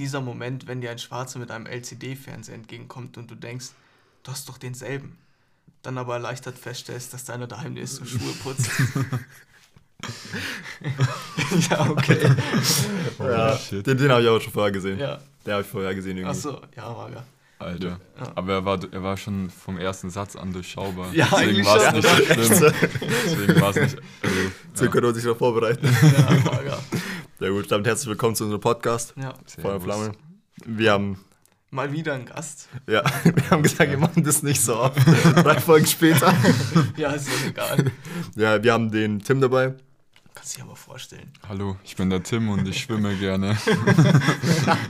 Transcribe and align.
dieser 0.00 0.22
Moment, 0.22 0.66
wenn 0.66 0.80
dir 0.80 0.90
ein 0.90 0.98
Schwarzer 0.98 1.38
mit 1.38 1.50
einem 1.50 1.66
LCD-Fernseher 1.66 2.54
entgegenkommt 2.54 3.18
und 3.18 3.30
du 3.30 3.34
denkst, 3.34 3.66
du 4.22 4.32
hast 4.32 4.48
doch 4.48 4.56
denselben. 4.56 5.18
Dann 5.82 5.98
aber 5.98 6.14
erleichtert 6.14 6.58
feststellst, 6.58 7.12
dass 7.12 7.24
deiner 7.24 7.46
daheim 7.46 7.76
ist 7.76 7.96
zum 7.96 8.06
Schuhe 8.06 8.32
putzt. 8.42 8.70
ja, 11.70 11.90
okay. 11.90 12.34
ja, 13.18 13.58
den, 13.70 13.98
den 13.98 14.10
habe 14.10 14.22
ich 14.22 14.28
auch 14.28 14.40
schon 14.40 14.52
vorher 14.52 14.72
gesehen. 14.72 14.98
Ja. 14.98 15.20
Den 15.44 15.52
habe 15.52 15.62
ich 15.62 15.68
vorher 15.68 15.94
gesehen 15.94 16.16
irgendwie. 16.16 16.30
Achso, 16.30 16.62
ja, 16.74 16.96
war 16.96 17.10
ja. 17.10 17.22
Alter. 17.58 18.00
Ja. 18.18 18.32
Aber 18.36 18.52
er 18.54 18.64
war, 18.64 18.80
er 18.90 19.02
war 19.02 19.18
schon 19.18 19.50
vom 19.50 19.76
ersten 19.76 20.08
Satz 20.08 20.34
an 20.34 20.54
durchschaubar. 20.54 21.12
Ja, 21.12 21.28
Deswegen 21.30 21.50
eigentlich 21.50 21.66
war 21.66 21.76
es 21.76 21.84
schon, 21.84 22.38
nicht 22.38 22.54
so 22.54 22.70
schlimm. 22.70 22.74
Deswegen 23.26 23.60
war 23.60 23.70
es 23.70 23.76
nicht. 23.76 23.96
Also, 24.22 24.36
So 24.72 24.84
ja. 24.86 24.90
können 24.90 25.06
wir 25.06 25.14
sich 25.14 25.24
noch 25.24 25.36
vorbereiten. 25.36 25.86
Ja, 25.86 26.44
war 26.46 26.64
ja. 26.64 26.78
Ja 27.40 27.48
gut, 27.48 27.70
damit 27.72 27.86
herzlich 27.86 28.08
willkommen 28.08 28.34
zu 28.34 28.44
unserem 28.44 28.60
Podcast. 28.60 29.14
ja. 29.16 29.32
Feuer. 29.62 29.80
Flamme. 29.80 30.12
Wir 30.66 30.92
haben, 30.92 31.24
Mal 31.70 31.90
wieder 31.90 32.12
ein 32.12 32.26
Gast. 32.26 32.68
ja, 32.86 33.02
wir 33.24 33.50
haben 33.50 33.62
gesagt, 33.62 33.90
wir 33.90 33.96
machen 33.96 34.22
das 34.22 34.42
nicht 34.42 34.60
so 34.60 34.76
oft. 34.76 34.98
Drei 35.36 35.58
Folgen 35.58 35.86
später. 35.86 36.34
Ja, 36.98 37.12
ist 37.12 37.28
ja 37.28 37.48
egal. 37.48 37.90
Ja, 38.36 38.62
wir 38.62 38.72
haben 38.74 38.90
den 38.90 39.20
Tim 39.20 39.40
dabei. 39.40 39.74
Kannst 40.34 40.54
dich 40.54 40.62
aber 40.62 40.76
vorstellen. 40.76 41.32
Hallo, 41.48 41.76
ich 41.82 41.96
bin 41.96 42.10
der 42.10 42.22
Tim 42.22 42.50
und 42.50 42.68
ich 42.68 42.82
schwimme 42.82 43.16
gerne. 43.16 43.56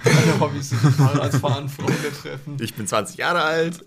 Meine 0.04 0.40
Hobbys 0.40 0.70
sind 0.70 0.80
Fahrradfahren, 0.80 1.68
Freunde 1.68 2.12
treffen. 2.20 2.56
Ich 2.60 2.74
bin 2.74 2.84
20 2.87 3.16
Jahre 3.16 3.42
alt. 3.42 3.84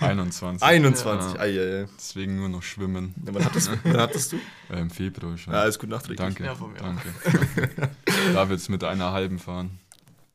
21. 0.00 0.62
21. 0.62 1.34
Ja. 1.34 1.40
Ei, 1.40 1.58
ei, 1.58 1.82
ei. 1.82 1.88
Deswegen 1.98 2.36
nur 2.36 2.48
noch 2.48 2.62
schwimmen. 2.62 3.14
Ja, 3.24 3.34
wann, 3.34 3.44
hattest, 3.44 3.70
wann 3.84 3.96
hattest 3.96 4.32
du? 4.32 4.36
Äh, 4.70 4.80
Im 4.80 4.90
Februar 4.90 5.36
schon. 5.38 5.52
Ja, 5.52 5.60
alles 5.60 5.78
gut 5.78 5.88
nachträglich. 5.90 6.18
danke. 6.18 6.44
Ja, 6.44 6.54
von 6.56 6.72
mir 6.72 6.78
danke. 6.80 7.08
da 8.34 8.48
wird's 8.48 8.68
mit 8.68 8.82
einer 8.82 9.12
halben 9.12 9.38
fahren. 9.38 9.78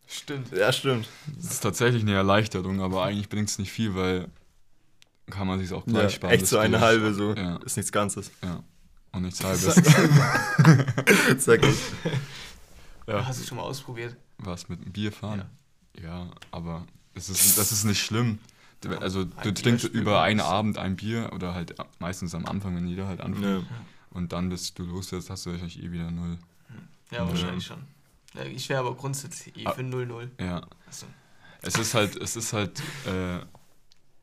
Stimmt. 0.08 0.52
Ja, 0.54 0.72
stimmt. 0.72 1.08
Das 1.38 1.52
ist 1.52 1.60
tatsächlich 1.62 2.02
eine 2.04 2.14
Erleichterung, 2.14 2.82
aber 2.82 3.04
eigentlich 3.04 3.28
bringt 3.30 3.50
es 3.50 3.60
nicht 3.60 3.72
viel, 3.72 3.94
weil 3.96 4.28
kann 5.30 5.48
man 5.48 5.60
sich 5.60 5.72
auch 5.74 5.86
gleich 5.86 6.04
Ja, 6.04 6.10
sparen. 6.10 6.34
echt 6.34 6.48
so 6.48 6.58
eine 6.58 6.78
geht. 6.78 6.86
halbe, 6.86 7.14
so. 7.14 7.34
Ja. 7.34 7.58
Ist 7.58 7.78
nichts 7.78 7.92
Ganzes. 7.92 8.32
Ja. 8.44 8.64
Und 9.14 9.24
nichts 9.24 9.44
halbes. 9.44 9.76
Sag 11.38 11.66
ich. 11.66 11.78
Ja. 13.08 13.26
Hast 13.26 13.42
du 13.42 13.46
schon 13.48 13.58
mal 13.58 13.64
ausprobiert? 13.64 14.16
Was 14.38 14.70
mit 14.70 14.84
dem 14.84 14.92
Bier 14.92 15.12
fahren? 15.12 15.44
Ja, 16.02 16.28
aber 16.52 16.86
das 17.14 17.30
ist, 17.30 17.58
das 17.58 17.72
ist 17.72 17.84
nicht 17.84 18.02
schlimm. 18.02 18.40
Also 19.02 19.26
du 19.26 19.30
Bier 19.44 19.54
trinkst 19.54 19.86
spürt 19.86 19.94
über 20.02 20.22
einen. 20.22 20.40
Abend 20.40 20.78
ein 20.78 20.96
Bier 20.96 21.32
oder 21.34 21.54
halt 21.54 21.76
meistens 22.00 22.34
am 22.36 22.46
Anfang, 22.46 22.76
wenn 22.76 22.88
jeder 22.88 23.08
halt 23.08 23.22
anfängt. 23.22 23.46
Ja. 23.46 23.62
Und 24.10 24.34
dann, 24.34 24.50
bis 24.50 24.74
du 24.74 24.84
los 24.84 25.10
bist, 25.12 25.30
hast 25.30 25.46
du 25.46 25.52
wahrscheinlich 25.52 25.82
eh 25.84 25.92
wieder 25.92 26.10
null. 26.12 26.38
Ja, 27.12 27.20
Ja. 27.20 27.28
wahrscheinlich 27.30 27.66
schon. 27.66 27.84
Ja, 28.34 28.44
ich 28.44 28.68
wäre 28.70 28.80
aber 28.80 28.96
grundsätzlich 28.96 29.56
eh 29.58 29.66
Ah. 29.68 29.72
für 29.72 29.82
0-0. 29.84 30.30
Ja. 30.40 30.62
Achso. 30.88 31.06
Es 31.62 31.76
ist 31.78 31.94
halt, 31.94 32.16
es 32.16 32.36
ist 32.36 32.54
halt 32.54 32.82
äh, 33.06 33.40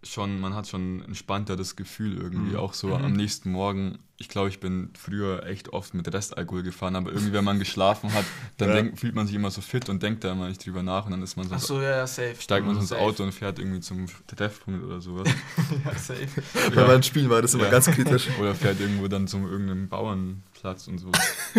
schon, 0.04 0.38
man 0.40 0.54
hat 0.54 0.68
schon 0.68 1.02
entspannter 1.02 1.56
das 1.56 1.74
Gefühl 1.74 2.16
irgendwie. 2.18 2.50
Mhm. 2.52 2.56
Auch 2.56 2.72
so 2.72 2.88
Mhm. 2.88 3.04
am 3.04 3.12
nächsten 3.14 3.50
Morgen. 3.50 3.98
Ich 4.16 4.28
glaube, 4.28 4.48
ich 4.48 4.60
bin 4.60 4.90
früher 4.98 5.44
echt 5.46 5.68
oft 5.72 5.94
mit 5.94 6.12
Restalkohol 6.12 6.62
gefahren, 6.62 6.94
aber 6.96 7.12
irgendwie, 7.12 7.32
wenn 7.32 7.44
man 7.44 7.58
geschlafen 7.58 8.12
hat, 8.12 8.24
dann 8.58 8.68
Ja. 8.68 8.74
denkt, 8.76 9.00
fühlt 9.00 9.14
man 9.16 9.26
sich 9.26 9.34
immer 9.34 9.50
so 9.50 9.60
fit 9.60 9.88
und 9.88 10.02
denkt 10.02 10.22
da 10.24 10.32
immer 10.32 10.48
nicht 10.48 10.64
drüber 10.64 10.82
nach 10.82 11.04
und 11.04 11.10
dann 11.12 11.22
ist 11.22 11.36
man 11.36 11.48
so, 11.48 11.54
Achso, 11.54 11.80
ja, 11.80 11.90
ja, 11.98 12.06
safe. 12.06 12.34
steigt 12.40 12.64
man 12.64 12.74
so 12.76 12.80
ins 12.80 12.90
Safe. 12.90 13.00
Auto 13.00 13.22
und 13.24 13.32
fährt 13.32 13.58
irgendwie 13.58 13.80
zum 13.80 14.06
Treffpunkt 14.28 14.84
oder 14.84 15.00
sowas. 15.00 15.28
Ja, 15.84 15.92
safe. 15.96 16.28
Bei 16.74 16.86
meinen 16.86 17.02
Spielen 17.02 17.28
war 17.30 17.42
das 17.42 17.54
immer 17.54 17.64
Ja. 17.64 17.70
ganz 17.70 17.86
kritisch. 17.86 18.28
Oder 18.40 18.54
fährt 18.54 18.80
irgendwo 18.80 19.08
dann 19.08 19.26
zum 19.28 19.44
irgendeinem 19.50 19.88
Bauernplatz 19.88 20.86
und 20.88 20.98
so. 20.98 21.10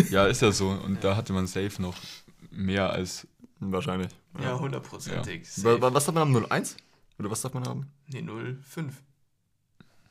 Ja, 0.09 0.25
ist 0.27 0.41
ja 0.41 0.51
so. 0.51 0.69
Und 0.69 1.03
da 1.03 1.15
hatte 1.15 1.33
man 1.33 1.45
safe 1.47 1.81
noch 1.81 1.95
mehr 2.51 2.89
als. 2.91 3.27
Wahrscheinlich. 3.61 4.09
Ja, 4.41 4.57
hundertprozentig. 4.59 5.41
Was 5.63 6.05
darf 6.05 6.13
man 6.13 6.17
haben? 6.35 6.45
01? 6.49 6.77
Oder 7.19 7.29
was 7.31 7.41
darf 7.41 7.53
man 7.53 7.65
haben? 7.67 7.87
Nee, 8.07 8.19
0-5. 8.21 8.91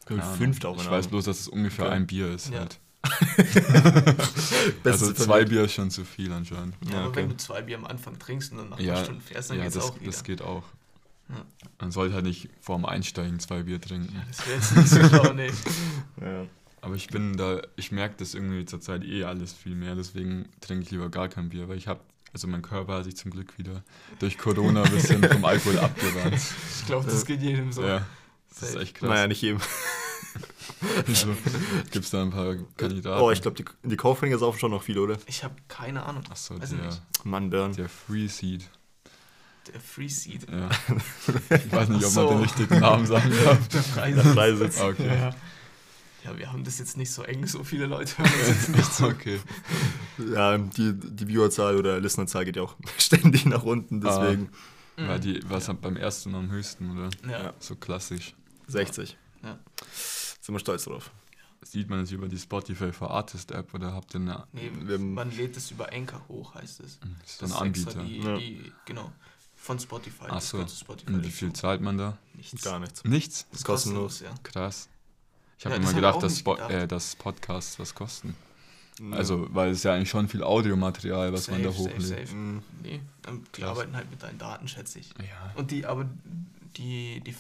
keine 0.07 0.23
Ahnung. 0.23 0.37
05 0.37 0.59
darf 0.61 0.77
man 0.77 0.85
Ich 0.85 0.91
weiß 0.91 1.05
haben. 1.07 1.11
bloß, 1.11 1.25
dass 1.25 1.41
es 1.41 1.49
ungefähr 1.49 1.87
Okay. 1.87 1.95
ein 1.95 2.07
Bier 2.07 2.31
ist 2.35 2.51
Ja. 2.51 2.61
halt. 2.61 2.79
Also 4.85 5.13
zwei 5.13 5.45
Bier 5.45 5.65
ist 5.65 5.73
schon 5.73 5.91
zu 5.91 6.05
viel 6.05 6.33
anscheinend. 6.33 6.75
Ja, 6.87 6.93
Ja, 6.93 6.99
aber 7.01 7.09
okay. 7.09 7.23
wenn 7.23 7.29
du 7.31 7.37
zwei 7.37 7.63
Bier 7.63 7.77
am 7.79 7.87
Anfang 7.87 8.19
trinkst 8.19 8.53
und 8.53 8.59
dann 8.59 8.69
nach 8.71 8.81
Ja, 8.81 8.95
einer 8.95 9.05
Stunde 9.05 9.21
fährst, 9.23 9.51
dann 9.51 9.59
ja, 9.59 9.65
geht's 9.65 9.75
das, 9.77 9.85
auch 9.85 9.97
wieder. 10.01 10.07
das 10.07 10.25
geht 10.25 10.43
auch. 10.43 10.65
Ja. 11.29 11.45
Man 11.81 11.91
sollte 11.93 12.15
halt 12.15 12.25
nicht 12.25 12.49
vorm 12.61 12.85
Einsteigen 12.87 13.39
zwei 13.39 13.63
Bier 13.63 13.81
trinken. 13.81 14.15
Ja, 14.15 14.23
das 14.29 14.47
wäre 14.47 14.57
jetzt 14.57 14.77
nicht 14.77 14.89
so 14.89 15.09
schlau, 15.09 15.33
nee. 15.33 15.51
Ja. 16.21 16.47
Aber 16.81 16.95
ich 16.95 17.09
bin 17.09 17.37
da, 17.37 17.61
ich 17.77 17.91
merke 17.93 18.15
das 18.19 18.35
irgendwie 18.35 18.65
zurzeit 18.65 19.05
eh 19.05 19.25
alles 19.25 19.53
viel 19.53 19.75
mehr, 19.75 19.95
deswegen 19.95 20.49
trinke 20.61 20.85
ich 20.85 20.91
lieber 20.91 21.09
gar 21.11 21.29
kein 21.29 21.49
Bier, 21.49 21.69
weil 21.69 21.77
ich 21.77 21.89
habe, 21.89 22.01
also 22.33 22.47
mein 22.49 22.63
Körper 22.63 22.95
hat 22.99 23.05
sich 23.05 23.17
zum 23.17 23.31
Glück 23.31 23.57
wieder 23.59 23.83
durch 24.19 24.39
Corona 24.39 24.83
ein 24.83 24.91
bisschen 24.91 25.23
vom 25.23 25.45
Alkohol 25.45 25.79
abgewandt. 25.79 26.35
Ich 26.81 26.87
glaube, 26.87 27.05
das 27.11 27.25
geht 27.25 27.43
jedem 27.43 27.73
so. 27.73 27.85
Ja, 27.85 28.07
das 28.51 28.71
ist 28.71 28.77
echt 28.77 28.95
krass. 28.97 29.09
Naja, 29.09 29.27
nicht 29.27 29.43
jedem. 29.43 29.61
Also, 31.07 31.35
Gibt 31.91 32.05
es 32.05 32.11
da 32.11 32.23
ein 32.23 32.31
paar 32.31 32.55
Kandidaten? 32.77 33.21
Oh, 33.23 33.31
ich 33.31 33.43
glaube, 33.43 33.57
die, 33.57 33.65
die 33.89 33.97
Kaufringe 33.97 34.39
saufen 34.39 34.59
schon 34.61 34.71
noch 34.71 34.83
viel, 34.83 34.99
oder? 34.99 35.17
Ich 35.27 35.43
habe 35.43 35.55
keine 35.67 36.05
Ahnung. 36.05 36.23
Achso, 36.31 36.61
Weiß 36.61 36.71
der, 36.71 36.79
nicht. 36.87 37.03
Mann, 37.25 37.51
Burn. 37.51 37.73
der 37.73 37.89
Free 37.89 38.29
Seed. 38.29 38.69
Der 39.73 39.81
Free 39.81 40.09
Seed. 40.09 40.47
Ja. 40.51 40.69
Ich 41.57 41.73
weiß 41.73 41.89
nicht, 41.89 42.05
ob 42.05 42.11
so. 42.13 42.21
man 42.25 42.35
den 42.35 42.43
richtigen 42.43 42.79
Namen 42.79 43.07
sagen 43.07 43.31
darf. 43.45 43.69
Der 43.69 43.81
Der 43.81 43.83
Freisitz. 43.83 44.27
Freisitz. 44.35 44.81
Okay. 44.81 45.07
Ja. 45.07 45.35
Ja, 46.33 46.39
wir 46.39 46.53
haben 46.53 46.65
das 46.65 46.79
jetzt 46.79 46.97
nicht 46.97 47.11
so 47.11 47.23
eng, 47.23 47.47
so 47.47 47.65
viele 47.65 47.87
Leute 47.87 48.19
hören 48.19 48.31
uns 48.33 48.49
jetzt 48.49 48.69
nicht 48.71 48.93
so. 48.95 49.07
Okay. 49.09 49.41
Ja, 50.35 50.59
die, 50.59 50.93
die 50.95 51.27
Viewerzahl 51.29 51.77
oder 51.77 52.01
Listenerzahl 52.01 52.45
geht 52.45 52.57
ja 52.57 52.63
auch 52.63 52.77
ständig 52.99 53.47
nach 53.47 53.63
unten, 53.63 54.01
deswegen 54.01 54.51
War 54.97 55.19
die, 55.19 55.41
was 55.49 55.67
beim 55.81 55.97
ersten 55.97 56.35
am 56.35 56.51
höchsten, 56.51 56.91
oder? 56.97 57.11
Ja. 57.31 57.53
So 57.61 57.77
klassisch. 57.77 58.35
60. 58.67 59.17
Ja. 59.45 59.59
Sind 60.41 60.55
wir 60.55 60.59
stolz 60.59 60.85
drauf. 60.85 61.11
Sieht 61.63 61.89
man 61.91 62.01
es 62.01 62.11
über 62.13 62.29
die 62.29 62.39
Spotify 62.39 62.93
for 62.93 63.11
Artist 63.11 63.51
App 63.51 63.75
oder 63.75 63.93
habt 63.93 64.15
ihr 64.15 64.21
eine, 64.21 64.45
Nee, 64.53 64.71
man 64.99 65.31
lädt 65.37 65.57
es 65.57 65.71
über 65.71 65.93
Anchor 65.93 66.27
hoch, 66.29 66.55
heißt 66.55 66.81
es. 66.81 66.99
ist 67.25 67.43
das 67.43 67.51
Das 67.51 67.61
ein 67.61 67.73
ist 67.73 67.85
extra 67.85 68.01
Anbieter? 68.01 68.23
Die, 68.23 68.27
Ja. 68.29 68.39
die, 68.39 68.73
genau. 68.87 69.13
Von 69.57 69.79
Spotify. 69.79 70.25
Ach 70.29 70.35
Das 70.37 70.49
so. 70.51 70.57
gehört 70.57 70.71
zu 70.71 70.77
Spotify 70.79 71.13
Und 71.13 71.25
wie 71.25 71.31
viel 71.31 71.53
zahlt 71.53 71.81
man 71.81 71.99
da? 71.99 72.17
Nichts. 72.35 72.63
Gar 72.63 72.79
nichts. 72.79 73.05
Nichts? 73.05 73.47
Das 73.51 73.61
ist 73.61 73.65
kostenlos. 73.67 74.21
ja. 74.21 74.33
Krass. 74.45 74.89
Ich 75.59 75.65
habe 75.67 75.75
Ja, 75.77 75.83
immer 75.83 75.93
gedacht, 75.93 76.23
dass, 76.23 76.45
gedacht. 76.45 76.71
äh, 76.71 76.87
dass 76.87 77.17
Podcasts 77.17 77.79
was 77.79 77.95
kosten. 77.95 78.35
Mhm. 79.01 79.13
Also, 79.13 79.47
weil 79.51 79.71
es 79.71 79.83
ja 79.83 79.95
eigentlich 79.95 80.11
schon 80.11 80.29
viel 80.29 80.43
Audiomaterial, 80.43 81.33
was 81.33 81.51
man 81.51 81.63
da 81.63 81.71
Safe, 81.73 81.83
safe, 81.85 81.95
hochlädt. 81.97 82.27
safe. 82.29 82.35
Mhm. 82.35 82.63
Nee, 82.83 83.01
die 83.27 83.61
Krass. 83.61 83.71
arbeiten 83.71 83.95
halt 83.97 84.11
mit 84.11 84.23
deinen 84.23 84.39
Daten, 84.39 84.69
schätze 84.69 84.99
ich. 85.01 85.11
Ja. 85.19 85.53
Und 85.57 85.71
die, 85.71 85.85
aber 85.87 86.07
die, 86.79 87.21
die 87.21 87.31
äh, 87.33 87.35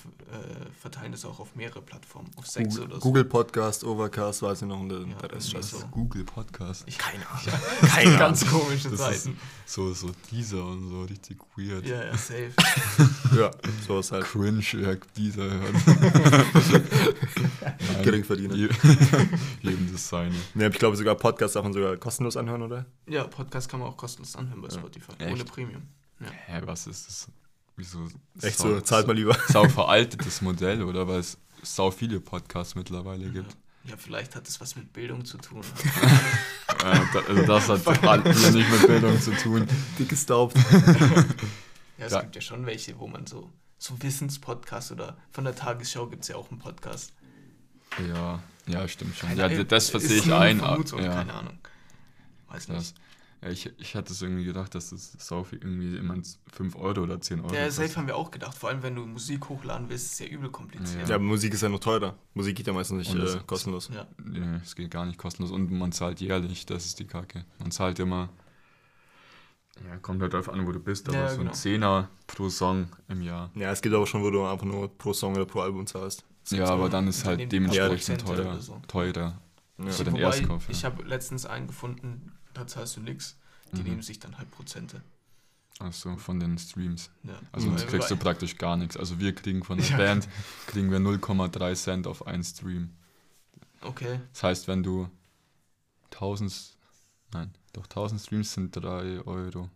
verteilen 0.80 1.12
das 1.12 1.24
auch 1.24 1.38
auf 1.40 1.54
mehrere 1.54 1.80
Plattformen, 1.80 2.30
auf 2.36 2.46
sechs 2.46 2.74
Google, 2.74 2.84
oder 2.86 2.94
so. 2.96 3.00
Google 3.00 3.24
Podcast, 3.24 3.84
Overcast, 3.84 4.42
weiß 4.42 4.62
ich 4.62 4.68
noch, 4.68 4.80
und 4.80 4.90
Ja, 4.90 5.14
der 5.22 5.32
Rest 5.32 5.50
scheiße. 5.52 5.78
so. 5.78 5.86
Google 5.86 6.24
Podcast. 6.24 6.82
Ich, 6.86 6.98
Keine 6.98 7.26
Ahnung. 7.28 7.42
ja, 7.82 7.88
Keine 7.88 8.18
ganz 8.18 8.44
komische 8.46 8.90
Das 8.90 9.00
ist 9.16 9.22
Zeiten. 9.24 9.38
so, 9.64 9.92
so 9.94 10.10
dieser 10.30 10.64
und 10.66 10.88
so, 10.88 11.02
richtig 11.04 11.38
weird. 11.56 11.86
Ja, 11.86 12.04
ja, 12.04 12.16
safe. 12.16 12.52
Ja, 13.38 13.50
sowas 13.86 14.10
halt. 14.10 14.24
Cringe, 14.24 14.62
ja, 14.72 14.94
dieser 15.16 15.44
hört. 15.44 15.74
Nein, 17.60 18.02
Geringverdiener. 18.02 18.54
je- 18.54 18.68
Jedem 19.60 19.92
das 19.92 20.08
seine. 20.08 20.34
Ja, 20.54 20.68
ich 20.68 20.78
glaube 20.78 20.96
sogar 20.96 21.14
Podcasts 21.14 21.54
darf 21.54 21.62
man 21.64 21.72
sogar 21.72 21.96
kostenlos 21.96 22.36
anhören, 22.36 22.62
oder? 22.62 22.86
Ja, 23.06 23.24
Podcast 23.24 23.68
kann 23.68 23.80
man 23.80 23.88
auch 23.90 23.96
kostenlos 23.96 24.34
anhören 24.36 24.60
bei 24.62 24.68
Ja. 24.68 24.74
Spotify. 24.78 25.12
Echt? 25.18 25.32
Ohne 25.32 25.44
Premium. 25.44 25.82
Hä, 26.46 26.60
was 26.64 26.86
ist 26.86 27.06
das? 27.06 27.28
Wieso? 27.78 28.06
Echt 28.42 28.58
so, 28.58 28.78
zahlt 28.80 29.06
mal 29.06 29.14
lieber. 29.16 29.36
Sau 29.48 29.66
veraltetes 29.68 30.42
Modell, 30.42 30.82
oder? 30.82 31.08
Weil 31.08 31.20
es 31.20 31.38
sau 31.62 31.90
viele 31.90 32.20
Podcasts 32.20 32.74
mittlerweile 32.74 33.30
gibt. 33.30 33.56
Ja, 33.84 33.96
vielleicht 33.96 34.34
hat 34.36 34.46
das 34.46 34.60
was 34.60 34.76
mit 34.76 34.92
Bildung 34.92 35.24
zu 35.24 35.38
tun. 35.38 35.62
Also 36.84 37.42
das 37.46 37.68
hat 37.68 38.04
all- 38.04 38.22
hier 38.34 38.50
nicht 38.52 38.70
mit 38.70 38.86
Bildung 38.86 39.20
zu 39.20 39.32
tun. 39.32 39.66
Dickes 39.98 40.26
Daubt. 40.26 40.56
Ja, 40.56 42.06
es 42.06 42.12
Ja. 42.12 42.20
gibt 42.20 42.36
ja 42.36 42.40
schon 42.40 42.64
welche, 42.66 42.98
wo 42.98 43.08
man 43.08 43.26
so, 43.26 43.50
so 43.78 44.00
Wissenspodcast 44.00 44.92
oder 44.92 45.16
von 45.32 45.44
der 45.44 45.56
Tagesschau 45.56 46.06
gibt 46.06 46.22
es 46.22 46.28
ja 46.28 46.36
auch 46.36 46.50
einen 46.50 46.60
Podcast. 46.60 47.12
Ja, 48.08 48.40
ja, 48.66 48.86
stimmt 48.86 49.16
schon. 49.16 49.30
Keine 49.30 49.54
Ja, 49.56 49.64
das 49.64 49.90
verstehe 49.90 50.18
ich 50.18 50.32
ein. 50.32 50.58
Vermutung, 50.58 51.02
Ja, 51.02 51.14
keine 51.14 51.34
Ahnung. 51.34 51.58
Weiß 52.48 52.68
nicht. 52.68 52.94
Ja, 53.40 53.50
ich, 53.50 53.70
ich 53.78 53.94
hatte 53.94 54.12
es 54.12 54.20
irgendwie 54.20 54.44
gedacht, 54.44 54.74
dass 54.74 54.90
das 54.90 55.12
sau 55.18 55.44
viel 55.44 55.58
irgendwie 55.60 55.96
immer 55.96 56.16
5 56.52 56.74
Euro 56.74 57.02
oder 57.02 57.20
10 57.20 57.40
Euro 57.40 57.54
Ja, 57.54 57.70
safe 57.70 57.94
haben 57.96 58.08
wir 58.08 58.16
auch 58.16 58.32
gedacht. 58.32 58.56
Vor 58.58 58.68
allem, 58.68 58.82
wenn 58.82 58.96
du 58.96 59.06
Musik 59.06 59.48
hochladen 59.48 59.88
willst, 59.88 60.06
ist 60.06 60.12
es 60.14 60.18
ja 60.18 60.26
übel 60.26 60.50
kompliziert. 60.50 61.08
Ja, 61.08 61.14
aber 61.14 61.22
Musik 61.24 61.54
ist 61.54 61.62
ja 61.62 61.68
noch 61.68 61.78
teurer. 61.78 62.16
Musik 62.34 62.56
geht 62.56 62.66
ja 62.66 62.72
meistens 62.72 62.98
nicht 63.08 63.14
das- 63.22 63.36
äh, 63.36 63.40
kostenlos. 63.46 63.90
Ja. 63.94 64.08
Nee, 64.24 64.58
es 64.64 64.74
geht 64.74 64.90
gar 64.90 65.06
nicht 65.06 65.18
kostenlos 65.18 65.52
und 65.52 65.70
man 65.70 65.92
zahlt 65.92 66.20
jährlich, 66.20 66.66
das 66.66 66.84
ist 66.84 66.98
die 66.98 67.06
Kacke. 67.06 67.44
Man 67.60 67.70
zahlt 67.70 68.00
immer, 68.00 68.28
ja, 69.86 69.96
kommt 69.98 70.20
halt 70.20 70.32
darauf 70.32 70.48
an, 70.48 70.66
wo 70.66 70.72
du 70.72 70.80
bist, 70.80 71.08
aber 71.08 71.18
Ja, 71.18 71.28
so 71.28 71.34
ein 71.34 71.40
genau. 71.40 71.52
Zehner 71.52 72.08
pro 72.26 72.48
Song 72.48 72.88
im 73.08 73.22
Jahr. 73.22 73.50
Ja, 73.54 73.70
es 73.70 73.80
gibt 73.80 73.94
aber 73.94 74.06
schon, 74.08 74.22
wo 74.24 74.30
du 74.30 74.44
einfach 74.44 74.66
nur 74.66 74.88
pro 74.98 75.12
Song 75.12 75.34
oder 75.36 75.46
pro 75.46 75.60
Album 75.60 75.86
zahlst. 75.86 76.24
Das 76.42 76.58
Ja, 76.58 76.66
aber 76.66 76.88
dann 76.88 77.06
ist 77.06 77.24
halt 77.24 77.52
dementsprechend 77.52 78.22
so. 78.60 78.80
teurer. 78.88 79.38
Ja. 79.78 79.90
Für 79.92 80.02
den 80.02 80.14
Wobei, 80.14 80.22
Erstkauf, 80.22 80.64
ja. 80.66 80.70
Ich 80.72 80.84
habe 80.84 81.04
letztens 81.04 81.46
einen 81.46 81.68
gefunden, 81.68 82.32
da 82.58 82.66
zahlst 82.66 82.96
du 82.96 83.00
nix. 83.00 83.36
Die 83.72 83.78
Mhm. 83.80 83.88
nehmen 83.88 84.02
sich 84.02 84.18
dann 84.18 84.36
halt 84.38 84.50
Prozente. 84.50 85.02
Achso, 85.78 86.16
von 86.16 86.40
den 86.40 86.58
Streams. 86.58 87.10
Ja. 87.22 87.38
Also 87.52 87.68
sonst 87.68 87.86
kriegst 87.86 88.10
du 88.10 88.16
praktisch 88.16 88.58
gar 88.58 88.76
nichts. 88.76 88.96
Also 88.96 89.20
wir 89.20 89.32
kriegen 89.34 89.62
von 89.62 89.78
der 89.78 89.86
Ja. 89.88 89.96
Band, 89.96 90.28
kriegen 90.66 90.90
wir 90.90 90.98
0,3 90.98 91.74
Cent 91.74 92.06
auf 92.06 92.26
einen 92.26 92.42
Stream. 92.42 92.90
Okay. 93.80 94.20
Das 94.32 94.42
heißt, 94.42 94.68
wenn 94.68 94.82
du 94.82 95.08
1000, 96.10 96.76
nein, 97.32 97.52
doch 97.72 97.86
1000 97.86 98.20
Streams 98.20 98.52
sind 98.54 98.72
3 98.74 99.20
Euro. 99.24 99.70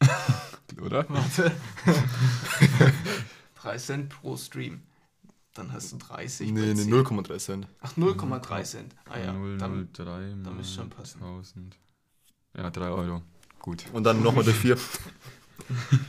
Oder? 0.80 1.04
Warte. 1.08 1.52
3 3.62 3.76
Cent 3.78 4.08
pro 4.10 4.36
Stream. 4.36 4.82
Dann 5.54 5.72
hast 5.72 5.92
du 5.92 5.96
30. 5.98 6.48
bei 6.54 6.60
Nee, 6.60 6.74
nee, 6.74 6.82
10. 6.84 6.92
0,3 6.94 7.38
Cent. 7.38 7.66
Ach, 7.80 7.96
0,3 7.96 8.62
Cent. 8.64 8.94
Ah 9.08 9.18
ja. 9.18 9.32
003 9.32 9.58
Dann, 9.58 10.56
müsste 10.56 10.74
schon 10.76 10.90
passen. 10.90 11.20
1000. 11.22 11.76
Ja, 12.56 12.70
3 12.70 12.88
Euro. 12.88 13.22
Gut. 13.58 13.84
Und 13.92 14.04
dann 14.04 14.22
nochmal 14.22 14.44
durch 14.44 14.56
4. 14.60 14.76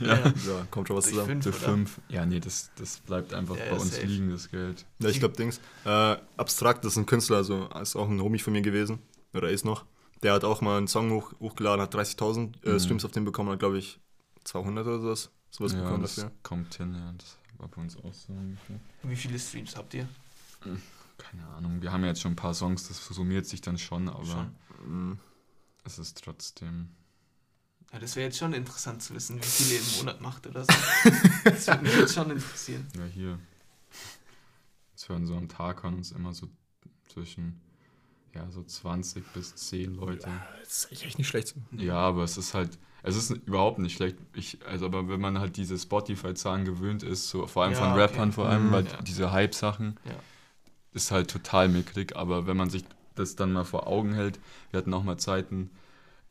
ja. 0.00 0.06
ja. 0.06 0.16
Ja, 0.28 0.66
kommt 0.70 0.88
schon 0.88 0.96
was 0.96 1.04
Durch 1.04 1.14
zusammen. 1.16 1.42
5 1.42 1.44
Durch 1.44 1.56
oder? 1.56 1.72
5. 1.72 2.00
Ja, 2.08 2.24
nee, 2.26 2.40
das, 2.40 2.70
das 2.76 2.98
bleibt 3.00 3.34
einfach 3.34 3.56
Ja, 3.56 3.66
bei 3.70 3.72
uns 3.78 3.94
safe. 3.94 4.06
liegen, 4.06 4.30
das 4.30 4.50
Geld. 4.50 4.84
Ja, 5.00 5.08
ich 5.08 5.18
glaube, 5.18 5.36
Dings. 5.36 5.60
Äh, 5.84 6.16
Abstrakt 6.36 6.84
ist 6.84 6.96
ein 6.96 7.06
Künstler, 7.06 7.36
also 7.38 7.68
ist 7.80 7.96
auch 7.96 8.08
ein 8.08 8.20
Homie 8.20 8.38
von 8.38 8.52
mir 8.52 8.62
gewesen. 8.62 9.00
Oder 9.34 9.50
ist 9.50 9.64
noch. 9.64 9.84
Der 10.22 10.34
hat 10.34 10.44
auch 10.44 10.60
mal 10.60 10.78
einen 10.78 10.88
Song 10.88 11.10
hoch, 11.10 11.32
hochgeladen, 11.40 11.80
hat 11.82 11.94
30.000 11.94 12.64
äh, 12.64 12.70
Mhm. 12.74 12.78
Streams 12.80 13.04
auf 13.04 13.10
den 13.10 13.24
bekommen, 13.24 13.50
hat, 13.50 13.58
glaube 13.58 13.78
ich, 13.78 13.98
200 14.44 14.86
oder 14.86 15.00
sowas. 15.00 15.30
Sowas 15.50 15.72
ja, 15.72 15.82
bekommen 15.82 16.02
das 16.02 16.14
dafür. 16.16 16.30
kommt 16.42 16.74
hin, 16.74 16.94
ja. 16.94 17.12
Das 17.18 17.36
war 17.62 17.68
bei 17.68 17.80
uns 17.80 17.96
auch 17.96 18.12
so 18.12 18.32
ungefähr. 18.32 18.78
Wie 19.04 19.16
viele 19.16 19.38
Streams 19.38 19.76
habt 19.76 19.94
ihr? 19.94 20.08
Keine 21.16 21.46
Ahnung, 21.46 21.80
wir 21.80 21.92
haben 21.92 22.02
ja 22.02 22.08
jetzt 22.08 22.20
schon 22.20 22.32
ein 22.32 22.36
paar 22.36 22.54
Songs, 22.54 22.88
das 22.88 23.04
summiert 23.06 23.46
sich 23.46 23.60
dann 23.60 23.78
schon, 23.78 24.08
aber 24.08 24.26
Schon. 24.26 24.54
Mhm. 24.86 25.18
es 25.84 25.98
ist 25.98 26.22
trotzdem. 26.22 26.88
Ja, 27.92 27.98
das 27.98 28.16
wäre 28.16 28.26
jetzt 28.26 28.38
schon 28.38 28.52
interessant 28.52 29.02
zu 29.02 29.14
wissen, 29.14 29.38
wie 29.38 29.46
viele 29.46 29.74
ihr 29.74 29.80
im 29.80 29.96
Monat 29.98 30.20
macht 30.20 30.46
oder 30.46 30.64
so. 30.64 30.72
Das 31.44 31.66
würde 31.66 31.82
mich 31.82 31.94
jetzt 31.94 32.14
schon 32.14 32.30
interessieren. 32.30 32.86
Ja, 32.96 33.04
hier. 33.04 33.38
Es 34.94 35.08
hören 35.08 35.26
so 35.26 35.36
am 35.36 35.48
Tag 35.48 35.82
hören 35.82 35.94
uns 35.94 36.12
immer 36.12 36.32
so 36.32 36.48
zwischen 37.08 37.60
ja, 38.34 38.50
so 38.50 38.62
20 38.62 39.24
bis 39.32 39.54
10 39.56 39.94
Leute. 39.94 40.28
Das 40.60 40.84
ist 40.84 41.02
echt 41.02 41.18
nicht 41.18 41.28
schlecht. 41.28 41.54
Ja, 41.72 41.96
aber 41.96 42.24
es 42.24 42.36
ist 42.36 42.54
halt, 42.54 42.78
es 43.02 43.16
ist 43.16 43.30
überhaupt 43.30 43.78
nicht 43.78 43.96
schlecht. 43.96 44.16
Ich, 44.34 44.58
also, 44.66 44.86
aber 44.86 45.08
wenn 45.08 45.20
man 45.20 45.38
halt 45.38 45.56
diese 45.56 45.78
Spotify-Zahlen 45.78 46.64
gewöhnt 46.64 47.02
ist, 47.02 47.28
so 47.28 47.46
vor 47.46 47.64
allem 47.64 47.72
Ja, 47.72 47.78
von 47.78 47.90
okay. 47.90 48.00
Rappern 48.00 48.32
vor 48.32 48.48
allem, 48.48 48.68
Mhm. 48.68 48.72
weil 48.72 48.84
Ja. 48.86 49.02
diese 49.02 49.32
Hype-Sachen 49.32 49.98
Ja. 50.04 50.14
ist 50.92 51.10
halt 51.10 51.30
total 51.30 51.68
mickrig. 51.68 52.16
Aber 52.16 52.46
wenn 52.46 52.56
man 52.56 52.70
sich 52.70 52.84
das 53.14 53.36
dann 53.36 53.52
mal 53.52 53.64
vor 53.64 53.86
Augen 53.86 54.14
hält, 54.14 54.38
wir 54.70 54.78
hatten 54.78 54.94
auch 54.94 55.02
mal 55.04 55.18
Zeiten, 55.18 55.70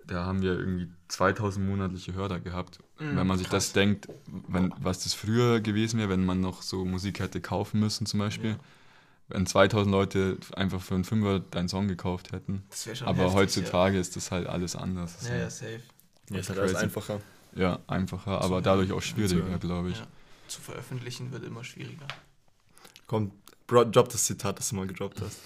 da 0.06 0.26
haben 0.26 0.42
wir 0.42 0.58
irgendwie 0.58 0.90
2000 1.10 1.68
monatliche 1.68 2.14
Hörer 2.14 2.40
gehabt. 2.40 2.80
Mhm, 3.00 3.18
wenn 3.18 3.28
man 3.28 3.38
sich 3.38 3.48
krass. 3.50 3.66
das 3.68 3.74
denkt, 3.74 4.08
wenn, 4.48 4.74
was 4.82 5.04
das 5.04 5.14
früher 5.14 5.60
gewesen 5.60 6.00
wäre, 6.00 6.10
wenn 6.10 6.26
man 6.26 6.40
noch 6.42 6.64
so 6.64 6.84
Musik 6.86 7.20
hätte 7.20 7.40
kaufen 7.42 7.80
müssen 7.80 8.06
zum 8.08 8.20
Beispiel. 8.20 8.58
Ja. 9.32 9.36
Wenn 9.36 9.46
2000 9.46 9.92
Leute 9.92 10.38
einfach 10.56 10.82
für 10.82 10.96
einen 10.96 11.04
Fünfer 11.04 11.40
deinen 11.40 11.70
Song 11.70 11.88
gekauft 11.88 12.32
hätten. 12.32 12.64
Das 12.70 12.86
wäre 12.86 12.96
schon 12.96 13.08
Aber 13.08 13.24
heftig, 13.24 13.36
heutzutage 13.36 14.00
ist 14.00 14.16
das 14.16 14.32
halt 14.32 14.48
alles 14.48 14.76
anders. 14.76 15.18
Ja, 15.24 15.36
ja, 15.36 15.40
ja 15.42 15.50
safe. 15.50 15.82
Ja, 16.30 16.38
ist 16.38 16.50
halt 16.50 16.60
alles 16.60 16.76
einfacher. 16.76 17.22
Ja, 17.56 17.80
einfacher, 17.88 18.42
aber 18.42 18.62
dadurch 18.62 18.92
auch 18.92 19.02
schwieriger, 19.02 19.58
glaube 19.60 19.90
ich. 19.90 19.98
Ja. 19.98 20.08
Zu 20.48 20.62
veröffentlichen 20.62 21.32
wird 21.32 21.44
immer 21.44 21.64
schwieriger. 21.64 22.08
Komm, 23.08 23.32
Bro, 23.68 23.86
drop 23.86 24.10
das 24.10 24.26
Zitat, 24.26 24.60
das 24.60 24.70
du 24.70 24.76
mal 24.76 24.88
gedroppt 24.88 25.22
hast. 25.22 25.40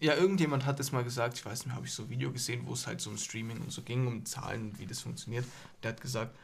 Ja, 0.00 0.14
irgendjemand 0.14 0.66
hat 0.66 0.80
es 0.80 0.90
mal 0.90 1.04
gesagt, 1.04 1.38
ich 1.38 1.44
weiß 1.44 1.60
nicht 1.60 1.66
mehr, 1.66 1.76
habe 1.76 1.86
ich 1.86 1.92
so 1.92 2.02
ein 2.02 2.10
Video 2.10 2.32
gesehen, 2.32 2.62
wo 2.66 2.72
es 2.72 2.88
halt 2.88 3.00
so 3.00 3.10
um 3.10 3.16
Streaming 3.16 3.60
und 3.60 3.70
so 3.70 3.82
ging, 3.82 4.08
um 4.08 4.24
Zahlen, 4.24 4.76
wie 4.78 4.86
das 4.86 5.00
funktioniert. 5.00 5.44
Der 5.82 5.92
hat 5.92 6.00
gesagt, 6.00 6.36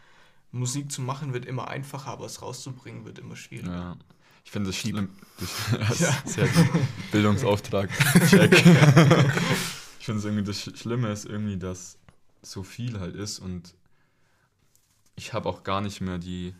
Musik 0.52 0.92
zu 0.92 1.02
machen 1.02 1.32
wird 1.32 1.44
immer 1.44 1.66
einfacher, 1.66 2.10
aber 2.10 2.26
es 2.26 2.40
rauszubringen 2.40 3.04
wird 3.04 3.18
immer 3.18 3.34
schwieriger. 3.34 3.72
Ja. 3.72 3.96
Ich 4.48 4.52
finde 4.52 4.70
das 4.70 4.76
schlimm. 4.76 5.10
Das, 5.38 5.98
Ja. 6.00 6.06
ja. 6.08 6.22
Sehr 6.24 6.48
gut. 6.48 6.66
Bildungsauftrag. 7.12 7.90
Check. 8.30 8.50
ich 10.00 10.06
finde 10.06 10.20
es 10.20 10.24
irgendwie, 10.24 10.42
das 10.42 10.56
Sch- 10.66 10.74
Schlimme 10.74 11.12
ist 11.12 11.26
irgendwie, 11.26 11.58
dass 11.58 11.98
so 12.40 12.62
viel 12.62 12.98
halt 12.98 13.14
ist 13.14 13.40
und 13.40 13.74
ich 15.16 15.34
habe 15.34 15.50
auch 15.50 15.64
gar 15.64 15.82
nicht 15.82 16.00
mehr 16.00 16.16
die 16.16 16.54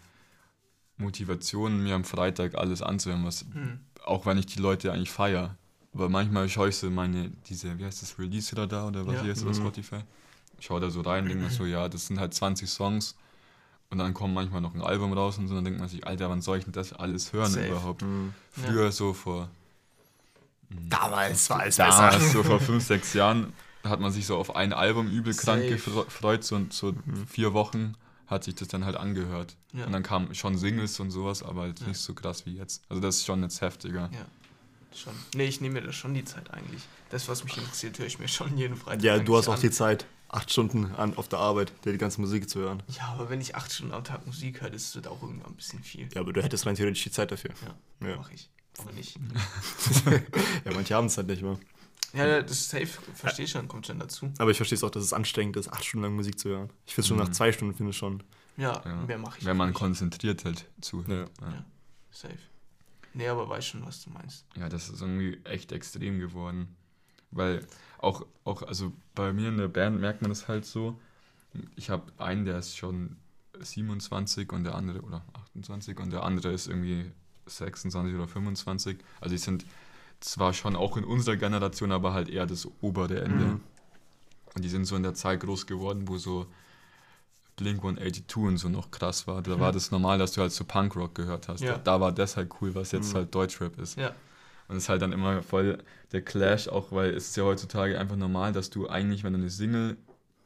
Motivation, 0.99 1.83
mir 1.83 1.95
am 1.95 2.05
Freitag 2.05 2.57
alles 2.57 2.83
anzuhören, 2.83 3.25
was, 3.25 3.47
Hm. 3.55 3.81
auch 4.05 4.27
wenn 4.27 4.37
ich 4.37 4.45
die 4.45 4.59
Leute 4.61 4.93
eigentlich 4.93 5.11
feiere. 5.11 5.57
Aber 5.95 6.11
manchmal 6.11 6.47
schaue 6.51 6.69
ich 6.69 6.77
so 6.77 6.91
meine, 6.91 7.31
diese, 7.49 7.79
wie 7.79 7.87
heißt 7.87 8.03
das, 8.03 8.19
Release 8.19 8.55
da 8.55 8.87
oder 8.87 9.07
was 9.07 9.15
Ja. 9.15 9.23
hier 9.23 9.33
ist 9.33 9.47
Mhm. 9.47 9.55
Spotify. 9.55 10.01
Ich 10.59 10.67
schaue 10.67 10.81
da 10.81 10.91
so 10.91 11.01
rein, 11.01 11.25
denke 11.27 11.43
mir 11.45 11.51
so, 11.51 11.65
ja, 11.65 11.89
das 11.89 12.07
sind 12.09 12.21
halt 12.21 12.35
20 12.35 12.69
Songs 12.69 13.17
und 13.91 13.99
dann 13.99 14.13
kommt 14.15 14.35
manchmal 14.35 14.61
noch 14.61 14.75
ein 14.75 14.83
Album 14.83 15.13
raus 15.13 15.39
und 15.39 15.49
so, 15.49 15.55
dann 15.55 15.65
denkt 15.65 15.81
man 15.81 15.89
sich, 15.89 16.07
Alter, 16.07 16.29
wann 16.31 16.43
soll 16.43 16.59
ich 16.59 16.65
denn 16.65 16.73
das 16.73 16.93
alles 16.93 17.33
hören 17.33 17.51
Safe. 17.51 17.69
überhaupt? 17.69 18.03
Mhm. 18.03 18.35
Früher 18.51 18.93
so 18.93 19.13
vor 19.15 19.49
Damals 20.71 21.49
war 21.49 21.67
es 21.67 21.77
damals, 21.77 22.33
so 22.33 22.43
vor 22.43 22.61
fünf, 22.61 22.85
sechs 22.85 23.15
Jahren, 23.15 23.53
hat 23.85 24.01
man 24.01 24.13
sich 24.13 24.27
so 24.27 24.37
auf 24.37 24.55
ein 24.55 24.73
Album 24.75 25.09
übel 25.09 25.35
krank 25.35 25.67
gefreut, 25.67 26.45
so, 26.45 26.61
so 26.71 26.93
Mhm. 26.93 27.27
vier 27.27 27.55
Wochen 27.55 27.95
hat 28.27 28.45
sich 28.45 28.55
das 28.55 28.69
dann 28.69 28.85
halt 28.85 28.97
angehört. 28.97 29.57
Ja. 29.73 29.87
Und 29.87 29.93
dann 29.93 30.03
kamen 30.03 30.35
schon 30.35 30.59
Singles 30.59 31.01
und 31.01 31.11
sowas, 31.11 31.43
aber 31.43 31.63
halt 31.63 31.81
Ja. 31.81 31.87
nicht 31.89 31.99
so 32.01 32.13
krass 32.13 32.45
wie 32.45 32.57
jetzt. 32.57 32.83
Also 32.91 33.01
das 33.01 33.17
ist 33.17 33.25
schon 33.25 33.43
jetzt 33.43 33.63
heftiger. 33.63 34.11
Ja, 34.13 34.27
schon. 34.95 35.15
Nee, 35.35 35.45
ich 35.47 35.63
nehme 35.63 35.81
mir 35.81 35.87
da 35.87 35.93
schon 35.95 36.13
die 36.13 36.25
Zeit 36.27 36.53
eigentlich. 36.53 36.83
Das, 37.09 37.27
was 37.29 37.43
mich 37.45 37.57
interessiert, 37.57 37.99
höre 37.99 38.07
ich 38.07 38.19
mir 38.19 38.29
schon 38.29 38.55
jeden 38.59 38.77
Freitag 38.77 39.03
Ja, 39.03 39.19
du 39.19 39.35
hast 39.39 39.49
auch 39.49 39.55
an. 39.55 39.61
die 39.61 39.71
Zeit, 39.71 40.05
acht 40.29 40.51
Stunden 40.51 40.95
an, 40.95 41.17
auf 41.17 41.29
der 41.29 41.39
Arbeit, 41.39 41.73
dir 41.85 41.93
die 41.93 41.99
ganze 41.99 42.21
Musik 42.21 42.49
zu 42.51 42.61
hören. 42.61 42.83
Ja, 42.89 43.09
aber 43.09 43.31
wenn 43.31 43.41
ich 43.41 43.55
acht 43.57 43.73
Stunden 43.73 43.95
am 43.95 44.05
Tag 44.05 44.27
Musik 44.27 44.61
höre, 44.61 44.71
das 44.71 44.95
wird 44.95 45.07
auch 45.09 45.23
irgendwann 45.23 45.53
ein 45.53 45.57
bisschen 45.57 45.83
viel. 45.83 46.09
Ja, 46.15 46.21
aber 46.21 46.33
du 46.33 46.43
hättest 46.43 46.67
rein 46.67 46.75
theoretisch 46.75 47.03
die 47.05 47.11
Zeit 47.11 47.31
dafür. 47.31 47.51
Ja, 48.01 48.09
Ja. 48.09 48.17
mache 48.17 48.35
ich. 48.35 48.51
Aber 48.79 48.93
nicht. 48.93 49.17
ja, 50.65 50.73
manche 50.73 50.95
haben 50.95 51.07
es 51.07 51.17
halt 51.17 51.27
nicht 51.29 51.43
mehr. 51.43 51.59
Ja, 52.15 52.41
das 52.41 52.53
ist 52.53 52.71
safe, 52.71 52.87
verstehe 52.87 53.47
schon, 53.47 53.69
kommt 53.69 53.87
schon 53.87 53.99
dazu. 53.99 54.33
Aber 54.39 54.51
ich 54.51 54.57
verstehe 54.57 54.77
es 54.77 54.85
auch, 54.85 54.91
dass 54.91 55.03
es 55.05 55.13
anstrengend 55.13 55.57
ist, 55.57 55.71
acht 55.73 55.85
Stunden 55.85 56.05
lang 56.05 56.15
Musik 56.17 56.39
zu 56.39 56.49
hören. 56.49 56.71
Ich 56.87 56.95
finde 56.95 57.03
es 57.03 57.09
schon 57.09 57.17
Mhm. 57.19 57.25
nach 57.25 57.31
zwei 57.33 57.53
Stunden, 57.53 57.75
finde 57.75 57.91
ich 57.91 57.97
schon. 57.97 58.23
Ja, 58.57 58.83
Ja. 58.85 58.97
mehr 59.07 59.19
mache 59.19 59.39
ich 59.39 59.45
Wenn 59.45 59.57
man 59.57 59.69
nicht. 59.71 59.79
konzentriert 59.79 60.45
halt 60.45 60.67
zuhört. 60.81 61.31
Ja. 61.41 61.47
Ja. 61.49 61.65
Safe. 62.11 62.39
Nee, 63.15 63.29
aber 63.29 63.49
weiß 63.49 63.67
schon, 63.67 63.85
was 63.85 64.03
du 64.05 64.11
meinst. 64.11 64.45
ja, 64.57 64.69
das 64.69 64.89
ist 64.89 65.01
irgendwie 65.01 65.39
echt 65.45 65.73
extrem 65.73 66.19
geworden. 66.19 66.77
Weil 67.31 67.67
auch, 67.99 68.25
auch, 68.45 68.63
also 68.63 68.93
bei 69.15 69.33
mir 69.33 69.49
in 69.49 69.57
der 69.59 69.69
Band 69.69 70.01
merkt 70.01 70.23
man 70.23 70.31
das 70.31 70.49
halt 70.49 70.65
so. 70.65 70.99
Ich 71.77 71.91
habe 71.91 72.05
einen, 72.19 72.45
der 72.45 72.59
ist 72.59 72.77
schon 72.77 73.17
27 73.59 74.53
und 74.53 74.65
der 74.65 74.75
andere, 74.75 75.01
oder 75.03 75.25
28 75.35 75.99
und 75.99 76.13
der 76.13 76.23
andere 76.23 76.53
ist 76.53 76.69
irgendwie 76.69 77.11
26 77.47 78.15
oder 78.15 78.29
25. 78.29 78.99
Also 79.21 79.35
die 79.35 79.39
sind 79.39 79.65
zwar 80.21 80.53
schon 80.53 80.77
auch 80.77 80.97
in 80.97 81.05
unserer 81.05 81.37
Generation, 81.37 81.93
aber 81.93 82.13
halt 82.13 82.29
eher 82.29 82.47
das 82.47 82.69
obere 82.81 83.21
Ende. 83.21 83.45
Mhm. 83.45 83.61
Und 84.55 84.65
die 84.65 84.69
sind 84.69 84.85
so 84.85 84.97
in 84.97 85.03
der 85.03 85.15
Zeit 85.15 85.41
groß 85.41 85.67
geworden, 85.67 86.09
wo 86.09 86.19
so 86.19 86.47
Blink 87.57 87.83
182 87.83 88.37
und 88.37 88.57
so 88.59 88.69
noch 88.69 88.91
krass 88.91 89.27
war. 89.27 89.43
Da 89.43 89.57
Mhm. 89.57 89.61
war 89.61 89.73
das 89.73 89.91
normal, 89.91 90.19
dass 90.19 90.33
du 90.33 90.41
halt 90.41 90.53
so 90.53 90.65
Punkrock 90.65 91.15
gehört 91.15 91.49
hast. 91.49 91.61
Ja. 91.63 91.73
Da, 91.73 91.79
da 91.79 92.01
war 92.01 92.13
das 92.13 92.37
halt 92.37 92.51
cool, 92.61 92.75
was 92.75 92.93
jetzt 92.93 93.13
Mhm. 93.13 93.17
halt 93.19 93.35
Deutschrap 93.35 93.79
ist. 93.79 93.97
Ja. 93.97 94.13
Und 94.69 94.77
es 94.77 94.85
ist 94.85 94.89
halt 94.91 95.03
dann 95.03 95.13
immer 95.13 95.43
voll 95.43 95.83
der 96.13 96.23
Clash, 96.23 96.69
auch 96.69 96.93
weil 96.93 97.11
es 97.15 97.29
ist 97.31 97.37
ja 97.37 97.45
heutzutage 97.45 97.99
einfach 97.99 98.17
normal, 98.17 98.53
dass 98.53 98.69
du 98.71 98.89
eigentlich, 98.89 99.25
wenn 99.25 99.33
du 99.33 99.39
eine 99.39 99.51
Single 99.51 99.97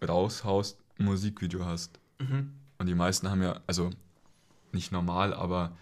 raushaust, 0.06 0.78
ein 0.98 1.04
Musikvideo 1.04 1.64
hast. 1.64 1.98
Mhm. 2.20 2.52
Und 2.78 2.86
die 2.86 2.94
meisten 2.94 3.28
haben 3.28 3.42
ja, 3.42 3.60
also 3.66 3.90
nicht 4.72 4.92
normal, 4.92 5.34
aber 5.34 5.76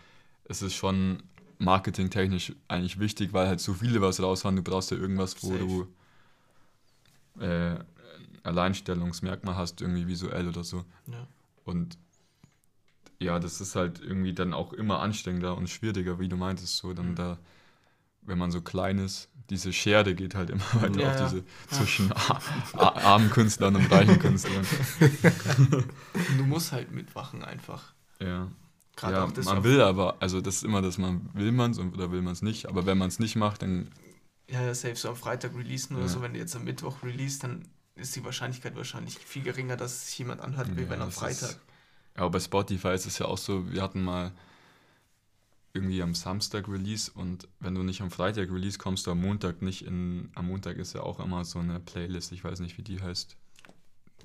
es 0.45 0.63
ist 0.63 0.75
schon 0.75 1.23
marketingtechnisch 1.59 2.55
eigentlich 2.69 2.99
wichtig, 2.99 3.33
weil 3.35 3.47
halt 3.47 3.61
so 3.61 3.75
viele 3.75 4.01
was 4.01 4.23
raushauen, 4.23 4.57
du 4.57 4.63
brauchst 4.63 4.91
ja 4.91 4.97
irgendwas, 4.97 5.43
wo 5.43 5.49
Safe. 5.49 5.59
du 7.37 7.45
äh, 7.45 7.75
ein 7.75 7.85
Alleinstellungsmerkmal 8.43 9.57
hast, 9.57 9.81
irgendwie 9.81 10.07
visuell 10.07 10.49
oder 10.49 10.65
so. 10.65 10.85
Ja. 11.07 11.27
Und 11.65 11.99
ja, 13.19 13.39
das 13.39 13.61
ist 13.61 13.77
halt 13.77 14.01
irgendwie 14.01 14.33
dann 14.33 14.55
auch 14.55 14.73
immer 14.73 15.01
anstrengender 15.01 15.57
und 15.57 15.69
schwieriger, 15.69 16.19
wie 16.19 16.29
du 16.29 16.37
meintest, 16.37 16.79
so 16.79 16.95
dann 16.95 17.11
Mhm. 17.11 17.15
da, 17.17 17.39
wenn 18.23 18.39
man 18.39 18.51
so 18.51 18.61
klein 18.61 18.99
ist, 18.99 19.29
diese 19.51 19.73
Schere 19.73 20.15
geht 20.15 20.35
halt 20.35 20.51
immer 20.51 20.63
weiter 20.75 21.01
Ja, 21.01 21.09
auf 21.15 21.21
ja. 21.21 21.29
diese 21.29 21.45
zwischen 21.71 22.13
a- 22.13 22.41
a- 22.75 23.01
armen 23.15 23.31
Künstlern 23.31 23.75
und 23.77 23.91
reichen 23.91 24.19
Künstlern. 24.19 24.65
Du 26.39 26.45
musst 26.45 26.73
halt 26.73 26.91
mitwachen 26.93 27.45
einfach. 27.45 27.93
Ja. 28.21 28.49
Gerade 28.97 29.15
ja, 29.17 29.25
auch 29.25 29.33
das 29.33 29.45
man 29.47 29.65
will 29.65 29.81
aber, 29.81 30.17
also 30.21 30.41
das 30.41 30.57
ist 30.57 30.65
immer, 30.65 30.83
dass 30.83 30.99
man 30.99 31.31
will 31.35 31.53
man 31.53 31.71
es 31.71 31.79
oder 31.79 32.11
will 32.13 32.23
man 32.23 32.33
es 32.33 32.43
nicht, 32.43 32.67
aber 32.69 32.87
wenn 32.87 32.99
man 32.99 33.09
es 33.09 33.19
nicht 33.19 33.37
macht, 33.37 33.63
dann 33.63 33.91
Ja, 34.49 34.63
ja, 34.63 34.75
safe 34.75 34.97
so 34.97 35.09
am 35.09 35.17
Freitag 35.17 35.55
releasen 35.57 35.97
oder 35.97 36.07
Ja. 36.07 36.11
so, 36.11 36.23
wenn 36.23 36.33
du 36.35 36.39
jetzt 36.39 36.55
am 36.57 36.65
Mittwoch 36.65 37.03
release, 37.03 37.39
dann 37.41 37.67
ist 37.95 38.15
die 38.17 38.25
Wahrscheinlichkeit 38.25 38.77
wahrscheinlich 38.77 39.19
viel 39.19 39.43
geringer, 39.43 39.77
dass 39.77 39.93
es 39.93 40.07
sich 40.09 40.19
jemand 40.19 40.41
anhört, 40.41 40.77
wie 40.77 40.83
Ja, 40.83 40.91
wenn 40.91 41.01
am 41.01 41.09
das 41.09 41.19
Freitag. 41.19 41.51
Ist, 41.51 41.61
ja, 42.17 42.23
aber 42.23 42.31
bei 42.31 42.41
Spotify 42.41 42.89
ist 42.89 43.07
es 43.07 43.19
ja 43.19 43.27
auch 43.27 43.39
so, 43.39 43.71
wir 43.71 43.81
hatten 43.83 44.03
mal 44.03 44.33
irgendwie 45.73 46.03
am 46.03 46.15
Samstag 46.15 46.69
Release 46.69 47.11
und 47.15 47.47
wenn 47.61 47.75
du 47.75 47.83
nicht 47.83 48.01
am 48.01 48.11
Freitag 48.11 48.51
Release 48.51 48.77
kommst 48.79 49.07
du 49.07 49.13
am 49.13 49.21
Montag 49.21 49.63
nicht 49.63 49.85
in, 49.87 50.31
am 50.35 50.47
Montag 50.49 50.77
ist 50.79 50.95
ja 50.95 51.03
auch 51.03 51.21
immer 51.21 51.45
so 51.45 51.59
eine 51.61 51.79
Playlist, 51.79 52.33
ich 52.33 52.43
weiß 52.43 52.61
nicht, 52.61 52.77
wie 52.79 52.83
die 52.83 53.01
heißt. 53.01 53.37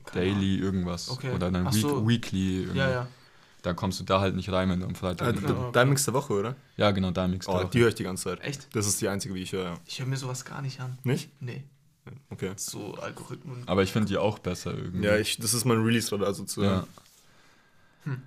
Keine 0.05 0.25
Daily 0.33 0.57
irgendwas. 0.57 1.09
Okay. 1.09 1.31
Oder 1.33 1.49
dann 1.51 1.65
Week, 1.73 1.81
so. 1.81 2.07
Weekly. 2.07 2.61
irgendwie. 2.61 2.77
Ja, 2.79 2.89
ja. 2.89 3.07
Da 3.63 3.73
kommst 3.73 3.99
du 3.99 4.03
da 4.03 4.21
halt 4.21 4.35
nicht 4.35 4.51
rein, 4.51 4.69
wenn 4.69 4.79
du 4.79 4.85
am 4.85 4.91
Äh, 4.91 4.95
Freitag. 4.95 5.35
genau. 5.39 5.65
D- 5.67 5.71
Dein 5.71 5.89
Mix 5.89 6.05
der 6.05 6.13
Woche, 6.13 6.33
oder? 6.33 6.55
Ja, 6.77 6.91
genau, 6.91 7.09
da 7.11 7.27
Mix. 7.27 7.47
Oh, 7.47 7.63
die 7.63 7.79
höre 7.79 7.87
ich 7.89 7.95
die 7.95 8.03
ganze 8.03 8.25
Zeit. 8.25 8.41
Echt? 8.41 8.67
Das 8.75 8.85
ist 8.85 9.01
die 9.01 9.07
einzige, 9.07 9.33
wie 9.33 9.41
ich 9.41 9.51
höre. 9.53 9.63
ja. 9.63 9.73
Ich 9.87 9.99
höre 9.99 10.05
mir 10.07 10.17
sowas 10.17 10.45
gar 10.45 10.61
nicht 10.61 10.79
an. 10.79 10.99
Nicht? 11.03 11.29
Nee. 11.41 11.63
Okay. 12.29 12.51
So 12.57 12.93
Algorithmen. 12.95 13.63
Aber 13.67 13.81
ich 13.81 13.91
finde 13.91 14.07
die 14.09 14.17
auch 14.17 14.37
besser 14.37 14.75
irgendwie. 14.77 15.05
Ja, 15.07 15.17
ich, 15.17 15.37
das 15.37 15.55
ist 15.55 15.65
mein 15.65 15.81
Release-Radar 15.81 16.35
sozusagen. 16.35 16.85
Ja. 18.05 18.11
Hm. 18.11 18.21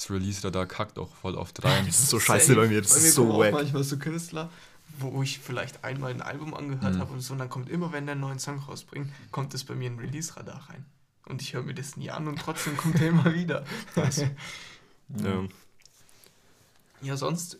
Das 0.00 0.10
Release 0.10 0.50
da 0.50 0.64
kackt 0.64 0.98
auch 0.98 1.14
voll 1.16 1.34
oft 1.34 1.62
rein. 1.62 1.84
Das 1.84 1.98
ist 2.00 2.08
so 2.08 2.18
scheiße 2.18 2.56
bei 2.56 2.68
mir, 2.68 2.80
das 2.80 2.96
ist 2.96 3.14
so 3.14 3.22
kommen 3.26 3.34
auch 3.34 3.38
wack. 3.40 3.52
manchmal 3.52 3.84
so 3.84 3.98
Künstler, 3.98 4.48
wo 4.98 5.22
ich 5.22 5.38
vielleicht 5.40 5.84
einmal 5.84 6.10
ein 6.10 6.22
Album 6.22 6.54
angehört 6.54 6.94
Mhm. 6.94 7.00
habe 7.00 7.12
und 7.12 7.20
so, 7.20 7.34
und 7.34 7.38
dann 7.38 7.50
kommt 7.50 7.68
immer, 7.68 7.92
wenn 7.92 8.06
der 8.06 8.12
einen 8.12 8.22
neuen 8.22 8.38
Song 8.38 8.58
rausbringt, 8.60 9.12
kommt 9.30 9.52
es 9.52 9.62
bei 9.62 9.74
mir 9.74 9.88
in 9.88 9.98
Release-Radar 9.98 10.70
rein. 10.70 10.86
Und 11.26 11.42
ich 11.42 11.52
höre 11.52 11.62
mir 11.64 11.74
das 11.74 11.98
nie 11.98 12.10
an 12.10 12.28
und 12.28 12.38
trotzdem 12.38 12.78
kommt 12.78 12.98
er 13.00 13.08
immer 13.08 13.34
wieder. 13.34 13.64
Ja. 15.16 15.42
Ja, 17.02 17.16
sonst, 17.16 17.58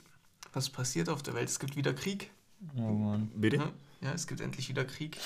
was 0.52 0.70
passiert 0.70 1.08
auf 1.08 1.22
der 1.22 1.34
Welt? 1.34 1.48
Es 1.48 1.58
gibt 1.58 1.74
wieder 1.76 1.92
Krieg. 1.92 2.30
Oh 2.76 2.80
Mann. 2.92 3.30
Bitte? 3.34 3.56
Ja, 3.56 3.70
ja 4.02 4.12
es 4.12 4.26
gibt 4.26 4.40
endlich 4.40 4.68
wieder 4.68 4.84
Krieg. 4.84 5.16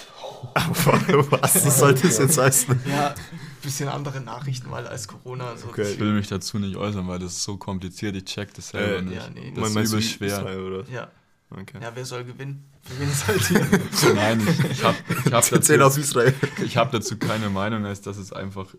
Was 0.55 1.53
das 1.55 1.79
soll 1.79 1.95
das 1.95 2.19
jetzt 2.19 2.39
heißen? 2.39 2.81
Ja, 2.87 3.15
bisschen 3.63 3.89
andere 3.89 4.21
Nachrichten 4.21 4.69
mal 4.71 4.87
als 4.87 5.09
Corona. 5.09 5.51
Also 5.51 5.69
Okay. 5.69 5.93
Ich 5.93 5.99
will 6.01 6.13
mich 6.13 6.29
dazu 6.29 6.59
nicht 6.59 6.77
äußern, 6.77 7.07
weil 7.09 7.19
das 7.19 7.33
ist 7.33 7.45
so 7.45 7.57
kompliziert. 7.57 8.17
Ich 8.17 8.25
check 8.25 8.53
das 8.55 8.71
selber 8.71 8.99
Äh, 8.99 9.03
nicht. 9.03 9.17
ja, 9.17 9.29
nee. 9.31 9.51
Das 9.55 9.59
Man 9.61 9.69
ist 9.69 9.75
meinst 9.75 9.93
du 9.93 9.97
übel 9.99 10.09
schwer. 10.09 10.39
Israel, 10.39 10.61
oder? 10.61 10.91
Ja, 10.91 11.11
Okay. 11.51 11.79
ja, 11.81 11.93
wer 11.95 12.05
soll 12.05 12.25
gewinnen? 12.25 12.65
Für 12.83 12.99
wen 12.99 13.11
seid 13.13 13.51
ihr? 13.51 14.15
Nein, 14.15 14.41
ich, 14.49 14.71
ich 14.71 14.83
habe 14.83 14.97
ich 15.25 15.33
hab 15.33 15.49
dazu, 15.51 15.81
auf 15.81 15.99
Israel. 15.99 16.35
ich 16.65 16.77
hab 16.77 16.91
dazu 16.91 17.17
keine 17.17 17.49
Meinung, 17.49 17.85
als 17.87 18.01
dass 18.01 18.17
es 18.17 18.33
einfach 18.33 18.75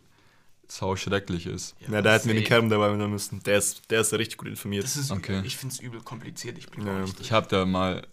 sau 0.68 0.96
schrecklich 0.98 1.46
ist. 1.46 1.76
Ja, 1.88 2.02
da 2.02 2.14
hätten 2.14 2.28
wir 2.28 2.34
den. 2.34 2.44
Kerm 2.44 2.70
dabei 2.70 2.90
nehmen 2.90 3.12
müssen. 3.12 3.42
Der 3.44 3.60
ist, 3.60 3.90
der 3.92 4.02
ist 4.02 4.12
richtig 4.14 4.38
gut 4.38 4.48
informiert. 4.50 4.84
Das 4.84 4.98
ist, 4.98 5.12
Okay. 5.12 5.42
Ich 5.46 5.56
finde 5.56 5.74
es 5.74 5.80
übel 5.80 6.02
kompliziert. 6.02 6.58
Ich 6.58 6.70
bin 6.70 6.86
Ja. 6.86 7.06
Ich 7.20 7.32
habe 7.32 7.48
da 7.48 7.66
mal 7.66 8.06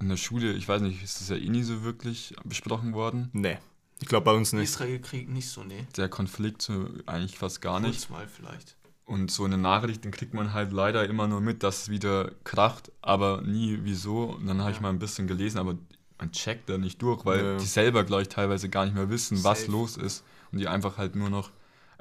in 0.00 0.08
der 0.08 0.16
Schule, 0.16 0.52
ich 0.52 0.68
weiß 0.68 0.80
nicht, 0.82 1.02
ist 1.02 1.20
das 1.20 1.28
ja 1.30 1.36
eh 1.36 1.48
nie 1.48 1.62
so 1.62 1.82
wirklich 1.82 2.34
besprochen 2.44 2.92
worden. 2.94 3.30
nee. 3.32 3.58
Ich 4.00 4.06
glaube 4.06 4.26
bei 4.26 4.32
uns 4.32 4.52
nicht. 4.52 4.62
Israel-Krieg 4.70 5.28
nicht 5.28 5.48
so, 5.50 5.64
nee. 5.64 5.84
Der 5.96 6.08
Konflikt 6.08 6.62
so 6.62 6.88
eigentlich 7.06 7.36
fast 7.36 7.60
gar 7.60 7.80
nicht. 7.80 7.94
Kurz 7.98 8.10
mal 8.10 8.28
vielleicht. 8.28 8.76
Und 9.06 9.28
so 9.32 9.44
in 9.44 9.50
den 9.50 9.60
Nachrichten 9.62 10.12
kriegt 10.12 10.34
man 10.34 10.52
halt 10.52 10.72
leider 10.72 11.04
immer 11.08 11.26
nur 11.26 11.40
mit, 11.40 11.64
dass 11.64 11.82
es 11.82 11.88
wieder 11.88 12.30
kracht, 12.44 12.92
aber 13.02 13.42
nie 13.42 13.80
wieso. 13.82 14.26
Und 14.26 14.46
dann 14.46 14.60
habe 14.60 14.70
ich 14.70 14.76
Ja. 14.76 14.82
mal 14.82 14.90
ein 14.90 15.00
bisschen 15.00 15.26
gelesen, 15.26 15.58
aber 15.58 15.76
man 16.16 16.30
checkt 16.30 16.68
da 16.70 16.78
nicht 16.78 17.02
durch, 17.02 17.24
weil 17.24 17.44
Ja. 17.44 17.56
die 17.56 17.64
selber, 17.66 18.04
glaube 18.04 18.22
ich, 18.22 18.28
teilweise 18.28 18.68
gar 18.68 18.84
nicht 18.84 18.94
mehr 18.94 19.10
wissen, 19.10 19.42
was 19.42 19.62
Safe. 19.62 19.72
los 19.72 19.96
ist. 19.96 20.22
Und 20.52 20.58
die 20.60 20.68
einfach 20.68 20.96
halt 20.96 21.16
nur 21.16 21.28
noch, 21.28 21.50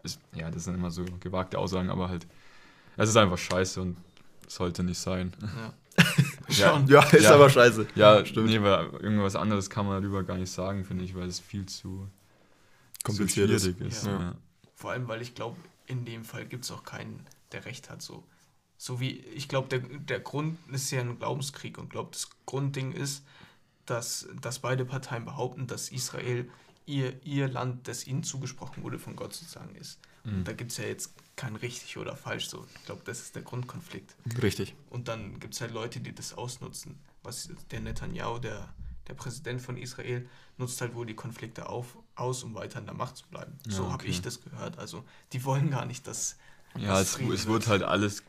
also, 0.03 0.19
ja, 0.35 0.51
das 0.51 0.65
sind 0.65 0.75
immer 0.75 0.91
so 0.91 1.03
gewagte 1.19 1.57
Aussagen, 1.57 1.89
aber 1.89 2.09
halt, 2.09 2.27
es 2.95 3.09
ist 3.09 3.17
einfach 3.17 3.39
scheiße 3.39 3.81
und 3.81 3.97
sollte 4.47 4.83
nicht 4.83 4.99
sein. 4.99 5.33
Ja. 5.41 5.73
Ja. 6.49 6.69
Schon. 6.73 6.87
Ja, 6.87 7.03
ist 7.03 7.23
Ja. 7.23 7.35
aber 7.35 7.49
scheiße. 7.49 7.87
Ja, 7.95 8.25
Stimmt. 8.25 8.47
nee, 8.47 8.61
weil 8.61 8.87
irgendwas 9.01 9.35
anderes 9.35 9.69
kann 9.69 9.85
man 9.85 10.01
darüber 10.01 10.23
gar 10.23 10.37
nicht 10.37 10.51
sagen, 10.51 10.83
finde 10.85 11.03
ich, 11.03 11.15
weil 11.15 11.27
es 11.27 11.39
viel 11.39 11.65
zu 11.65 12.07
Kompliziert 13.03 13.49
zu 13.49 13.55
ist. 13.71 13.81
ist. 13.81 14.05
Ja. 14.05 14.19
Ja. 14.19 14.35
Vor 14.75 14.91
allem, 14.91 15.07
weil 15.07 15.21
ich 15.21 15.35
glaube, 15.35 15.57
in 15.85 16.05
dem 16.05 16.23
Fall 16.23 16.45
gibt 16.45 16.63
es 16.65 16.71
auch 16.71 16.83
keinen, 16.83 17.25
der 17.51 17.65
Recht 17.65 17.89
hat. 17.89 18.01
So, 18.01 18.23
so 18.77 18.99
wie, 18.99 19.11
ich 19.11 19.47
glaube, 19.47 19.67
der, 19.69 19.79
der 19.79 20.19
Grund 20.19 20.57
ist 20.71 20.91
ja 20.91 21.01
ein 21.01 21.17
Glaubenskrieg 21.19 21.77
und 21.77 21.89
glaube, 21.89 22.11
das 22.11 22.29
Grundding 22.45 22.91
ist, 22.91 23.23
dass, 23.85 24.27
dass 24.41 24.59
beide 24.59 24.85
Parteien 24.85 25.25
behaupten, 25.25 25.65
dass 25.67 25.89
Israel 25.89 26.49
ihr, 26.85 27.13
ihr 27.25 27.47
Land, 27.47 27.87
das 27.87 28.05
ihnen 28.05 28.23
zugesprochen 28.23 28.83
wurde 28.83 28.99
von 28.99 29.15
Gott 29.15 29.33
sozusagen 29.33 29.75
ist. 29.75 29.99
Mhm. 30.23 30.39
Und 30.39 30.47
da 30.47 30.53
gibt 30.53 30.71
es 30.71 30.77
ja 30.77 30.85
jetzt 30.85 31.13
kein 31.37 31.55
richtig 31.55 31.97
oder 31.97 32.17
falsch. 32.17 32.49
So. 32.49 32.65
Ich 32.75 32.85
glaube, 32.85 33.01
das 33.05 33.21
ist 33.21 33.35
der 33.35 33.43
Grundkonflikt. 33.43 34.15
Richtig. 34.41 34.75
Und 34.89 35.07
dann 35.07 35.39
gibt 35.39 35.53
es 35.53 35.61
halt 35.61 35.71
Leute, 35.71 36.01
die 36.01 36.13
das 36.13 36.33
ausnutzen. 36.33 36.99
Was 37.23 37.49
der 37.71 37.79
Netanyahu, 37.79 38.39
der, 38.39 38.67
der 39.07 39.13
Präsident 39.13 39.61
von 39.61 39.77
Israel, 39.77 40.27
nutzt 40.57 40.81
halt 40.81 40.95
wohl 40.95 41.05
die 41.05 41.15
Konflikte 41.15 41.69
auf, 41.69 41.97
aus, 42.15 42.43
um 42.43 42.55
weiter 42.55 42.79
in 42.79 42.85
der 42.85 42.95
Macht 42.95 43.17
zu 43.17 43.27
bleiben. 43.27 43.57
Ja, 43.65 43.71
so 43.71 43.85
habe 43.85 44.03
okay. 44.03 44.09
ich 44.09 44.21
das 44.21 44.41
gehört. 44.41 44.77
Also 44.79 45.05
die 45.31 45.45
wollen 45.45 45.69
gar 45.69 45.85
nicht, 45.85 46.07
dass. 46.07 46.37
Ja, 46.75 46.99
es, 46.99 47.17
es 47.19 47.47
wird. 47.47 47.67
halt 47.67 47.83
alles, 47.83 48.23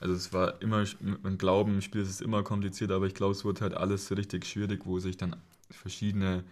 also 0.00 0.14
es 0.14 0.32
war 0.32 0.60
immer, 0.60 0.84
mit 1.00 1.38
Glauben 1.38 1.74
im 1.74 1.82
Spiel 1.82 2.02
ist 2.02 2.10
es 2.10 2.20
immer 2.20 2.42
kompliziert, 2.42 2.90
aber 2.90 3.06
ich 3.06 3.14
glaube, 3.14 3.32
es 3.32 3.44
wird 3.44 3.60
halt 3.60 3.74
alles 3.74 4.10
richtig 4.10 4.44
schwierig, 4.46 4.82
wo 4.84 4.98
sich 4.98 5.16
dann 5.16 5.36
verschiedene 5.70 6.44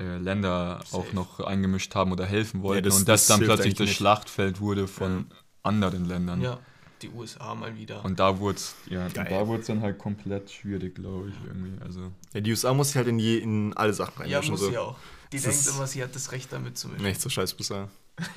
äh, 0.00 0.16
Länder 0.18 0.80
auch 0.92 1.04
Safe. 1.04 1.14
noch 1.14 1.40
eingemischt 1.40 1.94
haben 1.94 2.10
oder 2.12 2.26
helfen 2.26 2.62
wollten 2.62 2.84
das- 2.84 2.96
und 2.98 3.08
das, 3.08 3.26
das 3.26 3.38
dann 3.38 3.46
plötzlich 3.46 3.74
das 3.74 3.86
nicht. 3.86 3.96
Schlachtfeld 3.96 4.60
wurde 4.60 4.88
von 4.88 5.26
anderen 5.62 6.06
Ländern. 6.06 6.40
Ja, 6.40 6.58
die 7.02 7.10
USA 7.10 7.54
mal 7.54 7.76
wieder. 7.76 8.04
Und 8.04 8.18
da 8.18 8.38
wurde 8.38 8.56
es 8.56 8.74
ja, 8.86 9.08
da 9.08 9.46
wurd's 9.46 9.66
dann 9.68 9.80
halt 9.82 9.98
komplett 9.98 10.50
schwierig, 10.50 10.94
glaube 10.94 11.28
ich, 11.28 11.34
irgendwie. 11.46 11.80
Also, 11.82 12.10
Ja, 12.32 12.40
die 12.40 12.50
USA 12.50 12.72
muss 12.74 12.88
sich 12.88 12.96
halt 12.96 13.08
in, 13.08 13.18
je, 13.18 13.38
in 13.38 13.72
alle 13.76 13.92
Sachen 13.92 14.26
ja, 14.26 14.38
reinmischen. 14.38 14.52
muss 14.52 14.60
so. 14.60 14.70
sie 14.70 14.78
auch. 14.78 14.96
Die 15.32 15.40
Das 15.40 15.62
denkt 15.62 15.76
immer, 15.76 15.86
sie 15.86 16.02
hat 16.02 16.14
das 16.14 16.32
Recht 16.32 16.52
damit 16.52 16.76
zu 16.76 16.88
mischen. 16.88 17.04
Nicht 17.04 17.20
so 17.20 17.28
scheiß 17.28 17.54
bizarr. 17.54 17.88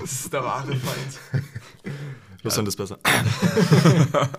Das 0.00 0.12
ist 0.12 0.32
der 0.32 0.42
wahre 0.42 0.74
Feind. 0.74 1.20
Russland 2.44 2.66
ist 2.66 2.76
besser. 2.76 2.98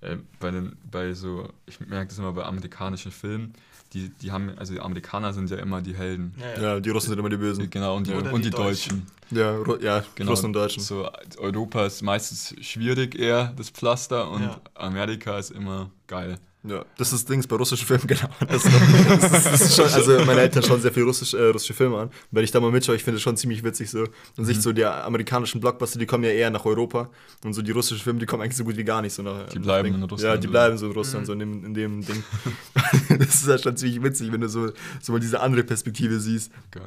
äh, 0.00 0.16
bei, 0.38 0.50
den, 0.50 0.76
bei 0.90 1.12
so, 1.12 1.48
ich 1.66 1.80
merke 1.80 2.08
das 2.08 2.18
immer 2.18 2.32
bei 2.32 2.44
amerikanischen 2.44 3.12
Filmen, 3.12 3.52
die, 3.92 4.08
die 4.08 4.30
haben, 4.30 4.56
also 4.56 4.72
die 4.72 4.80
Amerikaner 4.80 5.32
sind 5.32 5.50
ja 5.50 5.56
immer 5.58 5.82
die 5.82 5.94
Helden. 5.94 6.32
Ja, 6.38 6.46
ja. 6.46 6.62
Ja, 6.74 6.80
die 6.80 6.90
Russen 6.90 7.08
sind 7.10 7.18
immer 7.18 7.28
die 7.28 7.36
Bösen. 7.36 7.68
Genau, 7.70 7.96
und 7.96 8.06
die, 8.06 8.12
Oder 8.12 8.32
und 8.32 8.44
die 8.44 8.50
die 8.50 8.56
Deutschen. 8.56 9.06
Ja, 9.30 9.56
Ru 9.56 9.76
ja 9.80 10.04
Genau, 10.14 10.30
Russen 10.30 10.46
und 10.46 10.52
Deutschen. 10.52 10.82
So, 10.82 11.10
Europa 11.38 11.86
ist 11.86 12.02
meistens 12.02 12.54
schwierig 12.60 13.18
eher, 13.18 13.52
das 13.56 13.70
Pflaster, 13.70 14.30
und 14.30 14.42
Ja. 14.42 14.60
Amerika 14.74 15.38
ist 15.38 15.50
immer 15.50 15.90
geil. 16.06 16.38
Ja, 16.62 16.84
das 16.98 17.14
ist 17.14 17.26
Dings 17.26 17.46
bei 17.46 17.56
russischen 17.56 17.86
Filmen, 17.86 18.06
genau. 18.06 18.28
Das, 18.46 18.64
das, 18.64 19.32
ist, 19.32 19.46
das 19.46 19.60
ist 19.62 19.76
schon, 19.76 19.86
also 19.86 20.24
meine 20.26 20.42
Eltern 20.42 20.62
schauen 20.62 20.80
sehr 20.82 20.92
viel 20.92 21.04
russisch, 21.04 21.32
äh, 21.32 21.44
russische 21.48 21.72
Filme 21.72 21.96
an. 21.98 22.10
Wenn 22.30 22.44
ich 22.44 22.50
da 22.50 22.60
mal 22.60 22.70
mitschaue, 22.70 22.96
ich 22.96 23.02
finde 23.02 23.16
es 23.16 23.22
schon 23.22 23.34
ziemlich 23.38 23.64
witzig 23.64 23.90
so. 23.90 24.04
Und 24.36 24.44
sich 24.44 24.60
so 24.60 24.70
die 24.72 24.84
amerikanischen 24.84 25.58
Blockbuster, 25.62 25.98
die 25.98 26.04
kommen 26.04 26.22
ja 26.24 26.30
eher 26.30 26.50
nach 26.50 26.66
Europa. 26.66 27.08
Und 27.44 27.54
so 27.54 27.62
die 27.62 27.70
russischen 27.70 28.02
Filme, 28.02 28.18
die 28.18 28.26
kommen 28.26 28.42
eigentlich 28.42 28.56
so 28.58 28.64
gut 28.64 28.76
wie 28.76 28.84
gar 28.84 29.00
nicht 29.00 29.14
so 29.14 29.22
nach. 29.22 29.48
Die 29.48 29.58
bleiben 29.58 29.88
nach 29.88 29.94
in 29.94 30.00
Ding. 30.02 30.10
Russland, 30.10 30.34
Ja, 30.34 30.36
die 30.36 30.48
bleiben 30.48 30.76
so 30.76 30.86
in 30.86 30.92
Russland, 30.92 31.22
Mhm. 31.22 31.26
so 31.26 31.32
in 31.32 31.38
dem, 31.38 31.64
in 31.64 31.72
dem 31.74 32.04
Ding. 32.04 32.22
das 33.18 33.34
ist 33.36 33.46
ja 33.48 33.56
schon 33.56 33.76
ziemlich 33.78 34.02
witzig, 34.02 34.30
wenn 34.30 34.42
du 34.42 34.48
so, 34.50 34.70
so 35.00 35.12
mal 35.12 35.18
diese 35.20 35.40
andere 35.40 35.64
Perspektive 35.64 36.20
siehst. 36.20 36.52
Geil. 36.72 36.82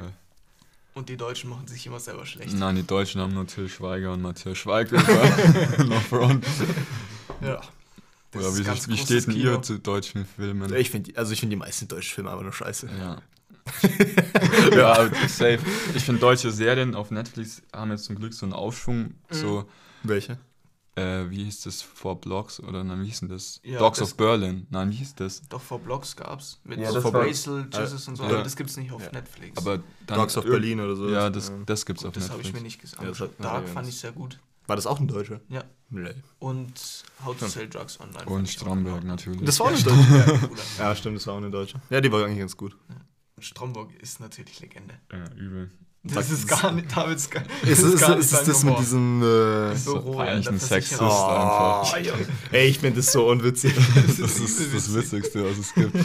Und 0.93 1.09
die 1.09 1.17
Deutschen 1.17 1.49
machen 1.49 1.65
sich 1.67 1.87
immer 1.87 1.99
selber 1.99 2.27
schlecht. 2.27 2.53
Nein, 2.55 2.75
die 2.75 2.83
Deutschen 2.85 3.19
haben 3.21 3.33
nur 3.33 3.47
Till 3.47 3.67
Schweiger 3.67 4.13
und 4.13 4.21
Matthias 4.21 4.55
Schweighöfer 4.59 5.83
noch 5.85 6.01
Front. 6.03 6.45
Ja. 7.41 7.59
Das 8.33 8.43
Oder 8.45 8.57
wie, 8.57 8.89
wie 8.93 8.97
steht 8.97 9.27
denn 9.27 9.35
ihr 9.35 9.61
zu 9.61 9.79
deutschen 9.79 10.25
Filmen? 10.25 10.73
Ich 10.75 10.89
finde, 10.89 11.15
also 11.17 11.31
ich 11.33 11.39
finde 11.39 11.55
die 11.55 11.59
meisten 11.59 11.87
deutschen 11.87 12.13
Filme 12.15 12.31
aber 12.31 12.43
nur 12.43 12.53
scheiße. 12.53 12.89
Ja. 12.99 13.17
ja, 14.75 15.09
safe. 15.27 15.59
Ich 15.95 16.03
finde 16.03 16.19
deutsche 16.21 16.51
Serien 16.51 16.95
auf 16.95 17.11
Netflix 17.11 17.61
haben 17.73 17.91
jetzt 17.91 18.05
zum 18.05 18.15
Glück 18.15 18.33
so 18.33 18.45
einen 18.45 18.53
Aufschwung. 18.53 19.13
So, 19.29 19.65
Welche? 20.03 20.37
äh, 20.95 21.29
wie 21.29 21.43
hieß 21.45 21.61
das? 21.61 21.81
Four 21.81 22.19
Blocks 22.19 22.59
oder 22.59 22.83
nein, 22.83 23.01
wie 23.01 23.05
hieß 23.05 23.21
denn 23.21 23.29
das? 23.29 23.59
Ja, 23.63 23.79
Dogs 23.79 23.99
das- 23.99 24.11
of 24.11 24.17
Berlin. 24.17 24.67
Nein, 24.69 24.91
wie 24.91 24.95
hieß 24.95 25.15
das? 25.15 25.41
Doch 25.49 25.61
vor 25.61 25.79
Blogs 25.79 26.15
gab's. 26.15 26.59
Mit 26.63 26.79
Ja, 26.79 26.91
so 26.91 26.99
das 27.01 27.11
Basil, 27.11 27.67
Jesus 27.71 28.07
und 28.07 28.15
so. 28.17 28.23
ja. 28.23 28.29
Aber 28.29 28.43
das 28.43 28.55
gibt's 28.55 28.75
nicht 28.77 28.91
auf 28.91 29.03
Ja. 29.03 29.11
Netflix. 29.11 29.57
Aber 29.57 29.79
dann 30.07 30.17
Dogs 30.19 30.35
of 30.37 30.43
Berlin 30.45 30.79
oder 30.79 30.95
so. 30.95 31.09
Ja, 31.09 31.29
das, 31.29 31.51
das 31.65 31.85
gibt's 31.85 32.03
Gut, 32.03 32.09
auf 32.09 32.13
das 32.15 32.25
habe 32.29 32.37
Netflix. 32.39 32.49
ich 32.49 32.53
mir 32.61 32.61
nicht 32.65 32.81
gesagt. 32.81 33.01
Ja, 33.01 33.09
das 33.09 33.17
Dark 33.39 33.67
ja, 33.67 33.73
fand 33.73 33.87
das- 33.87 33.93
ich 33.95 33.99
sehr 34.01 34.11
gut. 34.11 34.39
War 34.67 34.75
das 34.77 34.87
auch 34.87 34.99
ein 34.99 35.07
Deutscher? 35.07 35.41
Ja. 35.49 35.63
Nee. 35.93 36.09
Und 36.39 36.73
How 37.23 37.37
to 37.37 37.47
Sell 37.47 37.69
Drugs 37.69 37.99
Online. 37.99 38.25
Und 38.25 38.49
Stromberg 38.49 39.03
natürlich. 39.03 39.41
Das 39.43 39.59
war 39.59 39.67
auch 39.67 39.71
ein 39.71 39.77
Ja, 39.77 39.83
Deutscher. 39.83 40.03
Stromberg, 40.25 40.41
Bruder. 40.49 40.61
Ja, 40.79 40.95
stimmt, 40.95 41.15
das 41.17 41.27
war 41.27 41.33
auch 41.35 41.37
eine 41.37 41.51
Deutsche. 41.51 41.81
Ja, 41.89 42.01
die 42.01 42.11
war 42.11 42.25
eigentlich 42.25 42.39
ganz 42.39 42.57
gut. 42.57 42.75
Und 43.35 43.43
Stromberg 43.45 43.89
ist 44.01 44.19
natürlich 44.19 44.59
Legende. 44.59 44.95
ja, 45.11 45.23
übel. 45.35 45.69
Das 46.05 46.29
ist 46.31 46.47
gar 46.49 46.73
nicht, 46.73 46.93
Davids 46.97 47.29
gar 47.29 47.43
Ist, 47.61 47.79
ist, 47.79 47.83
ist, 47.93 47.99
gar 48.01 48.17
ist, 48.17 48.29
sein 48.31 48.45
das 48.45 48.63
mit 48.65 48.73
Humor. 48.73 48.79
diesem. 48.81 49.21
Äh, 49.23 49.75
So 49.77 50.13
Sexist 50.57 50.67
Versicherung. 50.67 51.07
einfach. 51.07 51.93
oh, 51.93 51.97
Junge. 51.97 52.27
Ey, 52.51 52.67
ich 52.67 52.79
finde 52.79 52.97
das 52.97 53.11
so 53.13 53.29
unwitzig. 53.29 53.73
Das 54.19 54.19
ist 54.39 54.73
das 54.75 54.93
Witzigste, 54.93 55.45
was 55.49 55.57
es 55.59 55.73
gibt. 55.73 55.95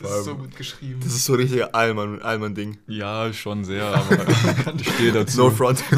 Das 0.00 0.10
ist 0.10 0.24
so 0.24 0.34
gut 0.36 0.56
geschrieben. 0.56 0.98
Das 1.04 1.14
ist 1.14 1.24
so 1.24 1.34
richtig 1.34 1.62
Allmann- 1.72 2.20
Allmann-Ding. 2.20 2.78
Ja, 2.88 3.32
schon 3.32 3.64
sehr, 3.64 3.84
aber 3.94 4.26
ich 4.76 4.88
stehe 4.92 5.12
dazu. 5.12 5.38
No 5.38 5.50
front. 5.52 5.84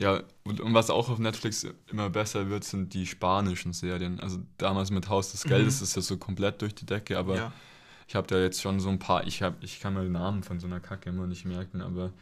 Ja, 0.00 0.22
und, 0.44 0.60
und 0.60 0.72
was 0.72 0.88
auch 0.88 1.10
auf 1.10 1.18
Netflix 1.18 1.66
immer 1.90 2.08
besser 2.08 2.48
wird, 2.48 2.64
sind 2.64 2.94
die 2.94 3.06
spanischen 3.06 3.72
Serien. 3.74 4.18
Also 4.20 4.38
damals 4.56 4.90
mit 4.90 5.08
Haus 5.10 5.32
des 5.32 5.44
Geldes 5.44 5.78
Mhm. 5.80 5.84
ist 5.84 5.96
das 5.96 6.06
so 6.06 6.16
komplett 6.16 6.62
durch 6.62 6.74
die 6.74 6.86
Decke, 6.86 7.18
aber 7.18 7.36
ja. 7.36 7.52
ich 8.08 8.14
habe 8.16 8.26
da 8.26 8.38
jetzt 8.38 8.62
schon 8.62 8.80
so 8.80 8.88
ein 8.88 8.98
paar, 8.98 9.26
ich, 9.26 9.42
hab, 9.42 9.62
ich 9.62 9.78
kann 9.78 9.92
mir 9.94 10.02
den 10.02 10.12
Namen 10.12 10.42
von 10.42 10.58
so 10.58 10.66
einer 10.66 10.80
Kacke 10.80 11.10
immer 11.10 11.26
nicht 11.26 11.44
merken, 11.44 11.82
aber 11.82 12.12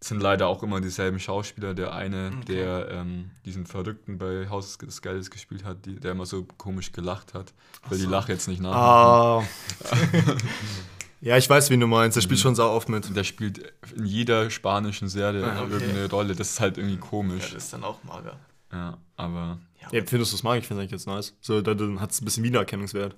es 0.00 0.08
sind 0.08 0.20
leider 0.22 0.48
auch 0.48 0.62
immer 0.62 0.80
dieselben 0.80 1.20
Schauspieler. 1.20 1.74
Der 1.74 1.92
eine, 1.94 2.32
Okay. 2.38 2.54
der 2.56 2.88
ähm, 2.90 3.30
diesen 3.44 3.66
Verrückten 3.66 4.16
bei 4.18 4.48
Haus 4.48 4.76
des 4.78 5.00
Geldes 5.02 5.30
gespielt 5.30 5.64
hat, 5.64 5.84
die, 5.86 5.96
der 6.00 6.12
immer 6.12 6.26
so 6.26 6.44
komisch 6.56 6.92
gelacht 6.92 7.34
hat. 7.34 7.50
Will 7.50 7.54
Ach 7.84 7.90
die 7.90 7.96
so. 7.98 8.10
Lache 8.10 8.32
jetzt 8.32 8.48
nicht 8.48 8.60
nachmachen. 8.62 9.46
Ah, 9.92 9.92
Ja, 11.24 11.36
ich 11.36 11.48
weiß, 11.48 11.70
wie 11.70 11.78
du 11.78 11.86
meinst. 11.86 12.16
Der 12.16 12.20
spielt 12.20 12.40
schon 12.40 12.54
sau 12.56 12.70
oft 12.74 12.88
mit. 12.88 13.14
Der 13.16 13.22
spielt 13.24 13.72
in 13.96 14.04
jeder 14.06 14.50
spanischen 14.50 15.08
Serie 15.08 15.44
Ah, 15.44 15.62
okay. 15.62 15.72
irgendeine 15.74 16.10
Rolle. 16.10 16.34
Das 16.34 16.50
ist 16.50 16.60
halt 16.60 16.78
irgendwie 16.78 16.96
Ja, 16.96 17.00
komisch. 17.00 17.52
das 17.54 17.64
ist 17.64 17.72
dann 17.72 17.84
auch 17.84 18.02
mager. 18.02 18.36
Ja, 18.72 18.98
aber. 19.16 19.58
Ja, 19.80 19.88
Ja, 19.98 20.04
findest 20.04 20.32
du 20.32 20.36
es 20.36 20.42
mag? 20.42 20.58
Ich 20.58 20.66
finde 20.66 20.82
es 20.82 20.84
eigentlich 20.84 20.92
jetzt 21.00 21.06
nice. 21.06 21.34
So, 21.40 21.60
da, 21.62 21.74
dann 21.74 22.00
hat 22.00 22.10
es 22.10 22.20
ein 22.20 22.24
bisschen 22.24 22.42
Wiedererkennungswert. 22.42 23.14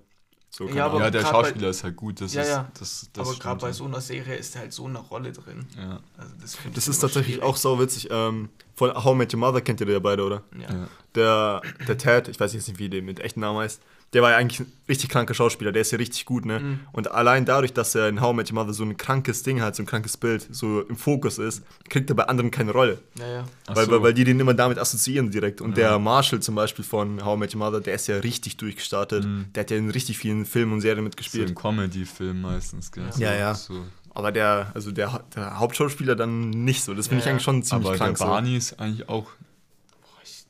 So, 0.51 0.69
Ja, 0.69 0.87
aber 0.87 1.01
ja, 1.01 1.11
der 1.11 1.23
Schauspieler 1.23 1.69
ist 1.71 1.83
halt 1.83 1.97
gut. 1.97 2.21
Das 2.21 2.33
Ja, 2.35 2.43
ist, 2.43 2.49
ja. 2.49 2.71
Das, 2.79 3.09
das 3.13 3.27
aber 3.29 3.39
gerade 3.39 3.61
bei 3.61 3.67
schon. 3.69 3.75
so 3.75 3.85
einer 3.87 4.01
Serie 4.01 4.37
ist 4.37 4.55
er 4.55 4.61
halt 4.63 4.73
so 4.73 4.85
eine 4.87 4.99
Rolle 4.99 5.33
drin. 5.33 5.67
Ja. 5.77 5.99
Also 6.19 6.35
das 6.41 6.55
finde 6.57 6.75
Das 6.77 6.87
ist 6.89 6.99
tatsächlich 7.01 7.37
schwierig. 7.37 7.49
auch 7.49 7.57
sau 7.57 7.81
witzig. 7.81 8.09
Ähm, 8.11 8.51
von 8.75 8.93
How 8.95 9.15
I 9.15 9.17
Met 9.17 9.33
Your 9.35 9.41
Mother 9.41 9.63
kennt 9.63 9.81
ihr 9.81 9.89
ja 9.91 9.99
beide, 9.99 10.23
oder? 10.25 10.43
Ja. 10.57 10.73
Ja. 10.73 10.89
Der, 11.15 11.63
der 11.89 11.99
Ted, 11.99 12.29
ich 12.29 12.39
weiß 12.39 12.53
jetzt 12.53 12.69
nicht, 12.69 12.79
wie 12.79 12.89
der 12.89 13.03
mit 13.03 13.19
echten 13.21 13.41
Namen 13.41 13.59
heißt, 13.61 13.81
der 14.15 14.23
war 14.23 14.31
ja 14.31 14.37
eigentlich 14.39 14.61
ein 14.61 14.73
richtig 14.89 15.11
kranker 15.11 15.35
Schauspieler, 15.35 15.73
der 15.73 15.83
ist 15.83 15.91
ja 15.91 15.99
richtig 15.99 16.25
gut, 16.25 16.47
ne? 16.47 16.61
Mhm. 16.61 16.81
Und 16.93 17.11
allein 17.11 17.45
dadurch, 17.45 17.73
dass 17.75 17.95
er 17.95 18.09
in 18.09 18.21
How 18.21 18.33
I 18.33 18.37
Met 18.37 18.51
Your 18.51 18.55
Mother 18.55 18.73
so 18.73 18.85
ein 18.85 18.97
krankes 18.97 19.43
Ding 19.43 19.61
hat, 19.61 19.77
so 19.77 19.83
ein 19.83 19.87
krankes 19.87 20.17
Bild, 20.17 20.47
so 20.51 20.81
im 20.83 20.97
Fokus 20.97 21.39
ist, 21.39 21.63
kriegt 21.91 22.09
er 22.11 22.17
bei 22.17 22.25
anderen 22.25 22.51
keine 22.51 22.71
Rolle. 22.73 22.99
Ja, 23.19 23.27
ja. 23.29 23.45
Weil, 23.67 23.85
so. 23.87 23.91
weil, 23.93 24.03
weil 24.03 24.15
die 24.15 24.25
den 24.25 24.41
immer 24.41 24.55
damit 24.55 24.79
assoziieren 24.79 25.31
direkt. 25.31 25.61
Und 25.61 25.77
Ja. 25.77 25.89
der 25.91 25.99
Marshall 25.99 26.41
zum 26.41 26.55
Beispiel 26.55 26.85
von 26.85 27.25
How 27.25 27.37
I 27.37 27.41
Met 27.41 27.55
Your 27.55 27.59
Mother, 27.59 27.81
der 27.81 27.95
ist 27.97 28.07
ja 28.07 28.17
richtig 28.19 28.57
durchgestartet. 28.57 29.25
Mhm. 29.25 29.47
Der 29.55 29.63
hat 29.63 29.71
ja 29.71 29.77
in 29.77 29.91
richtig 29.91 30.17
vielen 30.17 30.47
Filmen 30.47 30.73
und 30.75 30.81
Serien 30.81 30.99
so 31.01 31.05
mitgespielt. 31.05 31.49
im 31.51 31.55
Comedy-Film 31.57 32.41
meistens, 32.41 32.93
gell? 32.93 33.05
So, 33.13 33.21
Ja, 33.21 33.35
ja. 33.35 33.55
So. 33.55 33.85
Aber 34.17 34.31
der, 34.31 34.71
also 34.75 34.93
der, 34.93 35.25
der 35.35 35.59
Hauptschauspieler 35.59 36.15
dann 36.15 36.51
nicht 36.51 36.85
so. 36.85 36.95
Das 36.95 37.09
finde 37.09 37.17
Ja, 37.17 37.19
ich 37.19 37.25
ja. 37.27 37.31
eigentlich 37.33 37.43
schon 37.43 37.63
ziemlich 37.65 37.89
Aber 37.89 37.97
krank 37.97 38.17
der 38.17 38.25
Barney 38.27 38.57
ist 38.57 38.79
eigentlich 38.79 39.09
auch. 39.09 39.27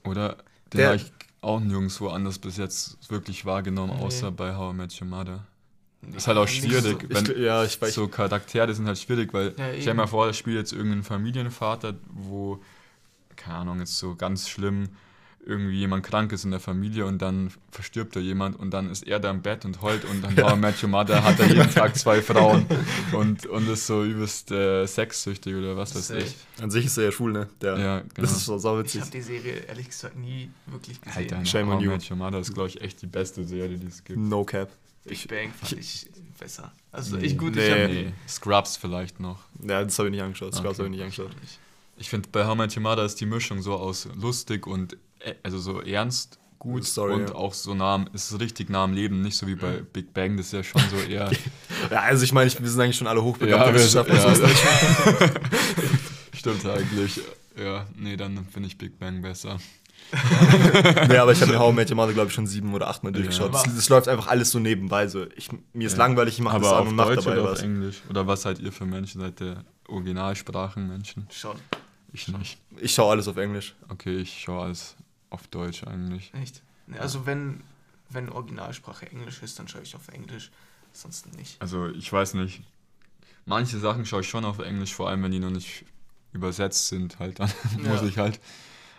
Oder? 0.05 0.37
Den 0.73 0.79
Der- 0.79 0.95
ich 0.97 1.13
auch 1.45 1.61
nirgendwo 1.61 2.09
anders 2.09 2.39
bis 2.39 2.57
jetzt 2.57 3.11
wirklich 3.11 3.45
wahrgenommen, 3.45 3.95
Nee. 3.99 4.05
außer 4.05 4.31
bei 4.31 4.55
How 4.57 4.73
I 4.73 4.77
Met 4.77 5.01
Your 5.01 5.09
Mother. 5.09 5.47
Nee, 6.03 6.17
Ist 6.17 6.27
halt 6.27 6.37
auch 6.39 6.49
schwierig, 6.49 6.83
so. 7.03 7.09
wenn. 7.09 7.25
Ich, 7.25 7.39
ja, 7.39 7.65
ich 7.65 7.79
so 7.93 8.09
Charaktere 8.09 8.75
sind 8.75 8.87
halt 8.87 8.99
schwierig, 8.99 9.33
weil 9.33 9.55
Ja, 9.57 9.81
stell 9.81 9.95
mir 9.95 10.07
vor, 10.07 10.27
da 10.27 10.33
spielt 10.33 10.57
jetzt 10.57 10.73
irgendein 10.73 11.03
Familienvater, 11.03 11.95
wo, 12.13 12.61
keine 13.37 13.59
Ahnung, 13.59 13.79
jetzt 13.81 13.97
so 13.99 14.15
ganz 14.15 14.49
schlimm 14.49 14.89
irgendwie 15.47 15.77
jemand 15.79 16.05
krank 16.05 16.33
ist 16.33 16.45
in 16.45 16.51
der 16.51 16.61
Familie 16.61 17.05
und 17.07 17.21
dann 17.21 17.53
verstirbt 17.71 18.17
da 18.17 18.21
jemand 18.21 18.59
und 18.59 18.71
dann 18.71 18.91
ist 18.91 19.07
er 19.07 19.21
da 19.21 19.31
im 19.31 19.43
Bett 19.43 19.65
und 19.65 19.83
heult 19.83 20.05
und 20.07 20.23
dann 20.23 20.37
How 20.37 20.55
I 20.55 20.57
Met 20.57 20.83
Your 20.83 20.89
Mother 20.89 21.23
hat 21.23 21.39
er 21.39 21.47
jeden 21.47 21.71
Tag 21.71 21.97
zwei 21.97 22.23
Frauen 22.31 22.67
und, 23.13 23.47
und 23.47 23.69
ist 23.69 23.87
so 23.87 24.05
übelst 24.05 24.51
äh, 24.51 24.87
sexsüchtig 24.87 25.55
oder 25.55 25.77
was 25.77 25.95
weiß 25.95 26.11
ich. 26.11 26.35
An 26.63 26.71
sich 26.71 26.87
ist 26.87 26.97
er 26.97 27.05
ja 27.05 27.13
schwul, 27.13 27.33
ne? 27.33 27.49
Der, 27.61 27.79
Ja, 27.79 27.99
genau. 28.01 28.11
Das 28.17 28.33
ist 28.33 28.47
so 28.47 28.57
sau 28.59 28.81
Ich 28.81 28.99
habe 29.01 29.11
die 29.11 29.21
Serie 29.21 29.53
ehrlich 29.69 29.89
gesagt 29.89 30.17
nie 30.17 30.51
wirklich 30.67 31.01
gesehen. 31.01 31.19
Alter, 31.35 31.45
Shame 31.45 31.67
How 31.69 31.75
on 31.77 31.81
I 31.81 31.85
you. 31.85 31.91
Met 31.91 32.11
Your 32.11 32.17
Mother 32.17 32.39
ist, 32.39 32.55
glaube 32.55 32.69
ich, 32.71 32.81
echt 32.81 33.03
die 33.03 33.07
beste 33.07 33.45
Serie, 33.45 33.77
die 33.77 33.87
es 33.87 34.03
gibt. 34.03 34.19
No 34.19 34.45
cap. 34.45 34.71
Big 35.05 35.29
Bang 35.29 35.53
fand 35.53 35.73
ich 35.79 36.07
besser. 36.39 36.73
Also 36.91 37.17
Nee. 37.17 37.27
ich 37.27 37.37
gut, 37.37 37.55
Nee. 37.55 37.67
ich 37.67 37.71
habe 37.71 37.93
Nee, 37.93 38.13
Scrubs 38.27 38.77
vielleicht 38.79 39.21
noch. 39.21 39.41
Ja, 39.61 39.85
das 39.85 39.99
habe 39.99 40.09
ich 40.09 40.13
nicht 40.13 40.23
angeschaut. 40.23 40.53
Das 40.55 40.61
Okay. 40.61 40.69
habe 40.69 40.85
ich 40.85 40.91
nicht 40.91 41.03
angeschaut. 41.03 41.31
Ich 41.97 42.09
finde, 42.09 42.29
bei 42.33 42.47
How 42.47 42.55
I 42.55 42.59
Met 42.59 42.77
Your 42.77 42.83
Mother 42.83 43.05
ist 43.05 43.21
die 43.21 43.27
Mischung 43.27 43.61
so 43.63 43.75
aus 43.75 44.09
lustig 44.19 44.67
und 44.67 44.97
also 45.43 45.59
so 45.59 45.81
ernst 45.81 46.39
gut 46.59 46.85
Story, 46.87 47.13
und 47.15 47.29
ja. 47.31 47.35
auch 47.35 47.53
so 47.53 47.75
nah, 47.75 47.95
am- 47.97 48.09
ist 48.15 48.39
richtig 48.41 48.71
nah 48.71 48.85
am 48.85 48.95
Leben, 48.95 49.21
nicht 49.21 49.37
so 49.37 49.47
wie 49.47 49.55
bei 49.55 49.83
Big 49.93 50.15
Bang, 50.15 50.37
das 50.39 50.47
ist 50.47 50.53
ja 50.53 50.63
schon 50.63 50.83
so 50.91 50.97
eher. 50.97 51.31
Ja, 51.91 52.01
also 52.01 52.25
ich 52.25 52.33
meine, 52.33 52.47
ich- 52.49 52.59
wir 52.61 52.69
sind 52.71 52.81
eigentlich 52.81 52.97
schon 52.97 53.07
alle 53.07 53.23
hochbegabte 53.23 53.75
Wissenschaftler. 53.75 54.15
ja, 54.15 54.35
so 54.35 54.43
das. 54.43 54.51
stimmt 56.35 56.65
eigentlich. 56.67 57.21
Ja, 57.59 57.87
nee, 57.97 58.17
dann 58.17 58.47
finde 58.47 58.69
ich 58.69 58.79
Big 58.79 58.99
Bang 58.99 59.21
besser. 59.23 59.59
nee, 61.09 61.17
aber 61.17 61.33
ich 61.33 61.41
habe 61.41 61.53
mir 61.53 61.59
How 61.59 61.73
I 61.73 61.75
Met 61.75 61.91
Your 61.91 61.97
Mother, 61.97 62.13
glaube 62.13 62.29
ich, 62.29 62.35
schon 62.35 62.47
sieben 62.47 62.73
oder 62.75 62.89
achtmal 62.89 63.13
Ja. 63.13 63.17
durchgeschaut. 63.21 63.53
Das, 63.55 63.63
das 63.65 63.89
läuft 63.89 64.09
einfach 64.09 64.27
alles 64.29 64.51
so 64.51 64.59
nebenbei. 64.59 65.07
So. 65.09 65.27
Ich, 65.37 65.49
mir 65.73 65.87
ist 65.87 65.93
Ja. 65.93 65.99
langweilig, 65.99 66.35
ich 66.35 66.41
mache 66.41 66.59
das 66.61 66.69
Aber 66.69 66.77
an 66.79 66.83
auf 66.85 66.89
und 66.89 66.97
mache 66.97 67.15
Deutsch 67.15 67.25
dabei 67.25 67.41
oder 67.41 67.51
was. 67.51 67.59
auf 67.61 67.65
Englisch? 67.65 68.03
Oder 68.11 68.27
was 68.27 68.43
seid 68.43 68.59
ihr 68.59 68.73
für 68.73 68.85
Menschen? 68.87 69.21
Seid 69.21 69.41
ihr 69.41 69.65
Originalsprachenmenschen? 69.89 71.27
schon. 71.31 71.57
Ich 72.13 72.29
nicht. 72.29 72.59
Ich 72.81 72.95
schaue 72.95 73.11
alles 73.13 73.27
auf 73.29 73.37
Englisch. 73.37 73.75
Okay, 73.89 74.19
ich 74.19 74.41
schaue 74.43 74.65
alles 74.67 74.95
auf 75.35 75.47
Deutsch 75.49 75.85
eigentlich. 75.85 76.33
Echt? 76.35 76.63
Also 76.99 77.27
wenn, 77.27 77.63
wenn 78.11 78.29
Originalsprache 78.31 79.11
Englisch 79.11 79.43
ist, 79.43 79.59
dann 79.59 79.69
schaue 79.69 79.83
ich 79.83 79.95
auf 79.95 80.09
Englisch. 80.09 80.51
Sonst 80.93 81.35
nicht. 81.37 81.61
Also 81.61 81.89
ich 81.89 82.13
weiß 82.13 82.35
nicht. 82.35 82.63
Manche 83.47 83.79
Sachen 83.79 84.07
schaue 84.07 84.21
ich 84.23 84.29
schon 84.29 84.45
auf 84.45 84.59
Englisch, 84.61 84.95
vor 84.95 85.09
allem 85.09 85.23
wenn 85.23 85.33
die 85.33 85.41
noch 85.41 85.51
nicht 85.51 85.85
übersetzt 86.33 86.89
sind, 86.89 87.19
halt 87.19 87.39
dann 87.41 87.51
muss 87.79 88.01
Ja. 88.01 88.07
ich 88.07 88.19
halt. 88.19 88.41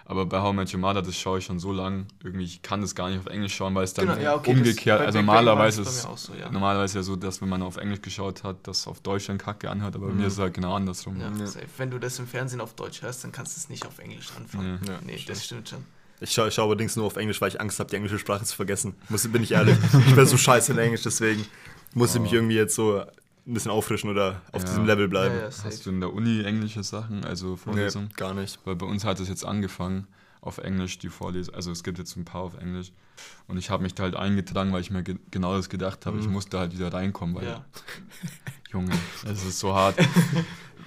Aber 0.08 0.28
bei 0.28 0.39
How 0.39 0.54
I 0.54 0.56
Met 0.56 0.71
Your 0.74 0.80
Mother, 0.80 1.02
das 1.02 1.17
schaue 1.17 1.39
ich 1.39 1.45
schon 1.45 1.58
so 1.60 1.71
lang. 1.74 2.06
Irgendwie, 2.24 2.43
ich 2.43 2.62
kann 2.62 2.80
das 2.82 2.93
gar 2.93 3.10
nicht 3.10 3.17
auf 3.17 3.26
Englisch 3.26 3.56
schauen, 3.56 3.74
weil 3.74 3.86
es 3.86 3.93
dann 3.95 4.06
Genau, 4.08 4.19
ja, 4.21 4.36
okay, 4.36 4.52
umgekehrt, 4.52 5.00
bei 5.00 5.06
also 5.08 5.17
normalerweise 5.19 5.82
ist 5.82 6.04
bei 6.06 6.15
so, 6.15 6.34
ja. 6.36 6.52
normalerweise 6.52 7.00
ja 7.00 7.04
so, 7.04 7.15
dass 7.15 7.41
wenn 7.41 7.50
man 7.50 7.63
auf 7.63 7.78
Englisch 7.78 8.02
geschaut 8.02 8.43
hat, 8.43 8.67
das 8.67 8.86
auf 8.86 9.00
Deutsch 9.00 9.26
dann 9.26 9.39
Kacke 9.39 9.67
anhört, 9.71 9.95
aber 9.95 10.08
bei 10.08 10.12
Mhm. 10.13 10.19
mir 10.19 10.28
ist 10.28 10.34
es 10.34 10.39
halt 10.39 10.54
genau 10.54 10.76
andersrum. 10.76 11.19
Ja, 11.19 11.32
Ja. 11.32 11.48
safe. 11.48 11.65
Wenn 11.78 11.89
du 11.89 11.98
das 12.00 12.19
im 12.19 12.28
Fernsehen 12.28 12.62
auf 12.62 12.76
Deutsch 12.76 13.02
hörst, 13.02 13.24
dann 13.24 13.32
kannst 13.32 13.56
du 13.56 13.60
es 13.62 13.69
nicht 13.69 13.88
auf 13.88 13.98
Englisch 13.98 14.32
anfangen. 14.38 14.80
Nee. 14.84 14.88
Ja, 14.91 15.00
nee, 15.04 15.13
stimmt. 15.17 15.30
das 15.30 15.45
stimmt 15.45 15.69
schon. 15.69 15.86
Ich 16.21 16.32
schaue, 16.32 16.47
ich 16.47 16.54
schaue 16.54 16.67
allerdings 16.67 16.95
nur 16.95 17.06
auf 17.06 17.17
Englisch, 17.17 17.41
weil 17.41 17.49
ich 17.49 17.60
Angst 17.60 17.80
habe, 17.80 17.89
die 17.89 17.95
englische 17.97 18.19
Sprache 18.19 18.45
zu 18.45 18.56
vergessen. 18.56 18.95
Muss, 19.10 19.28
bin 19.28 19.43
ich 19.43 19.51
ehrlich. 19.51 19.78
ich 20.08 20.15
bin 20.15 20.25
so 20.25 20.38
scheiße 20.38 20.71
in 20.71 20.78
Englisch, 20.78 21.01
deswegen 21.04 21.45
muss 21.93 22.15
ich 22.15 22.21
mich 22.21 22.32
Oh. 22.32 22.36
irgendwie 22.36 22.56
jetzt 22.56 22.75
so 22.75 22.99
ein 22.99 23.54
bisschen 23.54 23.71
auffrischen 23.71 24.10
oder 24.10 24.41
auf 24.51 24.62
Ja. 24.63 24.67
diesem 24.69 24.86
Level 24.86 25.08
bleiben. 25.08 25.36
Ja. 25.36 25.49
Hast 25.63 25.86
du 25.86 25.89
in 25.89 25.99
der 25.99 26.13
Uni 26.13 26.43
englische 26.43 26.84
Sachen, 26.84 27.23
also 27.25 27.51
Nee, 27.51 27.58
Vorlesungen? 27.58 28.10
gar 28.15 28.34
nicht. 28.34 28.60
Weil 28.65 28.75
bei 28.75 28.86
uns 28.86 29.04
hat 29.06 29.19
es 29.19 29.28
jetzt 29.30 29.45
angefangen 29.45 30.08
auf 30.41 30.58
Englisch, 30.58 30.97
die 30.99 31.10
Vorlesung. 31.10 31.54
Also 31.56 31.71
es 31.71 31.84
gibt 31.84 31.97
jetzt 31.97 32.15
ein 32.17 32.25
paar 32.25 32.41
auf 32.41 32.58
Englisch. 32.58 32.91
Und 33.47 33.58
ich 33.58 33.69
habe 33.69 33.84
mich 33.84 33.93
da 33.95 34.04
halt 34.04 34.15
eingetragen, 34.15 34.71
weil 34.73 34.82
ich 34.82 34.91
mir 34.91 35.04
ge 35.04 35.17
genau 35.32 35.56
das 35.56 35.69
gedacht 35.69 36.06
habe. 36.06 36.19
Ich 36.19 36.28
Mhm. 36.28 36.34
musste 36.34 36.60
halt 36.60 36.73
wieder 36.73 36.93
reinkommen, 36.93 37.36
weil, 37.36 37.45
Ja. 37.45 37.65
Junge, 38.71 38.91
es 39.25 39.43
ist 39.45 39.60
so 39.60 39.73
hart. 39.75 39.95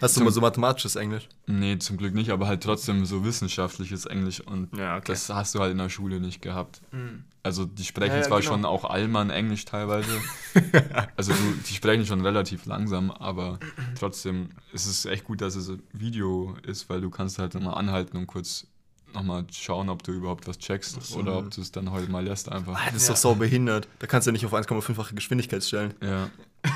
Hast 0.01 0.17
du 0.17 0.23
mal 0.25 0.31
so 0.31 0.41
mathematisches 0.41 0.95
Englisch? 0.97 1.29
Nee, 1.47 1.79
zum 1.79 1.97
Glück 1.97 2.15
nicht, 2.15 2.31
aber 2.31 2.47
halt 2.47 2.63
trotzdem 2.63 3.05
so 3.05 3.25
wissenschaftliches 3.25 4.07
Englisch. 4.07 4.41
Und 4.41 4.77
Ja, 4.77 4.97
okay. 4.97 5.05
das 5.09 5.29
hast 5.29 5.55
du 5.55 5.61
halt 5.61 5.73
in 5.73 5.79
der 5.79 5.89
Schule 5.89 6.21
nicht 6.21 6.41
gehabt. 6.41 6.81
Mhm. 6.93 7.25
Also 7.43 7.65
die 7.65 7.85
sprechen 7.85 8.13
Ja, 8.13 8.19
ja, 8.19 8.23
zwar 8.23 8.41
genau. 8.41 8.53
schon 8.53 8.65
auch 8.65 8.85
Allmann 8.85 9.31
Englisch 9.31 9.65
teilweise. 9.65 10.11
also 11.17 11.33
du, 11.33 11.39
die 11.69 11.75
sprechen 11.75 12.07
schon 12.07 12.21
relativ 12.21 12.67
langsam, 12.67 13.11
aber 13.11 13.59
trotzdem 13.99 14.51
ist 14.73 14.87
es 14.87 15.05
echt 15.07 15.25
gut, 15.25 15.41
dass 15.41 15.57
es 15.57 15.69
ein 15.71 15.83
Video 15.93 16.55
ist, 16.65 16.89
weil 16.91 17.01
du 17.01 17.11
kannst 17.11 17.39
halt 17.39 17.55
immer 17.55 17.77
anhalten 17.77 18.17
und 18.19 18.27
kurz 18.27 18.67
nochmal 19.15 19.47
schauen, 19.51 19.89
ob 19.89 20.03
du 20.03 20.13
überhaupt 20.13 20.47
was 20.47 20.59
checkst 20.59 21.03
so. 21.03 21.19
oder 21.19 21.39
ob 21.39 21.51
du 21.51 21.61
es 21.63 21.73
dann 21.73 21.91
heute 21.91 22.11
mal 22.11 22.23
lässt 22.25 22.53
einfach. 22.53 22.75
Ah, 22.79 22.87
das 22.93 23.03
ist 23.03 23.09
Ja. 23.09 23.15
doch 23.15 23.21
so 23.21 23.35
behindert. 23.35 23.89
Da 24.01 24.07
kannst 24.07 24.27
du 24.27 24.31
ja 24.31 24.33
nicht 24.33 24.45
auf 24.45 24.53
1,5-fache 24.53 25.15
Geschwindigkeit 25.15 25.65
stellen. 25.65 25.95
Ja, 26.03 26.29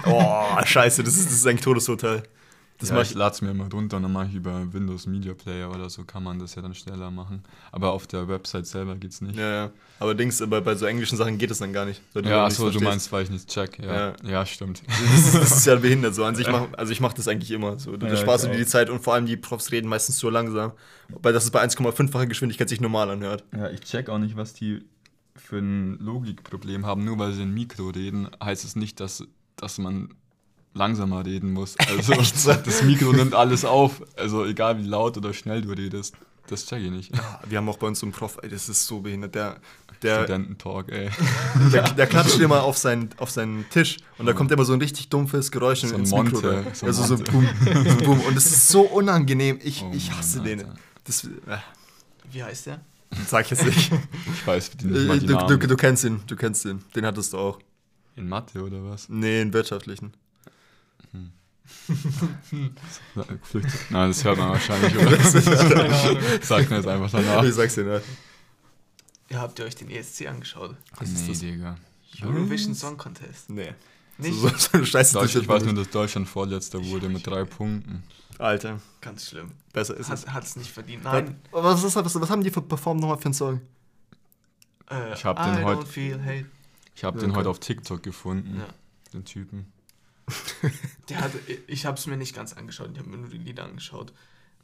Oh, 0.07 0.65
scheiße, 0.65 1.03
das 1.05 1.17
ist, 1.17 1.27
das 1.27 1.33
ist 1.35 1.47
eigentlich 1.47 1.61
Todesurteil. 1.63 2.23
Das 2.83 2.91
ja 2.91 3.01
ich 3.01 3.15
lade 3.15 3.35
es 3.35 3.41
mir 3.43 3.51
immer 3.51 3.69
runter 3.71 3.97
und 3.97 4.03
dann 4.03 4.13
mache 4.13 4.27
ich 4.29 4.35
über 4.35 4.73
Windows 4.73 5.07
Media 5.07 5.35
Player 5.35 5.71
oder 5.71 5.89
so, 5.89 6.05
kann 6.05 6.23
man 6.23 6.39
das 6.39 6.55
ja 6.55 6.63
dann 6.63 6.75
schneller 6.75 7.11
machen. 7.11 7.43
Aber 7.71 7.93
auf 7.93 8.07
der 8.07 8.29
Website 8.29 8.67
selber 8.67 8.97
geht's 8.97 9.21
nicht. 9.21 9.37
Ja, 9.37 9.51
ja. 9.51 9.71
Aber 9.99 10.15
Dings, 10.15 10.43
bei, 10.47 10.61
bei 10.61 10.75
so 10.75 10.87
englischen 10.87 11.17
Sachen 11.17 11.39
geht 11.39 11.51
es 11.51 11.59
dann 11.59 11.73
gar 11.73 11.85
nicht. 11.85 12.03
Ja, 12.15 12.45
achso, 12.47 12.71
du 12.71 12.81
meinst, 12.81 13.11
weil 13.13 13.25
ich 13.25 13.31
nicht 13.31 13.49
check. 13.49 13.79
Ja, 13.79 13.95
Ja. 13.95 14.15
ja. 14.25 14.47
stimmt. 14.47 14.83
Das 14.87 15.19
ist, 15.19 15.35
das 15.35 15.57
ist 15.59 15.67
ja 15.67 15.77
behindert 15.77 16.15
so. 16.15 16.25
An 16.25 16.35
sich 16.35 16.49
mach, 16.51 16.67
also 16.77 16.93
ich 16.93 17.01
mache 17.01 17.15
das 17.17 17.29
eigentlich 17.29 17.51
immer. 17.51 17.79
So. 17.79 17.97
Du, 17.97 18.07
Ja, 18.07 18.13
da 18.13 18.19
sparst 18.19 18.45
du 18.45 18.49
ich 18.49 18.55
dir 18.55 18.65
die. 18.65 18.67
Zeit 18.67 18.91
und 18.91 19.01
vor 19.03 19.15
allem 19.15 19.27
die 19.27 19.37
Profs 19.37 19.71
reden 19.73 19.89
meistens 19.89 20.19
so 20.19 20.29
langsam. 20.29 20.73
Weil 21.09 21.33
das 21.33 21.45
ist 21.45 21.51
bei 21.51 21.63
1,5-facher 21.63 22.27
Geschwindigkeit 22.27 22.69
sich 22.69 22.81
normal 22.81 23.11
anhört. 23.11 23.45
Ja, 23.53 23.71
ich 23.71 23.81
check 23.81 24.09
auch 24.09 24.19
nicht, 24.19 24.37
was 24.37 24.55
die 24.55 24.85
für 25.37 25.59
ein 25.59 25.99
Logikproblem 25.99 26.85
haben. 26.87 27.05
Nur 27.05 27.19
weil 27.19 27.33
sie 27.33 27.43
in 27.43 27.55
Mikro 27.55 27.89
reden, 27.91 28.29
heißt 28.43 28.65
es 28.65 28.77
nicht, 28.77 29.01
dass, 29.01 29.25
dass 29.57 29.79
man 29.79 30.15
langsamer 30.75 31.25
reden 31.25 31.53
muss. 31.53 31.77
Also 31.89 32.15
das 32.15 32.83
Mikro 32.83 33.13
nimmt 33.13 33.35
alles 33.35 33.65
auf. 33.65 34.03
Also 34.17 34.45
egal 34.47 34.79
wie 34.79 34.87
laut 34.87 35.17
oder 35.17 35.33
schnell 35.33 35.63
du 35.63 35.71
redest. 35.71 36.15
Das 36.49 36.67
check 36.67 36.83
ich 36.83 36.91
nicht. 36.91 37.13
Wir 37.49 37.59
haben 37.59 37.69
auch 37.69 37.79
bei 37.79 37.87
uns 37.87 38.01
so 38.01 38.07
einen 38.07 38.13
Prof, 38.13 38.39
ey, 38.43 38.49
das 38.49 38.69
ist 38.69 38.85
so 38.87 39.01
behindert. 39.01 39.35
Der, 39.35 39.59
der, 40.03 40.17
Studententalk, 40.25 40.91
ey. 40.91 41.09
der, 41.73 41.89
der 41.93 42.07
klatscht 42.09 42.41
immer 42.41 42.65
auf 42.65 42.77
seinen, 42.77 43.11
auf 43.19 43.31
seinen 43.31 43.65
Tisch 43.71 43.99
und 44.19 44.27
da 44.27 44.33
kommt 44.33 44.51
immer 44.51 44.65
so 44.65 44.73
ein 44.73 44.81
richtig 44.81 45.09
dumpfes 45.09 45.53
Geräusch 45.53 45.83
So 45.83 45.95
ein 45.95 46.01
ins 46.01 46.11
Monte, 46.11 46.35
Mikro. 46.35 46.49
rein. 46.49 46.67
so 46.73 46.87
ein 46.87 46.89
also 46.89 47.17
so 47.17 47.23
boom, 47.23 47.49
so 47.87 47.97
boom. 48.05 48.21
Und 48.21 48.35
das 48.37 48.47
ist 48.47 48.69
so 48.69 48.81
unangenehm. 48.83 49.61
Ich, 49.63 49.83
Oh 49.85 49.93
ich 49.95 50.11
hasse 50.13 50.39
Mann, 50.39 50.47
den. 50.47 50.65
Das 51.05 51.25
äh, 51.25 51.29
Wie 52.33 52.43
heißt 52.43 52.67
der? 52.67 52.81
sag 53.29 53.45
ich 53.45 53.51
jetzt 53.53 53.65
nicht. 53.67 53.93
Ich 54.35 54.47
weiß 54.47 54.73
nicht 54.83 55.07
mal 55.07 55.17
Äh, 55.17 55.21
die 55.21 55.27
du, 55.27 55.35
Namen. 55.35 55.61
du, 55.61 55.67
du 55.69 55.77
kennst 55.77 56.03
ihn, 56.05 56.21
du 56.27 56.35
kennst 56.35 56.65
ihn. 56.65 56.83
Den 56.97 57.07
hattest 57.07 57.35
du 57.35 57.39
auch. 57.39 57.61
In 58.17 58.29
Mathe 58.29 58.63
oder 58.63 58.83
was? 58.85 59.09
Nee, 59.09 59.41
in 59.43 59.53
wirtschaftlichen. 59.53 60.13
Nein, 63.15 64.09
das 64.11 64.25
hört 64.25 64.39
man 64.39 64.51
wahrscheinlich, 64.51 64.97
oder? 64.97 65.19
Sag 66.43 66.71
mir 66.71 66.77
jetzt 66.77 66.89
einfach 66.89 67.11
danach. 67.11 67.43
Ich 67.45 67.55
sag's 67.55 67.75
dir, 67.75 67.85
ne? 67.85 68.03
Ja, 69.31 69.41
habt 69.41 69.59
ihr 69.59 69.65
euch 69.65 69.75
den 69.75 69.91
ESC 69.91 70.27
angeschaut? 70.29 70.77
Was 70.97 71.09
ist 71.11 71.23
nee, 71.23 71.29
das? 71.29 71.39
Digga. 71.41 71.77
Eurovision 72.23 72.75
Song 72.75 72.97
Contest. 72.97 73.51
Nee. 73.51 73.73
Nicht? 74.19 74.35
So, 74.39 74.49
so, 74.49 74.85
Scheiße 74.85 75.15
Deutsch, 75.15 75.35
ich 75.37 75.49
weiß 75.49 75.65
nur, 75.65 75.75
dass 75.75 75.89
Deutschland 75.91 76.29
vorletzter 76.29 76.85
wurde 76.85 77.09
mit 77.09 77.27
drei 77.27 77.45
Punkten. 77.45 78.03
Alter, 78.39 78.81
Ganz 79.01 79.29
schlimm. 79.29 79.51
besser 79.73 79.97
ist 79.97 80.11
es. 80.11 80.27
Hat 80.29 80.45
es 80.45 80.57
nicht 80.57 80.71
verdient. 80.71 81.05
Nein. 81.05 81.41
Was, 81.51 81.83
ist, 81.83 81.97
was, 81.97 82.15
was 82.21 82.31
haben 82.31 82.43
die 82.45 82.51
für 82.51 82.61
Perform 82.63 82.99
nochmal 82.99 83.17
für 83.19 83.27
einen 83.27 83.35
Song? 83.35 83.61
Äh, 84.91 85.15
Ich 85.15 85.25
hab 85.25 85.43
den 85.43 85.63
I 85.63 85.65
heut- 85.65 85.79
don't 85.79 85.87
feel 85.87 86.21
hate. 86.23 86.47
Ich 86.95 87.05
habe 87.05 87.17
Ja, 87.19 87.23
den 87.25 87.31
okay. 87.31 87.41
heute 87.41 87.49
auf 87.51 87.59
TikTok 87.61 88.03
gefunden, 88.03 88.57
Ja. 88.59 88.67
den 89.15 89.25
Typen. 89.25 89.73
Der 91.09 91.21
hat, 91.21 91.33
ich 91.67 91.87
habe 91.87 91.99
es 91.99 92.07
mir 92.07 92.17
nicht 92.17 92.35
ganz 92.35 92.53
angeschaut, 92.53 92.91
ich 92.93 92.99
habe 92.99 93.09
mir 93.09 93.19
nur 93.19 93.29
die 93.29 93.39
Lieder 93.39 93.65
angeschaut. 93.65 94.13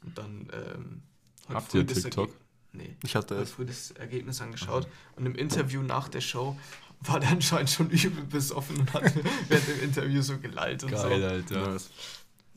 Und 0.02 0.16
dann 0.16 0.48
ähm, 0.52 1.02
Habt 1.48 1.74
ihr 1.74 1.86
TikTok? 1.86 2.30
Nee. 2.72 2.96
Ich 3.02 3.16
hatte 3.16 3.34
es. 3.36 3.52
früh 3.52 3.64
das 3.64 3.90
Ergebnis 3.92 4.40
angeschaut 4.40 4.86
und 5.16 5.26
im 5.26 5.34
Interview 5.34 5.82
nach 5.82 6.08
der 6.08 6.20
Show 6.20 6.56
war 7.00 7.20
der 7.20 7.30
anscheinend 7.30 7.70
schon 7.70 7.90
übel 7.90 8.24
besoffen 8.24 8.76
und 8.78 8.92
hat 8.92 9.12
während 9.48 9.68
dem 9.68 9.80
Interview 9.82 10.22
so 10.22 10.38
gelallt 10.38 10.84
und 10.84 10.90
Geil, 10.90 11.20
so. 11.20 11.26
Alter. 11.56 11.80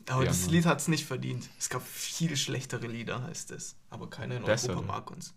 Aber 0.08 0.24
Ja, 0.24 0.28
das. 0.28 0.50
Lied 0.50 0.66
hat 0.66 0.80
es 0.80 0.88
nicht 0.88 1.06
verdient. 1.06 1.48
Es 1.58 1.68
gab 1.68 1.82
viel 1.86 2.36
schlechtere 2.36 2.86
Lieder, 2.86 3.22
heißt 3.22 3.52
es. 3.52 3.76
Aber 3.88 4.10
keiner 4.10 4.36
in 4.36 4.44
Bessere. 4.44 4.72
Europa 4.72 4.86
mag 4.86 5.10
uns. 5.10 5.34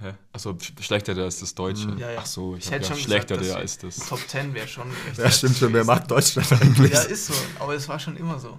Hä? 0.00 0.14
Achso, 0.32 0.50
sch- 0.50 0.82
schlechterer 0.82 1.24
als 1.24 1.40
das 1.40 1.54
Deutsche. 1.54 1.88
Mhm. 1.88 1.98
Ja, 1.98 2.10
ja. 2.12 2.18
Ach 2.22 2.26
so, 2.26 2.54
ich, 2.56 2.64
Ich 2.64 2.70
hätte 2.70 2.84
ja 2.88 2.94
schon 2.94 3.02
schlechterer 3.04 3.38
gesagt, 3.38 3.62
dass 3.64 3.84
als 3.84 3.96
das. 3.98 4.08
Top 4.08 4.20
10 4.26 4.54
wäre 4.54 4.66
schon 4.68 4.86
Ja, 5.16 5.30
stimmt 5.30 5.56
schon, 5.58 5.72
wer 5.72 5.84
mag 5.84 6.08
Deutschland 6.08 6.50
eigentlich? 6.52 6.92
Ja, 6.92 7.02
ist 7.02 7.26
so. 7.26 7.34
Aber 7.58 7.74
es 7.74 7.86
war 7.88 7.98
schon 7.98 8.16
immer 8.16 8.38
so. 8.38 8.58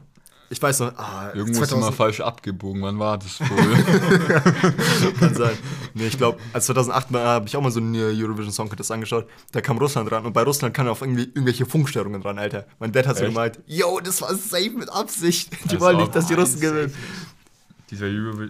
Ich 0.51 0.61
weiß 0.61 0.81
noch, 0.81 0.97
ah, 0.97 1.31
Irgendwo 1.33 1.63
ist 1.63 1.71
immer 1.71 1.81
2000 1.91 1.95
falsch 1.95 2.19
abgebogen. 2.19 2.81
Wann 2.81 2.99
war 2.99 3.17
das 3.17 3.39
wohl? 3.39 5.11
kann 5.19 5.33
sein. 5.33 5.57
Nee, 5.93 6.07
ich 6.07 6.17
glaube, 6.17 6.39
als 6.51 6.65
2008 6.65 7.09
mal, 7.09 7.23
habe 7.25 7.47
ich 7.47 7.55
auch 7.55 7.61
mal 7.61 7.71
so 7.71 7.79
einen 7.79 7.95
Eurovision 7.95 8.51
Song 8.51 8.67
Contest 8.67 8.91
angeschaut. 8.91 9.27
Da 9.53 9.61
kam 9.61 9.77
Russland 9.77 10.11
ran 10.11 10.25
und 10.25 10.33
bei 10.33 10.43
Russland 10.43 10.73
kam 10.75 10.87
auf 10.89 11.01
irgendwie 11.01 11.23
irgendwelche 11.23 11.65
Funkstörungen 11.65 12.21
ran, 12.21 12.37
Alter. 12.37 12.65
Mein 12.79 12.91
Dad 12.91 13.07
hat 13.07 13.17
so 13.17 13.23
gemeint, 13.23 13.59
yo, 13.65 14.01
das 14.01 14.21
war 14.21 14.35
safe 14.35 14.71
mit 14.71 14.89
Absicht. 14.89 15.51
Die 15.63 15.67
Das 15.69 15.79
wollen 15.79 15.97
nicht, 15.97 16.13
dass 16.15 16.27
die 16.27 16.33
Russen 16.33 16.59
gewinnen. 16.59 16.93
Dieser 17.89 18.05
Eurovi 18.07 18.49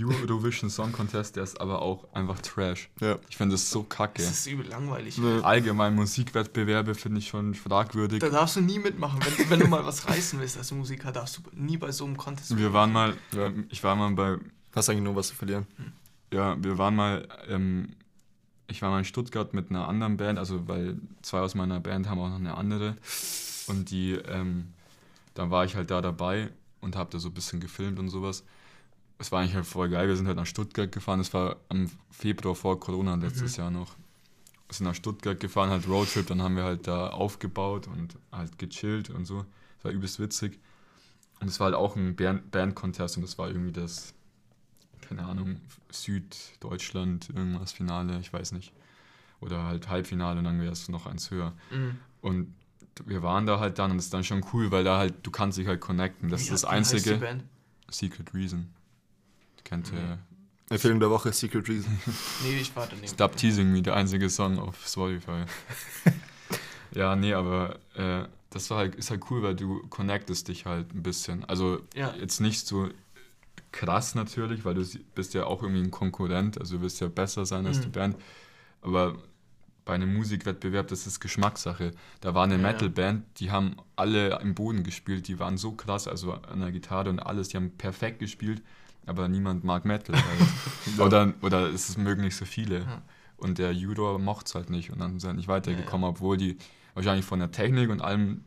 Eurovision 0.00 0.70
Song 0.70 0.92
Contest, 0.92 1.36
der 1.36 1.42
ist 1.44 1.60
aber 1.60 1.82
auch 1.82 2.12
einfach 2.14 2.40
Trash. 2.40 2.88
Ja. 3.00 3.18
Ich 3.28 3.36
finde 3.36 3.54
das 3.54 3.70
so 3.70 3.82
kacke. 3.82 4.22
Das 4.22 4.30
ist 4.32 4.46
übel 4.46 4.66
langweilig. 4.68 5.18
Nee. 5.18 5.40
Allgemein 5.42 5.94
Musikwettbewerbe 5.94 6.94
finde 6.94 7.18
ich 7.18 7.28
schon 7.28 7.54
fragwürdig. 7.54 8.20
Da 8.20 8.28
darfst 8.30 8.56
du 8.56 8.60
nie 8.60 8.78
mitmachen. 8.78 9.20
Wenn, 9.24 9.50
wenn 9.50 9.60
du 9.60 9.66
mal 9.68 9.84
was 9.84 10.08
reißen 10.08 10.38
willst 10.40 10.56
als 10.58 10.70
Musiker, 10.72 11.12
darfst 11.12 11.38
du 11.38 11.42
nie 11.54 11.76
bei 11.76 11.90
so 11.92 12.04
einem 12.04 12.16
Contest 12.16 12.56
Wir 12.56 12.72
waren 12.72 12.92
mal, 12.92 13.14
Ja. 13.32 13.50
ich 13.68 13.82
war 13.84 13.96
mal 13.96 14.10
bei, 14.12 14.38
Hast 14.74 14.88
eigentlich 14.88 15.02
nur 15.04 15.16
was 15.16 15.28
zu 15.28 15.34
verlieren. 15.34 15.66
ja, 16.32 16.56
wir 16.62 16.78
waren 16.78 16.94
mal, 16.96 17.28
ähm, 17.48 17.90
ich 18.68 18.80
war 18.80 18.90
mal 18.90 18.98
in 19.00 19.04
Stuttgart 19.04 19.52
mit 19.52 19.68
einer 19.70 19.86
anderen 19.86 20.16
Band, 20.16 20.38
also 20.38 20.66
weil 20.66 20.96
zwei 21.20 21.40
aus 21.40 21.54
meiner 21.54 21.78
Band 21.80 22.08
haben 22.08 22.18
auch 22.20 22.28
noch 22.30 22.36
eine 22.36 22.56
andere. 22.56 22.96
Und 23.66 23.90
die, 23.90 24.12
ähm, 24.12 24.68
dann 25.34 25.50
war 25.50 25.64
ich 25.66 25.76
halt 25.76 25.90
da 25.90 26.00
dabei 26.00 26.50
und 26.80 26.96
habe 26.96 27.10
da 27.10 27.18
so 27.18 27.28
ein 27.28 27.34
bisschen 27.34 27.60
gefilmt 27.60 27.98
und 27.98 28.08
sowas. 28.08 28.44
Es 29.22 29.30
war 29.30 29.40
eigentlich 29.40 29.54
halt 29.54 29.66
voll 29.66 29.88
geil. 29.88 30.08
Wir 30.08 30.16
sind 30.16 30.26
halt 30.26 30.36
nach 30.36 30.46
Stuttgart 30.46 30.90
gefahren. 30.90 31.18
Das 31.20 31.32
war 31.32 31.56
am 31.68 31.88
Februar 32.10 32.56
vor 32.56 32.80
Corona 32.80 33.14
letztes 33.14 33.56
Jahr 33.56 33.70
noch. 33.70 33.94
Wir 34.66 34.74
sind 34.74 34.86
nach 34.86 34.96
Stuttgart 34.96 35.38
gefahren, 35.38 35.70
halt 35.70 35.86
Roadtrip. 35.86 36.26
Dann 36.26 36.42
haben 36.42 36.56
wir 36.56 36.64
halt 36.64 36.88
da 36.88 37.08
aufgebaut 37.10 37.86
und 37.86 38.16
halt 38.32 38.58
gechillt 38.58 39.10
und 39.10 39.24
so. 39.24 39.46
Das 39.76 39.84
war 39.84 39.92
übelst 39.92 40.18
witzig. 40.18 40.58
Und 41.40 41.46
es 41.46 41.60
war 41.60 41.66
halt 41.66 41.76
auch 41.76 41.94
ein 41.94 42.16
Band- 42.16 42.50
Band-Contest 42.50 43.16
und 43.16 43.22
das 43.22 43.38
war 43.38 43.46
irgendwie 43.48 43.70
das, 43.72 44.12
keine 45.08 45.24
Ahnung, 45.24 45.60
Süddeutschland, 45.90 47.28
irgendwas 47.30 47.70
Finale, 47.72 48.18
ich 48.20 48.32
weiß 48.32 48.52
nicht. 48.52 48.72
Oder 49.40 49.64
halt 49.64 49.88
Halbfinale 49.88 50.38
und 50.38 50.44
dann 50.44 50.60
wäre 50.60 50.72
es 50.72 50.88
noch 50.88 51.06
eins 51.06 51.30
höher. 51.30 51.52
Mhm. 51.70 51.96
Und 52.20 52.54
wir 53.06 53.22
waren 53.22 53.46
da 53.46 53.58
halt 53.60 53.78
dann 53.78 53.90
und 53.92 53.96
das 53.98 54.06
ist 54.06 54.14
dann 54.14 54.24
schon 54.24 54.44
cool, 54.52 54.70
weil 54.70 54.84
da 54.84 54.98
halt, 54.98 55.14
du 55.24 55.30
kannst 55.30 55.58
dich 55.58 55.66
halt 55.66 55.80
connecten. 55.80 56.28
Das 56.28 56.40
Wie- 56.40 56.44
ist 56.44 56.50
das 56.52 56.62
wie 56.64 56.74
heißt 56.74 56.92
die 56.92 56.96
einzige. 56.96 57.16
Band? 57.18 57.44
Secret 57.90 58.32
Reason. 58.34 58.68
Kennt 59.64 59.92
ihr? 59.92 60.18
Empfehlung 60.70 61.00
der 61.00 61.10
Woche, 61.10 61.32
Secret 61.32 61.68
Reason. 61.68 61.98
Nee, 62.44 62.58
ich 62.60 62.74
warte 62.74 62.96
nicht. 62.96 63.14
Stop 63.14 63.36
Teasing 63.36 63.70
Me, 63.72 63.82
der 63.82 63.94
einzige 63.94 64.28
Song 64.30 64.58
auf 64.58 64.86
Spotify. 64.86 65.44
ja, 66.94 67.16
nee, 67.16 67.34
aber 67.34 67.78
äh, 67.94 68.24
das 68.50 68.70
war 68.70 68.78
halt, 68.78 68.94
ist 68.96 69.10
halt 69.10 69.22
cool, 69.30 69.42
weil 69.42 69.54
du 69.54 69.80
connectest 69.88 70.48
dich 70.48 70.66
halt 70.66 70.94
ein 70.94 71.02
bisschen. 71.02 71.44
Also 71.44 71.80
Ja. 71.94 72.14
jetzt 72.20 72.40
nicht 72.40 72.66
so 72.66 72.88
krass 73.70 74.14
natürlich, 74.14 74.64
weil 74.64 74.74
du 74.74 74.84
bist 75.14 75.34
ja 75.34 75.44
auch 75.44 75.62
irgendwie 75.62 75.82
ein 75.82 75.90
Konkurrent, 75.90 76.58
also 76.60 76.76
du 76.76 76.82
wirst 76.82 77.00
ja 77.00 77.08
besser 77.08 77.46
sein 77.46 77.66
als 77.66 77.78
Mhm. 77.78 77.82
die 77.82 77.88
Band. 77.88 78.16
Aber 78.82 79.16
bei 79.84 79.94
einem 79.94 80.14
Musikwettbewerb, 80.14 80.88
das 80.88 81.06
ist 81.06 81.20
Geschmackssache. 81.20 81.92
Da 82.20 82.34
war 82.34 82.44
eine 82.44 82.54
ja. 82.56 82.60
Metalband, 82.60 83.24
die 83.40 83.50
haben 83.50 83.76
alle 83.96 84.38
im 84.40 84.54
Boden 84.54 84.84
gespielt, 84.84 85.26
die 85.28 85.38
waren 85.38 85.56
so 85.56 85.72
krass, 85.72 86.06
also 86.06 86.32
an 86.34 86.60
der 86.60 86.70
Gitarre 86.72 87.10
und 87.10 87.18
alles, 87.18 87.48
die 87.48 87.56
haben 87.56 87.70
perfekt 87.72 88.20
gespielt, 88.20 88.62
aber 89.06 89.28
niemand 89.28 89.64
mag 89.64 89.84
Metal 89.84 90.14
halt. 90.16 90.98
oder, 90.98 91.34
oder 91.42 91.68
es 91.70 91.96
mögen 91.96 92.22
nicht 92.22 92.36
so 92.36 92.44
viele. 92.44 92.80
Ja. 92.80 93.02
Und 93.36 93.58
der 93.58 93.72
Judor 93.72 94.18
mochte 94.18 94.46
es 94.48 94.54
halt 94.54 94.70
nicht 94.70 94.90
und 94.90 95.00
dann 95.00 95.10
sind 95.12 95.20
sie 95.20 95.26
halt 95.26 95.36
nicht 95.36 95.48
weitergekommen, 95.48 96.08
obwohl 96.08 96.36
die 96.36 96.58
wahrscheinlich 96.94 97.24
von 97.26 97.40
der 97.40 97.50
Technik 97.50 97.90
und 97.90 98.00
allem 98.00 98.44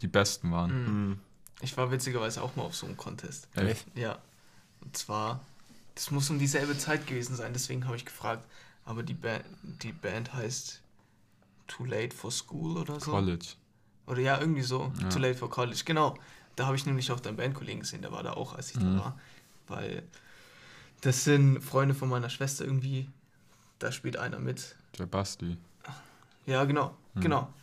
die 0.00 0.06
Besten 0.06 0.50
waren. 0.52 0.70
Mhm. 0.70 1.08
Mhm. 1.08 1.18
Ich 1.60 1.76
war 1.76 1.90
witzigerweise 1.90 2.40
auch 2.42 2.56
mal 2.56 2.62
auf 2.62 2.74
so 2.76 2.86
einem 2.86 2.96
Contest. 2.96 3.48
Echt? 3.56 3.86
Ja. 3.94 4.18
Und 4.80 4.96
zwar, 4.96 5.40
das 5.94 6.10
muss 6.10 6.30
um 6.30 6.38
dieselbe 6.38 6.78
Zeit 6.78 7.06
gewesen 7.06 7.34
sein, 7.36 7.52
deswegen 7.52 7.84
habe 7.86 7.96
ich 7.96 8.04
gefragt. 8.04 8.46
Aber 8.84 9.02
die 9.02 9.14
Band, 9.14 9.44
die 9.82 9.92
Band 9.92 10.32
heißt 10.32 10.80
Too 11.66 11.84
Late 11.84 12.16
for 12.16 12.30
School 12.30 12.78
oder 12.78 12.98
so. 13.00 13.10
College. 13.10 13.48
Oder 14.06 14.20
ja, 14.20 14.40
irgendwie 14.40 14.62
so. 14.62 14.90
Ja. 15.02 15.08
Too 15.10 15.18
Late 15.18 15.34
for 15.34 15.50
College. 15.50 15.82
Genau. 15.84 16.14
Da 16.56 16.66
habe 16.66 16.76
ich 16.76 16.86
nämlich 16.86 17.10
auch 17.12 17.20
deinen 17.20 17.36
Bandkollegen 17.36 17.80
gesehen, 17.80 18.00
der 18.02 18.12
war 18.12 18.22
da 18.22 18.32
auch, 18.32 18.54
als 18.54 18.70
ich 18.70 18.76
Mhm. 18.80 18.96
da 18.96 19.04
war. 19.04 19.20
Weil 19.68 20.02
das 21.00 21.24
sind 21.24 21.60
Freunde 21.60 21.94
von 21.94 22.08
meiner 22.08 22.30
Schwester 22.30 22.64
irgendwie. 22.64 23.08
Da 23.78 23.92
spielt 23.92 24.16
einer 24.16 24.38
mit. 24.38 24.76
Der 24.98 25.06
Basti. 25.06 25.56
Ja, 26.46 26.64
genau. 26.64 26.96
Mhm. 27.14 27.20
Genau. 27.20 27.54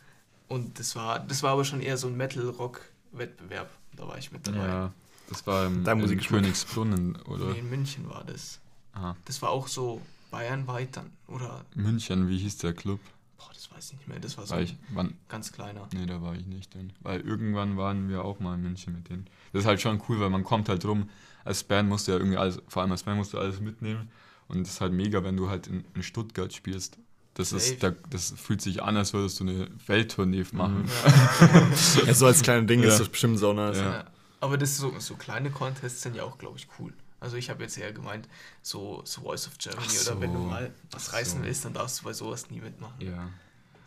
Und 0.48 0.80
das 0.80 0.96
war, 0.96 1.20
das 1.20 1.44
war 1.44 1.52
aber 1.52 1.66
schon 1.66 1.82
eher 1.82 1.98
so 1.98 2.08
ein 2.08 2.16
Metal-Rock-Wettbewerb. 2.16 3.70
Da 3.96 4.08
war 4.08 4.18
ich 4.18 4.32
mit 4.32 4.48
dabei. 4.48 4.68
Ja, 4.68 4.94
das 5.30 5.46
war 5.48 5.66
im, 5.66 5.86
im. 5.86 6.20
Königsbrunnen, 6.20 7.16
oder? 7.26 7.46
Nee, 7.46 7.60
in 7.60 7.70
München 7.70 8.08
war 8.10 8.24
das. 8.24 8.60
Aha. 8.94 9.16
Das 9.26 9.42
war 9.42 9.50
auch 9.50 9.68
so 9.68 10.02
bayernweit 10.32 10.96
dann. 10.96 11.12
Oder, 11.28 11.66
München, 11.74 12.30
wie 12.30 12.38
hieß 12.38 12.58
der 12.60 12.74
Club? 12.74 13.00
boah, 13.46 13.54
das 13.54 13.72
weiß 13.72 13.92
ich 13.92 13.98
nicht 13.98 14.08
mehr. 14.08 14.20
Das 14.20 14.38
war 14.38 14.46
so 14.46 14.56
War 14.56 14.62
ich, 14.62 14.76
wann, 14.90 15.08
ein 15.08 15.18
ganz 15.30 15.52
kleiner. 15.52 15.88
nee, 15.94 16.06
da 16.06 16.22
war 16.22 16.36
ich 16.36 16.46
nicht 16.46 16.74
drin. 16.74 16.94
Weil 17.02 17.22
irgendwann 17.22 17.78
waren 17.78 18.10
wir 18.10 18.24
auch 18.24 18.40
mal 18.40 18.56
in 18.56 18.62
München 18.62 18.94
mit 18.94 19.10
denen. 19.10 19.28
Das 19.54 19.62
ist 19.62 19.68
halt 19.68 19.82
schon 19.82 20.02
cool, 20.08 20.20
weil 20.20 20.30
man 20.30 20.44
kommt 20.44 20.70
halt 20.70 20.86
rum. 20.86 21.10
Als 21.46 21.64
Band 21.64 21.88
musst 21.88 22.08
du 22.08 22.12
ja 22.12 22.18
irgendwie 22.18 22.38
alles, 22.38 22.62
vor 22.68 22.82
allem 22.82 22.92
als 22.92 23.04
Band 23.04 23.18
musst 23.18 23.32
du 23.34 23.38
alles 23.40 23.62
mitnehmen. 23.62 24.10
Und 24.50 24.60
das 24.62 24.74
ist 24.74 24.82
halt 24.82 24.92
mega, 24.92 25.24
wenn 25.24 25.38
du 25.38 25.50
halt 25.50 25.68
in, 25.68 25.86
in 25.96 26.04
Stuttgart 26.04 26.54
spielst. 26.54 26.98
Das, 27.36 27.52
ist, 27.52 27.82
da, 27.84 27.92
das 28.10 28.34
fühlt 28.38 28.62
sich 28.62 28.82
an, 28.84 28.96
als 28.98 29.14
würdest 29.14 29.40
du 29.40 29.44
eine 29.46 29.68
Welttournee 29.88 30.46
machen. 30.54 30.86
Ja, 32.06 32.14
so 32.14 32.26
als 32.28 32.42
kleines 32.42 32.68
Ding 32.68 32.82
Ja. 32.82 32.90
ist 32.90 33.00
das 33.00 33.10
bestimmt 33.10 33.38
so 33.40 33.54
nice. 33.54 33.78
Ja. 33.78 33.84
Ja. 33.92 34.06
Aber 34.42 34.58
das 34.58 34.78
so, 34.78 34.94
so 35.00 35.16
kleine 35.16 35.50
Contests 35.52 36.02
sind 36.02 36.16
ja 36.16 36.24
auch, 36.24 36.38
glaube 36.38 36.58
ich, 36.58 36.68
cool. 36.80 36.94
Also 37.20 37.38
ich 37.38 37.50
habe 37.50 37.64
jetzt 37.64 37.78
eher 37.78 37.92
gemeint, 37.92 38.28
so, 38.62 39.02
so 39.06 39.22
Voice 39.22 39.48
of 39.48 39.58
Germany 39.58 39.88
Ach 39.90 40.08
oder 40.12 40.22
wenn 40.22 40.34
du 40.34 40.40
so. 40.40 40.46
mal 40.46 40.74
was 40.92 41.10
Ach 41.10 41.14
reißen 41.14 41.40
so. 41.40 41.46
willst, 41.46 41.66
dann 41.66 41.74
darfst 41.74 42.00
du 42.02 42.04
bei 42.06 42.14
sowas 42.14 42.50
nie 42.50 42.62
mitmachen. 42.62 42.96
ja. 43.00 43.30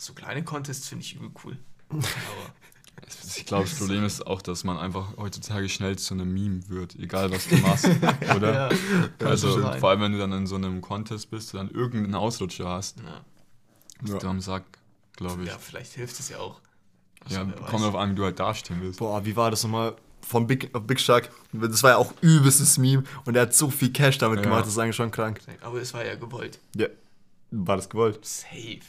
So 0.01 0.13
kleine 0.13 0.45
Contests 0.45 0.89
finde 0.89 1.05
ich 1.05 1.17
übel 1.17 1.31
cool. 1.45 1.57
Aber 1.91 2.03
Ich 3.37 3.47
glaube, 3.47 3.65
das 3.69 3.79
Problem 3.79 4.05
ist 4.05 4.27
auch, 4.27 4.43
dass 4.43 4.65
man 4.65 4.77
einfach 4.79 5.17
heutzutage 5.17 5.69
schnell 5.69 5.97
zu 5.97 6.15
einem 6.15 6.33
Meme 6.33 6.61
wird, 6.69 6.95
egal 6.97 7.31
was 7.31 7.47
du 7.49 7.57
machst, 7.57 7.87
oder? 8.37 8.71
ja, 8.73 9.27
also 9.27 9.61
vor 9.79 9.91
allem, 9.91 10.01
wenn 10.01 10.13
du 10.13 10.19
dann 10.19 10.33
in 10.33 10.47
so 10.47 10.57
einem 10.57 10.81
Contest 10.81 11.31
bist, 11.31 11.53
du 11.53 11.59
dann 11.59 11.71
irgendeinen 11.71 12.15
Ausrutscher 12.15 12.69
hast, 12.69 12.99
ja. 13.01 13.21
bist 14.01 14.13
Ja. 14.15 14.19
du 14.19 14.29
am 14.29 14.41
Sack, 14.41 14.65
glaube 15.17 15.43
ich. 15.43 15.49
ja, 15.49 15.59
vielleicht 15.59 15.93
hilft 15.93 16.19
es 16.19 16.29
ja 16.29 16.39
auch. 16.39 16.61
Also, 17.25 17.37
Ja, 17.37 17.47
weiß. 17.73 17.83
auf 17.83 17.95
an, 17.97 18.13
wie 18.13 18.15
du 18.17 18.25
halt 18.25 18.39
dastehen 18.39 18.81
willst. 18.81 18.99
Boah, 18.99 19.25
wie 19.25 19.37
war 19.37 19.51
das 19.51 19.63
nochmal? 19.63 19.95
Von 20.21 20.47
Big, 20.47 20.71
Big 20.87 21.01
Shark. 21.01 21.31
Das 21.53 21.83
war 21.83 21.91
ja 21.93 21.97
auch 21.97 22.13
übelstes 22.21 22.77
Meme 22.77 23.05
und 23.25 23.37
er 23.37 23.43
hat 23.43 23.55
so 23.55 23.71
viel 23.71 23.93
Cash 23.93 24.19
damit 24.19 24.39
Ja. 24.41 24.43
gemacht, 24.45 24.63
das 24.63 24.73
ist 24.73 24.79
eigentlich 24.79 24.97
schon 24.97 25.11
krank. 25.11 25.41
Aber 25.63 25.81
es 25.81 25.95
war 25.95 26.05
ja 26.05 26.17
gewollt. 26.17 26.59
Ja. 26.77 26.89
War 27.51 27.77
das 27.77 27.89
gewollt? 27.89 28.25
Safe. 28.27 28.81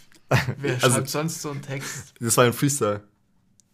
Wer 0.57 0.73
Also- 0.83 0.89
schreibt 0.95 1.09
sonst 1.09 1.41
so 1.41 1.51
einen 1.51 1.61
Text? 1.61 2.13
Das 2.19 2.35
war 2.37 2.43
ein 2.45 2.53
Freestyle. 2.53 3.01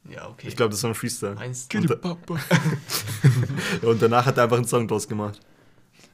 Ja, 0.09 0.29
okay. 0.29 0.47
Ich 0.47 0.55
glaube, 0.55 0.71
das 0.71 0.83
war 0.83 0.91
ein 0.91 0.95
Freestyle. 0.95 1.35
Meinst 1.35 1.73
Und, 1.73 1.89
und 3.83 4.01
danach 4.01 4.25
hat 4.25 4.37
er 4.37 4.43
einfach 4.43 4.57
einen 4.57 4.67
Song 4.67 4.87
draus 4.87 5.07
gemacht. 5.07 5.39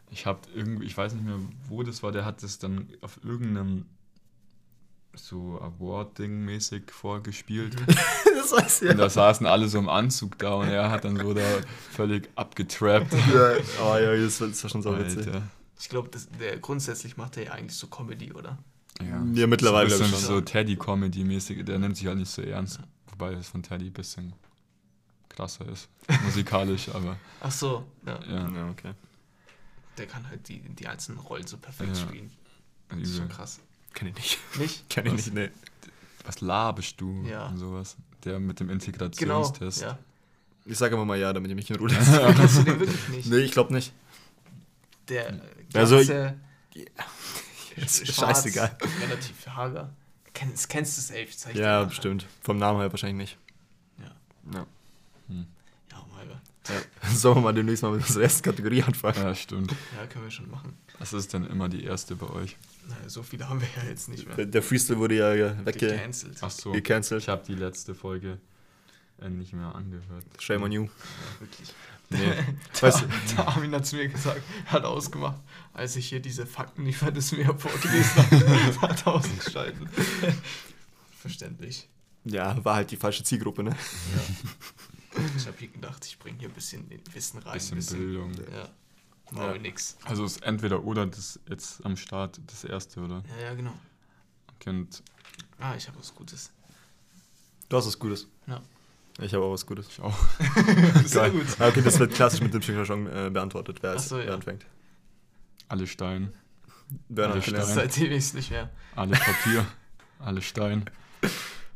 Ich 0.09 0.25
habe 0.25 0.39
irgendwie, 0.55 0.85
ich 0.85 0.97
weiß 0.97 1.13
nicht 1.13 1.25
mehr, 1.25 1.39
wo 1.67 1.83
das 1.83 2.03
war, 2.03 2.11
der 2.11 2.25
hat 2.25 2.43
das 2.43 2.59
dann 2.59 2.87
auf 3.01 3.19
irgendeinem 3.23 3.85
so 5.13 5.59
Award-Ding 5.61 6.45
mäßig 6.45 6.91
vorgespielt. 6.91 7.75
das 8.35 8.51
weiß 8.51 8.83
Und 8.83 8.97
da 8.97 9.09
saßen 9.09 9.45
alle 9.45 9.67
so 9.67 9.79
im 9.79 9.89
Anzug 9.89 10.37
da 10.37 10.53
und 10.55 10.67
er 10.67 10.89
hat 10.89 11.03
dann 11.05 11.17
so 11.17 11.33
da 11.33 11.41
völlig 11.91 12.29
abgetrappt. 12.35 13.13
Ja, 13.13 13.53
oh 13.83 13.97
ja, 13.97 14.15
das 14.15 14.39
war, 14.39 14.47
das 14.47 14.63
war 14.63 14.69
schon 14.69 14.81
so 14.81 14.97
witzig. 14.97 15.27
Alter. 15.27 15.43
Ich 15.79 15.89
glaube, 15.89 16.09
der 16.39 16.57
grundsätzlich 16.59 17.17
macht 17.17 17.37
er 17.37 17.45
ja 17.45 17.51
eigentlich 17.53 17.77
so 17.77 17.87
Comedy, 17.87 18.31
oder? 18.31 18.57
Ja, 19.01 19.23
Ja, 19.33 19.47
mittlerweile 19.47 19.89
so, 19.89 20.03
ich 20.03 20.11
so 20.11 20.35
schon. 20.35 20.45
Teddy-Comedy-mäßig, 20.45 21.65
der 21.65 21.79
nimmt 21.79 21.97
sich 21.97 22.07
halt 22.07 22.17
nicht 22.17 22.29
so 22.29 22.41
ernst. 22.41 22.79
Wobei 23.21 23.35
das 23.35 23.49
von 23.49 23.61
Teddy 23.61 23.85
ein 23.85 23.93
bisschen 23.93 24.33
krasser 25.29 25.67
ist, 25.69 25.87
musikalisch, 26.23 26.89
aber 26.89 27.17
Ach 27.39 27.51
so, 27.51 27.85
ja. 28.03 28.19
ja, 28.25 28.49
Ja, 28.49 28.69
okay. 28.71 28.93
Der 29.97 30.07
kann 30.07 30.27
halt 30.27 30.47
die, 30.47 30.59
die 30.59 30.87
einzelnen 30.87 31.19
Rollen 31.19 31.45
so 31.45 31.57
perfekt 31.57 31.95
Ja. 31.95 32.01
spielen. 32.01 32.31
Das 32.89 32.99
ist 33.07 33.17
schon 33.17 33.29
krass. 33.29 33.59
Kenn 33.93 34.07
ich 34.07 34.15
nicht. 34.15 34.39
Nicht? 34.57 34.89
Kenn 34.89 35.05
ich 35.05 35.13
Was? 35.13 35.25
nicht, 35.27 35.33
nee. 35.35 35.49
was 36.25 36.41
labest 36.41 36.99
du 36.99 37.23
Ja. 37.27 37.45
und 37.47 37.57
sowas. 37.59 37.95
der 38.23 38.39
mit 38.39 38.59
dem 38.59 38.67
Genau. 38.69 38.73
Integrationstest. 38.83 39.81
Ja. 39.81 39.99
Ich 40.65 40.77
sage 40.79 40.95
immer 40.95 41.05
mal 41.05 41.19
ja, 41.19 41.31
damit 41.31 41.51
ich 41.51 41.55
mich 41.55 41.69
in 41.69 41.75
Ruhe 41.75 41.89
lasse. 41.89 42.33
Kennst 42.35 42.57
du 42.57 42.63
den 42.63 42.79
wirklich 42.79 43.07
nicht? 43.09 43.25
nee, 43.29 43.37
ich 43.37 43.51
glaube 43.51 43.71
nicht. 43.73 43.93
Der 45.09 45.29
äh, 45.29 45.39
Also, 45.75 45.97
ganze, 45.97 46.37
Ist 47.75 48.07
schwarz, 48.07 48.37
scheißegal. 48.43 48.77
relativ 49.01 49.47
hager. 49.47 49.93
Kennst, 50.33 50.69
kennst 50.69 50.97
du 50.97 51.01
safe? 51.01 51.27
Zeig 51.35 51.55
Ja, 51.55 51.83
bestimmt. 51.83 52.25
Vom 52.41 52.57
Namen 52.57 52.79
her 52.79 52.91
wahrscheinlich 52.91 53.37
Ja. 53.97 54.05
nicht. 54.45 54.55
Ja. 54.55 54.65
Ja, 55.91 55.97
oh 55.97 56.15
mein 56.15 56.27
Gott. 56.27 56.37
Sollen 57.15 57.37
wir 57.37 57.41
mal 57.41 57.53
demnächst 57.53 57.83
mal 57.83 57.91
mit 57.91 58.01
unserer 58.01 58.23
ersten 58.23 58.43
Kategorie 58.43 58.83
anfangen? 58.83 59.17
Ja, 59.17 59.35
stimmt. 59.35 59.71
Ja, 59.97 60.05
können 60.07 60.25
wir 60.25 60.31
schon 60.31 60.49
machen. 60.49 60.77
Was 60.99 61.13
ist 61.13 61.33
denn 61.33 61.45
immer 61.47 61.67
die 61.69 61.83
erste 61.83 62.15
bei 62.15 62.29
euch? 62.29 62.55
Naja, 62.87 63.09
so 63.09 63.23
viele 63.23 63.49
haben 63.49 63.59
wir 63.61 63.67
ja 63.75 63.89
jetzt 63.89 64.07
nicht 64.09 64.25
mehr. 64.27 64.35
Der, 64.35 64.45
der 64.45 64.61
Freestyle 64.63 64.99
wurde 64.99 65.15
ja 65.15 65.65
wegge 65.65 65.87
Gecancelt. 65.87 66.37
Ach 66.41 66.51
so, 66.51 66.71
gecancelt. 66.71 67.23
ich 67.23 67.29
habe 67.29 67.43
die 67.45 67.55
letzte 67.55 67.93
Folge 67.95 68.37
nicht 69.29 69.53
mehr 69.53 69.73
angehört. 69.75 70.25
Shame 70.39 70.63
on 70.63 70.71
you. 70.71 70.83
Ja, 70.83 71.39
wirklich. 71.39 71.73
Nee, 72.09 72.33
Weißt 72.81 73.01
du, 73.03 73.05
Der 73.37 73.47
Armin 73.47 73.73
hat 73.73 73.85
zu 73.85 73.95
mir 73.95 74.07
gesagt, 74.09 74.41
hat 74.65 74.83
ausgemacht, 74.83 75.39
als 75.73 75.95
ich 75.95 76.09
hier 76.09 76.19
diese 76.19 76.45
Fakten 76.45 76.83
liefert, 76.85 77.15
das 77.15 77.31
mir 77.31 77.45
vorgelesen 77.57 78.17
habe, 78.31 78.81
hat 78.81 79.07
ausgeschaltet. 79.07 79.87
Verständlich. 81.19 81.87
ja, 82.25 82.63
war 82.65 82.75
halt 82.75 82.91
die 82.91 82.97
falsche 82.97 83.23
Zielgruppe, 83.23 83.63
ne? 83.63 83.75
Ich 85.35 85.45
habe 85.45 85.57
hier 85.57 85.67
gedacht, 85.67 86.05
ich 86.05 86.17
bringe 86.17 86.39
hier 86.39 86.47
ein 86.47 86.53
bisschen 86.53 86.89
Wissen 87.11 87.39
rein. 87.39 87.53
bisschen 87.59 87.97
Bildung. 87.99 88.31
Ja. 88.33 88.69
Machen 89.31 89.55
Ja. 89.55 89.57
nix. 89.57 89.97
Also 90.05 90.23
ist 90.23 90.41
entweder 90.41 90.85
oder 90.85 91.05
das 91.05 91.37
jetzt 91.49 91.85
am 91.85 91.97
Start 91.97 92.39
das 92.47 92.63
erste, 92.63 93.01
oder? 93.01 93.21
Ja, 93.37 93.47
ja, 93.47 93.53
genau. 93.53 93.73
Okay, 94.55 94.69
und 94.69 95.03
Ah, 95.59 95.75
ich 95.75 95.85
habe 95.89 95.99
was 95.99 96.15
Gutes. 96.15 96.51
Du 97.67 97.75
hast 97.75 97.87
was 97.87 97.99
Gutes. 97.99 98.27
Ja. 98.47 98.61
Ich 99.19 99.33
habe 99.33 99.43
auch 99.45 99.51
was 99.51 99.65
Gutes. 99.65 99.87
ich 99.89 99.99
auch. 100.01 100.17
Sehr 101.05 101.29
gut. 101.29 101.45
Okay, 101.59 101.81
das 101.81 101.99
wird 101.99 102.13
klassisch 102.13 102.41
mit 102.41 102.53
dem 102.53 102.61
Ping-Pong 102.61 103.07
äh, 103.07 103.29
beantwortet, 103.29 103.77
wer, 103.81 103.99
so, 103.99 104.17
ja. 104.17 104.27
wer 104.27 104.33
anfängt. 104.35 104.65
Alle 105.67 105.85
Stein, 105.87 106.33
Bernhard 107.09 107.45
Ja, 107.47 107.61
Stein. 107.61 107.75
Seitdem 107.75 108.11
ist 108.11 108.33
nicht 108.35 108.51
mehr. 108.51 108.69
alle 108.95 109.15
Papier, 109.15 109.65
alle 110.19 110.41
Stein. 110.41 110.85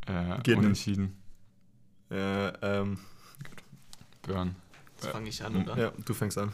Äh, 0.08 0.36
Geht 0.44 0.48
nicht. 0.48 0.58
unentschieden. 0.58 1.16
Äh, 2.12 2.48
ähm, 2.62 3.00
Burn. 4.22 4.56
Jetzt 4.96 5.08
fange 5.12 5.30
ich 5.30 5.44
an, 5.44 5.56
oder? 5.64 5.78
ja, 5.78 5.92
du 6.04 6.14
fängst 6.14 6.38
an. 6.38 6.52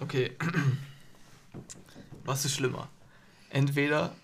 Okay. 0.00 0.36
Was 2.24 2.44
ist 2.44 2.54
schlimmer? 2.54 2.88
Entweder, 3.50 4.14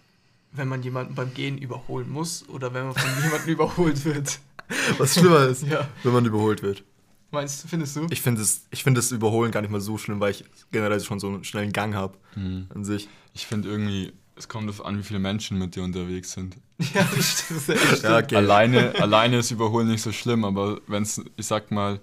wenn 0.53 0.69
man 0.69 0.83
jemanden 0.83 1.15
beim 1.15 1.33
Gehen 1.35 1.59
überholen 1.59 2.11
muss 2.11 2.49
oder 2.49 2.73
wenn 2.75 2.87
man 2.87 2.95
von 2.95 3.23
jemandem 3.23 3.49
überholt 3.55 4.05
wird. 4.05 4.41
Was 4.99 5.15
schlimmer 5.15 5.47
ist, 5.47 5.63
Ja. 5.67 5.89
wenn 6.03 6.13
man 6.13 6.25
überholt 6.25 6.63
wird. 6.63 6.85
Meinst 7.33 7.63
du, 7.63 7.69
findest 7.69 7.95
du? 7.97 8.07
Ich 8.11 8.21
finde 8.23 8.41
das, 8.41 8.63
ich 8.71 8.83
find 8.83 8.99
das 8.99 9.13
Überholen 9.13 9.53
gar 9.53 9.61
nicht 9.61 9.71
mal 9.71 9.81
so 9.81 9.99
schlimm, 9.99 10.19
weil 10.21 10.33
ich 10.33 10.45
generell 10.73 11.01
schon 11.01 11.21
so 11.21 11.29
einen 11.29 11.45
schnellen 11.45 11.73
Gang 11.73 11.95
habe 11.95 12.19
Hm. 12.35 12.67
an 12.75 12.85
sich. 12.85 13.09
Ich 13.35 13.47
finde 13.47 13.69
irgendwie, 13.69 14.13
es 14.35 14.49
kommt 14.49 14.69
darauf 14.69 14.85
an, 14.85 14.99
wie 14.99 15.03
viele 15.05 15.21
Menschen 15.21 15.59
mit 15.59 15.77
dir 15.77 15.83
unterwegs 15.85 16.33
sind. 16.33 16.57
Ja, 16.95 17.07
das 17.15 17.43
stimmt. 17.45 17.69
Das 17.69 17.77
stimmt. 17.99 18.03
Ja, 18.03 18.19
okay. 18.19 18.37
Alleine, 18.37 18.95
alleine 19.01 19.39
ist 19.39 19.51
Überholen 19.51 19.87
nicht 19.89 20.03
so 20.03 20.13
schlimm, 20.13 20.45
aber 20.45 20.81
wenn 20.87 21.03
es, 21.03 21.21
ich 21.37 21.47
sag 21.47 21.71
mal, 21.71 22.01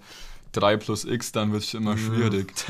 3 0.58 0.78
plus 0.78 1.06
x, 1.06 1.32
dann 1.32 1.52
wird 1.52 1.64
es 1.64 1.74
immer 1.74 1.94
Mhm. 1.96 1.98
schwierig. 2.00 2.54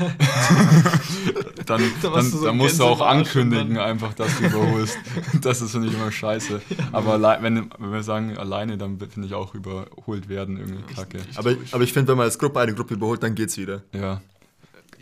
dann 1.66 1.80
Da 2.02 2.10
dann, 2.10 2.30
du 2.30 2.36
so 2.38 2.44
dann 2.44 2.56
musst 2.56 2.78
du 2.80 2.84
auch 2.84 3.00
ankündigen, 3.00 3.74
dann- 3.74 3.84
einfach, 3.84 4.14
dass 4.14 4.36
du 4.38 4.46
überholst. 4.46 4.96
das 5.42 5.60
ist, 5.60 5.72
finde 5.72 5.88
ich, 5.88 5.94
immer 5.94 6.10
scheiße. 6.12 6.60
Aber 6.92 7.20
wenn, 7.42 7.70
wenn 7.78 7.92
wir 7.92 8.02
sagen 8.02 8.36
alleine, 8.38 8.76
dann 8.78 8.98
finde 8.98 9.26
ich 9.28 9.34
auch 9.34 9.54
überholt 9.54 10.28
werden 10.28 10.56
irgendwie 10.58 10.94
kacke. 10.94 11.18
Ich- 11.30 11.38
Aber, 11.38 11.54
aber 11.72 11.82
ich 11.84 11.92
finde, 11.92 12.08
wenn 12.12 12.18
man 12.18 12.24
als 12.24 12.38
Gruppe 12.38 12.60
eine 12.60 12.74
Gruppe 12.74 12.94
überholt, 12.94 13.22
dann 13.22 13.34
geht's 13.34 13.56
wieder. 13.56 13.82
Ja, 13.92 14.20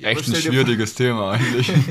echt 0.00 0.28
ein 0.28 0.34
schwieriges 0.34 0.94
Thema 0.94 1.32
eigentlich. 1.32 1.72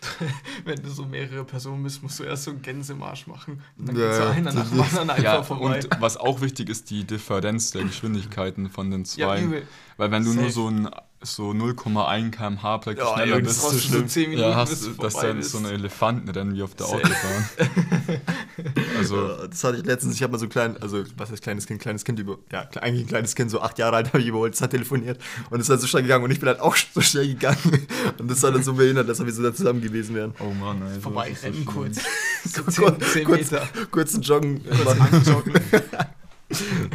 Wenn 0.64 0.82
du 0.82 0.88
so 0.90 1.04
mehrere 1.04 1.44
Personen 1.44 1.82
bist, 1.82 2.02
musst 2.02 2.18
du 2.20 2.24
erst 2.24 2.44
so 2.44 2.50
einen 2.50 2.62
Gänsemarsch 2.62 3.26
machen. 3.26 3.62
Und 3.78 3.88
dann 3.88 3.96
Ja, 3.96 4.06
geht 4.08 4.16
so 4.16 4.22
einer 4.24 4.52
nach 4.52 4.68
dem 4.70 4.80
anderen 4.80 5.10
einfach 5.10 5.22
ja, 5.22 5.42
vorbei. 5.42 5.76
und 5.76 5.88
was 6.00 6.16
auch 6.16 6.40
wichtig 6.40 6.68
ist, 6.68 6.90
die 6.90 7.04
Differenz 7.04 7.70
der 7.72 7.84
Geschwindigkeiten 7.84 8.70
von 8.70 8.90
den 8.90 9.00
ja, 9.00 9.04
zwei. 9.06 9.42
übel. 9.42 9.66
Weil 9.96 10.10
wenn 10.10 10.24
du 10.24 10.32
nur 10.34 10.44
Safe. 10.44 10.52
so 10.52 10.68
ein 10.70 10.90
so 11.22 11.50
0,1 11.50 12.30
km/h 12.30 12.78
praktisch 12.78 13.04
Ja, 13.04 13.14
schneller 13.14 13.40
bist, 13.40 13.48
das 13.48 13.56
ist 13.56 13.62
so 13.62 13.68
Brauchst 13.70 13.84
du 13.84 13.88
schlimm. 13.88 14.08
10 14.08 14.30
Minuten, 14.30 14.48
ja, 14.50 14.54
hast 14.56 14.84
du 14.84 14.90
du 14.90 15.02
das 15.02 15.12
vorbei 15.14 15.28
dann 15.28 15.36
bist. 15.38 15.50
so 15.50 15.58
ein 15.58 15.64
Elefantenrennen 15.66 16.54
wie 16.54 16.62
auf 16.62 16.74
der. 16.74 16.86
Autobahn. 16.86 17.48
also, 18.98 19.46
das 19.46 19.64
hatte 19.64 19.78
ich 19.78 19.84
letztens, 19.84 20.14
ich 20.14 20.22
habe 20.22 20.32
mal 20.32 20.38
so 20.38 20.48
klein, 20.48 20.76
also 20.80 21.04
was 21.16 21.30
heißt 21.30 21.42
kleines 21.42 21.66
Kind, 21.66 21.80
kleines 21.80 22.04
Kind 22.04 22.18
über, 22.18 22.38
ja, 22.52 22.68
eigentlich 22.80 23.04
ein 23.04 23.08
kleines 23.08 23.34
Kind, 23.34 23.50
so 23.50 23.60
acht 23.60 23.78
Jahre 23.78 23.96
alt, 23.96 24.08
habe 24.08 24.20
ich 24.20 24.26
überholt, 24.28 24.54
das 24.54 24.60
hat 24.60 24.70
telefoniert 24.70 25.18
und 25.50 25.58
es 25.60 25.66
ist 25.66 25.70
halt 25.70 25.80
so 25.80 25.86
schnell 25.86 26.02
gegangen 26.02 26.24
und 26.24 26.30
ich 26.30 26.38
bin 26.40 26.48
halt 26.48 26.60
auch 26.60 26.76
so 26.76 27.00
schnell 27.00 27.26
gegangen 27.28 27.86
und 28.18 28.30
das 28.30 28.42
war 28.42 28.52
dann 28.52 28.62
so 28.62 28.74
behindert, 28.74 29.08
dass 29.08 29.24
wir 29.24 29.32
so 29.32 29.42
da 29.42 29.54
zusammen 29.54 29.80
gewesen 29.80 30.14
wären. 30.14 30.34
oh 30.40 30.50
Mann, 30.50 30.82
ey, 30.82 31.00
vorbei 31.00 31.30
ist 31.30 31.40
so 31.42 31.46
rennen 31.48 31.62
schlimm. 31.62 31.74
kurz. 31.74 31.98
So 32.46 32.62
Kurz- 32.62 32.98
10, 32.98 33.00
10 33.12 33.24
kurz- 33.24 33.50
Meter. 33.50 33.68
Kurzen 33.90 34.22
Joggen 34.22 34.62
Kurz 34.64 35.00
anjoggen. 35.00 35.54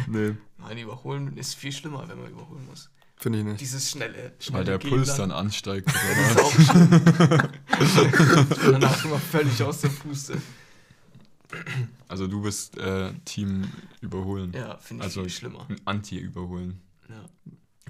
Nee, 0.08 0.32
Nein, 0.58 0.78
überholen 0.78 1.36
ist 1.36 1.54
viel 1.56 1.72
schlimmer, 1.72 2.04
wenn 2.08 2.18
man 2.22 2.30
überholen 2.30 2.64
muss. 2.70 2.88
Finde 3.22 3.38
ich 3.38 3.44
nicht. 3.44 3.60
Dieses 3.60 3.90
schnelle, 3.90 4.32
schnelle 4.40 4.58
Weil 4.58 4.64
der 4.64 4.78
Gehen 4.78 4.90
Puls 4.90 5.14
dann 5.16 5.30
ansteigt. 5.30 5.88
Das 5.88 5.96
ist 5.96 6.36
Oder? 6.36 6.44
auch 6.44 6.52
schlimm. 6.52 6.92
Und 8.66 8.72
danach 8.72 9.04
immer 9.04 9.18
völlig 9.18 9.62
aus 9.62 9.80
der 9.80 9.88
Puste. 9.88 10.40
Also 12.08 12.26
du 12.26 12.42
bist 12.42 12.76
äh, 12.78 13.12
Team 13.24 13.68
überholen. 14.00 14.52
Ja, 14.54 14.76
finde 14.78 15.02
ich 15.02 15.08
Also 15.08 15.20
viel 15.22 15.30
schlimmer. 15.30 15.66
Anti-Überholen. 15.84 16.80
Ja. 17.08 17.24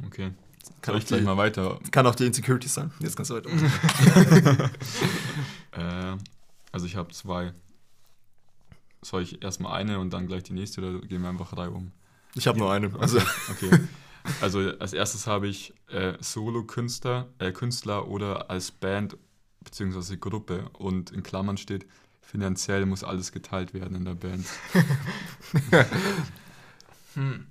Okay. 0.07 0.33
Kann 0.81 0.85
Soll 0.85 0.95
auch, 0.95 0.99
ich 0.99 1.07
gleich 1.07 1.21
die, 1.21 1.27
mal 1.27 1.37
weiter? 1.37 1.79
kann 1.91 2.07
auch 2.07 2.15
die 2.15 2.27
Insecurity 2.27 2.69
sein. 2.69 2.93
Jetzt 3.01 3.17
kannst 3.17 3.31
du 3.31 3.37
weiter. 3.37 3.51
Äh, 5.75 6.17
also 6.71 6.85
ich 6.85 6.97
habe 6.97 7.11
zwei. 7.13 7.55
Soll 9.01 9.23
ich 9.23 9.43
erstmal 9.43 9.73
eine 9.73 9.99
und 10.01 10.13
dann 10.13 10.27
gleich 10.27 10.43
die 10.43 10.53
nächste 10.53 10.83
oder 10.83 11.01
gehen 11.07 11.23
wir 11.23 11.31
einfach 11.31 11.57
Reihe 11.57 11.71
um? 11.71 11.93
Ich 12.35 12.47
habe 12.47 12.59
nur 12.59 12.71
eine. 12.71 12.93
Also, 13.01 13.21
Okay. 13.51 13.71
Also 14.41 14.61
als 14.79 14.93
erstes 14.93 15.27
habe 15.27 15.49
ich 15.49 15.75
äh, 15.89 16.15
Solo-Künstler 16.21 17.29
äh, 17.39 17.53
Künstler 17.53 18.09
oder 18.09 18.51
als 18.51 18.71
Band 18.71 19.17
bzw. 19.65 20.17
Gruppe 20.17 20.71
und 20.75 21.11
in 21.11 21.23
Klammern 21.23 21.57
steht, 21.57 21.87
finanziell 22.21 22.87
muss 22.87 23.03
alles 23.05 23.33
geteilt 23.33 23.75
werden 23.75 23.97
in 23.97 24.05
der 24.05 24.15
Band. 24.15 24.47
Hm. 27.15 27.47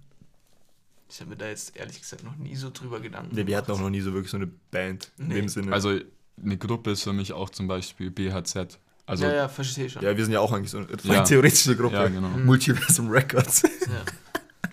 Ich 1.10 1.20
habe 1.20 1.30
mir 1.32 1.36
da 1.36 1.48
jetzt 1.48 1.76
ehrlich 1.76 2.00
gesagt 2.02 2.24
noch 2.24 2.36
nie 2.38 2.56
so 2.56 2.70
drüber 2.74 3.00
Gedanken 3.00 3.36
nee, 3.36 3.46
wir 3.46 3.58
hatten 3.58 3.72
auch 3.72 3.80
noch 3.80 3.90
nie 3.90 4.02
so 4.02 4.14
wirklich 4.14 4.32
so 4.32 4.38
eine 4.38 4.48
Band 4.48 5.12
in 5.18 5.28
Nee. 5.28 5.36
dem 5.36 5.50
Sinne. 5.50 5.74
Also 5.74 6.00
eine 6.42 6.58
Gruppe 6.58 6.92
ist 6.92 7.04
für 7.04 7.14
mich 7.14 7.34
auch 7.34 7.50
zum 7.50 7.68
Beispiel 7.68 8.10
BHZ. 8.12 8.80
Also 9.06 9.26
ja, 9.26 9.34
ja, 9.34 9.48
verstehe 9.50 9.90
schon. 9.90 10.02
ja, 10.04 10.16
wir 10.16 10.24
sind 10.24 10.34
ja 10.34 10.40
auch 10.40 10.52
eigentlich 10.54 10.72
so 10.72 10.78
eine 10.80 10.88
Ja. 11.04 11.22
theoretische 11.24 11.76
Gruppe. 11.76 11.96
Ja, 11.96 12.08
genau. 12.08 12.30
Multiversum 12.30 13.10
Records. 13.10 13.62
Ja. 13.64 14.04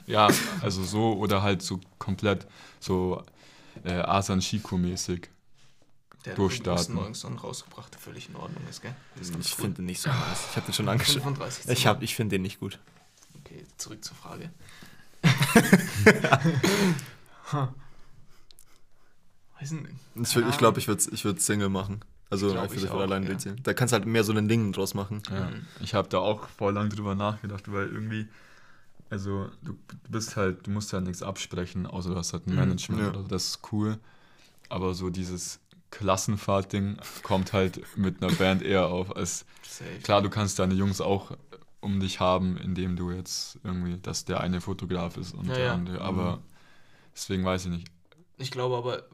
Ja, 0.07 0.29
also 0.63 0.83
so 0.85 1.15
oder 1.19 1.43
halt 1.43 1.63
so 1.63 1.81
komplett 1.99 2.47
so 2.81 3.23
äh, 3.85 3.93
Asan 4.01 4.41
Shiko-mäßig. 4.41 5.29
Der 6.25 6.33
hat 6.33 6.39
Durchstarten. 6.39 6.99
einen 6.99 7.39
rausgebracht, 7.39 7.93
der 7.95 8.01
völlig 8.01 8.29
in 8.29 8.37
Ordnung 8.37 8.63
ist, 8.69 8.83
gell? 8.83 8.95
Ist 9.21 9.33
ganz 9.33 9.47
Ich 9.47 9.55
finde 9.55 9.77
den 9.77 9.87
nicht 9.87 10.01
so 10.01 10.11
nice. 10.11 10.47
Ich 10.51 10.57
habe 10.57 10.67
den 10.67 10.73
schon 10.75 10.89
angeschaut. 10.89 11.23
35 11.23 11.69
Ich, 11.71 11.87
hab- 11.87 12.03
ich 12.03 12.15
finde 12.17 12.37
den 12.37 12.43
nicht 12.43 12.59
gut. 12.61 12.79
Okay, 13.45 13.65
zurück 13.77 14.05
zur 14.05 14.17
Frage. 14.17 14.51
Weiß 19.61 19.73
nicht. 19.73 19.87
Ich, 20.15 20.29
würd- 20.37 20.49
ich 20.51 20.59
glaube, 20.59 20.79
ich 20.79 20.89
würde 20.89 21.03
ich 21.13 21.25
würd 21.25 21.41
Single 21.41 21.69
machen. 21.69 22.01
Also 22.31 22.51
Glaub 22.53 22.73
ich 22.75 22.89
auch, 22.91 23.01
allein 23.01 23.25
ja. 23.25 23.33
ja. 23.33 23.53
Da 23.63 23.73
kannst 23.75 23.93
du 23.93 23.97
halt 23.97 24.07
mehr 24.07 24.23
so 24.23 24.33
ein 24.33 24.49
Ding 24.49 24.73
draus 24.73 24.95
machen. 24.95 25.23
Ja, 25.31 25.47
Mhm. 25.51 25.67
ich 25.81 25.95
habe 25.95 26.09
da 26.09 26.19
auch 26.19 26.47
voll 26.49 26.75
lang 26.75 26.91
drüber 26.91 27.15
nachgedacht, 27.15 27.73
weil 27.73 27.87
irgendwie, 27.89 28.29
also 29.11 29.49
du, 29.63 29.77
bist 30.09 30.37
halt, 30.37 30.67
du 30.67 30.71
musst 30.71 30.93
halt 30.93 31.05
nichts 31.05 31.23
absprechen, 31.23 31.87
außer 31.87 32.11
du 32.11 32.17
hast 32.17 32.33
halt 32.33 32.47
ein 32.47 32.51
Mhm, 32.51 32.57
Management 32.57 33.01
ja. 33.03 33.09
oder 33.11 33.23
das 33.25 33.45
ist 33.49 33.61
cool. 33.73 33.99
Aber 34.69 34.95
so 34.95 35.09
dieses 35.11 35.61
Klassenfahrt-Ding 35.91 36.99
kommt 37.23 37.53
halt 37.53 37.81
mit 37.97 38.23
einer 38.23 38.33
Band 38.35 38.63
eher 38.63 38.87
auf. 38.87 39.15
Als, 39.17 39.45
Safe. 39.63 39.99
klar, 40.03 40.23
du 40.23 40.31
kannst 40.31 40.59
deine 40.59 40.75
Jungs 40.75 41.01
auch 41.01 41.37
um 41.81 42.01
dich 42.01 42.19
haben, 42.21 42.57
indem 42.57 42.97
du 42.97 43.11
jetzt 43.13 43.59
irgendwie, 43.63 43.99
dass 43.99 44.25
der 44.25 44.41
eine 44.41 44.61
Fotograf 44.61 45.17
ist 45.17 45.33
und 45.35 45.47
Ja, 45.47 45.55
der 45.55 45.65
ja. 45.67 45.73
andere. 45.75 46.01
Aber 46.01 46.37
Mhm. 46.37 46.43
deswegen 47.15 47.45
weiß 47.45 47.67
ich 47.67 47.71
nicht. 47.71 47.89
Ich 48.37 48.51
glaube 48.51 48.77
aber, 48.77 49.05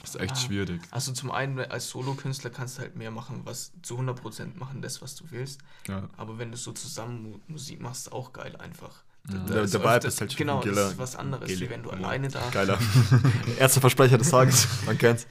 Das 0.00 0.10
ist 0.14 0.20
echt 0.20 0.32
Ah. 0.32 0.36
schwierig. 0.36 0.80
also 0.92 1.12
zum 1.12 1.32
einen 1.32 1.58
als 1.58 1.88
Solokünstler 1.90 2.50
kannst 2.50 2.78
du 2.78 2.82
halt 2.82 2.94
mehr 2.94 3.10
machen, 3.10 3.40
was 3.44 3.72
zu 3.82 3.96
100% 3.98 4.56
machen, 4.56 4.80
das, 4.80 5.02
was 5.02 5.16
du 5.16 5.24
willst. 5.30 5.60
Ja. 5.88 6.08
Aber 6.16 6.38
wenn 6.38 6.52
du 6.52 6.56
so 6.56 6.70
zusammen 6.72 7.22
Mu- 7.24 7.40
Musik 7.48 7.80
machst, 7.80 8.12
auch 8.12 8.32
geil 8.32 8.54
einfach. 8.56 9.02
Ja. 9.30 9.38
Der- 9.40 9.66
der 9.66 9.80
Vibe 9.84 10.06
ist 10.08 10.20
halt 10.20 10.32
schon 10.32 10.38
Genau, 10.38 10.62
viel 10.62 10.72
das 10.74 10.92
ist 10.92 10.98
was 10.98 11.16
anderes, 11.16 11.48
wie 11.48 11.68
wenn 11.70 11.82
du 11.82 11.90
alleine 11.90 12.28
da. 12.28 12.48
Geiler. 12.50 12.78
Erster 13.58 13.80
Versprecher 13.80 14.18
des 14.18 14.30
Tages. 14.30 14.66
Man 14.86 14.96
kennt's. 14.98 15.26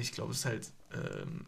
Ich 0.00 0.12
glaube, 0.12 0.32
es 0.32 0.38
ist 0.38 0.44
halt 0.46 0.72
ähm, 0.92 1.44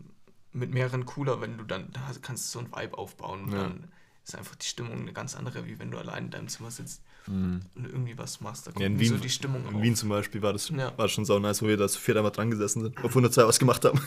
mit 0.52 0.72
mehreren 0.72 1.04
cooler, 1.04 1.40
wenn 1.40 1.58
du 1.58 1.64
dann 1.64 1.90
da 1.92 2.00
kannst 2.22 2.54
du 2.54 2.58
so 2.60 2.64
ein 2.64 2.72
Vibe 2.72 2.96
aufbauen 2.96 3.44
und 3.44 3.52
Ja. 3.52 3.62
dann 3.64 3.88
ist 4.24 4.36
einfach 4.36 4.54
die 4.56 4.66
Stimmung 4.66 5.00
eine 5.00 5.12
ganz 5.12 5.34
andere, 5.34 5.66
wie 5.66 5.78
wenn 5.78 5.90
du 5.90 5.98
allein 5.98 6.26
in 6.26 6.30
deinem 6.30 6.48
Zimmer 6.48 6.70
sitzt 6.70 7.02
Mhm. 7.26 7.60
und 7.74 7.86
irgendwie 7.86 8.16
was 8.16 8.40
machst. 8.40 8.66
Da 8.66 8.70
kommt 8.70 8.80
Ja, 8.80 8.86
in 8.86 8.98
so 8.98 9.14
Wien- 9.14 9.20
die 9.20 9.28
Stimmung 9.30 9.66
In 9.68 9.74
auf. 9.76 9.82
Wien 9.82 9.96
zum 9.96 10.08
Beispiel 10.10 10.40
war 10.42 10.52
das, 10.52 10.68
Ja. 10.68 10.86
war 10.96 11.06
das 11.06 11.12
schon 11.12 11.24
sau 11.24 11.38
nice, 11.38 11.60
wo 11.62 11.66
wir 11.66 11.76
da 11.76 11.88
zu 11.88 11.98
viert 11.98 12.16
einmal 12.16 12.32
dran 12.32 12.50
gesessen 12.50 12.82
sind, 12.82 12.96
obwohl 13.02 13.20
nur 13.22 13.30
zwei 13.32 13.44
was 13.48 13.58
gemacht 13.58 13.84
haben. 13.84 14.00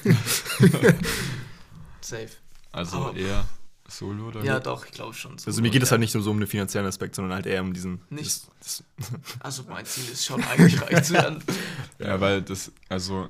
Safe. 2.01 2.29
Also 2.71 2.97
Aber- 2.97 3.15
eher 3.17 3.45
Solo 3.91 4.29
oder? 4.29 4.43
Ja, 4.43 4.59
doch, 4.59 4.85
ich 4.85 4.91
glaube 4.91 5.13
schon. 5.13 5.37
So 5.37 5.47
Also 5.47 5.61
mir 5.61 5.69
geht 5.69 5.83
es 5.83 5.89
ja. 5.89 5.91
halt 5.91 5.99
nicht 6.01 6.13
nur 6.13 6.23
so 6.23 6.31
um 6.31 6.39
den 6.39 6.47
finanziellen 6.47 6.87
Aspekt, 6.87 7.13
sondern 7.15 7.33
halt 7.33 7.45
eher 7.45 7.61
um 7.61 7.73
diesen. 7.73 8.01
Nicht? 8.09 8.25
Das, 8.59 8.83
das, 8.97 9.11
Also 9.39 9.63
mein 9.67 9.85
Ziel 9.85 10.11
ist 10.11 10.25
schon 10.25 10.43
eigentlich 10.43 10.81
reich 10.81 11.03
zu 11.03 11.13
werden. 11.13 11.43
Ja, 11.99 12.19
weil 12.19 12.41
das, 12.41 12.71
also, 12.89 13.29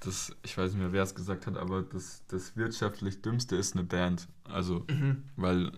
das, 0.00 0.32
ich 0.42 0.56
weiß 0.56 0.70
nicht 0.72 0.80
mehr, 0.80 0.92
wer 0.92 1.02
es 1.02 1.14
gesagt 1.14 1.46
hat, 1.46 1.56
aber 1.56 1.82
das, 1.82 2.22
das 2.28 2.56
wirtschaftlich 2.56 3.20
Dümmste 3.20 3.56
ist 3.56 3.74
eine 3.74 3.84
Band. 3.84 4.26
Also, 4.44 4.84
Mhm. 4.88 5.22
weil 5.36 5.72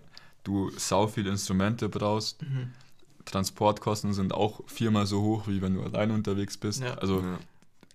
du 0.44 0.70
sau 0.76 1.06
viele 1.08 1.30
Instrumente 1.30 1.88
brauchst. 1.88 2.42
Mhm. 2.42 2.70
Transportkosten 3.24 4.12
sind 4.12 4.32
auch 4.32 4.60
viermal 4.68 5.06
so 5.06 5.20
hoch, 5.20 5.48
wie 5.48 5.60
wenn 5.60 5.74
du 5.74 5.82
alleine 5.82 6.12
unterwegs 6.14 6.56
bist. 6.56 6.80
Ja. 6.82 6.94
Also 6.94 7.20
ja. 7.20 7.38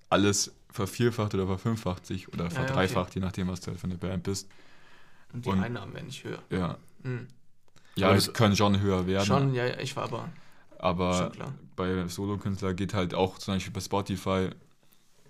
alles 0.09 0.51
vervierfacht 0.69 1.33
oder 1.33 1.47
verfünffacht 1.47 2.05
sich 2.05 2.27
oder 2.29 2.45
Ja, 2.45 2.49
ja, 2.49 2.55
verdreifacht, 2.55 3.15
je 3.15 3.21
nachdem, 3.21 3.47
was 3.47 3.61
du 3.61 3.67
halt 3.67 3.79
für 3.79 3.87
eine 3.87 3.97
Band 3.97 4.23
bist. 4.23 4.49
Und 5.33 5.45
die 5.45 5.49
Und- 5.49 5.63
Einnahmen 5.63 5.93
werden 5.93 6.07
nicht 6.07 6.23
höher. 6.23 6.39
Ja, 6.49 6.77
Mhm. 7.03 7.27
ja 7.95 8.07
Aber 8.07 8.17
es 8.17 8.25
das- 8.25 8.33
können 8.33 8.55
schon 8.55 8.79
höher 8.79 9.07
werden. 9.07 9.25
Schon, 9.25 9.53
ja, 9.53 9.65
ja, 9.65 9.79
ich 9.79 9.95
war 9.95 10.03
aber 10.03 10.29
Aber 10.79 11.31
bei 11.75 12.07
Solokünstler 12.07 12.73
geht 12.73 12.93
halt 12.95 13.13
auch 13.13 13.37
zum 13.37 13.53
Beispiel 13.55 13.71
bei 13.73 13.79
Spotify, 13.81 14.49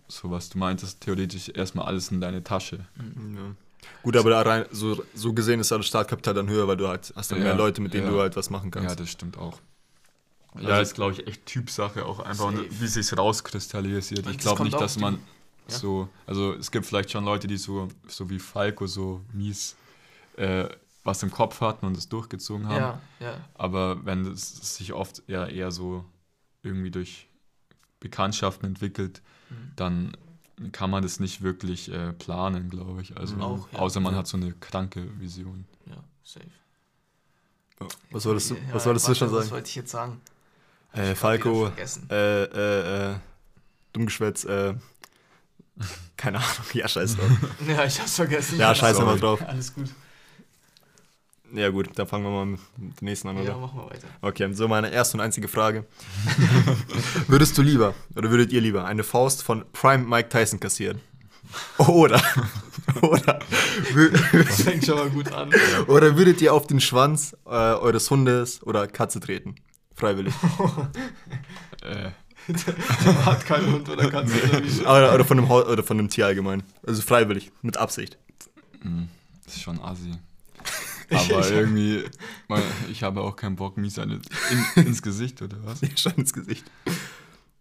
so 0.08 0.32
was 0.32 0.50
du 0.50 0.58
meintest, 0.58 1.02
theoretisch 1.02 1.50
erstmal 1.50 1.86
alles 1.88 2.10
in 2.12 2.22
deine 2.22 2.44
Tasche. 2.44 2.86
Mhm. 2.96 3.36
ja. 3.36 3.42
Gut, 4.04 4.16
aber 4.16 4.30
da 4.30 4.42
rein, 4.44 4.66
so, 4.72 5.04
so 5.16 5.34
gesehen 5.34 5.60
ist 5.60 5.72
das 5.72 5.86
Startkapital 5.86 6.34
dann 6.36 6.48
höher, 6.48 6.68
weil 6.68 6.78
du 6.78 6.88
halt 6.88 7.12
hast 7.16 7.32
dann 7.32 7.40
Ja, 7.40 7.46
mehr 7.46 7.56
Leute, 7.56 7.82
mit 7.82 7.94
denen 7.94 8.06
ja. 8.06 8.12
du 8.12 8.20
halt 8.20 8.36
was 8.36 8.50
machen 8.50 8.72
Ja, 8.74 8.80
kannst. 8.82 9.00
das 9.00 9.10
stimmt 9.10 9.38
auch. 9.38 9.58
Also- 10.54 10.68
Ja, 10.70 10.80
ist 10.82 10.94
glaube 10.96 11.14
ich 11.14 11.28
echt 11.28 11.46
Typsache 11.46 12.06
auch 12.06 12.20
einfach, 12.20 12.46
und 12.46 12.58
Safe. 12.58 12.68
wie 12.82 12.88
sich 12.88 13.18
rauskristallisiert. 13.18 14.26
Und 14.28 14.34
Ich 14.34 14.38
glaube 14.38 14.64
nicht, 14.64 14.80
dass 14.80 14.98
man 15.00 15.16
ja. 15.68 15.76
so, 15.78 16.10
also 16.28 16.54
es 16.54 16.70
gibt 16.72 16.86
vielleicht 16.86 17.12
schon 17.12 17.26
Leute, 17.26 17.48
die 17.48 17.58
so, 17.58 17.88
so 18.08 18.30
wie 18.30 18.38
Falco 18.40 18.86
so 18.88 19.22
mies 19.34 19.76
äh, 20.42 20.70
was 21.04 21.24
im 21.24 21.32
Kopf 21.32 21.62
hatten 21.62 21.86
und 21.86 21.98
es 21.98 22.10
durchgezogen 22.10 22.68
haben. 22.68 23.00
Ja, 23.20 23.28
ja. 23.28 23.38
Aber 23.56 24.06
wenn 24.06 24.26
es 24.26 24.78
sich 24.78 24.94
oft 24.94 25.24
eher, 25.28 25.48
eher 25.50 25.72
so 25.72 26.06
irgendwie 26.64 26.92
durch 26.92 27.28
Bekanntschaften 28.00 28.68
entwickelt, 28.68 29.22
Mhm. 29.50 29.72
dann 29.76 30.18
kann 30.72 30.90
man 30.92 31.02
das 31.04 31.20
nicht 31.20 31.42
wirklich 31.42 31.92
äh, 31.92 32.14
planen, 32.14 32.70
glaube 32.70 33.02
ich. 33.02 33.18
Also 33.18 33.36
Auch, 33.38 33.68
ja. 33.74 33.80
außer 33.80 34.00
man 34.00 34.14
Ja. 34.14 34.20
hat 34.20 34.28
so 34.28 34.38
eine 34.38 34.52
kranke 34.54 35.20
Vision. 35.20 35.66
Ja, 35.88 36.04
safe. 36.24 36.46
Was 38.12 38.26
wolltest 38.26 38.52
du, 38.52 38.56
Ja, 38.56 38.62
was 38.74 38.86
wolltest 38.86 39.08
du 39.08 39.16
schon 39.16 39.32
Was 39.32 39.40
sagen? 39.46 39.52
wollte 39.52 39.70
ich 39.70 39.76
jetzt 39.76 39.92
sagen? 39.92 40.22
Äh, 40.94 41.16
Falco, 41.16 41.68
äh, 42.10 42.44
äh, 42.44 43.12
äh, 43.12 43.16
Dummgeschwätz, 43.94 44.44
äh, 44.46 44.76
keine 46.18 46.38
Ahnung, 46.38 46.50
ja, 46.74 46.88
scheiß 46.88 47.16
drauf. 47.18 47.30
Ja, 47.68 47.86
ich 47.86 48.00
hab's 48.00 48.16
vergessen. 48.16 48.60
Ja, 48.60 48.76
scheiß 48.76 48.98
Sorry. 48.98 49.08
mal 49.10 49.20
drauf. 49.20 49.42
Alles 49.48 49.74
gut. 49.74 49.90
Ja 51.54 51.70
gut, 51.70 51.90
dann 51.96 52.08
fangen 52.08 52.24
wir 52.24 52.32
mal 52.32 52.46
mit 52.46 52.60
dem 52.78 53.06
nächsten 53.06 53.28
an, 53.28 53.36
Ja, 53.38 53.42
oder? 53.44 53.58
machen 53.58 53.80
wir 53.80 53.90
weiter. 53.90 54.08
Okay, 54.22 54.54
so 54.54 54.68
meine 54.68 54.90
erste 54.92 55.18
und 55.18 55.22
einzige 55.22 55.48
Frage. 55.48 55.86
Würdest 57.28 57.58
du 57.58 57.62
lieber, 57.62 57.94
oder 58.16 58.30
würdet 58.30 58.52
ihr 58.54 58.62
lieber, 58.62 58.86
eine 58.86 59.04
Faust 59.04 59.44
von 59.44 59.66
Prime 59.74 60.06
Mike 60.06 60.30
Tyson 60.30 60.60
kassieren? 60.60 61.02
Oder, 61.80 62.22
oder, 63.02 63.40
Das 64.32 64.62
fängt 64.62 64.86
schon 64.86 64.96
mal 64.96 65.10
gut 65.10 65.32
an. 65.34 65.50
oder 65.88 66.16
würdet 66.16 66.42
ihr 66.42 66.54
auf 66.54 66.68
den 66.68 66.80
Schwanz 66.80 67.36
äh, 67.46 67.50
eures 67.50 68.10
Hundes 68.10 68.64
oder 68.64 68.88
Katze 68.88 69.20
treten? 69.20 69.56
Freiwillig. 69.94 70.34
Äh, 71.84 72.12
Hat 73.26 73.44
kein 73.46 73.66
Hund 73.72 73.90
oder 73.90 74.08
Katze 74.10 74.34
oder? 74.84 75.14
Oder, 75.16 75.26
von 75.26 75.40
einem, 75.40 75.50
oder 75.50 75.82
von 75.84 75.98
einem 75.98 76.10
Tier 76.10 76.28
allgemein. 76.28 76.62
Also 76.86 77.02
freiwillig, 77.02 77.52
mit 77.64 77.78
Absicht. 77.78 78.20
hm, 78.84 79.10
ist 79.48 79.62
schon 79.64 79.82
assi. 79.82 80.12
Aber 81.12 81.50
irgendwie, 81.52 82.04
mein, 82.48 82.62
ich 82.90 83.04
habe 83.04 83.22
auch 83.22 83.36
keinen 83.36 83.56
Bock, 83.56 83.78
mies 83.78 84.00
eine 84.00 84.20
in, 84.76 84.84
ins 84.86 85.02
Gesicht 85.02 85.42
oder 85.42 85.58
was? 85.64 85.82
Ja, 85.82 85.90
schon 85.96 86.14
ins 86.14 86.34
Gesicht. 86.34 86.64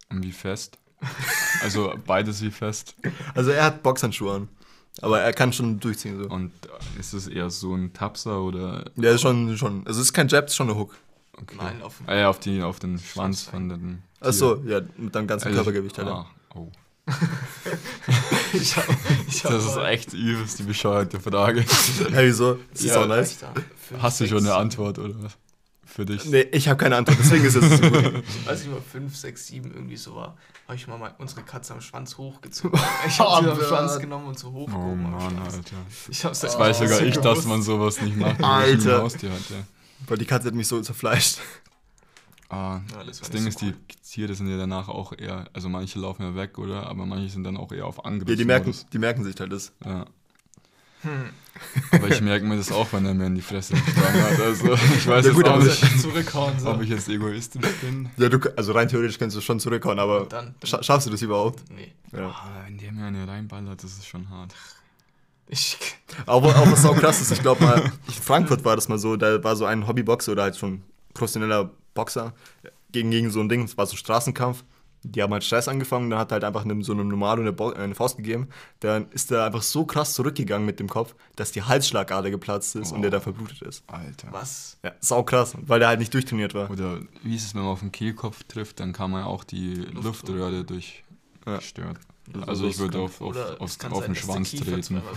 Und 0.08 0.22
wie 0.22 0.32
fest? 0.32 0.78
Also 1.62 1.94
beides 2.06 2.42
wie 2.42 2.50
fest. 2.50 2.94
Also 3.34 3.50
er 3.50 3.64
hat 3.64 3.82
Boxhandschuhe 3.82 4.34
an. 4.34 4.48
Aber 5.02 5.20
er 5.20 5.32
kann 5.32 5.52
schon 5.52 5.80
durchziehen. 5.80 6.22
So. 6.22 6.28
Und 6.28 6.52
ist 6.98 7.12
es 7.14 7.26
eher 7.26 7.48
so 7.48 7.74
ein 7.74 7.92
Tapser 7.92 8.42
oder 8.42 8.84
Ja, 8.96 9.12
ist 9.12 9.22
schon, 9.22 9.56
schon. 9.56 9.86
Also 9.86 10.00
es 10.00 10.06
ist 10.08 10.12
kein 10.12 10.28
Jab, 10.28 10.44
es 10.46 10.50
ist 10.52 10.56
schon 10.56 10.68
eine 10.68 10.78
Hook. 10.78 10.96
okay. 11.40 11.56
Nein, 11.58 11.80
auf 11.82 12.00
Ah, 12.06 12.14
ja, 12.16 12.28
auf, 12.28 12.38
die, 12.40 12.60
auf 12.62 12.80
den 12.80 12.98
Schwanz 12.98 13.42
von 13.44 13.68
den. 13.68 14.02
Achso, 14.20 14.56
ja, 14.66 14.80
mit 14.98 15.14
deinem 15.14 15.26
ganzen 15.26 15.46
Also, 15.48 15.56
Körpergewicht 15.62 15.96
halt. 15.96 16.08
ah, 16.08 16.26
oh. 16.54 16.70
Ich 18.52 18.76
hab, 18.76 18.84
ich 19.28 19.44
hab 19.44 19.52
Das 19.52 19.64
ist 19.64 19.76
echt 19.76 20.12
übelst 20.12 20.58
die 20.58 20.64
bescheuerte 20.64 21.20
Frage. 21.20 21.64
Hey, 22.12 22.28
wieso? 22.28 22.58
Das 22.72 22.80
ist 22.82 22.86
Ja, 22.94 23.02
auch 23.02 23.06
nice. 23.06 23.36
Hast 24.00 24.20
du 24.20 24.26
schon 24.26 24.38
eine 24.38 24.54
Antwort 24.54 24.98
oder 24.98 25.14
was? 25.22 25.32
Für 25.84 26.04
dich? 26.04 26.24
Nee, 26.26 26.42
ich 26.52 26.68
habe 26.68 26.76
keine 26.82 26.96
Antwort, 26.96 27.18
deswegen 27.20 27.44
ist 27.44 27.56
es 27.56 27.68
so 27.78 27.90
gut. 27.90 28.22
Als 28.46 28.62
ich 28.62 28.68
mal 28.68 28.80
5, 28.80 29.16
6, 29.16 29.46
7 29.48 29.72
irgendwie 29.74 29.96
so 29.96 30.14
war, 30.14 30.36
habe 30.66 30.76
ich 30.76 30.86
mal 30.86 31.14
unsere 31.18 31.42
Katze 31.42 31.72
am 31.74 31.80
Schwanz 31.80 32.16
hochgezogen. 32.16 32.78
Ich 33.08 33.18
habe 33.18 33.44
sie 33.44 33.50
am 33.50 33.58
Oh, 33.58 33.62
Schwanz 33.64 33.92
Mann. 33.92 34.00
genommen 34.00 34.26
und 34.28 34.38
so 34.38 34.48
Oh 34.48 34.52
hochgehoben 34.52 35.06
am 35.06 35.12
Mann, 35.12 35.30
Schwanz. 35.30 35.54
Alter. 35.54 35.76
Ich 36.08 36.24
hab's 36.24 36.40
Das 36.40 36.52
echt 36.52 36.60
weiß 36.60 36.78
sogar 36.78 36.98
so 36.98 37.04
ich, 37.04 37.14
dass 37.14 37.22
gewusst. 37.24 37.48
man 37.48 37.62
sowas 37.62 38.00
nicht 38.02 38.16
macht. 38.16 38.38
wenn 38.38 38.44
Alter. 38.44 38.84
man 38.86 38.94
ein 38.96 39.02
Haustier 39.02 39.30
hat, 39.30 39.50
ja. 39.50 39.56
Weil 40.06 40.18
die 40.18 40.26
Katze 40.26 40.46
hat 40.48 40.54
mich 40.54 40.68
so 40.68 40.80
zerfleischt. 40.80 41.38
Ah, 42.50 42.80
Ja, 42.92 43.04
das 43.04 43.20
Ding 43.30 43.44
nicht 43.44 43.54
ist, 43.54 43.60
so 43.60 43.66
die 43.66 43.74
Tiere 44.02 44.34
sind 44.34 44.48
ja 44.48 44.56
danach 44.56 44.88
auch 44.88 45.12
eher, 45.16 45.48
also 45.52 45.68
manche 45.68 45.98
laufen 46.00 46.22
ja 46.22 46.34
weg, 46.34 46.58
oder? 46.58 46.86
Aber 46.88 47.06
manche 47.06 47.28
sind 47.28 47.44
dann 47.44 47.56
auch 47.56 47.70
eher 47.72 47.86
auf 47.86 48.04
Angriff. 48.04 48.28
Ja, 48.28 48.34
die 48.36 48.44
merken, 48.44 48.74
die 48.92 48.98
merken 48.98 49.22
sich 49.24 49.38
halt 49.38 49.52
das. 49.52 49.72
Ja. 49.84 50.04
Hm. 51.02 51.30
Aber 51.92 52.08
ich 52.08 52.20
merke 52.20 52.44
mir 52.44 52.56
das 52.58 52.70
auch, 52.72 52.92
wenn 52.92 53.06
er 53.06 53.14
mir 53.14 53.26
in 53.26 53.34
die 53.34 53.40
Fresse 53.40 53.74
geschlagen 53.74 54.22
hat. 54.22 54.40
Also 54.40 54.74
ich 54.74 55.06
weiß 55.06 55.24
Ja, 55.24 55.30
jetzt 55.30 55.34
gut, 55.34 55.46
auch 55.48 55.54
aber 55.54 55.64
nicht, 55.64 56.00
zurückhauen 56.00 56.58
so. 56.58 56.70
ob 56.70 56.82
ich 56.82 56.90
jetzt 56.90 57.08
egoistisch 57.08 57.62
bin. 57.80 58.10
Ja, 58.18 58.28
du, 58.28 58.38
also 58.56 58.72
rein 58.72 58.88
theoretisch 58.88 59.18
kannst 59.18 59.34
du 59.36 59.40
schon 59.40 59.60
zurückhauen, 59.60 59.98
aber 59.98 60.26
dann, 60.26 60.54
scha 60.62 60.82
schaffst 60.82 61.06
du 61.06 61.10
das 61.10 61.22
überhaupt? 61.22 61.62
Nee. 61.70 61.92
Ja. 62.12 62.28
Ah, 62.30 62.62
wenn 62.66 62.76
der 62.78 62.92
mir 62.92 63.04
eine 63.06 63.26
reinballert, 63.26 63.82
das 63.82 63.92
ist 63.92 64.06
schon 64.06 64.28
hart. 64.28 64.54
Ich, 65.48 65.78
Aber 66.26 66.48
auch 66.56 66.70
was 66.70 66.84
auch 66.84 66.96
krass 66.96 67.20
ist, 67.20 67.32
ich 67.32 67.40
glaube 67.42 67.64
mal, 67.64 67.80
in 68.06 68.12
Frankfurt 68.12 68.64
war 68.64 68.76
das 68.76 68.88
mal 68.88 68.98
so, 68.98 69.16
da 69.16 69.42
war 69.42 69.56
so 69.56 69.64
ein 69.64 69.86
Hobbyboxer 69.86 70.32
oder 70.32 70.42
halt 70.44 70.56
schon 70.56 70.82
professioneller 71.20 71.70
Boxer 71.94 72.32
gegen, 72.92 73.10
gegen 73.10 73.30
so 73.30 73.40
ein 73.40 73.48
Ding, 73.48 73.62
es 73.64 73.76
war 73.76 73.86
so 73.86 73.94
ein 73.94 73.98
Straßenkampf. 73.98 74.64
Die 75.02 75.22
haben 75.22 75.32
halt 75.32 75.42
Stress 75.44 75.66
angefangen, 75.66 76.10
dann 76.10 76.18
hat 76.18 76.30
halt 76.30 76.44
einfach 76.44 76.62
einem, 76.62 76.82
so 76.82 76.92
einem 76.92 77.08
Normalo 77.08 77.40
eine, 77.40 77.52
Bo- 77.54 77.72
eine 77.72 77.94
Faust 77.94 78.18
gegeben. 78.18 78.48
Dann 78.80 79.10
ist 79.12 79.32
er 79.32 79.46
einfach 79.46 79.62
so 79.62 79.86
krass 79.86 80.12
zurückgegangen 80.12 80.66
mit 80.66 80.78
dem 80.78 80.88
Kopf, 80.90 81.14
dass 81.36 81.52
die 81.52 81.62
Halsschlagader 81.62 82.30
geplatzt 82.30 82.76
ist 82.76 82.92
und 82.92 83.00
der 83.00 83.10
dann 83.10 83.22
verblutet 83.22 83.62
ist. 83.62 83.82
Alter. 83.86 84.28
was? 84.30 84.76
Ja, 84.84 84.92
sau 85.00 85.22
krass, 85.22 85.54
weil 85.62 85.78
der 85.78 85.88
halt 85.88 86.00
nicht 86.00 86.12
durchtrainiert 86.12 86.52
war. 86.52 86.70
Oder 86.70 87.00
wie 87.22 87.34
ist 87.34 87.46
es, 87.46 87.54
wenn 87.54 87.62
man 87.62 87.70
auf 87.72 87.80
den 87.80 87.92
Kehlkopf 87.92 88.42
trifft, 88.44 88.78
dann 88.78 88.92
kann 88.92 89.10
man 89.10 89.24
auch 89.24 89.42
die 89.42 89.76
Luftröhre 89.76 90.64
durch 90.64 91.02
Ja. 91.46 91.56
gestört. 91.56 91.96
Also 92.34 92.48
Also 92.48 92.66
ich 92.68 92.78
würde 92.78 92.92
kann- 92.92 93.00
auf, 93.02 93.20
auf, 93.20 93.36
auf, 93.60 93.78
kann 93.78 93.92
auf 93.92 94.04
den 94.04 94.14
Schwanz 94.14 94.50
treten. 94.52 95.02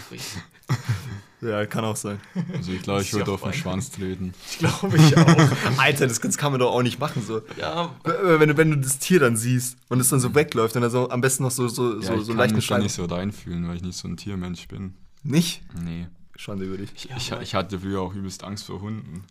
Ja, 1.42 1.66
kann 1.66 1.84
auch 1.84 1.98
sein. 1.98 2.22
Also 2.54 2.72
ich 2.72 2.82
glaube, 2.82 3.02
ich 3.02 3.12
würde 3.14 3.32
auf 3.34 3.42
den. 3.44 3.52
Schwanz 3.52 3.92
treten. 3.92 4.34
Ich 4.50 4.60
glaube 4.60 4.96
ich 4.96 5.18
auch. 5.18 5.78
Alter, 5.78 6.08
das, 6.08 6.22
kann 6.38 6.52
man 6.54 6.60
doch 6.62 6.72
auch 6.72 6.84
nicht 6.84 7.00
machen. 7.00 7.22
So. 7.22 7.42
ja, 7.60 7.94
Wenn 8.06 8.48
du, 8.48 8.56
wenn 8.56 8.72
du 8.72 8.78
das 8.78 8.98
Tier 9.00 9.20
dann 9.20 9.36
siehst 9.36 9.78
und 9.90 10.00
es 10.00 10.08
dann 10.08 10.22
so 10.22 10.34
wegläuft 10.34 10.76
und 10.78 10.84
dann 10.84 10.92
so 10.92 11.10
am 11.10 11.20
besten 11.20 11.44
noch 11.44 11.52
so, 11.52 11.68
so, 11.68 12.00
Ja, 12.00 12.02
so, 12.02 12.14
ich 12.16 12.22
so 12.22 12.28
kann 12.28 12.38
leicht 12.38 12.52
eine 12.52 12.58
mich 12.60 12.70
nicht 12.86 12.94
so 12.94 13.04
reinfühlen, 13.06 13.68
weil 13.68 13.76
ich 13.76 13.82
nicht 13.84 13.98
so 13.98 14.08
ein 14.08 14.16
Tiermensch 14.16 14.70
bin. 14.70 14.94
Nicht? 15.24 15.64
Nee. 15.84 16.08
Schande 16.38 16.64
über 16.66 16.78
dich. 16.78 16.92
Ich, 16.96 17.06
Ja, 17.10 17.18
ich, 17.18 17.32
ich 17.42 17.56
hatte 17.56 17.78
früher 17.80 18.00
auch 18.02 18.14
übelst 18.16 18.44
Angst 18.46 18.66
vor 18.68 18.80
Hunden. 18.80 19.24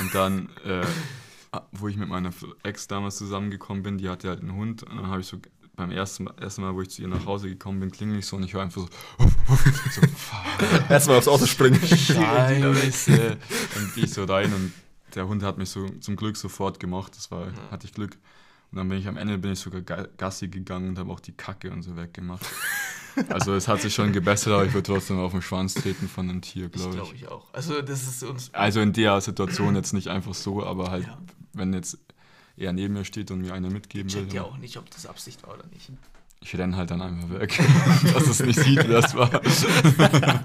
Und 0.00 0.14
dann, 0.14 0.48
äh, 0.64 0.86
wo 1.72 1.88
ich 1.88 1.96
mit 1.98 2.08
meiner 2.08 2.30
Ex 2.62 2.86
damals 2.88 3.16
zusammengekommen 3.16 3.82
bin, 3.82 3.98
die 3.98 4.08
hatte 4.08 4.28
halt 4.30 4.40
einen 4.40 4.54
Hund. 4.54 4.82
Und 4.82 4.96
dann 4.96 5.08
habe 5.08 5.20
ich 5.20 5.26
so 5.26 5.36
beim 5.76 5.90
ersten, 5.90 6.26
ersten 6.38 6.62
Mal, 6.62 6.74
wo 6.74 6.82
ich 6.82 6.90
zu 6.90 7.02
ihr 7.02 7.08
nach 7.08 7.26
Hause 7.26 7.48
gekommen 7.48 7.80
bin, 7.80 7.90
klingel 7.90 8.18
ich 8.18 8.26
so 8.26 8.36
und 8.36 8.44
ich 8.44 8.52
höre 8.54 8.62
einfach 8.62 8.82
so, 8.82 8.88
so 9.90 10.00
fuck, 10.16 10.90
Erstmal 10.90 11.18
aufs 11.18 11.28
Auto 11.28 11.46
springen. 11.46 11.80
Scheiße. 11.84 13.36
Dann 13.74 13.92
gehe 13.94 14.04
ich 14.04 14.12
so 14.12 14.24
rein 14.24 14.52
und 14.52 14.72
der 15.14 15.26
Hund 15.28 15.42
hat 15.42 15.58
mich 15.58 15.70
so 15.70 15.88
zum 16.00 16.16
Glück 16.16 16.36
sofort 16.36 16.80
gemacht. 16.80 17.12
Das 17.16 17.30
war, 17.30 17.46
hatte 17.70 17.86
ich 17.86 17.92
Glück. 17.94 18.16
Und 18.72 18.78
dann 18.78 18.88
bin 18.88 18.98
ich 18.98 19.06
am 19.06 19.16
Ende 19.16 19.38
bin 19.38 19.52
ich 19.52 19.60
sogar 19.60 19.82
Ga- 19.82 20.08
Gassi 20.16 20.48
gegangen 20.48 20.88
und 20.88 20.98
habe 20.98 21.12
auch 21.12 21.20
die 21.20 21.30
Kacke 21.32 21.70
und 21.70 21.82
so 21.82 21.96
weggemacht. 21.96 22.44
Also 23.28 23.54
es 23.54 23.68
hat 23.68 23.80
sich 23.80 23.94
schon 23.94 24.12
gebessert, 24.12 24.52
aber 24.52 24.64
ich 24.66 24.72
würde 24.74 24.92
trotzdem 24.92 25.20
auf 25.20 25.30
den 25.30 25.40
Schwanz 25.40 25.74
treten 25.74 26.08
von 26.08 26.28
einem 26.28 26.42
Tier, 26.42 26.68
glaube 26.68 26.88
ich. 26.90 26.96
glaube 26.96 27.14
ich 27.14 27.28
auch. 27.28 27.46
Also 27.54 27.80
das 27.80 28.02
ist 28.08 28.24
uns. 28.24 28.52
Also 28.52 28.80
in 28.80 28.92
der 28.92 29.20
Situation 29.20 29.76
jetzt 29.76 29.92
nicht 29.92 30.08
einfach 30.08 30.34
so, 30.34 30.66
aber 30.66 30.90
halt, 30.90 31.06
Ja. 31.06 31.16
wenn 31.52 31.72
jetzt 31.72 31.96
er 32.56 32.72
neben 32.72 32.94
mir 32.94 33.04
steht 33.04 33.30
und 33.30 33.40
mir 33.40 33.54
einer 33.54 33.70
mitgeben 33.70 34.12
will. 34.12 34.20
checkt 34.22 34.32
ja 34.32 34.42
dann- 34.42 34.52
auch 34.52 34.56
nicht, 34.58 34.76
ob 34.76 34.90
das 34.90 35.06
Absicht 35.06 35.42
war 35.46 35.54
oder 35.54 35.66
nicht. 35.66 35.90
Ich 36.40 36.54
renne 36.58 36.76
halt 36.76 36.90
dann 36.90 37.00
einfach 37.00 37.30
weg, 37.40 37.58
dass 38.12 38.26
es 38.26 38.40
nicht 38.40 38.58
sieht, 38.60 38.86
wer 38.86 38.98
es 38.98 39.14
war. 39.14 39.32
Ja, 39.32 40.42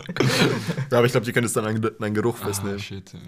aber 0.97 1.05
ich 1.05 1.11
glaube, 1.11 1.25
die 1.25 1.33
können 1.33 1.45
es 1.45 1.53
dann 1.53 1.65
an 1.65 1.81
deinen 1.99 2.13
Geruch 2.13 2.37
Ah, 2.41 2.45
festnehmen. 2.45 2.79
shit, 2.79 3.13
ey. 3.13 3.19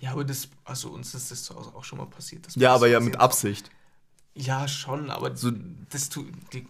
Ja, 0.00 0.12
aber 0.12 0.24
das, 0.24 0.48
also 0.64 0.90
uns 0.90 1.14
ist 1.14 1.30
das 1.30 1.42
zu 1.42 1.54
Hause 1.56 1.70
auch 1.74 1.84
schon 1.84 1.98
mal 1.98 2.06
passiert. 2.06 2.46
dass 2.46 2.54
ja, 2.54 2.74
aber 2.74 2.86
ja 2.88 3.00
mit. 3.00 3.16
Absicht. 3.18 3.70
Ja, 4.34 4.66
schon, 4.68 5.10
aber 5.10 5.36
So- 5.36 5.52
das 5.90 6.08
tut, 6.08 6.26
die 6.52 6.64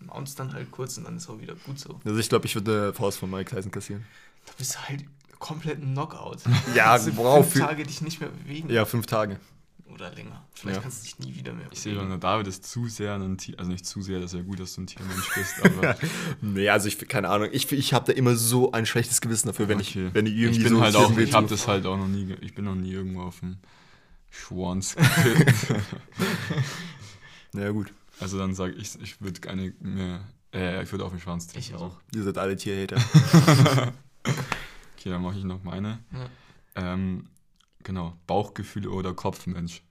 mounts 0.00 0.34
dann 0.34 0.52
halt 0.52 0.70
kurz 0.70 0.98
und 0.98 1.04
dann 1.04 1.16
ist 1.16 1.28
auch 1.28 1.40
wieder 1.40 1.54
gut 1.66 1.78
so. 1.78 2.00
Also 2.04 2.18
ich 2.18 2.28
glaube, 2.28 2.46
ich 2.46 2.54
würde 2.54 2.84
eine 2.84 2.92
Faust 2.94 3.18
von 3.18 3.30
Mike 3.30 3.54
Tyson 3.54 3.70
kassieren. 3.70 4.04
Da 4.46 4.52
bist 4.58 4.74
du 4.74 4.78
halt 4.88 5.04
komplett 5.38 5.80
ein 5.82 5.92
Knockout. 5.92 6.38
Ja, 6.74 6.98
du 6.98 7.16
wow, 7.16 7.42
fünf 7.42 7.52
für- 7.54 7.58
Tage 7.60 7.84
dich 7.84 8.00
nicht 8.02 8.20
mehr 8.20 8.30
bewegen. 8.30 8.70
Ja, 8.70 8.84
fünf 8.84 9.06
Tage. 9.06 9.38
Oder 9.92 10.10
länger. 10.14 10.42
Vielleicht 10.54 10.76
Ja. 10.76 10.82
kannst 10.82 11.00
du 11.00 11.04
dich 11.04 11.18
nie 11.18 11.34
wieder 11.38 11.52
mehr 11.52 11.66
Ich 11.70 11.80
sehe 11.80 11.92
bewegen. 11.92 12.10
schon, 12.10 12.20
der 12.20 12.30
David 12.30 12.46
ist 12.46 12.64
zu 12.64 12.88
sehr 12.88 13.14
ein 13.14 13.36
Tier, 13.36 13.58
also 13.58 13.70
nicht 13.70 13.84
zu 13.84 14.00
sehr, 14.02 14.20
das 14.20 14.32
ist 14.32 14.38
ja 14.38 14.44
gut, 14.44 14.58
dass 14.58 14.74
du 14.74 14.80
ein 14.82 14.86
Tiermensch 14.86 15.28
bist, 15.34 15.54
aber 15.64 15.96
Nee, 16.40 16.68
also 16.70 16.88
ich, 16.88 16.98
keine 17.08 17.28
Ahnung. 17.28 17.48
Ich, 17.52 17.70
ich 17.70 17.92
habe 17.92 18.06
da 18.06 18.12
immer 18.12 18.34
so 18.36 18.72
ein 18.72 18.86
schlechtes 18.86 19.20
Gewissen 19.20 19.48
dafür, 19.48 19.68
wenn 19.68 19.78
okay. 19.80 20.06
ich, 20.08 20.14
wenn 20.14 20.26
ich 20.26 20.34
irgendwie 20.34 20.58
ich 20.60 20.64
bin 20.64 20.74
so 20.76 20.80
halt 20.82 20.96
auch, 20.96 21.16
ich 21.18 21.32
habe 21.34 21.46
das 21.46 21.68
halt 21.68 21.84
auch 21.86 21.96
noch 21.98 22.08
nie, 22.08 22.34
ich 22.40 22.54
bin 22.54 22.64
noch 22.64 22.74
nie 22.74 22.90
irgendwo 22.92 23.22
auf 23.22 23.40
dem 23.40 23.58
Schwanz 24.30 24.94
getreten. 25.24 25.82
Ja, 27.54 27.70
gut. 27.70 27.92
Also 28.20 28.38
dann 28.38 28.54
sage 28.54 28.72
ich, 28.74 28.98
ich 29.02 29.20
würde 29.20 29.40
keine 29.40 29.74
mehr, 29.80 30.20
äh, 30.54 30.82
ich 30.82 30.90
würde 30.92 31.04
auf 31.04 31.10
den 31.12 31.20
Schwanz 31.20 31.48
treten. 31.48 31.58
Ich 31.60 31.74
auch. 31.74 32.00
Ihr 32.14 32.22
seid 32.22 32.38
alle 32.38 32.56
Tierhater. 32.56 32.96
Okay, 34.24 35.10
dann 35.10 35.22
mache 35.22 35.36
ich 35.36 35.42
noch 35.42 35.64
meine. 35.64 35.98
Ja. 36.12 36.28
Ähm, 36.94 37.26
genau, 37.82 38.16
Bauchgefühl 38.26 38.86
oder 38.88 39.14
Kopfmensch. 39.14 39.82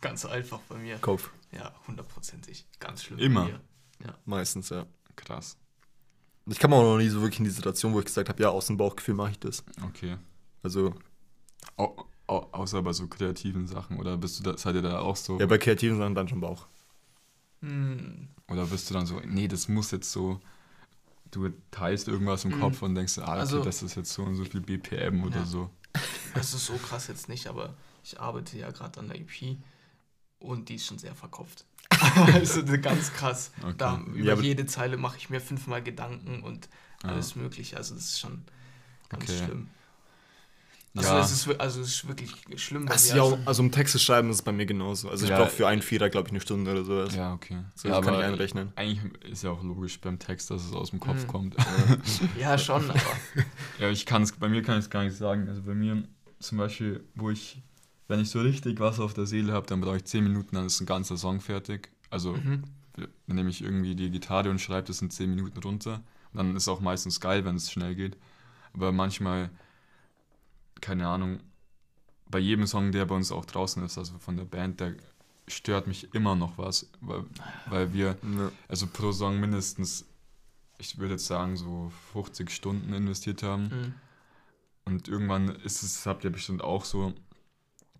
Ganz 0.00 0.24
einfach 0.24 0.58
bei 0.68 0.76
mir. 0.78 0.98
Kopf. 0.98 1.30
Ja, 1.52 1.72
hundertprozentig. 1.86 2.66
Ganz 2.80 3.04
schlimm. 3.04 3.18
Immer. 3.18 3.48
Ja. 4.04 4.14
Meistens, 4.24 4.70
ja. 4.70 4.86
Krass. 5.16 5.56
Ich 6.46 6.58
kam 6.58 6.72
auch 6.72 6.82
noch 6.82 6.98
nie 6.98 7.08
so 7.08 7.20
wirklich 7.20 7.38
in 7.38 7.44
die 7.44 7.50
Situation, 7.50 7.92
wo 7.94 8.00
ich 8.00 8.06
gesagt 8.06 8.28
habe, 8.28 8.42
ja, 8.42 8.48
aus 8.48 8.66
dem 8.66 8.76
Bauchgefühl 8.76 9.14
mache 9.14 9.30
ich 9.32 9.38
das. 9.38 9.62
Okay. 9.86 10.16
Also, 10.62 10.94
Au, 11.76 12.04
au, 12.26 12.38
außer 12.52 12.82
bei 12.82 12.92
so 12.92 13.06
kreativen 13.06 13.68
Sachen 13.68 13.98
oder 14.00 14.16
bist 14.16 14.40
du 14.40 14.42
da, 14.42 14.58
seid 14.58 14.74
ihr 14.74 14.82
da 14.82 14.98
auch 15.00 15.14
so? 15.14 15.38
ja, 15.38 15.46
bei 15.46 15.58
kreativen 15.58 15.98
Sachen 15.98 16.14
dann 16.16 16.26
schon 16.28 16.40
Bauch. 16.40 16.66
Hm, 17.60 18.28
Oder 18.48 18.66
bist 18.66 18.90
du 18.90 18.94
dann 18.94 19.06
so, 19.06 19.20
nee, 19.24 19.46
das 19.46 19.68
muss 19.68 19.92
jetzt 19.92 20.10
so, 20.10 20.40
du 21.30 21.50
teilst 21.70 22.08
irgendwas 22.08 22.44
im 22.44 22.58
Kopf 22.58 22.82
und 22.82 22.96
denkst, 22.96 23.18
ah, 23.18 23.22
okay. 23.22 23.30
Also- 23.32 23.62
das 23.62 23.82
ist 23.84 23.94
jetzt 23.94 24.12
so 24.12 24.24
und 24.24 24.34
so 24.34 24.44
viel 24.44 24.60
BPM 24.60 25.22
oder 25.22 25.36
Ja. 25.40 25.46
so. 25.46 25.70
das 26.34 26.54
ist 26.54 26.66
so 26.66 26.74
krass 26.78 27.08
jetzt 27.08 27.28
nicht, 27.28 27.46
aber 27.46 27.74
ich 28.04 28.18
arbeite 28.20 28.58
ja 28.58 28.70
gerade 28.70 29.00
an 29.00 29.08
der 29.08 29.18
EP 29.20 29.58
und 30.38 30.68
die 30.68 30.76
ist 30.76 30.86
schon 30.86 30.98
sehr 30.98 31.14
verkopft. 31.14 31.64
also 32.34 32.64
ganz 32.64 33.12
krass. 33.12 33.52
Okay. 33.62 33.74
Da, 33.78 34.00
über 34.14 34.34
Ja, 34.34 34.40
jede 34.40 34.66
Zeile 34.66 34.96
mache 34.96 35.18
ich 35.18 35.30
mir 35.30 35.40
fünfmal 35.40 35.82
Gedanken 35.82 36.42
und 36.42 36.68
alles 37.02 37.36
mögliche. 37.36 37.76
Also 37.76 37.94
das 37.94 38.04
ist 38.04 38.20
schon 38.20 38.44
ganz 39.08 39.24
Okay. 39.24 39.44
schlimm. 39.44 39.70
Also, 40.94 41.08
Ja. 41.08 41.20
es 41.20 41.32
ist, 41.32 41.60
also 41.60 41.80
es 41.80 41.88
ist 41.88 42.08
wirklich 42.08 42.30
schlimm. 42.60 42.84
bei 42.84 42.92
Also, 42.92 43.14
mir. 43.14 43.30
ja, 43.30 43.38
also 43.46 43.62
um 43.62 43.72
Texte 43.72 43.98
schreiben 43.98 44.28
ist 44.28 44.36
es 44.36 44.42
bei 44.42 44.52
mir 44.52 44.66
genauso. 44.66 45.08
Also 45.08 45.24
ich 45.24 45.30
Ja. 45.30 45.38
brauche 45.38 45.50
für 45.50 45.66
einen 45.66 45.80
Vierer, 45.80 46.10
glaube 46.10 46.28
ich, 46.28 46.32
eine 46.32 46.40
Stunde 46.42 46.70
oder 46.70 46.84
sowas. 46.84 47.14
Ja, 47.14 47.32
okay. 47.32 47.62
So, 47.74 47.88
ja, 47.88 47.96
das 47.96 48.04
kann 48.04 48.14
ich 48.14 48.20
einrechnen. 48.24 48.72
Eigentlich 48.76 49.14
ist 49.30 49.42
ja 49.42 49.50
auch 49.50 49.62
logisch 49.62 49.98
beim 50.00 50.18
Text, 50.18 50.50
dass 50.50 50.64
es 50.66 50.72
aus 50.74 50.90
dem 50.90 51.00
Kopf 51.00 51.22
Mhm. 51.22 51.26
kommt. 51.28 51.56
ja, 52.38 52.58
schon, 52.58 52.90
aber 52.90 53.00
Ja, 53.78 53.88
ich 53.88 54.04
kann 54.04 54.22
es, 54.22 54.32
bei 54.32 54.48
mir 54.50 54.62
kann 54.62 54.78
ich 54.78 54.84
es 54.84 54.90
gar 54.90 55.02
nicht 55.04 55.16
sagen. 55.16 55.48
Also 55.48 55.62
bei 55.62 55.74
mir 55.74 56.02
zum 56.40 56.58
Beispiel, 56.58 57.02
wo 57.14 57.30
ich, 57.30 57.62
wenn 58.08 58.20
ich 58.20 58.28
so 58.28 58.40
richtig 58.42 58.78
was 58.78 59.00
auf 59.00 59.14
der 59.14 59.24
Seele 59.26 59.54
habe, 59.54 59.66
dann 59.66 59.80
brauche 59.80 59.96
ich 59.96 60.04
10 60.04 60.22
Minuten, 60.24 60.56
dann 60.56 60.66
ist 60.66 60.78
ein 60.80 60.86
ganzer 60.86 61.16
Song 61.16 61.40
fertig. 61.40 61.88
Also 62.10 62.34
mhm. 62.34 62.64
dann 62.96 63.36
nehme 63.36 63.48
ich 63.48 63.62
irgendwie 63.64 63.94
die 63.94 64.10
Gitarre 64.10 64.50
und 64.50 64.60
schreibe 64.60 64.88
das 64.88 65.00
in 65.00 65.08
10 65.08 65.30
Minuten 65.30 65.58
runter. 65.60 66.02
Und 66.34 66.36
dann 66.38 66.54
ist 66.54 66.68
auch 66.68 66.80
meistens 66.80 67.18
geil, 67.18 67.46
wenn 67.46 67.56
es 67.56 67.72
schnell 67.72 67.94
geht. 67.94 68.18
Aber 68.74 68.92
manchmal, 68.92 69.48
keine 70.82 71.08
Ahnung, 71.08 71.40
bei 72.26 72.38
jedem 72.38 72.66
Song, 72.66 72.92
der 72.92 73.06
bei 73.06 73.14
uns 73.14 73.32
auch 73.32 73.46
draußen 73.46 73.82
ist, 73.84 73.96
also 73.96 74.18
von 74.18 74.36
der 74.36 74.44
Band, 74.44 74.80
der 74.80 74.94
stört 75.48 75.86
mich 75.86 76.12
immer 76.14 76.34
noch 76.36 76.58
was, 76.58 76.90
weil, 77.00 77.24
weil 77.66 77.92
wir 77.92 78.18
Ja. 78.22 78.50
also 78.68 78.86
pro 78.86 79.12
Song 79.12 79.40
mindestens, 79.40 80.04
ich 80.78 80.98
würde 80.98 81.14
jetzt 81.14 81.26
sagen, 81.26 81.56
so 81.56 81.90
50 82.12 82.50
Stunden 82.50 82.92
investiert 82.92 83.42
haben. 83.42 83.62
Mhm. 83.64 83.94
Und 84.84 85.08
irgendwann 85.08 85.48
ist 85.48 85.82
es, 85.82 86.06
habt 86.06 86.24
ihr 86.24 86.30
bestimmt 86.30 86.62
auch 86.62 86.84
so, 86.84 87.14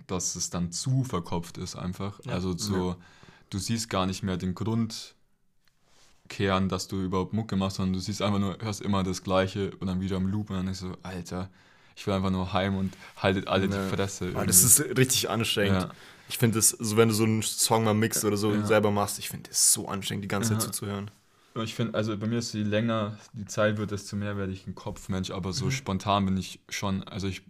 dass 0.06 0.34
es 0.34 0.50
dann 0.50 0.72
zu 0.72 1.04
verkopft 1.04 1.58
ist 1.58 1.76
einfach. 1.76 2.18
Ja. 2.24 2.32
Also 2.32 2.56
so, 2.56 2.96
du 3.50 3.58
siehst 3.58 3.88
gar 3.88 4.06
nicht 4.06 4.22
mehr 4.22 4.36
den 4.36 4.54
Grundkern, 4.54 5.14
dass 6.68 6.88
du 6.88 7.00
überhaupt 7.00 7.34
Mucke 7.34 7.54
machst, 7.56 7.76
sondern 7.76 7.92
du 7.92 8.00
siehst 8.00 8.22
einfach 8.22 8.40
nur, 8.40 8.58
hörst 8.60 8.80
immer 8.80 9.02
das 9.04 9.22
Gleiche 9.22 9.76
und 9.76 9.86
dann 9.86 10.00
wieder 10.00 10.16
im 10.16 10.26
Loop 10.26 10.50
und 10.50 10.56
dann 10.56 10.66
denkst 10.66 10.80
du, 10.80 10.96
Alter, 11.02 11.50
ich 12.02 12.06
will 12.08 12.14
einfach 12.14 12.30
nur 12.30 12.52
heim 12.52 12.74
und 12.76 12.96
haltet 13.16 13.46
alle 13.46 13.66
Ja. 13.66 13.70
die 13.88 13.94
Fresse. 13.94 14.32
Ah, 14.34 14.44
das 14.44 14.64
ist 14.64 14.80
richtig 14.98 15.30
anstrengend. 15.30 15.82
Ja. 15.82 15.90
Ich 16.28 16.36
finde 16.36 16.58
das, 16.58 16.70
so 16.70 16.96
wenn 16.96 17.08
du 17.08 17.14
so 17.14 17.22
einen 17.22 17.42
Song 17.42 17.84
mal 17.84 17.94
mixt 17.94 18.24
oder 18.24 18.36
so 18.36 18.52
Ja. 18.52 18.66
selber 18.66 18.90
machst, 18.90 19.20
ich 19.20 19.28
finde 19.28 19.50
das 19.50 19.72
so 19.72 19.86
anstrengend, 19.86 20.24
die 20.24 20.28
ganze. 20.28 20.54
Zeit 20.54 20.62
zuzuhören. 20.62 21.12
Ich 21.62 21.74
finde, 21.76 21.94
also 21.94 22.16
bei 22.18 22.26
mir 22.26 22.38
ist 22.38 22.54
je 22.54 22.64
länger 22.64 23.16
die 23.34 23.44
Zeit 23.44 23.76
wird, 23.78 23.92
desto 23.92 24.16
mehr 24.16 24.36
werde 24.36 24.52
ich 24.52 24.66
ein 24.66 24.74
Kopfmensch, 24.74 25.30
aber 25.30 25.52
so 25.52 25.66
Mhm. 25.66 25.70
spontan 25.70 26.24
bin 26.24 26.36
ich 26.36 26.58
schon, 26.68 27.04
also 27.04 27.28
ich 27.28 27.42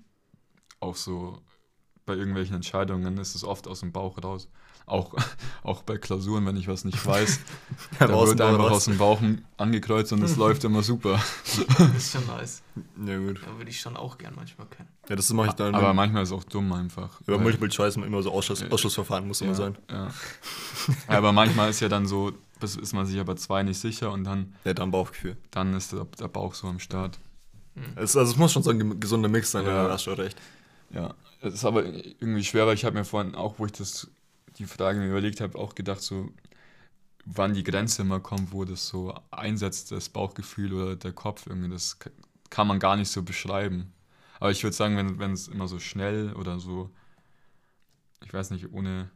auch 0.80 0.96
so 0.96 1.40
bei 2.04 2.14
irgendwelchen 2.14 2.54
Entscheidungen 2.56 3.16
ist 3.16 3.34
es 3.34 3.44
oft 3.44 3.66
aus 3.66 3.80
dem 3.80 3.92
Bauch 3.92 4.22
raus. 4.22 4.48
Auch, 4.86 5.14
auch 5.62 5.82
bei 5.82 5.96
Klausuren, 5.98 6.44
wenn 6.46 6.56
ich 6.56 6.68
was 6.68 6.84
nicht 6.84 7.04
weiß, 7.06 7.40
da 7.98 8.08
wird 8.08 8.40
einfach 8.40 8.70
aus 8.70 8.86
dem 8.86 8.98
Bauch 8.98 9.20
angekreuzt 9.56 10.12
und 10.12 10.22
es 10.22 10.36
läuft 10.42 10.64
immer 10.64 10.82
super. 10.82 11.20
Das 11.78 11.96
ist 11.96 12.12
schon 12.12 12.26
nice. 12.26 12.62
Ja, 13.06 13.16
gut. 13.18 13.40
Ja, 13.46 13.56
würde 13.58 13.70
ich 13.70 13.80
schon 13.80 13.96
auch 13.96 14.18
gern 14.18 14.34
manchmal 14.34 14.66
können. 14.68 14.88
Ja, 15.08 15.16
das 15.16 15.32
mache 15.32 15.48
ich 15.48 15.52
dann. 15.54 15.74
Aber 15.74 15.94
manchmal 15.94 16.22
ist 16.24 16.30
es 16.30 16.34
auch 16.34 16.44
dumm 16.44 16.72
einfach. 16.72 17.20
über 17.26 17.38
Multiple 17.38 17.68
Choice 17.68 17.96
immer 17.96 18.22
so 18.22 18.32
Ausschuss, 18.32 18.60
Ja. 18.60 18.68
Ausschussverfahren 18.70 19.26
muss 19.26 19.40
immer 19.40 19.50
ja, 19.52 19.56
sein. 19.56 19.76
Ja. 19.90 20.08
aber 21.06 21.32
manchmal 21.32 21.70
ist 21.70 21.80
ja 21.80 21.88
dann 21.88 22.06
so, 22.06 22.32
bis- 22.60 22.76
ist 22.76 22.92
man 22.92 23.06
sich 23.06 23.18
aber 23.20 23.36
zwei 23.36 23.62
nicht 23.62 23.78
sicher 23.78 24.10
und 24.12 24.24
dann, 24.24 24.54
Ja, 24.64 24.74
dann 24.74 24.90
Bauchgefühl. 24.90 25.36
dann 25.50 25.74
ist 25.74 25.92
der, 25.92 26.06
der 26.18 26.28
Bauch 26.28 26.54
so 26.54 26.66
am 26.66 26.78
Start. 26.80 27.18
Es, 27.96 28.16
also 28.16 28.32
es 28.32 28.36
muss 28.36 28.52
schon 28.52 28.62
so 28.62 28.70
ein 28.70 29.00
gesunder 29.00 29.28
Mix 29.28 29.50
sein, 29.50 29.64
Ja. 29.64 29.86
da 29.86 29.92
hast 29.94 30.06
du 30.06 30.10
recht. 30.12 30.36
Ja, 30.90 31.14
es 31.40 31.54
ist 31.54 31.64
aber 31.64 31.84
irgendwie 31.84 32.44
schwer, 32.44 32.66
weil 32.66 32.74
ich 32.74 32.84
habe 32.84 32.96
mir 32.98 33.04
vorhin, 33.04 33.34
auch 33.34 33.54
wo 33.58 33.64
ich 33.66 33.72
das, 33.72 34.08
die 34.58 34.66
Frage 34.66 34.98
mir 35.00 35.08
überlegt 35.10 35.40
habe, 35.40 35.58
auch 35.58 35.74
gedacht, 35.74 36.00
so, 36.02 36.30
wann 37.24 37.54
die 37.54 37.62
Grenze 37.64 38.02
immer 38.02 38.20
kommt, 38.20 38.52
wo 38.52 38.64
das 38.64 38.86
so 38.88 39.14
einsetzt, 39.30 39.92
das 39.92 40.08
Bauchgefühl 40.08 40.72
oder 40.72 40.96
der 40.96 41.12
Kopf, 41.12 41.46
irgendwie, 41.46 41.70
das 41.70 41.98
kann 42.50 42.66
man 42.66 42.78
gar 42.78 42.96
nicht 42.96 43.08
so 43.10 43.22
beschreiben. 43.22 43.92
Aber 44.40 44.50
ich 44.50 44.62
würde 44.62 44.74
sagen, 44.76 44.96
wenn, 44.96 45.18
wenn 45.18 45.32
es 45.32 45.48
immer 45.48 45.68
so 45.68 45.78
schnell 45.78 46.32
oder 46.34 46.58
so, 46.58 46.90
ich 48.24 48.32
weiß 48.32 48.50
nicht, 48.50 48.72
ohne, 48.72 49.10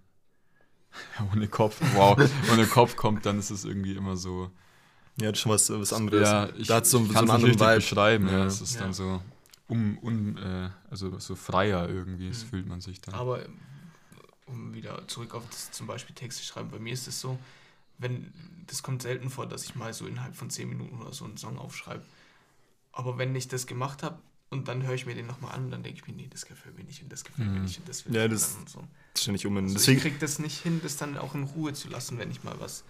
ohne 1.32 1.48
Kopf, 1.48 1.80
wow, 1.94 2.16
ohne 2.52 2.66
Kopf 2.66 2.96
kommt, 2.96 3.26
dann 3.26 3.38
ist 3.38 3.50
es 3.50 3.64
irgendwie 3.64 3.94
immer 3.94 4.16
so, 4.16 4.50
Ja, 5.16 5.30
das 5.30 5.38
ist 5.38 5.42
schon 5.42 5.52
was, 5.52 5.70
was 5.70 5.92
anderes. 5.92 6.20
ja, 6.28 6.48
ich, 6.56 6.68
da 6.68 6.76
hat 6.76 6.86
so, 6.86 6.98
ich 7.04 7.12
so 7.12 7.18
einen 7.18 7.26
nicht 7.26 7.34
anderen 7.34 7.60
Vibe. 7.60 7.74
beschreiben, 7.76 8.28
ja, 8.28 8.38
Ja. 8.38 8.46
es 8.46 8.60
ist 8.60 8.74
Ja. 8.74 8.80
dann 8.82 8.92
so, 8.92 9.20
um, 9.68 9.98
um, 9.98 10.36
äh, 10.38 10.70
also 10.90 11.18
so 11.18 11.34
freier 11.34 11.88
irgendwie, 11.88 12.28
das 12.28 12.44
Mhm. 12.44 12.48
fühlt 12.48 12.66
man 12.66 12.80
sich 12.80 13.00
dann. 13.00 13.14
Aber 13.14 13.40
um 14.46 14.74
wieder 14.74 15.06
zurück 15.08 15.34
auf 15.34 15.44
das 15.50 15.70
zum 15.72 15.86
Beispiel 15.86 16.14
Texte 16.14 16.42
schreiben, 16.44 16.70
bei 16.70 16.78
mir 16.78 16.92
ist 16.92 17.06
es 17.08 17.20
so, 17.20 17.38
wenn, 17.98 18.32
das 18.66 18.82
kommt 18.82 19.02
selten 19.02 19.30
vor, 19.30 19.46
dass 19.46 19.64
ich 19.64 19.74
mal 19.74 19.92
so 19.92 20.06
innerhalb 20.06 20.36
von 20.36 20.50
10 20.50 20.68
Minuten 20.68 21.00
oder 21.00 21.12
so 21.12 21.24
einen 21.24 21.36
Song 21.36 21.58
aufschreibe. 21.58 22.04
Aber 22.92 23.18
wenn 23.18 23.34
ich 23.34 23.48
das 23.48 23.66
gemacht 23.66 24.02
habe 24.02 24.18
und 24.50 24.68
dann 24.68 24.82
höre 24.84 24.94
ich 24.94 25.06
mir 25.06 25.14
den 25.14 25.26
nochmal 25.26 25.54
an, 25.54 25.70
dann 25.70 25.82
denke 25.82 26.00
ich 26.00 26.06
mir, 26.06 26.14
nee, 26.14 26.28
das 26.30 26.46
gefällt 26.46 26.76
mir 26.76 26.84
nicht 26.84 27.02
und 27.02 27.10
das 27.10 27.24
gefällt 27.24 27.48
mir 27.48 27.56
Mhm. 27.56 27.62
nicht 27.62 27.78
und 27.78 27.88
das 27.88 28.04
will 28.06 28.14
Ja, 28.14 28.24
ich 28.26 28.30
das- 28.32 28.52
dann 28.52 28.60
und 28.62 28.68
so. 28.70 28.84
Ständig 29.18 29.46
um. 29.46 29.56
Also 29.56 29.74
Deswegen, 29.74 29.96
ich 29.98 30.02
krieg 30.02 30.20
das 30.20 30.38
nicht 30.38 30.58
hin, 30.62 30.80
das 30.82 30.96
dann 30.96 31.16
auch 31.16 31.34
in 31.34 31.44
Ruhe 31.44 31.72
zu 31.72 31.88
lassen, 31.88 32.18
wenn 32.18 32.30
ich 32.30 32.44
mal 32.44 32.58
was 32.60 32.84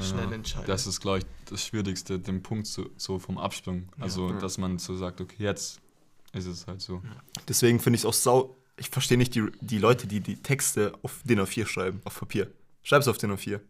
schnell 0.00 0.26
Ja, 0.28 0.32
entscheide. 0.34 0.66
Das 0.66 0.86
ist, 0.86 1.00
glaube 1.00 1.18
ich, 1.18 1.26
das 1.46 1.64
Schwierigste, 1.64 2.18
den 2.18 2.42
Punkt 2.42 2.66
so, 2.66 2.90
so 2.96 3.18
vom 3.18 3.38
Absprung. 3.38 3.88
Also, 3.98 4.30
Ja. 4.30 4.38
dass 4.38 4.58
man 4.58 4.78
so 4.78 4.96
sagt, 4.96 5.20
okay, 5.20 5.42
jetzt 5.44 5.80
ist 6.32 6.46
es 6.46 6.66
halt 6.66 6.80
so. 6.82 7.02
deswegen 7.48 7.78
finde 7.80 7.96
ich 7.96 8.02
es 8.02 8.06
auch 8.06 8.12
sau. 8.14 8.56
Ich 8.76 8.90
verstehe 8.90 9.16
nicht 9.18 9.34
die, 9.34 9.46
die 9.60 9.78
Leute, 9.78 10.06
die 10.06 10.20
die 10.20 10.36
Texte 10.36 10.92
auf 11.02 11.20
DIN 11.24 11.40
A4 11.40 11.66
schreiben, 11.66 12.00
auf 12.04 12.18
Papier. 12.18 12.50
Schreib's 12.82 13.08
auf 13.08 13.18
DIN 13.18 13.32
A4. 13.32 13.60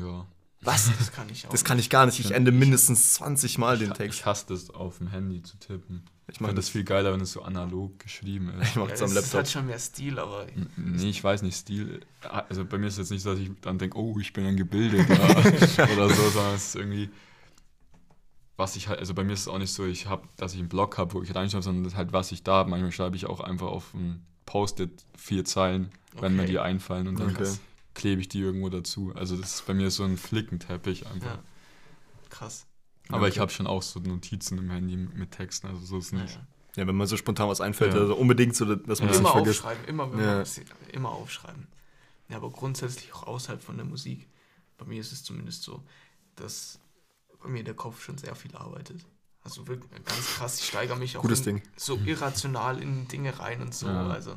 Ja. 0.00 0.26
Was? 0.64 0.90
Das 0.96 1.10
kann 1.12 1.28
ich 1.28 1.44
auch. 1.46 1.50
Das 1.50 1.64
kann 1.64 1.78
ich 1.80 1.90
gar 1.90 2.06
nicht. 2.06 2.20
Ich 2.20 2.30
ende 2.30 2.52
mindestens 2.52 3.14
20 3.14 3.58
Mal 3.58 3.78
den 3.78 3.92
Text. 3.94 4.20
ich 4.20 4.26
hasse 4.26 4.46
das, 4.48 4.70
auf 4.70 4.98
dem 4.98 5.08
Handy 5.08 5.42
zu 5.42 5.56
tippen. 5.58 6.04
Ich 6.28 6.36
Ich 6.36 6.40
mache 6.40 6.50
finde 6.50 6.60
das 6.60 6.66
das 6.66 6.72
viel 6.72 6.84
geiler, 6.84 7.12
wenn 7.12 7.20
es 7.20 7.32
so 7.32 7.42
analog 7.42 7.98
geschrieben 7.98 8.50
ist. 8.60 8.68
Ich 8.68 8.76
mach 8.76 8.84
ja, 8.84 8.90
das 8.90 9.00
das 9.00 9.02
am 9.02 9.08
ist 9.08 9.14
Laptop. 9.16 9.34
halt 9.34 9.50
schon 9.50 9.66
mehr 9.66 9.78
Stil, 9.80 10.20
aber 10.20 10.46
Nee, 10.76 11.10
ich 11.10 11.22
weiß 11.24 11.42
nicht, 11.42 11.56
Stil. 11.56 12.00
Also 12.20 12.64
bei 12.64 12.78
mir 12.78 12.86
ist 12.86 12.92
es 12.94 12.98
jetzt 12.98 13.10
nicht 13.10 13.22
so, 13.22 13.30
dass 13.32 13.40
ich 13.40 13.50
dann 13.60 13.78
denke, 13.78 13.98
oh, 13.98 14.16
ich 14.20 14.32
bin 14.32 14.46
ein 14.46 14.56
Gebildeter 14.56 15.20
oder 15.92 16.08
so, 16.08 16.30
sondern 16.30 16.54
es 16.54 16.66
ist 16.68 16.76
irgendwie, 16.76 17.10
was 18.56 18.76
ich 18.76 18.86
halt, 18.86 19.00
also 19.00 19.14
bei 19.14 19.24
mir 19.24 19.32
ist 19.32 19.40
es 19.40 19.48
auch 19.48 19.58
nicht 19.58 19.72
so, 19.72 19.84
ich 19.84 20.06
habe, 20.06 20.28
dass 20.36 20.52
ich 20.54 20.60
einen 20.60 20.68
Blog 20.68 20.96
habe, 20.96 21.12
wo 21.14 21.22
ich 21.22 21.34
reinschreibe, 21.34 21.64
sondern 21.64 21.82
das 21.82 21.94
ist 21.94 21.96
halt, 21.96 22.12
was 22.12 22.30
ich 22.30 22.44
da 22.44 22.52
habe. 22.58 22.70
Manchmal 22.70 22.92
schreibe 22.92 23.16
ich 23.16 23.26
auch 23.26 23.40
einfach 23.40 23.66
auf 23.66 23.92
ein 23.94 24.24
Post-it 24.52 25.06
vier 25.16 25.46
Zeilen, 25.46 25.90
wenn 26.20 26.36
mir 26.36 26.42
Okay. 26.42 26.52
die 26.52 26.58
einfallen 26.58 27.08
und 27.08 27.18
dann 27.18 27.34
Okay. 27.34 27.50
klebe 27.94 28.20
ich 28.20 28.28
die 28.28 28.40
irgendwo 28.40 28.68
dazu. 28.68 29.10
Also 29.14 29.34
das 29.38 29.54
ist 29.54 29.66
bei 29.66 29.72
mir 29.72 29.90
so 29.90 30.04
ein 30.04 30.18
Flickenteppich 30.18 31.06
einfach. 31.06 31.36
Ja. 31.36 31.42
Krass. 32.28 32.66
Aber 33.08 33.28
ich 33.28 33.34
Okay. 33.34 33.40
habe 33.40 33.50
schon 33.52 33.66
auch 33.66 33.80
so 33.82 33.98
Notizen 34.00 34.58
im 34.58 34.70
Handy 34.70 34.96
mit 34.96 35.30
Texten, 35.30 35.68
also 35.68 35.80
so 35.84 35.96
ist 35.96 36.12
nicht. 36.12 36.34
Ja. 36.34 36.46
Ja, 36.82 36.86
wenn 36.86 36.96
man 36.96 37.06
so 37.06 37.16
spontan 37.16 37.48
was 37.48 37.62
einfällt, 37.62 37.94
Ja. 37.94 38.00
also 38.00 38.14
unbedingt 38.14 38.54
so, 38.54 38.66
dass 38.66 38.98
man 39.00 39.08
Ja. 39.08 39.12
das 39.12 39.18
Immer 39.20 39.20
nicht 39.20 39.32
vergisst. 39.32 39.60
aufschreiben, 39.64 39.84
immer, 39.86 40.12
wenn 40.12 40.20
Ja. 40.20 40.26
man 40.26 40.40
was- 40.42 40.60
immer 40.92 41.12
aufschreiben. 41.12 41.66
Ja, 42.28 42.36
aber 42.36 42.50
grundsätzlich 42.50 43.14
auch 43.14 43.22
außerhalb 43.26 43.62
von 43.62 43.76
der 43.78 43.86
Musik. 43.86 44.28
Bei 44.76 44.84
mir 44.84 45.00
ist 45.00 45.12
es 45.12 45.22
zumindest 45.24 45.62
so, 45.62 45.82
dass 46.36 46.78
bei 47.42 47.48
mir 47.48 47.64
der 47.64 47.74
Kopf 47.74 48.02
schon 48.02 48.18
sehr 48.18 48.34
viel 48.34 48.54
arbeitet. 48.54 49.00
Also 49.44 49.66
wirklich 49.66 49.90
ganz 50.04 50.26
krass, 50.36 50.58
ich 50.60 50.66
steigere 50.66 50.96
mich 50.96 51.16
auch 51.16 51.22
Gutes 51.22 51.40
in, 51.46 51.56
Ding. 51.56 51.62
so 51.76 51.98
irrational 52.04 52.80
in 52.80 53.08
Dinge 53.08 53.38
rein 53.38 53.60
und 53.60 53.74
so. 53.74 53.86
Ja. 53.88 54.08
Also 54.08 54.36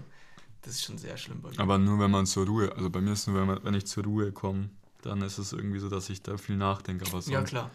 das 0.63 0.73
ist 0.75 0.83
schon 0.83 0.97
sehr 0.97 1.15
schlimm 1.17 1.41
bei 1.41 1.51
mir. 1.51 1.59
Aber 1.59 1.77
nur 1.77 1.99
wenn 1.99 2.09
man 2.09 2.25
zur 2.25 2.47
Ruhe, 2.47 2.71
also 2.75 2.89
bei 2.89 3.01
mir 3.01 3.11
ist 3.13 3.27
nur, 3.27 3.39
wenn, 3.39 3.45
man, 3.47 3.63
wenn 3.63 3.73
ich 3.75 3.85
zur 3.85 4.03
Ruhe 4.03 4.31
komme, 4.31 4.69
dann 5.03 5.21
ist 5.21 5.37
es 5.37 5.53
irgendwie 5.53 5.77
so, 5.79 5.89
dass 5.89 6.09
ich 6.09 6.23
da 6.23 6.37
viel 6.37 6.57
nachdenke. 6.57 7.03
Aber 7.05 7.21
sonst, 7.21 7.29
ja, 7.29 7.43
klar. 7.43 7.69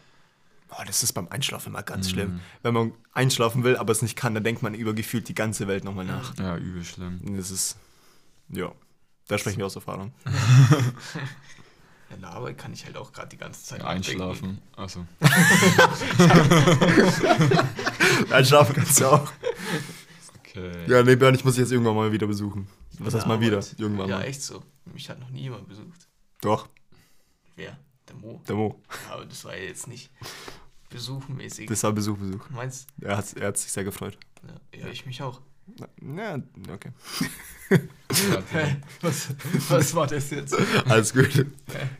Boah, 0.68 0.84
das 0.84 1.02
ist 1.04 1.12
beim 1.12 1.28
Einschlafen 1.28 1.68
immer 1.72 1.82
ganz 1.84 2.06
Mhm. 2.08 2.10
schlimm. 2.10 2.40
Wenn 2.62 2.74
man 2.74 2.92
einschlafen 3.12 3.62
will, 3.64 3.76
aber 3.76 3.92
es 3.92 4.02
nicht 4.02 4.16
kann, 4.16 4.34
dann 4.34 4.42
denkt 4.44 4.62
man 4.62 4.74
über 4.74 4.92
gefühlt 4.92 5.28
die 5.28 5.34
ganze 5.34 5.68
Welt 5.68 5.84
nochmal 5.84 6.04
nach. 6.04 6.36
Ja, 6.38 6.56
übel 6.56 6.84
schlimm. 6.84 7.20
Das 7.36 7.50
ist, 7.52 7.76
ja, 8.48 8.72
da 9.28 9.38
sprechen 9.38 9.58
wir 9.58 9.66
aus 9.66 9.76
Erfahrung. 9.76 10.12
In 12.14 12.20
der 12.22 12.30
Arbeit 12.30 12.58
kann 12.58 12.72
ich 12.72 12.84
halt 12.84 12.96
auch 12.96 13.12
gerade 13.12 13.28
die 13.28 13.36
ganze 13.36 13.64
Zeit 13.64 13.82
Einschlafen. 13.84 14.60
Also, 14.76 15.06
Einschlafen 18.30 18.74
kannst 18.74 19.00
du 19.00 19.06
auch. 19.06 19.28
okay. 20.38 20.72
Ja, 20.88 21.02
nee, 21.02 21.16
Björn, 21.16 21.34
ich 21.34 21.44
muss 21.44 21.54
dich 21.54 21.62
jetzt 21.62 21.72
irgendwann 21.72 21.94
mal 21.94 22.12
wieder 22.12 22.26
besuchen. 22.26 22.66
Was 22.98 23.14
heißt 23.14 23.26
mal 23.26 23.40
wieder? 23.40 23.62
Irgendwann 23.78 24.08
Ja, 24.08 24.18
mal. 24.18 24.24
echt 24.24 24.42
so. 24.42 24.62
Mich 24.92 25.08
hat 25.08 25.18
noch 25.20 25.30
nie 25.30 25.42
jemand 25.42 25.68
besucht. 25.68 26.08
Doch, 26.40 26.68
Wer? 27.56 27.78
Der 28.08 28.16
Mo. 28.16 28.42
der 28.46 28.56
Mo. 28.56 28.80
Ja, 29.08 29.14
aber 29.14 29.26
das 29.26 29.44
war 29.44 29.56
ja 29.56 29.64
jetzt 29.64 29.86
nicht 29.86 30.10
besuchenmäßig. 30.88 31.68
Das 31.68 31.82
war 31.84 31.92
Besuch, 31.92 32.18
Besuch. 32.18 32.48
Meinst 32.50 32.88
Er 33.00 33.16
hat, 33.18 33.32
er 33.34 33.48
hat 33.48 33.58
sich 33.58 33.70
sehr 33.70 33.84
gefreut. 33.84 34.18
Ja, 34.72 34.80
ja, 34.80 34.86
ich 34.88 35.06
mich 35.06 35.22
auch. 35.22 35.40
Ja, 36.16 36.38
okay. 36.72 36.90
Ja, 37.70 37.78
was, 39.00 39.28
was 39.68 39.94
war 39.94 40.06
das 40.06 40.30
jetzt? 40.30 40.54
Alles 40.86 41.12
gut. 41.12 41.32
Ganz 41.34 41.46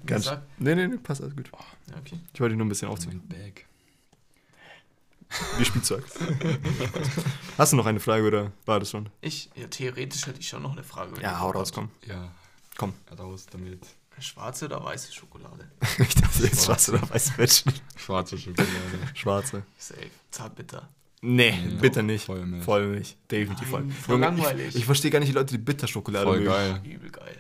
Ganz, 0.07 0.25
sag. 0.25 0.43
nee, 0.59 0.75
nee, 0.75 0.89
nee, 0.89 0.97
passt 0.97 1.23
alles 1.23 1.37
gut. 1.37 1.51
Ja, 1.89 1.97
okay. 1.99 2.19
Ich 2.35 2.41
wollte 2.41 2.55
dich 2.55 2.59
nur 2.59 2.67
ein 2.67 2.69
bisschen 2.71 2.89
aufziehen. 2.89 3.23
Bag. 3.29 3.67
Wie 5.59 5.65
Spielzeug. 5.65 6.05
Hast 7.57 7.73
du 7.73 7.77
noch 7.77 7.87
eine 7.87 8.01
Frage 8.01 8.27
oder 8.27 8.51
war 8.67 8.81
das 8.81 8.91
schon? 8.91 9.09
Ich, 9.21 9.49
ja, 9.55 9.69
theoretisch 9.69 10.27
hätte 10.27 10.41
ich 10.41 10.49
schon 10.49 10.63
noch 10.63 10.73
eine 10.73 10.83
Frage. 10.83 11.21
Ja, 11.23 11.39
hau 11.39 11.51
raus, 11.51 11.73
komm. 11.73 11.91
Ja, 12.05 12.33
Komm. 12.77 12.95
raus 13.17 13.47
damit. 13.51 13.87
Schwarze 14.19 14.67
oder 14.67 14.83
weiße 14.85 15.13
Schokolade? 15.13 15.71
Ich 15.99 16.15
dachte 16.17 16.43
jetzt 16.43 16.65
schwarze 16.65 16.93
oder 16.93 17.09
weiße 17.09 17.35
Menschen. 17.39 17.73
Schwarze 17.97 18.37
Schokolade. 18.37 18.69
Schwarze. 19.15 19.63
Safe. 19.79 20.11
Zartbitter. 20.31 20.89
Nee, 21.23 21.53
Nee, 21.53 21.75
bitte 21.81 22.03
nicht. 22.03 22.25
Vollmilch. 22.25 22.65
Vollmilch. 22.65 23.17
Definitiv 23.31 23.69
voll. 23.69 23.81
Nein, 23.83 23.91
voll 23.91 24.19
langweilig. 24.21 24.69
Ich, 24.69 24.77
ich 24.77 24.85
verstehe 24.87 25.11
gar 25.11 25.19
nicht 25.19 25.29
die 25.29 25.35
Leute, 25.35 25.53
die 25.53 25.59
Bitterschokolade 25.63 26.25
Voll 26.25 26.39
mögen. 26.39 26.51
geil. 26.51 26.81
Übel 26.85 27.11
geil. 27.11 27.37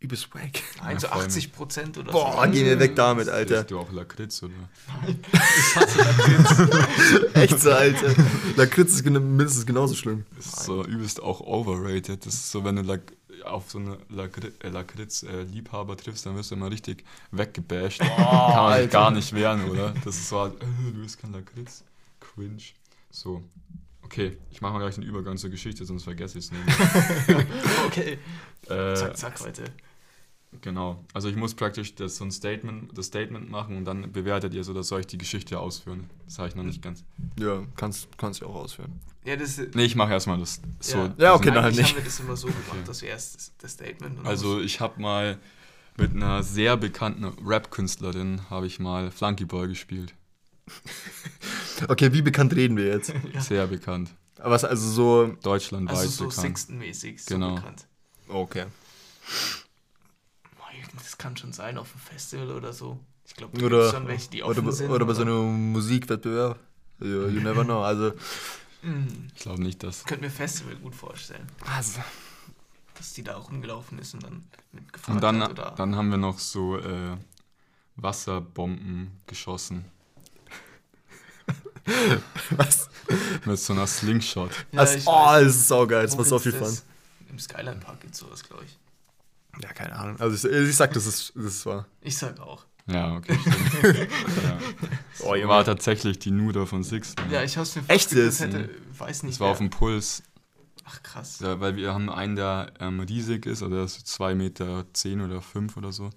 Übelst 0.00 0.34
wack. 0.34 0.62
Nein, 0.82 0.98
so 0.98 1.06
voll. 1.08 1.22
80 1.22 1.52
Prozent 1.52 1.98
oder 1.98 2.12
Boah, 2.12 2.44
so. 2.44 2.50
geh 2.50 2.64
mir 2.64 2.78
weg 2.78 2.96
damit, 2.96 3.28
Alter. 3.28 3.60
Isst 3.60 3.70
du 3.70 3.78
auch 3.78 3.90
Lakritz, 3.92 4.42
oder? 4.42 4.52
Ich 5.06 5.76
hasse 5.76 5.98
Lakritz. 5.98 7.34
Echt 7.34 7.60
so, 7.60 7.70
Alter. 7.70 8.14
Lakritz 8.56 8.92
ist 8.94 9.04
mindestens 9.04 9.64
genauso 9.64 9.94
schlimm. 9.94 10.26
Das 10.36 10.46
ist 10.46 10.64
so 10.64 10.84
übelst 10.84 11.22
auch 11.22 11.40
overrated. 11.40 12.26
Das 12.26 12.34
ist 12.34 12.50
so, 12.50 12.64
wenn 12.64 12.76
du 12.76 12.82
Lak 12.82 13.12
auf 13.44 13.70
so 13.70 13.78
eine 13.78 13.98
Lakri 14.08 14.50
äh, 14.60 14.68
Lakritz-Liebhaber 14.68 15.96
triffst, 15.96 16.26
dann 16.26 16.34
wirst 16.36 16.50
du 16.50 16.56
immer 16.56 16.70
richtig 16.70 17.04
weggebasht. 17.30 18.00
Kann 18.00 18.16
man 18.18 18.82
sich 18.82 18.90
gar 18.90 19.10
nicht 19.12 19.32
wehren, 19.32 19.64
oder? 19.70 19.94
Das 20.04 20.16
ist 20.16 20.28
so 20.28 20.40
halt, 20.40 20.54
äh, 20.62 20.66
du 20.92 21.02
bist 21.02 21.20
kein 21.20 21.32
Lakritz. 21.32 21.84
Cringe. 22.20 22.56
So. 23.16 23.42
Okay, 24.02 24.36
ich 24.50 24.60
mache 24.60 24.74
mal 24.74 24.78
gleich 24.80 24.98
einen 24.98 25.06
Übergang 25.06 25.38
zur 25.38 25.48
Geschichte, 25.48 25.86
sonst 25.86 26.04
vergesse 26.04 26.38
ich 26.38 26.44
es 26.44 26.52
nicht. 26.52 26.62
Okay. 27.86 28.18
Äh, 28.68 28.94
Zack, 28.94 29.16
zack, 29.16 29.40
heute. 29.40 29.64
Genau. 30.60 31.02
Also 31.14 31.28
ich 31.28 31.36
muss 31.36 31.54
praktisch 31.54 31.94
das, 31.94 32.16
so 32.16 32.24
ein 32.24 32.30
Statement, 32.30 32.96
das 32.96 33.06
Statement 33.06 33.50
machen 33.50 33.76
und 33.78 33.84
dann 33.86 34.12
bewertet 34.12 34.52
ihr 34.54 34.64
so, 34.64 34.74
dass 34.74 34.88
soll 34.88 35.00
ich 35.00 35.06
die 35.06 35.16
Geschichte 35.18 35.58
ausführen. 35.58 36.10
Das 36.26 36.38
habe 36.38 36.48
ich 36.48 36.54
noch 36.54 36.62
nicht 36.62 36.82
ganz. 36.82 37.04
Ja, 37.38 37.62
kannst, 37.76 38.16
kannst 38.18 38.42
du 38.42 38.46
auch 38.46 38.54
ausführen. 38.54 39.00
Ja, 39.24 39.36
das 39.36 39.58
ist. 39.58 39.74
Nee, 39.74 39.84
ich 39.84 39.96
mache 39.96 40.12
erstmal 40.12 40.38
das 40.38 40.60
so. 40.80 40.98
Ja. 40.98 41.14
Ja, 41.18 41.34
okay, 41.34 41.50
dann 41.50 41.64
halt 41.64 41.74
nicht. 41.76 41.88
haben 41.88 41.96
wir 41.96 42.04
das 42.04 42.20
immer 42.20 42.36
so 42.36 42.48
gemacht, 42.48 42.64
Okay. 42.70 42.80
dass 42.84 43.00
wir 43.00 43.08
erst 43.08 43.34
das, 43.36 43.52
das 43.58 43.72
Statement 43.72 44.18
und 44.18 44.26
Also 44.26 44.60
ich 44.60 44.80
habe 44.80 45.00
mal 45.00 45.38
mit 45.96 46.12
einer 46.12 46.42
sehr 46.42 46.76
bekannten 46.76 47.24
Rap-Künstlerin 47.24 48.42
habe 48.50 48.66
ich 48.66 48.78
mal 48.78 49.10
Flunky 49.10 49.46
Boy 49.46 49.68
gespielt. 49.68 50.14
Okay, 51.88 52.12
wie 52.12 52.22
bekannt 52.22 52.54
reden 52.54 52.76
wir 52.76 52.86
jetzt? 52.86 53.12
Ja. 53.32 53.40
Sehr 53.40 53.66
bekannt. 53.66 54.10
Aber 54.38 54.50
was, 54.54 54.64
also 54.64 54.88
so. 54.90 55.36
Deutschlandweit 55.42 55.96
also 55.96 56.08
so 56.10 56.24
bekannt. 56.28 56.46
Sixten-mäßig, 56.46 57.22
so 57.24 57.34
Genau. 57.34 57.54
bekannt. 57.56 57.86
Okay. 58.28 58.66
Das 60.94 61.18
kann 61.18 61.36
schon 61.36 61.52
sein 61.52 61.78
auf 61.78 61.90
einem 61.92 62.00
Festival 62.00 62.50
oder 62.50 62.72
so. 62.72 62.98
Ich 63.26 63.34
glaube, 63.34 63.58
da 63.58 63.66
Oder, 63.66 63.90
schon 63.90 64.06
welche, 64.08 64.30
die 64.30 64.42
oder, 64.42 64.60
offen 64.60 64.72
sind. 64.72 64.90
oder 64.90 65.04
bei 65.04 65.14
so 65.14 65.22
einem 65.22 65.72
Musikwettbewerb. 65.72 66.58
You, 67.00 67.26
you 67.28 67.40
never 67.40 67.64
know. 67.64 67.82
Also. 67.82 68.12
Mhm. 68.82 69.28
Ich 69.34 69.42
glaube 69.42 69.62
nicht, 69.62 69.82
dass. 69.82 70.00
Ich 70.00 70.06
könnte 70.06 70.24
mir 70.24 70.30
Festival 70.30 70.76
gut 70.76 70.94
vorstellen, 70.94 71.46
also 71.66 72.00
dass 72.94 73.12
die 73.12 73.22
da 73.22 73.36
auch 73.36 73.50
rumgelaufen 73.50 73.98
ist 73.98 74.14
und 74.14 74.22
dann 74.22 74.44
mitgefahren 74.72 75.16
Und 75.16 75.22
dann, 75.22 75.42
hat. 75.42 75.50
Oder 75.50 75.74
dann 75.76 75.96
haben 75.96 76.10
wir 76.10 76.16
noch 76.16 76.38
so 76.38 76.78
äh, 76.78 77.16
Wasserbomben 77.96 79.10
geschossen. 79.26 79.84
was? 82.50 82.88
Mit 83.44 83.58
so 83.58 83.72
einer 83.72 83.86
Slingshot. 83.86 84.50
Ja, 84.72 84.80
das, 84.80 84.96
ich 84.96 85.06
oh, 85.06 85.12
weiß. 85.12 85.44
das 85.44 85.56
ist 85.56 85.68
saugeil. 85.68 86.02
Das 86.04 86.16
war 86.16 86.24
so 86.24 86.38
viel 86.38 86.52
Fun. 86.52 86.76
Im 87.30 87.38
Skyline 87.38 87.80
Park 87.80 88.00
gibt 88.00 88.14
es 88.14 88.20
sowas, 88.20 88.42
glaube 88.42 88.64
ich. 88.64 88.78
Ja, 89.62 89.72
keine 89.72 89.94
Ahnung. 89.94 90.20
Also 90.20 90.48
ich, 90.48 90.68
ich 90.68 90.76
sag, 90.76 90.92
das 90.92 91.06
ist, 91.06 91.32
das 91.34 91.44
ist 91.44 91.66
wahr. 91.66 91.86
Ich 92.00 92.16
sag 92.16 92.38
auch. 92.40 92.64
Ja, 92.88 93.16
okay, 93.16 93.36
stimmt. 93.80 93.96
ja. 94.44 94.58
Oh, 95.20 95.34
Junge. 95.34 95.48
War 95.48 95.64
tatsächlich 95.64 96.18
die 96.18 96.30
Nuder 96.30 96.66
von 96.66 96.84
Sixten. 96.84 97.30
Ja, 97.30 97.42
ich 97.42 97.56
hab's 97.56 97.74
mir 97.74 97.82
Echt 97.88 98.12
das 98.12 98.18
jetzt? 98.18 98.40
hätte, 98.40 98.70
weiß 98.96 99.24
nicht. 99.24 99.34
Das 99.34 99.40
war 99.40 99.50
auf 99.50 99.58
dem 99.58 99.70
Puls. 99.70 100.22
Ach 100.84 101.02
krass. 101.02 101.40
Ja, 101.40 101.58
weil 101.58 101.74
wir 101.74 101.92
haben 101.92 102.08
einen, 102.08 102.36
der 102.36 102.72
ähm, 102.78 103.00
riesig 103.00 103.44
ist, 103.46 103.62
oder 103.62 103.82
ist 103.82 104.06
2 104.06 104.36
Meter 104.36 104.84
10 104.92 105.20
oder 105.20 105.42
5 105.42 105.76
oder 105.76 105.90
so. 105.90 106.10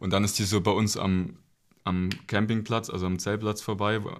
Und 0.00 0.10
dann 0.10 0.24
ist 0.24 0.38
die 0.40 0.44
so 0.44 0.60
bei 0.60 0.72
uns 0.72 0.96
am, 0.96 1.38
am 1.84 2.10
Campingplatz, 2.28 2.90
also 2.90 3.06
am 3.06 3.18
Zeltplatz 3.18 3.60
vorbei, 3.60 4.04
wo, 4.04 4.10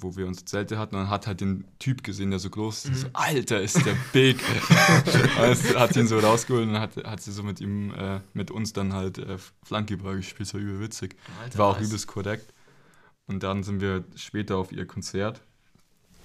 wo 0.00 0.16
wir 0.16 0.26
unsere 0.26 0.44
Zelte 0.44 0.78
hatten. 0.78 0.96
Und 0.96 1.08
hat 1.08 1.26
halt 1.26 1.40
den 1.40 1.64
Typ 1.78 2.02
gesehen, 2.04 2.30
der 2.30 2.38
so 2.38 2.50
groß 2.50 2.86
ist. 2.86 3.00
So, 3.02 3.06
Alter, 3.14 3.60
ist 3.62 3.84
der 3.86 3.96
big. 4.12 4.42
hat 5.76 5.96
ihn 5.96 6.06
so 6.06 6.18
rausgeholt 6.18 6.68
und 6.68 6.78
hat, 6.78 6.96
hat 7.04 7.22
sie 7.22 7.32
so 7.32 7.42
mit 7.42 7.60
ihm, 7.60 7.92
äh, 7.94 8.20
mit 8.34 8.50
uns 8.50 8.72
dann 8.72 8.92
halt 8.92 9.18
äh, 9.18 9.38
Flankyball 9.64 10.16
gespielt. 10.16 10.48
Das 10.48 10.54
war 10.54 10.60
übel 10.60 10.80
witzig. 10.80 11.16
Alter, 11.42 11.58
War 11.58 11.66
auch 11.68 11.78
nice. 11.78 11.88
übelst 11.88 12.06
korrekt. 12.06 12.52
Und 13.26 13.42
dann 13.42 13.62
sind 13.62 13.80
wir 13.80 14.04
später 14.14 14.56
auf 14.58 14.70
ihr 14.72 14.86
Konzert. 14.86 15.40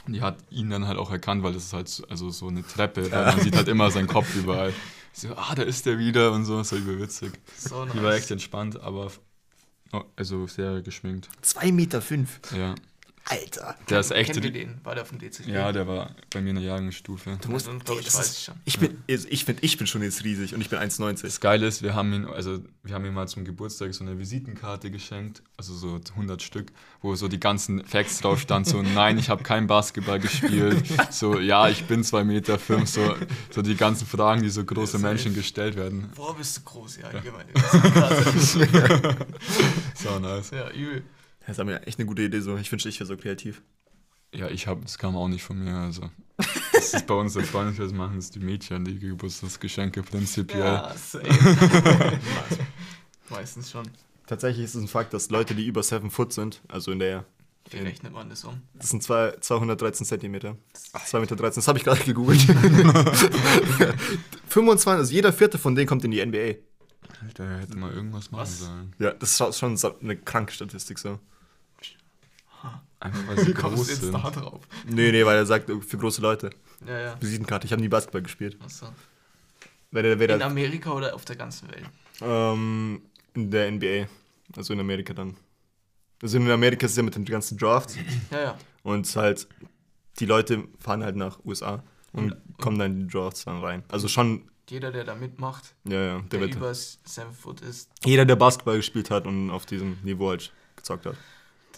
Und 0.06 0.14
die 0.14 0.22
hat 0.22 0.38
ihn 0.50 0.70
dann 0.70 0.88
halt 0.88 0.98
auch 0.98 1.12
erkannt, 1.12 1.42
weil 1.44 1.54
das 1.54 1.64
ist 1.66 1.74
halt 1.74 1.88
so, 1.88 2.06
also 2.08 2.30
so 2.32 2.48
eine 2.48 2.66
Treppe. 2.66 3.12
weil 3.12 3.26
Man 3.36 3.40
sieht 3.40 3.56
halt 3.56 3.68
immer 3.68 3.92
seinen 3.92 4.08
Kopf 4.08 4.36
überall. 4.36 4.74
So, 5.14 5.30
ah, 5.36 5.56
da 5.56 5.64
ist 5.64 5.86
der 5.86 6.00
wieder 6.00 6.32
und 6.34 6.44
so. 6.46 6.58
Das 6.58 6.72
war 6.74 6.80
übel 6.80 7.00
witzig. 7.02 7.32
So 7.58 7.86
Die 7.86 8.02
war 8.04 8.14
echt 8.14 8.30
entspannt, 8.32 8.80
aber 8.82 9.12
also 10.16 10.48
sehr 10.48 10.82
geschminkt. 10.82 11.30
2,5 11.44 11.72
Meter. 11.72 12.02
Fünf. 12.02 12.40
Ja. 12.56 12.76
Alter. 13.26 13.76
Der 13.90 14.00
ist 14.00 14.12
echt. 14.12 14.32
Kennen 14.34 14.44
wir 14.44 14.50
ri- 14.50 14.54
den? 14.54 14.80
War 14.84 14.96
der 14.96 15.04
auf 15.04 15.10
dem 15.10 15.20
DCG? 15.20 15.48
Ja, 15.52 15.72
der 15.72 15.88
war 15.88 16.16
bei 16.34 16.42
mir 16.42 16.50
in 16.50 16.56
der 16.56 16.66
Jahrgangsstufe. 16.66 17.38
Du 17.42 17.50
musst, 17.50 17.68
Also, 17.70 18.00
ich, 18.00 18.06
das 18.06 18.18
weiß 18.18 18.26
ist- 18.30 18.38
ich 18.40 18.44
schon. 18.46 18.56
Ich 18.66 18.80
bin, 18.80 19.04
also 19.10 19.28
ich 19.30 19.46
finde, 19.46 19.64
ich 19.64 19.78
bin 19.78 19.88
schon 19.88 20.02
jetzt 20.02 20.24
riesig 20.24 20.54
und 20.56 20.62
ich 20.62 20.70
bin 20.70 20.80
1,90. 20.80 21.22
Das 21.22 21.40
Geile 21.40 21.68
ist, 21.68 21.82
wir 21.84 21.94
haben 21.94 22.12
ihn, 22.14 22.26
also 22.26 22.60
wir 22.84 22.96
haben 22.96 23.06
ihm 23.06 23.14
mal 23.14 23.28
zum 23.28 23.46
Geburtstag 23.46 23.94
so 23.94 24.04
eine 24.04 24.18
Visitenkarte 24.18 24.90
geschenkt, 24.92 25.44
also 25.56 25.74
so 25.76 26.00
100 26.16 26.42
Stück, 26.42 26.72
wo 27.02 27.16
so 27.16 27.28
die 27.28 27.40
ganzen 27.40 27.86
Facts 27.86 28.20
drauf 28.22 28.40
stand, 28.42 28.66
so 28.68 28.82
nein, 28.96 29.18
ich 29.20 29.30
habe 29.30 29.44
kein 29.44 29.68
Basketball 29.68 30.20
gespielt, 30.20 30.84
so 31.12 31.40
ja, 31.40 31.70
ich 31.70 31.86
bin 31.86 32.04
2 32.04 32.24
Meter 32.24 32.58
fünf, 32.60 32.90
so, 32.90 33.16
so 33.52 33.62
die 33.62 33.76
ganzen 33.76 34.08
Fragen, 34.08 34.42
die 34.42 34.50
so 34.50 34.66
große 34.66 34.94
Safe. 34.94 35.04
Menschen 35.04 35.36
gestellt 35.36 35.76
werden. 35.76 36.10
Boah, 36.16 36.36
bist 36.36 36.58
du 36.58 36.62
groß, 36.64 36.98
ja, 36.98 37.06
allgemein. 37.06 37.46
Krass. 37.54 38.58
So 39.96 40.20
nice. 40.20 40.50
ja, 40.52 40.70
übel. 40.72 41.04
Das 41.42 41.58
ist 41.58 41.60
aber 41.60 41.86
echt 41.88 42.00
eine 42.00 42.06
gute 42.06 42.22
Idee 42.22 42.40
so. 42.40 42.56
Ich 42.58 42.72
wünschte, 42.72 42.90
ich 42.90 43.00
wäre 43.00 43.08
so 43.08 43.18
kreativ. 43.18 43.62
Ja, 44.34 44.48
ich 44.48 44.68
habe, 44.68 44.82
das 44.82 44.98
kam 44.98 45.18
auch 45.18 45.28
nicht 45.28 45.44
von 45.44 45.60
mir, 45.60 45.76
also. 45.76 46.10
Das 46.74 46.94
ist 46.96 47.06
bei 47.06 47.14
uns 47.14 47.34
der 47.34 47.44
Freundeskreis 47.44 47.92
machen 47.92 48.16
das 48.16 48.32
die 48.32 48.40
Mädchen, 48.40 48.84
die 48.86 48.98
Geburtstagsgeschenke 48.98 50.02
prinzipiell. 50.02 50.62
Ja, 50.62 50.96
safe. 50.96 51.28
Meistens 53.30 53.70
schon. 53.70 53.88
Tatsächlich 54.26 54.66
ist 54.66 54.74
es 54.74 54.82
ein 54.82 54.88
Fakt, 54.88 55.14
dass 55.14 55.30
Leute, 55.30 55.54
die 55.54 55.68
über 55.68 55.84
7 55.84 56.10
Foot 56.10 56.34
sind, 56.34 56.62
also 56.70 56.92
in 56.92 56.98
der, 56.98 57.26
Wie 57.70 57.78
rechnet 57.78 58.14
man 58.14 58.30
das 58.30 58.44
um? 58.46 58.62
das 58.74 58.90
sind 58.90 59.04
zwei, 59.04 59.36
213 59.40 60.08
Zentimeter. 60.08 60.58
2,13 60.96 61.20
Meter, 61.20 61.36
das 61.36 61.68
habe 61.68 61.78
ich 61.78 61.84
gerade 61.84 62.04
gegoogelt. 62.04 62.42
25, 64.48 65.00
also 65.00 65.14
jeder 65.14 65.34
vierte 65.34 65.60
von 65.60 65.76
denen 65.76 65.88
kommt 65.88 66.04
in 66.04 66.12
die 66.12 66.26
NBA. 66.26 66.56
Alter, 67.24 67.60
hätte 67.60 67.78
mal 67.78 67.94
irgendwas 67.94 68.32
machen 68.32 68.42
Was? 68.42 68.60
sollen. 68.60 68.96
Ja, 68.98 69.12
das 69.12 69.40
ist 69.40 69.60
schon 69.60 69.78
eine 70.02 70.18
kranke 70.18 70.54
Statistik 70.54 70.98
so. 70.98 71.20
Einfach 73.02 73.28
weil 73.28 73.38
sie 73.40 73.48
Wie 73.48 73.54
kommst 73.54 73.78
groß 73.78 73.88
du 73.88 73.92
jetzt 73.94 74.02
sind. 74.04 74.14
da 74.14 74.30
drauf? 74.30 74.62
Nee, 74.88 75.12
nee, 75.12 75.26
weil 75.26 75.38
er 75.38 75.46
sagt, 75.46 75.70
für 75.70 75.98
große 75.98 76.22
Leute. 76.22 76.50
Ja, 76.88 77.00
ja. 77.00 77.16
Visitenkarte, 77.22 77.66
ich 77.66 77.72
habe 77.74 77.82
nie 77.82 77.90
Basketball 77.90 78.22
gespielt. 78.22 78.58
Achso. 78.64 78.88
Wer 79.92 80.04
der, 80.04 80.20
wer 80.20 80.30
In 80.36 80.42
Amerika 80.42 80.92
oder 80.92 81.14
auf 81.14 81.26
der 81.26 81.36
ganzen 81.36 81.70
Welt? 81.70 81.84
ähm, 82.22 83.02
in 83.34 83.52
der 83.52 83.70
NBA. 83.72 84.08
Also 84.56 84.74
in 84.74 84.80
Amerika 84.80 85.14
dann. 85.14 85.36
Also 86.22 86.38
in 86.38 86.50
Amerika 86.50 86.86
ist 86.86 86.92
es 86.92 86.98
ja 86.98 87.04
mit 87.04 87.16
den 87.16 87.26
ganzen 87.26 87.58
Drafts. 87.58 87.98
Ja, 88.32 88.40
ja. 88.42 88.58
Und 88.84 89.14
halt, 89.16 89.48
die 90.20 90.26
Leute 90.26 90.64
fahren 90.80 91.04
halt 91.04 91.16
nach 91.16 91.40
USA 91.46 91.84
und 92.14 92.32
Und- 92.34 92.58
kommen 92.60 92.78
dann 92.80 92.92
in 92.94 93.08
die 93.08 93.14
Drafts 93.14 93.46
dann 93.46 93.60
rein. 93.60 93.84
Also 93.90 94.08
schon, 94.08 94.48
Jeder, 94.70 94.92
der 94.92 95.04
da 95.04 95.16
mitmacht, 95.16 95.74
ja, 95.86 96.02
ja. 96.02 96.20
Der 96.32 96.40
der, 96.40 96.56
über 96.56 96.74
7 96.74 97.34
Foot 97.34 97.62
ist, 97.62 97.90
jeder, 98.06 98.26
der 98.26 98.36
Basketball 98.36 98.78
gespielt 98.78 99.10
hat 99.10 99.26
und 99.26 99.50
auf 99.50 99.66
diesem 99.66 99.98
Niveau 100.04 100.30
halt 100.30 100.54
gezockt 100.76 101.06
hat. 101.08 101.16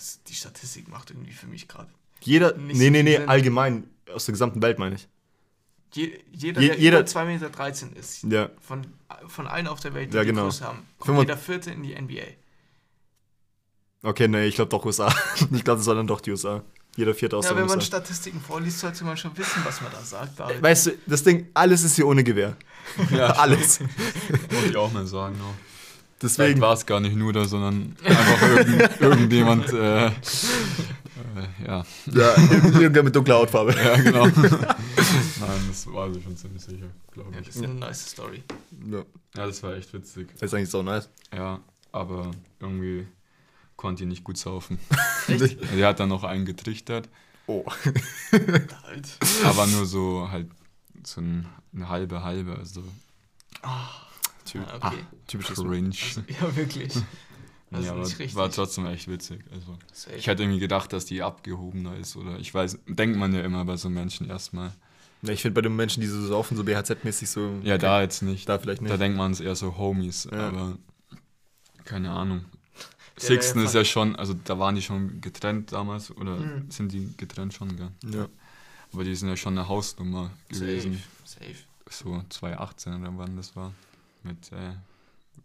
Das, 0.04 0.20
die 0.28 0.34
Statistik 0.36 0.88
macht 0.90 1.12
irgendwie 1.12 1.32
für 1.32 1.48
mich 1.48 1.68
gerade. 1.68 1.90
Jeder, 2.22 2.56
Nicht 2.58 2.78
nee, 2.78 2.86
so 2.86 2.92
nee, 2.92 3.04
nee, 3.04 3.18
Sinn. 3.18 3.30
allgemein, 3.30 3.90
aus 4.14 4.26
der 4.26 4.34
gesamten 4.34 4.62
Welt 4.62 4.80
meine 4.80 4.96
ich. 4.96 5.08
Je, 5.94 6.20
jeder, 6.32 6.62
Je- 6.62 6.68
der 6.70 6.78
jeder- 6.80 7.00
über 7.00 7.08
2,13 7.08 7.86
Meter 7.86 8.00
ist, 8.00 8.24
Ja, 8.24 8.50
von, 8.62 8.86
von 9.28 9.48
allen 9.48 9.68
auf 9.68 9.80
der 9.80 9.94
Welt, 9.94 10.12
die 10.12 10.18
Ja, 10.18 10.24
die 10.24 10.30
genau. 10.30 10.44
Größe 10.46 10.66
haben, 10.66 10.80
kommt 11.00 11.20
jeder 11.20 11.38
Vierte 11.38 11.72
in 11.72 11.84
die 11.84 11.94
NBA. 11.96 12.24
okay, 14.04 14.28
nee, 14.28 14.46
ich 14.46 14.56
glaube 14.56 14.70
doch 14.70 14.84
USA. 14.86 15.08
ich 15.52 15.64
glaube, 15.64 15.78
das 15.80 15.86
war 15.88 15.96
dann 15.96 16.08
doch 16.08 16.22
die 16.22 16.32
USA. 16.32 16.64
Jeder 16.96 17.14
vierte 17.16 17.38
aus 17.38 17.46
Ja, 17.46 17.52
der 17.52 17.58
wenn 17.62 17.68
man 17.68 17.78
USA. 17.78 17.88
Statistiken 17.88 18.40
vorliest, 18.40 18.80
sollte 18.80 19.04
man 19.04 19.18
schon 19.18 19.36
wissen, 19.38 19.62
was 19.66 19.82
man 19.82 19.92
da 19.92 20.02
sagt. 20.02 20.40
David. 20.40 20.62
Weißt 20.62 20.86
du, 20.88 20.92
das 21.08 21.24
Ding, 21.24 21.48
alles 21.54 21.84
ist 21.84 21.96
hier 21.96 22.06
ohne 22.08 22.24
Gewehr. 22.24 22.56
Ja, 23.12 23.28
alles. 23.38 23.80
Wollte 24.50 24.70
ich 24.70 24.76
auch 24.78 24.92
mal 24.92 25.06
sagen. 25.08 25.38
Noch. 25.40 25.54
Deswegen, 26.24 26.62
war 26.62 26.74
es 26.74 26.86
gar 26.86 27.00
nicht 27.00 27.16
nur 27.16 27.34
da, 27.34 27.46
sondern 27.46 27.96
einfach 28.04 28.42
irgend, 28.42 28.90
irgendjemand. 29.02 29.72
Äh, 29.74 30.08
äh, 30.08 30.12
ja. 31.68 31.86
ja, 32.12 32.36
irgendwer 32.80 33.04
mit 33.04 33.16
dunkler 33.16 33.36
Hautfarbe. 33.36 33.76
ja, 33.76 33.96
genau. 33.98 34.26
Nein, 34.36 35.62
das 35.68 35.86
war 35.92 36.04
also 36.06 36.20
schon 36.22 36.36
ziemlich 36.38 36.64
sicher, 36.64 36.88
glaube 37.12 37.32
Ja, 37.34 37.40
ich. 37.40 37.48
das 37.48 37.56
ist 37.58 37.64
eine 37.64 37.74
nice 37.76 38.10
Story. 38.10 38.44
Ja, 38.90 39.00
Ja, 39.36 39.46
das 39.48 39.62
war 39.64 39.76
echt 39.76 39.94
witzig. 39.94 40.30
das 40.34 40.44
ist 40.44 40.54
eigentlich 40.54 40.70
so 40.70 40.82
nice. 40.84 41.10
Ja, 41.36 41.60
aber 41.92 42.32
irgendwie 42.60 43.06
konnte 43.76 44.04
ich 44.04 44.10
nicht 44.10 44.24
gut 44.24 44.38
saufen. 44.38 44.80
Echt? 45.28 45.58
Der 45.76 45.88
hat 45.88 46.00
dann 46.00 46.10
noch 46.10 46.24
einen 46.24 46.46
getrichtert, 46.46 47.10
Oh. 47.46 47.66
Halt. 48.32 49.18
aber 49.44 49.68
nur 49.68 49.86
so 49.86 50.30
halt 50.32 50.48
so 51.04 51.20
ein, 51.20 51.46
eine 51.76 51.90
halbe 51.90 52.24
halbe, 52.24 52.56
also 52.58 52.82
Typ, 54.46 54.62
Ah, 54.68 54.88
okay. 54.88 54.98
typisches 55.28 55.60
cringe. 55.60 55.90
Also, 55.90 56.22
ja, 56.28 56.56
wirklich. 56.56 56.94
Also 57.72 57.88
ja, 57.88 57.92
aber 57.94 58.04
nicht 58.04 58.20
richtig. 58.20 58.36
war 58.36 58.52
trotzdem 58.52 58.86
echt 58.86 59.08
witzig. 59.08 59.40
Also 59.52 59.76
Safe. 59.92 60.16
ich 60.16 60.28
hätte 60.28 60.44
irgendwie 60.44 60.60
gedacht, 60.60 60.94
dass 60.94 61.06
die 61.06 61.24
abgehobener 61.24 61.98
ist 61.98 62.16
oder 62.16 62.38
ich 62.38 62.54
weiß, 62.54 62.78
denkt 62.88 63.18
man 63.18 63.34
ja 63.34 63.42
immer 63.42 63.66
bei 63.66 63.78
so 63.78 63.90
Menschen 63.90 64.30
erstmal. 64.30 64.72
Ja, 65.24 65.34
ich 65.34 65.42
finde 65.42 65.56
bei 65.56 65.62
den 65.62 65.76
Menschen, 65.76 66.02
die 66.02 66.06
so 66.06 66.24
saufen, 66.24 66.56
so 66.56 66.62
BHZ-mäßig 66.64 67.26
so. 67.26 67.60
Ja, 67.64 67.80
da 67.80 68.02
jetzt 68.04 68.22
nicht. 68.22 68.48
Da 68.48 68.60
vielleicht 68.60 68.84
nicht. 68.84 68.92
Da 68.94 68.98
denkt 68.98 69.18
man 69.18 69.32
es 69.32 69.40
eher 69.40 69.56
so 69.56 69.76
Homies, 69.76 70.28
Ja. 70.32 70.50
aber 70.50 70.78
keine 71.84 72.12
Ahnung. 72.12 72.46
Der 73.18 73.24
Sixten 73.26 73.64
ist 73.64 73.74
ja 73.74 73.84
schon, 73.84 74.16
also 74.18 74.36
da 74.36 74.60
waren 74.60 74.76
die 74.76 74.84
schon 74.84 75.20
getrennt 75.20 75.72
damals 75.72 76.16
oder 76.16 76.36
Mhm. 76.38 76.70
sind 76.70 76.92
die 76.92 77.12
getrennt 77.18 77.56
schon, 77.56 77.76
gell? 77.76 77.90
ja. 78.06 78.28
Aber 78.92 79.04
die 79.04 79.16
sind 79.16 79.30
ja 79.30 79.36
schon 79.38 79.58
eine 79.58 79.68
Hausnummer 79.68 80.30
gewesen. 80.48 81.02
Safe. 81.26 81.46
Safe. 81.46 81.56
So 81.90 82.24
2018 82.30 83.02
oder 83.02 83.12
wann 83.18 83.36
das 83.36 83.56
war. 83.56 83.72
Mit 84.24 84.52
äh, 84.52 84.74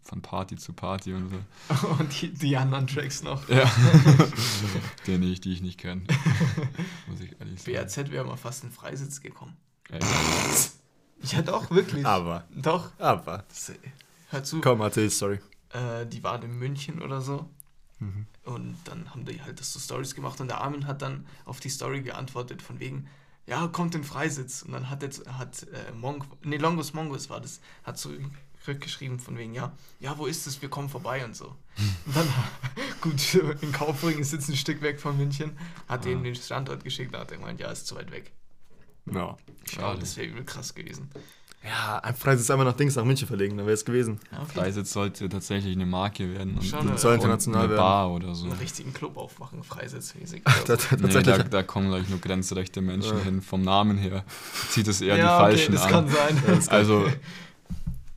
von 0.03 0.21
Party 0.21 0.57
zu 0.57 0.73
Party 0.73 1.13
und 1.13 1.29
so. 1.29 1.87
Und 1.99 2.21
die, 2.21 2.33
die 2.33 2.57
anderen 2.57 2.87
Tracks 2.87 3.21
noch. 3.21 3.47
Ja. 3.49 3.69
Den 5.07 5.23
ich, 5.23 5.41
die 5.41 5.53
ich 5.53 5.61
nicht 5.61 5.79
kenne. 5.79 6.03
Muss 7.07 7.19
ich 7.19 7.39
ehrlich 7.39 7.61
sagen. 7.61 7.77
BAZ 7.77 8.11
wäre 8.11 8.25
mal 8.25 8.37
fast 8.37 8.63
in 8.63 8.71
Freisitz 8.71 9.21
gekommen. 9.21 9.55
Ey, 9.89 9.99
Ja, 11.23 11.41
doch, 11.41 11.69
wirklich. 11.69 12.05
Aber, 12.05 12.45
Doch. 12.55 12.91
aber. 12.97 13.43
Das, 13.49 13.73
hör 14.29 14.43
zu. 14.43 14.61
Komm, 14.61 14.81
erzähl 14.81 15.05
die 15.05 15.13
Story. 15.13 15.39
Äh, 15.71 16.05
die 16.05 16.23
waren 16.23 16.41
in 16.43 16.57
München 16.57 17.01
oder 17.01 17.19
so. 17.21 17.49
Mhm. 17.99 18.25
Und 18.45 18.77
dann 18.85 19.09
haben 19.11 19.25
die 19.25 19.41
halt 19.41 19.59
das 19.59 19.73
so 19.73 19.79
Stories 19.79 20.15
gemacht 20.15 20.39
und 20.39 20.47
der 20.47 20.61
Armin 20.61 20.87
hat 20.87 21.01
dann 21.01 21.27
auf 21.45 21.59
die 21.59 21.69
Story 21.69 22.01
geantwortet 22.01 22.61
von 22.61 22.79
wegen, 22.79 23.07
ja, 23.45 23.67
kommt 23.67 23.95
in 23.95 24.03
Freisitz. 24.05 24.61
Und 24.61 24.71
dann 24.71 24.89
hat 24.89 25.03
jetzt 25.03 25.27
hat 25.27 25.63
äh, 25.63 25.91
Monk, 25.91 26.25
nee, 26.43 26.57
Longus 26.57 26.93
Mongus 26.93 27.29
war 27.29 27.41
das, 27.41 27.59
hat 27.83 27.97
so 27.97 28.11
rückgeschrieben 28.69 29.19
von 29.19 29.37
wegen, 29.37 29.53
ja, 29.53 29.71
ja, 29.99 30.17
wo 30.17 30.25
ist 30.25 30.47
es? 30.47 30.61
Wir 30.61 30.69
kommen 30.69 30.87
vorbei 30.89 31.25
und 31.25 31.35
so. 31.35 31.47
Und 32.05 32.15
dann, 32.15 32.27
gut, 33.01 33.33
in 33.61 33.71
Kaufring 33.71 34.19
ist 34.19 34.31
jetzt 34.33 34.47
ein 34.49 34.55
Stück 34.55 34.81
weg 34.81 34.99
von 35.01 35.17
München, 35.17 35.57
hat 35.87 36.05
Ah. 36.05 36.09
ihm 36.09 36.23
den 36.23 36.35
Standort 36.35 36.83
geschickt, 36.83 37.13
da 37.13 37.19
hat 37.19 37.31
er 37.31 37.37
gemeint, 37.37 37.59
ja, 37.59 37.69
ist 37.71 37.87
zu 37.87 37.95
weit 37.95 38.11
weg. 38.11 38.31
Ja. 39.11 39.15
Ja, 39.21 39.37
schade. 39.73 39.99
das 39.99 40.15
wäre 40.17 40.27
übel 40.27 40.43
krass 40.45 40.73
gewesen. 40.75 41.09
Ja, 41.61 41.97
ein 41.99 42.15
Preis 42.15 42.39
ist 42.39 42.49
einfach 42.51 42.63
nach 42.63 42.75
Dings, 42.77 42.95
nach 42.95 43.03
München 43.03 43.27
verlegen, 43.27 43.57
dann 43.57 43.65
wäre 43.65 43.73
es 43.73 43.83
gewesen. 43.83 44.19
Ja, 44.31 44.43
okay. 44.43 44.51
Freisitz 44.59 44.93
sollte 44.93 45.27
tatsächlich 45.27 45.75
eine 45.75 45.85
Marke 45.85 46.31
werden. 46.33 46.55
Und, 46.55 46.63
Schon, 46.63 46.97
Soll 46.97 47.11
äh, 47.13 47.15
international 47.15 47.59
und 47.59 47.65
eine 47.65 47.73
werden. 47.73 47.81
Bar 47.83 48.11
oder 48.11 48.33
so. 48.33 48.45
einen 48.45 48.53
richtigen 48.59 48.93
Club 48.93 49.17
aufmachen, 49.17 49.61
freisitzmäßig. 49.63 50.43
Da- 50.45 50.51
da- 50.65 50.75
Nee, 50.95 51.01
Tatsächlich. 51.01 51.35
da, 51.37 51.43
da 51.43 51.63
kommen 51.63 51.89
gleich 51.89 52.07
nur 52.07 52.19
grenzrechte 52.19 52.79
Menschen 52.81 53.17
Ja. 53.17 53.23
hin. 53.25 53.41
Vom 53.41 53.61
Namen 53.61 53.97
her 53.97 54.23
zieht 54.69 54.87
es 54.87 55.01
eher 55.01 55.17
ja, 55.17 55.37
die 55.37 55.43
Falschen 55.43 55.73
okay, 55.75 55.83
das 55.83 55.83
an. 55.83 55.91
kann 55.91 56.07
sein. 56.09 56.43
Ja, 56.47 56.71
Also, 56.71 57.07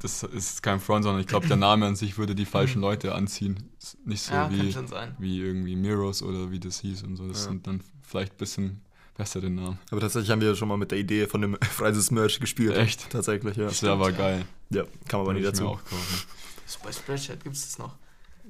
das 0.03 0.23
ist 0.23 0.63
kein 0.63 0.81
Front, 0.81 1.05
sondern 1.05 1.21
ich 1.21 1.27
glaube, 1.27 1.47
der 1.49 1.57
Name 1.57 1.87
an 1.87 1.97
sich 1.97 2.19
würde 2.19 2.35
die 2.35 2.45
falschen 2.45 2.81
Leute 2.81 3.15
anziehen. 3.15 3.71
Ist 3.81 3.97
Nicht 4.07 4.23
so 4.23 4.35
ja, 4.35 4.49
kann 4.49 4.61
wie, 4.61 4.73
schon 4.73 4.87
sein. 4.89 5.15
wie 5.19 5.41
irgendwie 5.41 5.77
Miros 5.77 6.23
oder 6.23 6.51
wie 6.51 6.61
das 6.61 6.81
hieß 6.81 7.03
und 7.05 7.17
so. 7.17 7.27
Das 7.29 7.45
Ja. 7.45 7.51
sind 7.51 7.67
dann 7.67 7.81
vielleicht 8.03 8.33
ein 8.35 8.39
bisschen 8.39 8.81
bessere 9.17 9.49
Namen. 9.51 9.79
Aber 9.91 10.01
tatsächlich 10.01 10.31
haben 10.31 10.41
wir 10.41 10.55
schon 10.57 10.69
mal 10.69 10.77
mit 10.77 10.91
der 10.91 10.99
Idee 10.99 11.27
von 11.27 11.41
dem 11.43 11.57
Freises-Merch 11.63 12.41
gespielt. 12.41 12.77
Echt? 12.77 13.11
Tatsächlich, 13.11 13.57
ja. 13.57 13.65
Das 13.67 13.83
wäre 13.83 13.93
aber 13.93 14.13
geil. 14.13 14.45
Ja, 14.71 14.85
kann 15.09 15.21
man 15.21 15.21
aber 15.21 15.35
nie 15.35 15.41
mir 15.41 15.47
dazu. 15.47 15.67
auch 15.69 15.85
kaufen. 15.85 16.23
So 16.67 16.79
bei 16.83 16.93
Spreadshirt 16.93 17.43
gibt 17.45 17.57
es 17.57 17.63
das 17.63 17.79
noch. 17.79 17.97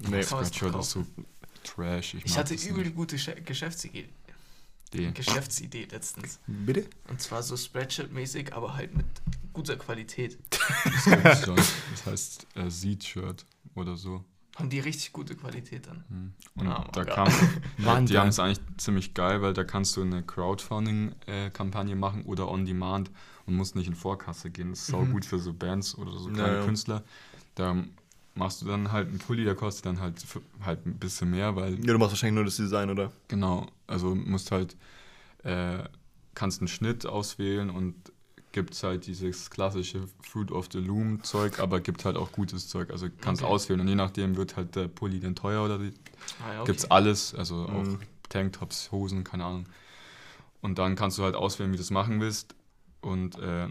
Nee. 0.08 0.22
Spreadshirt 0.22 0.74
ist 0.76 0.90
so 0.90 1.04
trash. 1.64 2.14
Ich, 2.14 2.24
Ich 2.24 2.38
hatte 2.38 2.54
übel 2.54 2.84
nicht. 2.84 2.94
gute 2.96 3.16
Ge- 3.16 3.40
Geschäftsidee, 3.44 4.08
Die. 4.92 5.12
Geschäftsidee 5.14 5.86
letztens. 5.90 6.38
Bitte? 6.46 6.86
Und 7.08 7.20
zwar 7.20 7.42
so 7.42 7.54
Spreadshirt-mäßig, 7.56 8.52
aber 8.52 8.74
halt 8.74 8.94
mit 8.96 9.06
guter 9.52 9.76
Qualität. 9.76 10.38
Das 10.84 11.04
gibt's 11.04 11.44
schon. 11.44 11.56
Das 11.56 12.06
heißt 12.06 12.46
äh, 12.56 12.70
Seed-Shirt 12.70 13.44
oder 13.74 13.96
so. 13.96 14.24
Haben 14.56 14.68
die 14.68 14.80
richtig 14.80 15.12
gute 15.12 15.34
Qualität 15.34 15.86
dann. 15.86 16.04
Hm. 16.08 16.32
Und 16.56 16.68
Ah, 16.68 16.86
da 16.92 17.04
kam, 17.04 17.28
Mann, 17.78 18.04
die 18.06 18.18
haben 18.18 18.28
es 18.28 18.38
eigentlich 18.38 18.60
ziemlich 18.76 19.14
geil, 19.14 19.40
weil 19.40 19.54
da 19.54 19.64
kannst 19.64 19.96
du 19.96 20.02
eine 20.02 20.22
Crowdfunding-Kampagne 20.22 21.96
machen 21.96 22.24
oder 22.24 22.48
on 22.50 22.64
demand 22.66 23.10
und 23.46 23.54
musst 23.56 23.76
nicht 23.76 23.86
in 23.88 23.94
Vorkasse 23.94 24.50
gehen. 24.50 24.70
Das 24.70 24.80
ist 24.80 24.86
sau 24.88 25.02
Mhm. 25.04 25.12
gut 25.12 25.24
für 25.24 25.38
so 25.38 25.52
Bands 25.52 25.96
oder 25.96 26.12
so 26.18 26.28
kleine 26.30 26.58
ja. 26.58 26.64
Künstler. 26.64 27.02
Da 27.54 27.76
machst 28.34 28.62
du 28.62 28.66
dann 28.66 28.92
halt 28.92 29.08
einen 29.08 29.18
Pulli, 29.18 29.44
der 29.44 29.54
kostet 29.54 29.86
dann 29.86 30.00
halt, 30.00 30.24
halt 30.64 30.86
ein 30.86 30.94
bisschen 30.98 31.30
mehr, 31.30 31.54
weil 31.56 31.74
Ja, 31.84 31.92
du 31.92 31.98
machst 31.98 32.12
wahrscheinlich 32.12 32.34
nur 32.36 32.44
das 32.44 32.56
Design, 32.56 32.90
oder? 32.90 33.12
Genau, 33.28 33.66
also 33.86 34.14
musst 34.14 34.50
halt, 34.50 34.76
äh, 35.44 35.84
kannst 36.34 36.60
einen 36.60 36.68
Schnitt 36.68 37.06
auswählen 37.06 37.70
und 37.70 37.94
gibt 38.52 38.80
halt 38.82 39.06
dieses 39.06 39.50
klassische 39.50 40.08
Fruit 40.22 40.50
of 40.52 40.68
the 40.72 40.78
Loom 40.78 41.22
Zeug, 41.24 41.58
aber 41.58 41.80
gibt 41.80 42.04
halt 42.04 42.16
auch 42.16 42.32
gutes 42.32 42.68
Zeug. 42.68 42.90
Also 42.90 43.08
kannst 43.20 43.42
Okay. 43.42 43.52
auswählen 43.52 43.80
und 43.80 43.88
je 43.88 43.94
nachdem 43.94 44.36
wird 44.36 44.56
halt 44.56 44.76
der 44.76 44.88
Pulli 44.88 45.20
dann 45.20 45.34
teuer 45.34 45.64
oder 45.64 45.78
die, 45.78 45.92
Ah, 46.40 46.52
ja, 46.52 46.62
okay. 46.62 46.66
gibt's 46.66 46.90
alles, 46.90 47.34
also 47.34 47.56
auch 47.66 47.82
Mhm. 47.84 47.98
Tanktops, 48.28 48.92
Hosen, 48.92 49.24
keine 49.24 49.44
Ahnung. 49.44 49.66
Und 50.60 50.78
dann 50.78 50.94
kannst 50.96 51.18
du 51.18 51.22
halt 51.24 51.34
auswählen, 51.34 51.72
wie 51.72 51.76
du 51.76 51.82
es 51.82 51.90
machen 51.90 52.20
willst 52.20 52.54
und 53.00 53.38
äh, 53.38 53.68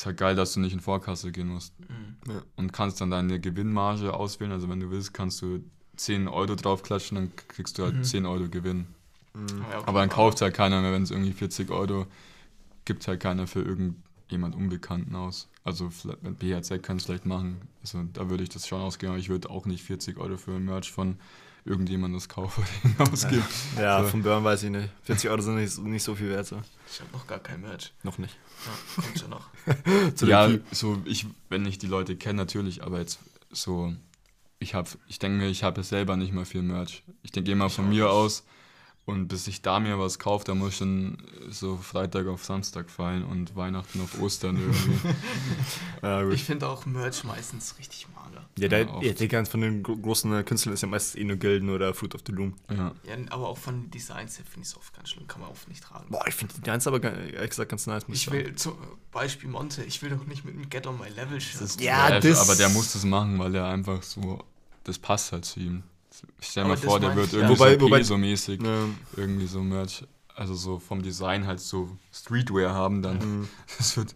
ist 0.00 0.06
halt 0.06 0.16
geil, 0.18 0.34
dass 0.36 0.52
du 0.54 0.60
nicht 0.60 0.72
in 0.72 0.80
Vorkasse 0.80 1.32
gehen 1.32 1.48
musst 1.48 1.72
Mhm. 1.80 2.42
und 2.56 2.72
kannst 2.72 3.00
dann 3.00 3.10
deine 3.10 3.40
Gewinnmarge 3.40 4.12
auswählen. 4.14 4.52
Also 4.52 4.68
wenn 4.68 4.80
du 4.80 4.90
willst, 4.90 5.14
kannst 5.14 5.40
du 5.42 5.62
10 5.96 6.28
Euro 6.28 6.54
draufklatschen, 6.54 7.14
dann 7.16 7.32
kriegst 7.48 7.78
du 7.78 7.84
halt 7.84 7.96
Mhm. 7.96 8.04
10 8.04 8.26
Euro 8.26 8.48
Gewinn. 8.48 8.86
Mhm. 9.34 9.46
Ah, 9.62 9.70
ja, 9.72 9.78
okay. 9.78 9.84
Aber 9.86 10.00
dann 10.00 10.08
kauft 10.08 10.40
halt 10.42 10.54
keiner 10.54 10.82
mehr, 10.82 10.92
wenn 10.92 11.02
es 11.02 11.10
irgendwie 11.10 11.32
40 11.32 11.70
Euro 11.70 12.06
gibt, 12.84 13.06
halt 13.08 13.20
keiner 13.20 13.46
für 13.46 13.62
irgendjemand 13.62 14.54
Unbekannten 14.54 15.14
aus. 15.14 15.48
Also 15.64 15.90
wenn 16.22 16.34
BHZ 16.36 16.82
kann 16.82 16.98
es 16.98 17.04
vielleicht 17.06 17.26
machen. 17.26 17.60
Also 17.82 18.02
da 18.12 18.28
würde 18.30 18.42
ich 18.44 18.50
das 18.50 18.66
schon 18.68 18.80
ausgeben, 18.80 19.12
aber 19.12 19.18
ich 19.18 19.28
würde 19.28 19.50
auch 19.50 19.66
nicht 19.66 19.82
40 19.82 20.18
Euro 20.18 20.36
für 20.36 20.52
ein 20.52 20.64
Merch 20.64 20.92
von 20.92 21.16
irgendjemandem 21.66 22.16
das 22.18 22.28
kaufen 22.28 22.64
ausgeben. 22.98 23.44
Ja, 23.76 24.02
So. 24.02 24.08
vom 24.08 24.22
Burn 24.22 24.44
weiß 24.44 24.62
ich 24.62 24.70
nicht. 24.70 24.88
40 25.02 25.30
Euro 25.30 25.42
sind 25.42 25.56
nicht, 25.56 25.78
nicht 25.78 26.02
so 26.02 26.14
viel 26.14 26.30
wert. 26.30 26.46
So. 26.46 26.60
Ich 26.90 27.00
habe 27.00 27.10
noch 27.12 27.26
gar 27.26 27.38
kein 27.40 27.60
Merch. 27.60 27.92
Noch 28.02 28.18
nicht. 28.18 28.36
Ja, 28.96 29.02
kommt 29.02 29.18
schon 29.18 29.30
noch. 29.30 29.48
Ja, 30.26 30.48
so 30.72 31.02
ich, 31.04 31.26
wenn 31.48 31.66
ich 31.66 31.78
die 31.78 31.86
Leute 31.88 32.16
kenne, 32.16 32.36
natürlich, 32.38 32.82
aber 32.84 32.98
jetzt 33.00 33.18
so, 33.50 33.92
ich 34.58 34.74
habe, 34.74 34.88
ich 35.08 35.18
denke 35.18 35.38
mir, 35.38 35.48
ich 35.48 35.62
habe 35.64 35.82
selber 35.82 36.16
nicht 36.16 36.32
mal 36.32 36.44
viel 36.44 36.62
Merch. 36.62 37.02
Ich 37.22 37.32
denke 37.32 37.50
immer 37.50 37.66
Ich 37.66 37.74
von 37.74 37.88
mir 37.88 38.04
nicht. 38.04 38.12
aus 38.12 38.44
und 39.04 39.28
bis 39.28 39.46
ich 39.46 39.62
da 39.62 39.78
mir 39.78 39.98
was 40.00 40.18
kaufe, 40.18 40.44
da 40.44 40.54
muss 40.54 40.76
schon 40.78 41.18
so 41.48 41.76
Freitag 41.76 42.26
auf 42.26 42.44
Samstag 42.44 42.90
fallen 42.90 43.22
und 43.24 43.54
Weihnachten 43.54 44.00
auf 44.00 44.20
Ostern 44.20 44.56
irgendwie. 44.56 45.14
Ja. 46.02 46.28
Ich 46.30 46.44
finde 46.44 46.68
auch 46.68 46.86
Merch 46.86 47.24
meistens 47.24 47.76
richtig 47.78 48.06
mager. 48.14 48.25
Ja, 48.58 48.68
der, 48.68 48.80
Ja, 48.86 49.02
ja, 49.02 49.12
die 49.12 49.28
ganz 49.28 49.48
von 49.50 49.60
den 49.60 49.82
gro 49.82 49.96
großen 49.96 50.32
äh, 50.34 50.42
Künstlern 50.42 50.72
ist 50.74 50.80
ja 50.80 50.88
meistens 50.88 51.20
eh 51.20 51.24
nur 51.24 51.36
Gilden 51.36 51.68
oder 51.68 51.92
Fruit 51.92 52.14
of 52.14 52.22
the 52.26 52.32
Loom. 52.32 52.54
Ja. 52.70 52.92
Ja, 53.04 53.16
aber 53.30 53.48
auch 53.48 53.58
von 53.58 53.82
den 53.82 53.90
Designs 53.90 54.38
her 54.38 54.46
finde 54.48 54.62
ich 54.66 54.72
es 54.72 54.76
oft 54.78 54.94
ganz 54.94 55.10
schlimm, 55.10 55.26
kann 55.26 55.42
man 55.42 55.50
oft 55.50 55.68
nicht 55.68 55.82
tragen. 55.84 56.06
Boah, 56.10 56.26
ich 56.26 56.34
finde 56.34 56.54
die 56.54 56.62
Dance 56.62 56.88
aber 56.88 57.02
ehrlich 57.02 57.50
gesagt 57.50 57.68
ganz 57.70 57.86
nice. 57.86 58.08
muss 58.08 58.16
Ich 58.16 58.24
sagen. 58.24 58.38
will, 58.38 58.54
zum 58.54 58.74
Beispiel 59.12 59.50
Monte, 59.50 59.82
ich 59.84 60.00
will 60.02 60.08
doch 60.10 60.24
nicht 60.26 60.44
mit 60.44 60.54
einem 60.54 60.70
Get 60.70 60.86
on 60.86 60.98
my 60.98 61.08
Level 61.08 61.38
Shirt. 61.40 61.60
Das 61.60 61.70
ist 61.72 61.80
Ja, 61.82 62.08
trash, 62.08 62.22
das- 62.24 62.40
aber 62.48 62.56
der 62.56 62.70
muss 62.70 62.94
das 62.94 63.04
machen, 63.04 63.38
weil 63.38 63.54
er 63.54 63.66
einfach 63.68 64.02
so, 64.02 64.42
das 64.84 64.98
passt 64.98 65.32
halt 65.32 65.44
zu 65.44 65.60
ihm. 65.60 65.82
Ich 66.40 66.46
stell 66.48 66.64
mir 66.64 66.78
vor, 66.78 66.98
der 66.98 67.14
wird 67.14 67.32
ja. 67.32 67.40
irgendwie 67.40 67.58
Wobei- 67.58 67.74
so 67.74 67.80
wobei- 67.82 67.98
Peso-mäßig 67.98 68.62
Ja. 68.62 68.84
irgendwie 69.18 69.46
so 69.46 69.60
Merch, 69.60 70.02
also 70.36 70.54
so 70.54 70.78
vom 70.78 71.02
Design 71.02 71.46
halt 71.46 71.60
so 71.60 71.88
Streetwear 72.12 72.72
haben, 72.74 73.02
dann 73.02 73.18
Mhm. 73.18 73.48
das 73.78 73.96
wird, 73.96 74.14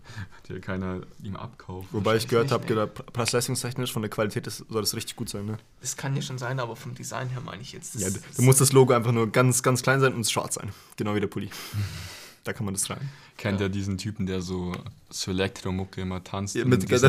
ja 0.49 0.59
keiner 0.59 1.01
ihm 1.23 1.37
abkaufen. 1.37 1.89
Wobei 1.93 2.17
ich 2.17 2.29
gehört 2.29 2.51
nicht, 2.51 2.71
habe, 2.71 2.87
preis-leistungstechnisch 2.89 3.93
von 3.93 4.03
der 4.03 4.11
Qualität 4.11 4.47
ist, 4.47 4.65
soll 4.69 4.83
das 4.83 4.95
richtig 4.95 5.17
gut 5.17 5.29
sein, 5.31 5.47
ne? 5.47 5.59
Das 5.81 5.97
kann 5.97 6.15
ja 6.15 6.23
schon 6.23 6.39
sein, 6.39 6.61
aber 6.61 6.77
vom 6.77 6.95
Design 6.95 7.29
her 7.31 7.41
meine 7.45 7.63
ich 7.63 7.73
jetzt. 7.73 7.95
Das, 7.95 8.03
Ja, 8.03 8.11
du, 8.11 8.15
das- 8.19 8.37
du 8.37 8.43
musst 8.43 8.61
das 8.61 8.73
Logo 8.73 8.93
einfach 8.93 9.13
nur 9.13 9.31
ganz, 9.33 9.63
ganz 9.63 9.83
klein 9.83 10.01
sein 10.01 10.13
und 10.15 10.29
schwarz 10.31 10.55
sein. 10.57 10.71
Genau 10.97 11.15
wie 11.15 11.21
der 11.21 11.29
Pulli. 11.29 11.49
da 12.45 12.53
kann 12.53 12.65
man 12.65 12.75
das 12.75 12.83
tragen. 12.85 13.09
Kennt 13.37 13.61
Ja. 13.61 13.67
ihr 13.67 13.71
diesen 13.71 13.97
Typen, 13.97 14.27
der 14.27 14.43
so 14.43 14.73
zur 15.09 15.33
Elektromucke 15.35 16.01
immer 16.03 16.23
tanzt? 16.25 16.55
Ja, 16.55 16.65
mit- 16.65 16.83
Das 16.91 17.01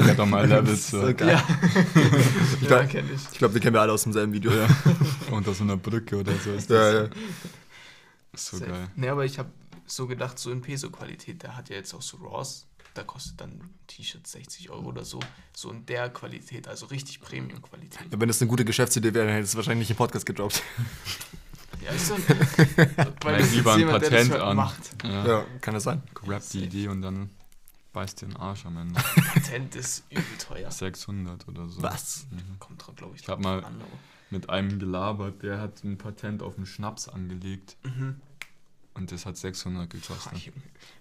ist 0.72 0.89
so 0.91 1.05
so 1.07 1.14
geil. 1.14 1.30
Ja, 1.32 1.43
Ich 2.55 2.62
ja 2.62 2.68
glaub- 2.68 2.89
kenne 2.89 3.09
ich. 3.14 3.22
Ich 3.34 3.38
glaube, 3.38 3.53
den 3.55 3.62
kennen 3.62 3.74
wir 3.76 3.82
alle 3.82 3.91
aus 3.91 4.03
demselben 4.03 4.32
Video. 4.34 4.51
Ja, 4.51 4.68
unter 5.32 5.53
so 5.53 5.64
einer 5.64 5.78
Brücke 5.78 6.18
oder 6.18 6.32
so. 6.43 6.51
Ist 6.51 6.70
ja, 6.70 6.91
das 7.01 7.09
ja. 7.09 7.16
So 8.36 8.58
Safe. 8.58 8.70
geil. 8.72 8.88
Nee, 8.96 9.10
aber 9.10 9.26
ich 9.26 9.40
habe 9.40 9.52
so 9.86 10.08
gedacht, 10.08 10.40
so 10.40 10.52
in 10.52 10.62
Peso-Qualität, 10.62 11.44
der 11.44 11.56
hat 11.58 11.70
ja 11.70 11.76
jetzt 11.76 11.94
auch 11.94 12.02
so 12.02 12.18
Raws, 12.18 12.68
da 12.94 13.04
kostet 13.04 13.40
dann 13.42 13.52
ein 13.52 13.74
T-Shirt 13.88 14.26
60 14.28 14.70
Euro 14.70 14.88
oder 14.90 15.06
so. 15.06 15.20
So 15.56 15.72
in 15.72 15.86
der 15.86 16.10
Qualität, 16.10 16.68
also 16.68 16.86
richtig 16.88 17.22
Premium-Qualität. 17.22 18.08
Wenn 18.10 18.28
das 18.28 18.42
eine 18.42 18.50
gute 18.50 18.66
Geschäftsidee 18.66 19.14
wäre, 19.14 19.26
dann 19.26 19.34
hätte 19.36 19.46
es 19.46 19.56
wahrscheinlich 19.56 19.88
nicht 19.88 19.92
im 19.92 19.98
Podcast 19.98 20.26
gedroppt. 20.26 20.62
Ja, 21.84 21.92
ist 21.92 22.08
so 22.08 22.14
ein. 22.16 22.24
Meld 22.28 23.20
das 23.24 23.42
ist 23.48 23.56
lieber 23.56 23.74
ein 23.74 23.80
jemand, 23.80 24.04
der 24.04 24.10
das 24.12 24.20
Patent 24.28 24.32
halt 24.34 24.42
an. 24.44 24.56
Macht. 24.56 25.04
Ja. 25.04 25.26
Ja, 25.26 25.46
kann 25.62 25.74
das 25.74 25.84
sein. 25.84 26.04
Grab 26.14 26.42
die. 26.52 26.64
Idee 26.66 26.88
und 26.90 27.02
dann 27.02 27.30
beißt 27.94 28.22
dir 28.22 28.28
den 28.28 28.38
Arsch 28.38 28.66
am 28.66 28.78
Ende. 28.78 29.02
Patent 29.34 29.76
ist 29.76 30.04
übel 30.10 30.24
teuer. 30.38 30.70
600 30.70 31.48
oder 31.48 31.68
so. 31.68 31.82
Was? 31.82 32.28
Mhm. 32.30 32.60
Kommt 32.60 32.86
drauf, 32.86 32.96
glaube 32.96 33.16
ich. 33.16 33.24
Ich 33.24 33.28
hab 33.30 33.40
mal- 33.40 33.64
an, 33.64 33.76
aber- 33.82 33.86
Mit 34.32 34.50
einem 34.50 34.80
gelabert, 34.80 35.44
der 35.44 35.60
hat 35.60 35.84
ein 35.84 35.98
Patent 35.98 36.42
auf 36.42 36.56
einen 36.58 36.66
Schnaps 36.66 37.08
angelegt 37.10 37.78
Mhm. 37.84 38.16
und 38.94 39.12
das 39.12 39.26
hat 39.26 39.38
600 39.38 39.90
gekostet. 39.90 40.34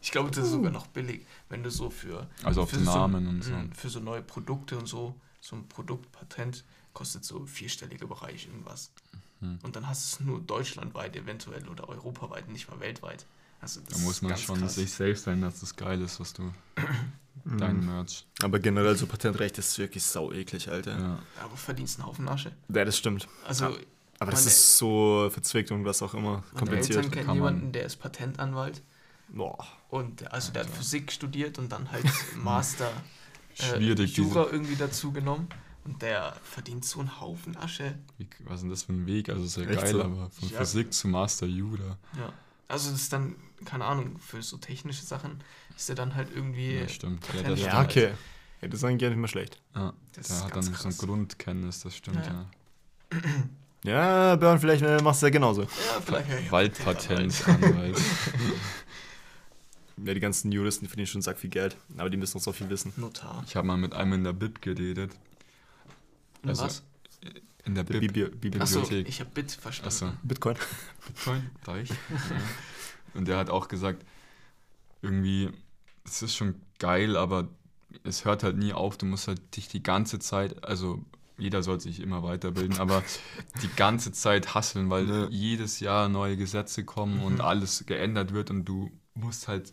Ich 0.03 0.11
glaube, 0.11 0.31
das 0.31 0.45
ist 0.47 0.51
sogar 0.51 0.71
noch 0.73 0.89
billig, 0.89 1.25
wenn 1.49 1.63
du 1.63 1.71
so 1.71 1.89
für, 1.91 2.29
Also 2.43 2.63
auf 2.63 2.71
für 2.71 2.77
den 2.77 2.85
so- 2.87 2.93
Namen 2.95 3.27
und 3.29 3.43
so. 3.45 3.53
mh, 3.53 3.69
für 3.75 3.89
so 3.89 4.01
neue 4.01 4.23
Produkte 4.23 4.77
und 4.77 4.87
so, 4.87 5.15
so 5.41 5.57
ein 5.57 5.67
Produktpatent 5.69 6.65
kostet 6.93 7.25
so 7.25 7.47
vierstelliger 7.47 8.07
Bereich 8.09 8.47
irgendwas. 8.47 8.93
Mhm. 9.41 9.59
Und 9.63 9.77
dann 9.77 9.87
hast 9.87 10.19
du 10.21 10.23
es 10.25 10.27
nur 10.29 10.41
deutschlandweit 10.41 11.15
eventuell 11.17 11.67
oder 11.69 11.89
europaweit, 11.89 12.49
nicht 12.49 12.69
mal 12.69 12.81
weltweit. 12.81 13.27
Also 13.61 13.81
Da 13.89 13.97
muss 13.99 14.23
man 14.23 14.37
schon 14.37 14.59
krass. 14.61 14.75
sich 14.75 14.91
safe 14.91 15.15
sein, 15.17 15.41
dass 15.43 15.61
das 15.61 15.77
geil 15.77 16.01
ist, 16.03 16.19
was 16.19 16.33
du, 16.33 16.53
dein 17.45 17.79
Mhm. 17.81 17.87
Merch. 17.87 18.27
Aber 18.43 18.59
generell 18.59 18.97
so 18.97 19.07
Patentrecht 19.07 19.59
ist 19.59 19.79
wirklich 19.79 20.03
sau 20.05 20.33
eklig, 20.33 20.69
Alter. 20.69 20.93
Ja, 20.93 20.99
Ja. 21.01 21.19
Aber 21.43 21.57
verdienst 21.57 21.99
einen 21.99 22.07
Haufen 22.09 22.29
Asche. 22.29 22.53
das 22.69 22.97
stimmt. 22.97 23.29
Also 23.47 23.67
Ja. 23.67 23.77
Aber 24.19 24.33
das 24.33 24.45
ist 24.45 24.77
so 24.77 25.29
verzwickt 25.33 25.71
und 25.71 25.85
was 25.87 26.03
auch 26.03 26.13
immer. 26.15 26.43
meine 26.53 26.59
Kompliziert. 26.59 26.97
Eltern 26.99 27.11
kennen 27.11 27.35
jemanden, 27.35 27.73
der 27.73 27.85
ist 27.87 27.97
Patentanwalt 27.97 28.83
Boah. 29.31 29.67
und 29.89 30.31
also 30.31 30.53
der 30.53 30.63
hat 30.63 30.69
Alter. 30.69 30.79
Physik 30.79 31.11
studiert 31.11 31.59
und 31.59 31.73
dann 31.73 31.91
halt 31.91 32.05
Master 32.37 32.91
äh, 33.59 33.79
Jura 34.05 34.47
irgendwie 34.51 34.77
dazu 34.77 35.11
genommen. 35.13 35.49
Und 35.85 36.03
der 36.03 36.37
verdient 36.43 36.85
so 36.85 37.01
einen 37.01 37.19
Haufen 37.21 37.57
Asche. 37.57 37.99
wie, 38.19 38.29
was 38.45 38.57
ist 38.57 38.61
denn 38.63 38.71
das 38.71 38.83
für 38.83 38.93
ein 38.93 39.07
Weg? 39.07 39.31
Also 39.31 39.45
ist 39.45 39.57
ja 39.57 39.63
Echt 39.65 39.81
geil, 39.81 39.93
so? 39.93 40.03
aber 40.05 40.29
von 40.31 40.49
Ja. 40.51 40.59
Physik 40.59 40.93
zu 40.93 41.09
Master 41.09 41.47
Jura. 41.47 41.97
Ja. 42.19 42.31
Also 42.69 42.91
das 42.91 43.01
ist 43.01 43.13
dann, 43.15 43.35
keine 43.65 43.85
Ahnung, 43.85 44.19
für 44.19 44.43
so 44.43 44.57
technische 44.57 45.05
Sachen 45.05 45.43
ist 45.77 45.89
er 45.89 45.95
dann 45.97 46.15
halt 46.15 46.29
irgendwie. 46.35 46.75
Ja, 46.79 46.89
stimmt. 46.89 47.25
Ja, 47.35 47.43
das 47.43 47.61
Ja, 47.61 47.83
okay. 47.83 48.13
Ja, 48.63 48.69
das 48.69 48.81
ist 48.81 48.85
eigentlich 48.85 49.01
gar 49.01 49.09
nicht 49.09 49.19
mehr 49.19 49.29
schlecht. 49.29 49.61
Ja, 49.75 49.93
Das 50.13 50.27
der 50.29 50.37
ist 50.37 50.45
hat 50.45 50.57
dann 50.57 50.63
so 50.63 50.71
ein 50.71 50.75
krass. 50.77 50.99
Grundkenntnis, 50.99 51.81
das 51.81 51.97
stimmt, 51.97 52.25
Ja, 52.27 52.47
ja. 53.13 53.21
Ja, 53.83 54.37
Björn, 54.37 54.61
vielleicht 54.61 54.83
äh, 54.83 55.01
machst 55.03 55.23
du 55.23 55.27
ja 55.27 55.31
genauso. 55.31 55.63
Ja, 55.63 55.69
vielleicht. 56.05 56.29
höre 56.29 56.39
ich 56.41 56.53
Waldpatent, 56.53 57.33
Patentanwalt. 57.45 57.75
Anwalt. 57.75 57.99
Ja, 60.03 60.15
die 60.15 60.21
ganzen 60.21 60.51
Juristen, 60.51 60.87
die 60.87 60.89
verdienen 60.89 61.07
schon 61.09 61.21
sack 61.21 61.39
viel 61.39 61.51
Geld. 61.51 61.77
Aber 61.99 62.09
die 62.09 62.17
müssen 62.17 62.39
noch 62.39 62.43
so 62.43 62.53
viel 62.53 62.71
wissen. 62.71 62.91
Notar. 62.97 63.45
Ich 63.47 63.55
habe 63.55 63.67
mal 63.67 63.77
mit 63.77 63.93
einem 63.93 64.15
in 64.15 64.25
der 64.25 64.33
Bib 64.33 64.63
geredet. 64.63 65.13
Also, 66.43 66.63
Was? 66.65 66.83
In 67.67 67.75
der 67.75 67.85
Der 67.85 67.99
Bib. 68.01 68.13
Bibi 68.41 68.59
Achso, 68.61 68.81
Bibliothek. 68.81 69.07
ich 69.09 69.21
habe 69.21 69.29
Bit 69.35 69.53
verstanden. 69.53 69.89
Achso. 69.89 70.13
Bitcoin. 70.23 70.57
Bitcoin, 71.07 71.51
reich. 71.67 71.91
ja. 71.91 71.97
Und 73.15 73.27
der 73.29 73.37
hat 73.39 73.51
auch 73.51 73.69
gesagt, 73.69 74.05
irgendwie, 75.03 75.51
es 76.05 76.23
ist 76.23 76.35
schon 76.37 76.55
geil, 76.79 77.17
aber 77.17 77.49
es 78.05 78.25
hört 78.25 78.43
halt 78.43 78.57
nie 78.57 78.73
auf. 78.73 78.99
Du 78.99 79.07
musst 79.07 79.29
halt 79.29 79.57
dich 79.57 79.69
die 79.69 79.83
ganze 79.83 80.19
Zeit, 80.19 80.65
also 80.65 81.05
jeder 81.39 81.63
sollte 81.63 81.85
sich 81.85 82.01
immer 82.01 82.23
weiterbilden, 82.23 82.77
aber 82.79 83.03
die 83.63 83.71
ganze 83.75 84.13
Zeit 84.13 84.55
hasseln, 84.55 84.91
weil 84.91 85.09
Ja. 85.09 85.29
jedes 85.31 85.81
Jahr 85.81 86.09
neue 86.09 86.37
Gesetze 86.37 86.85
kommen 86.85 87.17
Mhm. 87.19 87.23
und 87.25 87.41
alles 87.41 87.85
geändert 87.87 88.33
wird 88.33 88.51
und 88.51 88.65
du 88.67 88.91
musst 89.15 89.49
halt, 89.49 89.73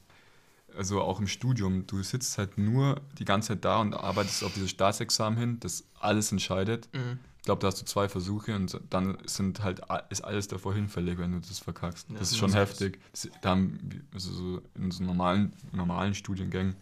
also 0.78 1.02
auch 1.02 1.20
im 1.20 1.28
Studium, 1.28 1.86
du 1.86 2.02
sitzt 2.04 2.38
halt 2.38 2.58
nur 2.58 3.02
die 3.20 3.26
ganze 3.26 3.50
Zeit 3.50 3.66
da 3.66 3.82
und 3.82 3.94
arbeitest 3.94 4.44
auf 4.44 4.54
dieses 4.54 4.70
Staatsexamen 4.70 5.38
hin, 5.38 5.60
das 5.60 5.84
alles 6.00 6.32
entscheidet. 6.32 6.88
Mhm. 6.94 7.20
Ich 7.48 7.50
glaube, 7.50 7.62
da 7.62 7.68
hast 7.68 7.80
du 7.80 7.86
zwei 7.86 8.10
Versuche 8.10 8.54
und 8.54 8.78
dann 8.90 9.20
sind 9.26 9.64
halt 9.64 9.80
ist 10.10 10.22
alles 10.22 10.50
davor 10.50 10.74
hinfällig, 10.74 11.18
wenn 11.18 11.32
du 11.32 11.40
das 11.40 11.60
verkackst. 11.60 12.10
Ja, 12.10 12.20
das 12.20 12.32
ist 12.32 12.40
schon 12.40 12.52
heftig. 12.52 13.00
Das, 13.14 13.30
da 13.40 13.52
haben, 13.52 14.06
also 14.14 14.34
so 14.34 14.62
in 14.76 14.92
so 14.92 15.02
normalen, 15.06 15.54
normalen 15.72 16.14
Studiengängen 16.14 16.76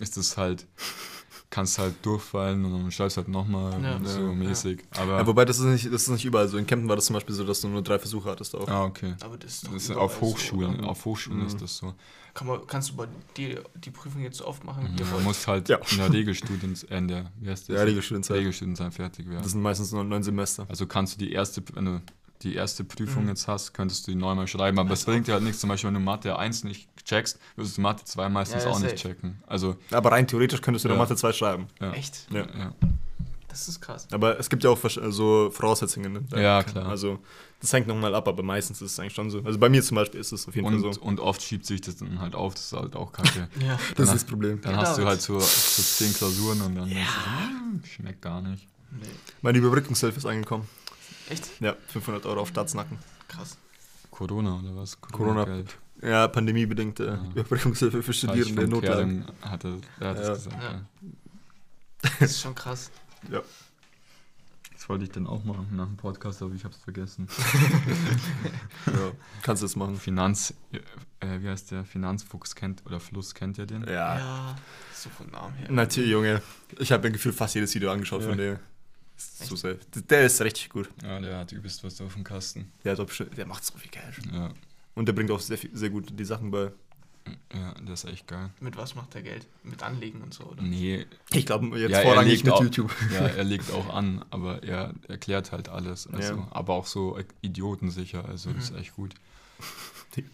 ist 0.00 0.16
das 0.16 0.36
halt, 0.36 0.66
kannst 1.50 1.78
halt 1.78 1.94
durchfallen 2.02 2.64
und 2.64 2.72
dann 2.72 2.90
schreibst 2.90 3.16
halt 3.16 3.28
nochmal 3.28 3.82
Ja. 3.82 3.98
so 4.04 4.20
Ja, 4.20 4.32
mäßig. 4.32 4.82
Aber 4.90 5.18
Ja, 5.18 5.26
wobei, 5.26 5.44
das 5.44 5.58
ist, 5.58 5.64
nicht, 5.66 5.86
das 5.86 6.02
ist 6.02 6.08
nicht 6.08 6.24
überall 6.24 6.48
so. 6.48 6.56
In 6.58 6.66
Kempten 6.66 6.88
war 6.88 6.96
das 6.96 7.06
zum 7.06 7.14
Beispiel 7.14 7.34
so, 7.34 7.44
dass 7.44 7.60
du 7.60 7.68
nur 7.68 7.82
drei 7.82 7.98
Versuche 7.98 8.28
hattest 8.30 8.54
auch. 8.56 8.66
ah, 8.68 8.84
okay. 8.84 9.14
Aber 9.20 9.36
das 9.36 9.52
ist, 9.54 9.66
doch 9.66 9.72
Das 9.72 9.82
ist 9.84 9.90
auf 9.96 10.20
Hochschulen, 10.20 10.78
So, 10.80 10.86
auf 10.88 11.04
Hochschulen 11.04 11.40
Mhm. 11.42 11.46
ist 11.46 11.60
das 11.62 11.76
so. 11.76 11.94
Kann 12.34 12.48
man, 12.48 12.66
kannst 12.66 12.90
du 12.90 12.96
bei 12.96 13.06
dir 13.36 13.62
die 13.76 13.90
Prüfung 13.92 14.20
jetzt 14.22 14.38
so 14.38 14.46
oft 14.46 14.64
machen, 14.64 14.92
ihr 14.98 15.06
Man 15.06 15.22
muss 15.22 15.46
halt 15.46 15.68
Ja. 15.68 15.78
in 15.92 15.98
der 15.98 16.12
Regelstudien, 16.12 16.76
äh, 16.90 16.98
in 16.98 17.06
der, 17.06 17.30
wie 17.40 17.48
heißt 17.48 17.68
das? 17.68 17.76
Ja, 17.76 17.82
Regelstudienzeit. 17.84 18.38
Regelstudienzeit 18.38 18.92
fertig 18.92 19.28
werden. 19.28 19.42
Das 19.44 19.52
sind 19.52 19.62
meistens 19.62 19.92
nur 19.92 20.02
neun 20.02 20.24
Semester. 20.24 20.66
Also 20.68 20.86
kannst 20.88 21.14
du 21.14 21.24
die 21.24 21.30
erste, 21.32 21.62
wenn 21.74 21.84
du 21.84 22.02
die 22.42 22.54
erste 22.54 22.84
Prüfung 22.84 23.22
Mhm. 23.24 23.30
jetzt 23.30 23.48
hast, 23.48 23.72
könntest 23.72 24.06
du 24.06 24.10
die 24.12 24.16
neunmal 24.18 24.46
schreiben. 24.46 24.78
Aber 24.78 24.90
das 24.90 25.00
Also- 25.00 25.12
bringt 25.12 25.26
dir 25.28 25.32
halt 25.34 25.44
nichts. 25.44 25.60
Zum 25.60 25.68
Beispiel, 25.68 25.88
wenn 25.88 25.94
du 25.94 26.00
Mathe 26.00 26.38
1 26.38 26.64
nicht 26.64 26.88
checkst, 27.04 27.38
wirst 27.56 27.76
du 27.76 27.80
Mathe 27.80 28.04
2 28.04 28.28
meistens 28.28 28.64
Ja, 28.64 28.70
ja, 28.70 28.74
auch 28.76 28.80
nicht 28.80 28.90
safe. 28.98 29.14
checken. 29.14 29.42
Also, 29.46 29.76
Aber 29.90 30.12
rein 30.12 30.26
theoretisch 30.26 30.60
könntest 30.60 30.84
du 30.84 30.88
Ja. 30.90 30.96
Mathe 30.96 31.16
2 31.16 31.32
schreiben. 31.32 31.66
ja. 31.80 31.92
Echt? 31.92 32.26
Ja. 32.30 32.40
Ja. 32.58 32.72
Das 33.48 33.68
ist 33.68 33.80
krass. 33.80 34.08
Aber 34.10 34.36
es 34.40 34.50
gibt 34.50 34.64
ja 34.64 34.70
auch 34.70 34.78
so 35.10 35.48
Voraussetzungen. 35.52 36.12
ne? 36.12 36.42
Ja, 36.42 36.64
klar. 36.64 36.86
Also, 36.88 37.20
das 37.60 37.72
hängt 37.72 37.86
nochmal 37.86 38.12
ab, 38.14 38.26
aber 38.26 38.42
meistens 38.42 38.82
ist 38.82 38.90
es 38.92 38.98
eigentlich 38.98 39.14
schon 39.14 39.30
so. 39.30 39.40
Also 39.44 39.60
bei 39.60 39.68
mir 39.68 39.80
zum 39.80 39.94
Beispiel 39.94 40.18
ist 40.18 40.32
es 40.32 40.48
auf 40.48 40.56
jeden 40.56 40.66
Und, 40.66 40.82
Fall 40.82 40.92
so. 40.92 41.00
und 41.02 41.20
oft 41.20 41.40
schiebt 41.40 41.64
sich 41.64 41.80
das 41.80 41.96
dann 41.98 42.20
halt 42.20 42.34
auf. 42.34 42.54
Das 42.54 42.64
ist 42.64 42.72
halt 42.72 42.96
auch 42.96 43.12
kacke. 43.12 43.48
Ja. 43.64 43.78
Das 43.94 44.08
ist 44.08 44.14
das 44.14 44.24
Problem. 44.24 44.60
Dann 44.60 44.72
Ja, 44.72 44.78
hast 44.82 44.98
du 44.98 45.04
halt 45.06 45.22
so, 45.22 45.38
so 45.38 45.82
10 45.82 46.12
Klausuren 46.14 46.60
und 46.62 46.74
dann 46.74 46.88
denkst 46.88 47.04
du 47.06 47.30
so, 47.30 47.48
"Hm, 47.48 47.82
schmeckt 47.84 48.22
gar 48.22 48.42
nicht. 48.42 48.66
Nee. 48.90 49.06
Meine 49.40 49.58
Überbrückungshilfe 49.58 50.18
ist 50.18 50.26
angekommen. 50.26 50.66
Echt? 51.30 51.60
Ja, 51.60 51.74
500 51.88 52.26
Euro 52.26 52.40
auf 52.40 52.48
Staatsnacken. 52.48 52.98
Krass. 53.28 53.56
Corona 54.10 54.58
oder 54.60 54.76
was? 54.76 55.00
Corona. 55.00 55.44
Geld. 55.44 55.76
Ja, 56.02 56.28
pandemiebedingte 56.28 57.04
Ja. 57.04 57.30
Überbrückungshilfe 57.30 58.02
für 58.02 58.12
Studierende 58.12 58.62
in 58.62 58.70
Notlagen. 58.70 59.24
Kerl, 59.40 59.50
hat 59.50 59.64
er, 59.64 59.76
der 60.00 60.08
hat 60.10 60.16
Ja. 60.18 60.22
das 60.28 60.44
gesagt. 60.44 60.62
Ja. 60.62 60.70
Ja. 60.72 60.80
Das 62.20 62.30
ist 62.30 62.40
schon 62.40 62.54
krass. 62.54 62.90
Das 64.76 64.88
wollte 64.90 65.04
ich 65.04 65.10
dann 65.12 65.26
auch 65.26 65.42
machen 65.44 65.68
nach 65.72 65.86
dem 65.86 65.96
Podcast, 65.96 66.42
aber 66.42 66.52
ich 66.54 66.62
habe 66.64 66.74
es 66.74 66.80
vergessen. 66.82 67.26
Ja, 68.86 69.12
kannst 69.42 69.62
du 69.62 69.64
das 69.64 69.76
machen. 69.76 69.96
Finanz, 69.98 70.52
äh, 71.20 71.40
wie 71.40 71.48
heißt 71.48 71.70
der? 71.70 71.84
Finanzfuchs 71.84 72.54
kennt, 72.54 72.84
oder 72.84 73.00
Fluss, 73.00 73.34
kennt 73.34 73.56
ihr 73.56 73.64
den? 73.64 73.84
Ja. 73.84 74.18
Ja. 74.18 74.56
So 74.92 75.08
vom 75.08 75.28
Namen 75.30 75.54
her. 75.54 75.70
Natürlich, 75.70 76.10
Junge. 76.10 76.42
Ich 76.78 76.92
habe 76.92 77.06
mir 77.08 77.12
gefühlt 77.12 77.34
fast 77.34 77.54
jedes 77.54 77.74
Video 77.74 77.90
angeschaut 77.90 78.20
Ja. 78.22 78.28
von 78.28 78.36
dem. 78.36 78.58
Ist 79.16 79.46
So 79.46 79.56
safe. 79.56 79.78
Der 80.10 80.24
ist 80.26 80.40
richtig 80.42 80.70
gut. 80.70 80.88
Ja, 81.02 81.20
der 81.20 81.38
hat 81.38 81.52
übelst 81.52 81.84
was 81.84 82.00
auf 82.00 82.14
dem 82.14 82.24
Kasten. 82.24 82.72
Der, 82.84 82.92
hat 82.92 83.00
auch 83.00 83.06
bestimmt- 83.06 83.36
der 83.36 83.46
macht 83.46 83.64
so 83.64 83.76
viel 83.78 83.90
Geld. 83.90 84.14
Ja, 84.32 84.50
Und 84.94 85.06
der 85.06 85.12
bringt 85.12 85.30
auch 85.30 85.40
sehr, 85.40 85.58
sehr 85.72 85.90
gut 85.90 86.08
die 86.18 86.24
Sachen 86.24 86.50
bei. 86.50 86.72
ja, 87.54 87.72
der 87.80 87.94
ist 87.94 88.04
echt 88.04 88.26
geil. 88.26 88.50
Mit 88.60 88.76
was 88.76 88.94
macht 88.96 89.14
er 89.14 89.22
Geld? 89.22 89.46
Mit 89.62 89.82
Anlegen 89.82 90.20
und 90.20 90.34
so, 90.34 90.44
oder? 90.44 90.62
Nee, 90.62 91.06
Ich 91.32 91.46
glaube, 91.46 91.78
jetzt 91.78 91.90
Ja, 91.92 92.00
vorrangig 92.02 92.44
mit 92.44 92.52
auch- 92.52 92.60
YouTube. 92.62 92.92
ja, 93.12 93.20
er 93.26 93.44
legt 93.44 93.70
auch 93.72 93.88
an, 93.94 94.24
aber 94.30 94.62
er 94.62 94.92
erklärt 95.08 95.52
halt 95.52 95.68
alles. 95.68 96.06
Also, 96.08 96.34
Ja. 96.34 96.48
Aber 96.50 96.74
auch 96.74 96.86
so 96.86 97.18
idiotensicher, 97.40 98.24
also 98.28 98.50
Mhm. 98.50 98.54
das 98.56 98.70
ist 98.70 98.76
echt 98.76 98.94
gut. 98.94 99.14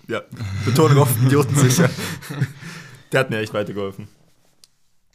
Ja, 0.09 0.23
Betonung 0.65 0.99
auf 0.99 1.11
Idioten 1.23 1.55
sicher. 1.55 1.89
Der 3.13 3.21
hat 3.21 3.31
mir 3.31 3.39
echt 3.39 3.55
weitergeholfen. 3.55 4.09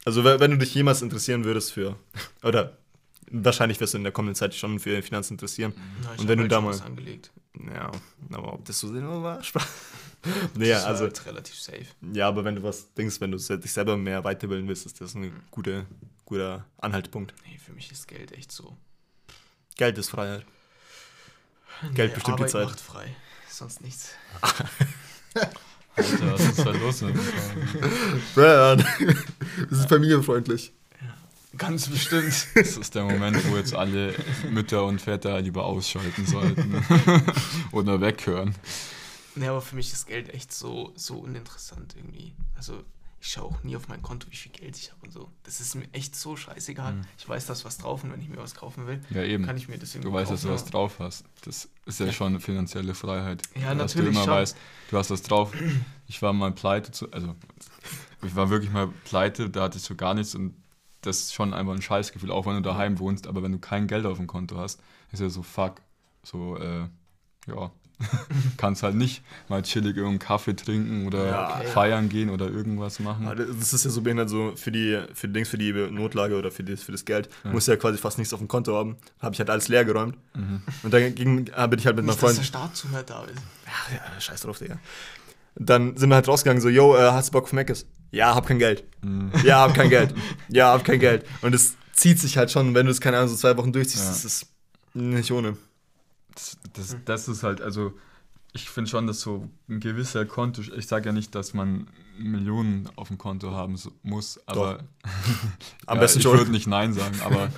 Also, 0.06 0.24
we- 0.24 0.40
wenn 0.40 0.52
du 0.52 0.58
dich 0.58 0.74
jemals 0.74 1.02
interessieren 1.02 1.44
würdest 1.44 1.72
für, 1.74 1.98
oder 2.44 2.78
wahrscheinlich 3.32 3.80
wirst 3.80 3.94
du 3.94 3.98
in 3.98 4.04
der 4.04 4.12
kommenden 4.14 4.36
Zeit 4.36 4.54
schon 4.56 4.80
für 4.80 5.02
Finanzen 5.04 5.34
interessieren. 5.34 5.74
Na, 6.04 6.14
ich 6.14 6.22
Und 6.22 6.28
wenn 6.28 6.38
du 6.38 6.44
halt 6.44 6.52
da 6.52 6.62
mal- 6.62 6.80
angelegt. 6.82 7.32
Ja, 7.74 7.92
aber 8.32 8.54
ob 8.54 8.66
das 8.66 8.80
so 8.80 8.88
sinnvoll 8.90 9.24
war? 9.24 9.42
Spaß. 9.44 9.66
naja, 10.56 10.74
Das 10.74 10.82
ist 10.82 10.88
also, 10.88 11.04
halt 11.06 11.26
relativ 11.26 11.56
safe. 11.56 11.86
ja, 12.14 12.28
aber 12.28 12.44
wenn 12.44 12.56
du 12.56 12.64
was 12.64 12.94
denkst, 12.94 13.22
wenn 13.22 13.32
du 13.32 13.38
dich 13.38 13.72
selber 13.72 13.96
mehr 13.96 14.24
weiterbilden 14.24 14.68
willst, 14.68 14.86
ist 14.86 15.00
das 15.00 15.14
ein 15.16 15.32
gute, 15.52 15.86
guter 16.26 16.66
Anhaltspunkt. 16.80 17.34
Nee, 17.46 17.58
für 17.58 17.72
mich 17.74 17.92
ist 17.92 18.08
Geld 18.08 18.32
echt 18.34 18.52
so. 18.52 18.76
Geld 19.78 19.98
ist 19.98 20.10
Freiheit. 20.10 20.46
Geld 21.94 22.14
bestimmt 22.14 22.40
die 22.40 22.44
Arbeit 22.44 22.52
Zeit. 22.52 22.66
macht 22.66 22.80
frei. 22.82 23.16
Sonst 23.50 23.82
nichts. 23.82 24.12
Alter, 25.96 26.34
was 26.34 26.42
ist 26.42 26.60
da 26.60 26.72
los? 26.72 27.02
mit 27.02 27.16
dem 27.16 27.22
Brian, 28.34 28.80
wir 29.00 29.78
sind 29.78 29.88
familienfreundlich. 29.90 30.74
Ganz 31.58 31.88
bestimmt. 31.90 32.48
Das 32.56 32.78
ist 32.78 32.96
der 32.96 33.04
Moment, 33.04 33.38
wo 33.50 33.56
jetzt 33.58 33.74
alle 33.76 34.14
Mütter 34.52 34.86
und 34.86 35.00
Väter 35.02 35.40
lieber 35.42 35.66
ausschalten 35.66 36.26
sollten. 36.26 36.84
Oder 37.72 38.02
weghören. 38.02 38.56
nee, 39.36 39.48
aber 39.48 39.62
für 39.62 39.76
mich 39.76 39.92
ist 39.92 40.08
Geld 40.08 40.34
echt 40.34 40.54
so, 40.54 40.92
so 40.96 41.20
uninteressant 41.20 41.96
irgendwie. 41.98 42.34
Also 42.56 42.84
ich 43.22 43.32
schaue 43.32 43.46
auch 43.46 43.64
nie 43.64 43.76
auf 43.76 43.88
mein 43.88 44.02
Konto, 44.04 44.28
wie 44.30 44.36
viel 44.36 44.52
Geld 44.52 44.78
ich 44.78 44.92
habe 44.92 45.02
und 45.04 45.12
so. 45.12 45.32
Das 45.44 45.60
ist 45.60 45.74
mir 45.76 45.88
echt 45.94 46.16
so 46.16 46.36
scheißegal. 46.36 46.94
Mhm. 46.94 47.02
Ich 47.18 47.28
weiß, 47.28 47.48
dass 47.48 47.66
was 47.66 47.78
drauf 47.80 48.04
und 48.04 48.12
wenn 48.14 48.22
ich 48.22 48.30
mir 48.30 48.38
was 48.38 48.54
kaufen 48.54 48.86
will, 48.86 49.02
Ja, 49.10 49.24
eben. 49.24 49.46
kann 49.46 49.58
ich 49.58 49.68
mir 49.68 49.80
das 49.80 49.96
irgendwie 49.96 50.10
Du 50.10 50.14
weißt, 50.14 50.30
dass 50.32 50.42
du 50.42 50.48
kaufen, 50.50 50.62
was 50.64 50.70
drauf 50.72 50.96
hast. 51.00 51.24
Das 51.44 51.68
ist 51.86 52.00
ja 52.00 52.12
schon 52.12 52.40
finanzielle 52.40 52.94
Freiheit. 52.94 53.42
Ja, 53.56 53.74
dass 53.74 53.94
du 53.94 54.00
natürlich 54.00 54.16
immer 54.16 54.26
schon. 54.26 54.34
weißt, 54.34 54.58
du 54.92 54.98
hast 54.98 55.10
was 55.10 55.22
drauf. 55.24 55.52
Ich 56.08 56.22
war 56.22 56.34
mal 56.34 56.52
pleite, 56.52 56.92
zu, 56.92 57.12
also 57.12 57.36
ich 58.24 58.36
war 58.36 58.50
wirklich 58.52 58.72
mal 58.72 58.90
pleite, 59.06 59.50
da 59.50 59.64
hatte 59.64 59.78
ich 59.80 59.84
so 59.84 59.96
gar 59.96 60.14
nichts 60.14 60.36
und 60.36 60.54
das 61.06 61.20
ist 61.20 61.34
schon 61.34 61.54
einfach 61.54 61.74
ein 61.74 61.82
Scheißgefühl, 61.82 62.32
auch 62.32 62.46
wenn 62.46 62.56
du 62.56 62.62
daheim 62.62 63.00
wohnst, 63.00 63.28
aber 63.28 63.44
wenn 63.44 63.52
du 63.52 63.60
kein 63.60 63.88
Geld 63.88 64.06
auf 64.06 64.18
dem 64.18 64.28
Konto 64.28 64.58
hast, 64.58 64.80
ist 65.12 65.20
ja 65.22 65.30
so 65.30 65.44
fuck, 65.44 65.76
so, 66.24 66.58
äh, 66.58 66.88
ja, 67.48 67.72
kannst 68.58 68.84
halt 68.84 68.96
nicht 68.96 69.24
mal 69.48 69.62
chillig 69.62 69.96
irgendeinen 69.96 70.20
Kaffee 70.20 70.54
trinken 70.54 71.08
oder 71.08 71.28
Ja, 71.28 71.56
okay. 71.60 71.68
feiern 71.68 72.10
gehen 72.10 72.30
oder 72.30 72.48
irgendwas 72.50 73.00
machen. 73.00 73.26
Ja, 73.26 73.36
Das 73.36 73.72
ist 73.72 73.86
ja 73.86 73.90
so 73.92 74.02
behindert, 74.02 74.30
so 74.30 74.52
für 74.58 74.72
die, 74.72 75.02
für 75.14 75.28
die 75.28 75.34
Dings, 75.34 75.48
für 75.48 75.58
die 75.58 75.72
Notlage 75.72 76.38
oder 76.38 76.52
für 76.52 76.64
das, 76.66 76.84
für 76.84 76.92
das 76.92 77.06
Geld, 77.06 77.30
Ja. 77.46 77.52
musst 77.52 77.68
du 77.68 77.72
ja 77.72 77.78
quasi 77.78 77.98
fast 77.98 78.18
nichts 78.18 78.34
auf 78.34 78.40
dem 78.40 78.50
Konto 78.50 78.76
haben. 78.76 78.98
Habe 79.22 79.34
ich 79.34 79.40
halt 79.40 79.50
alles 79.50 79.70
leer 79.70 79.86
geräumt. 79.86 80.18
Mhm. 80.34 80.62
Und 80.84 80.94
dann 80.94 81.16
ging, 81.16 81.46
bin 81.46 81.54
ich 81.54 81.56
halt 81.86 81.96
mit 81.96 82.04
meinem 82.04 82.06
Nicht, 82.08 82.10
dass 82.16 82.20
Freund. 82.20 82.38
der 82.38 82.44
Staat 82.44 82.76
zuhört, 82.76 83.10
David. 83.10 83.36
Ach, 83.66 83.92
ja, 83.94 84.20
scheiß 84.20 84.42
drauf, 84.42 84.60
Digga. 84.60 84.78
Dann 85.56 85.96
sind 85.96 86.10
wir 86.10 86.16
halt 86.16 86.28
rausgegangen, 86.28 86.62
so, 86.62 86.68
yo, 86.68 86.98
äh, 86.98 87.12
hast 87.12 87.30
du 87.30 87.32
Bock 87.32 87.46
auf 87.46 87.54
Mc's? 87.54 87.86
Ja, 88.16 88.34
hab 88.34 88.46
kein 88.48 88.60
Geld. 88.60 88.84
Mhm. 89.02 89.32
Ja, 89.44 89.60
hab 89.62 89.74
kein 89.76 89.90
Geld. 89.90 90.14
Ja, 90.50 90.72
hab 90.74 90.84
kein 90.86 91.00
Geld. 91.00 91.26
Und 91.42 91.54
es 91.54 91.76
zieht 91.94 92.20
sich 92.20 92.38
halt 92.38 92.50
schon, 92.50 92.74
wenn 92.74 92.86
du 92.86 92.92
es, 92.92 93.02
keine 93.02 93.18
Ahnung, 93.18 93.30
so 93.30 93.36
zwei 93.36 93.56
Wochen 93.58 93.74
durchziehst, 93.74 94.04
Ja. 94.06 94.10
das 94.10 94.26
ist 94.26 94.48
nicht 94.94 95.32
ohne. 95.32 95.58
Das, 96.34 96.58
das, 96.74 96.96
das 97.06 97.28
ist 97.28 97.44
halt, 97.44 97.62
also 97.62 97.94
ich 98.54 98.70
finde 98.70 98.90
schon, 98.90 99.06
dass 99.08 99.20
so 99.20 99.50
ein 99.70 99.80
gewisser 99.82 100.26
Konto, 100.26 100.62
ich 100.62 100.88
sage 100.88 101.08
ja 101.08 101.12
nicht, 101.12 101.36
dass 101.36 101.54
man 101.54 101.88
Millionen 102.18 102.90
auf 102.96 103.10
dem 103.10 103.18
Konto 103.18 103.52
haben 103.52 103.78
muss, 104.04 104.40
aber 104.46 104.80
Am 105.86 105.96
ja, 105.98 106.02
besten 106.02 106.20
ich 106.20 106.24
schon. 106.24 106.38
würde 106.38 106.52
nicht 106.52 106.68
Nein 106.68 106.94
sagen, 106.94 107.20
aber 107.22 107.50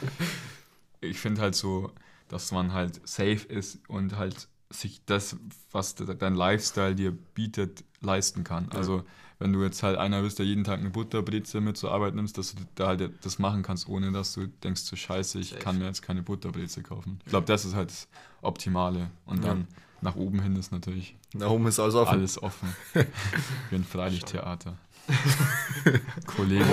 ich 1.02 1.20
finde 1.20 1.42
halt 1.42 1.54
so, 1.56 1.92
dass 2.30 2.52
man 2.52 2.74
halt 2.74 3.00
safe 3.08 3.46
ist 3.48 3.80
und 3.88 4.16
halt 4.18 4.48
sich 4.70 5.02
das, 5.06 5.38
was 5.72 5.96
de- 5.96 6.16
dein 6.16 6.36
Lifestyle 6.36 6.96
dir 6.96 7.12
bietet, 7.12 7.84
leisten 8.02 8.44
kann. 8.44 8.70
Ja. 8.72 8.78
Also 8.80 9.04
wenn 9.40 9.54
du 9.54 9.64
jetzt 9.64 9.84
halt 9.84 9.98
einer 9.98 10.22
bist, 10.24 10.40
der 10.40 10.46
jeden 10.46 10.64
Tag 10.64 10.80
eine 10.80 10.90
Butterbreze 10.90 11.62
mit 11.62 11.78
zur 11.78 11.92
Arbeit 11.92 12.16
nimmst, 12.16 12.38
dass 12.38 12.56
du 12.56 12.64
da 12.76 12.88
halt 12.88 13.12
das 13.24 13.38
machen 13.40 13.62
kannst, 13.64 13.88
ohne 13.88 14.12
dass 14.12 14.34
du 14.34 14.48
denkst, 14.48 14.82
so 14.82 14.96
scheiße, 14.96 15.40
ich 15.40 15.50
Safe. 15.50 15.62
kann 15.62 15.78
mir 15.78 15.86
jetzt 15.86 16.02
keine 16.02 16.24
Butterbreze 16.24 16.82
kaufen. 16.82 17.20
Ich 17.24 17.30
glaube, 17.30 17.46
das 17.46 17.64
ist 17.66 17.76
halt 17.76 17.90
das 17.92 18.08
Optimale. 18.42 19.12
Und 19.26 19.44
Ja. 19.44 19.50
dann 19.50 19.68
nach 20.02 20.16
oben 20.16 20.42
hin 20.42 20.56
ist 20.56 20.72
natürlich 20.72 21.16
Da 21.34 21.48
oben 21.50 21.68
ist 21.68 21.80
alles 21.80 21.96
offen. 21.96 22.14
alles 22.14 22.42
offen. 22.42 22.76
Wie 23.70 23.76
ein 23.76 23.84
Freilichttheater. 23.84 24.78
Kollege. 26.26 26.66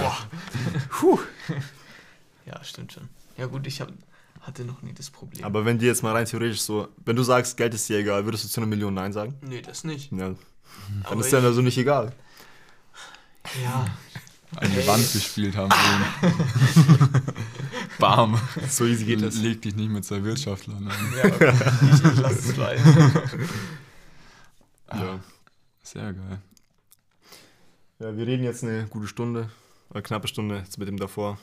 Puh. 0.90 1.18
Ja, 2.46 2.62
stimmt 2.62 2.92
schon. 2.92 3.08
Ja 3.38 3.46
gut, 3.46 3.66
ich 3.66 3.80
hab, 3.80 3.88
hatte 4.46 4.64
noch 4.64 4.82
nie 4.82 4.92
das 4.94 5.10
Problem. 5.10 5.44
Aber 5.44 5.64
wenn 5.64 5.78
dir 5.78 5.86
jetzt 5.86 6.02
mal 6.02 6.12
rein 6.12 6.26
theoretisch 6.26 6.60
so, 6.62 6.88
wenn 7.04 7.16
du 7.16 7.22
sagst, 7.22 7.56
Geld 7.56 7.74
ist 7.74 7.88
dir 7.88 7.98
egal, 7.98 8.24
würdest 8.24 8.44
du 8.44 8.48
zu 8.48 8.60
einer 8.60 8.66
Million 8.68 8.94
Nein 8.94 9.12
sagen? 9.12 9.34
nee, 9.42 9.60
das 9.62 9.84
nicht. 9.84 10.12
Ja. 10.12 10.18
Dann 10.28 10.36
Aber 11.04 11.20
ist 11.20 11.32
dir 11.32 11.38
also 11.38 11.62
nicht 11.62 11.78
egal. 11.78 12.12
Ja, 13.62 13.86
Eine 14.56 14.74
Hey. 14.74 14.86
Wand 14.86 15.12
gespielt 15.12 15.56
haben. 15.56 15.70
Bam. 17.98 18.38
So 18.68 18.84
easy 18.86 19.04
geht 19.04 19.22
das. 19.22 19.36
Leg 19.36 19.62
dich 19.62 19.74
nicht 19.76 19.90
mit 19.90 20.04
zwei 20.04 20.22
Wirtschaftlern 20.24 20.88
an. 20.88 21.14
ja 21.16 21.24
okay. 21.26 21.52
ich, 21.92 22.04
ich 22.04 22.18
lass 22.18 22.38
es 22.44 22.52
bleiben. 22.54 23.12
Ja. 24.92 25.20
Sehr 25.82 26.12
geil. 26.12 26.38
ja, 27.98 28.16
wir 28.16 28.26
reden 28.26 28.44
jetzt 28.44 28.62
eine 28.64 28.86
gute 28.86 29.06
Stunde, 29.06 29.50
eine 29.92 30.02
knappe 30.02 30.28
Stunde 30.28 30.58
jetzt 30.58 30.78
mit 30.78 30.88
dem 30.88 30.96
davor. 30.98 31.38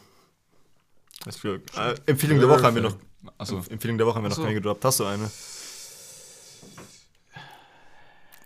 Äh, 1.26 1.95
Empfehlung 2.07 2.39
der 2.39 2.49
Woche 2.49 2.63
haben 2.63 2.76
wir 2.76 2.82
noch. 2.82 2.97
Also, 3.38 3.57
Empfehlung 3.69 3.97
der 3.97 4.07
Woche 4.07 4.15
haben 4.15 4.24
wir 4.24 4.30
noch 4.30 4.38
keine 4.38 4.53
gedroppt. 4.55 4.84
Hast 4.86 4.99
du 4.99 5.05
eine? 5.05 5.30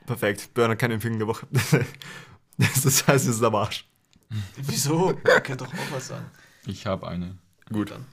Perfekt. 0.05 0.53
Burner 0.53 0.75
keine 0.75 0.95
Empfehlung 0.95 1.17
der 1.19 1.27
Woche. 1.27 1.47
das 2.57 3.07
heißt, 3.07 3.27
es 3.27 3.35
ist 3.37 3.43
am 3.43 3.55
Arsch. 3.55 3.87
Wieso? 4.57 5.13
Könnt 5.43 5.61
doch 5.61 5.67
auch 5.73 5.91
was 5.91 6.07
sagen. 6.09 6.25
ich 6.67 6.85
habe 6.85 7.07
eine. 7.07 7.37
Gut. 7.71 7.91
Dann. 7.91 8.05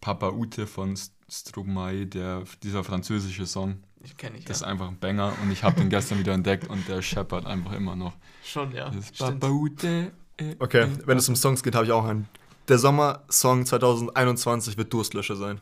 Papa 0.00 0.30
Ute 0.30 0.66
von 0.66 0.94
St- 0.96 1.10
Stromae, 1.30 2.06
der, 2.06 2.44
dieser 2.62 2.84
französische 2.84 3.46
Song. 3.46 3.82
Ich 4.02 4.16
kenne 4.16 4.38
ich 4.38 4.44
Das 4.44 4.58
ist 4.58 4.60
ja. 4.62 4.68
einfach 4.68 4.88
ein 4.88 4.98
Banger 4.98 5.34
und 5.42 5.50
ich 5.50 5.62
habe 5.64 5.80
den 5.80 5.90
gestern 5.90 6.18
wieder 6.20 6.32
entdeckt 6.32 6.68
und 6.68 6.86
der 6.88 7.02
scheppert 7.02 7.46
einfach 7.46 7.72
immer 7.72 7.96
noch. 7.96 8.14
Schon, 8.44 8.72
ja. 8.72 8.88
Das 8.90 9.10
ist. 9.10 9.18
Papa 9.18 9.48
Ute. 9.48 10.12
äh, 10.38 10.54
Okay, 10.58 10.82
äh. 10.84 10.88
wenn 11.06 11.18
es 11.18 11.28
um 11.28 11.36
Songs 11.36 11.62
geht, 11.62 11.74
habe 11.74 11.84
ich 11.84 11.92
auch 11.92 12.04
einen. 12.04 12.28
Der 12.68 12.78
Sommersong 12.78 13.64
2021 13.66 14.76
wird 14.76 14.92
Durstlöscher 14.92 15.36
sein. 15.36 15.60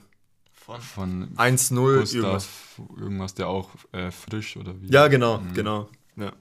Von. 0.52 0.80
Von 0.80 1.36
1-0 1.36 2.14
irgendwas. 2.14 2.48
Irgendwas, 2.98 3.34
der 3.34 3.48
auch 3.48 3.70
äh, 3.92 4.11
frisch 4.11 4.57
oder 4.57 4.74
wie? 4.80 4.88
Ja, 4.90 5.07
genau, 5.09 5.38
Mhm. 5.38 5.54
genau. 5.54 5.88
Ja. 6.16 6.32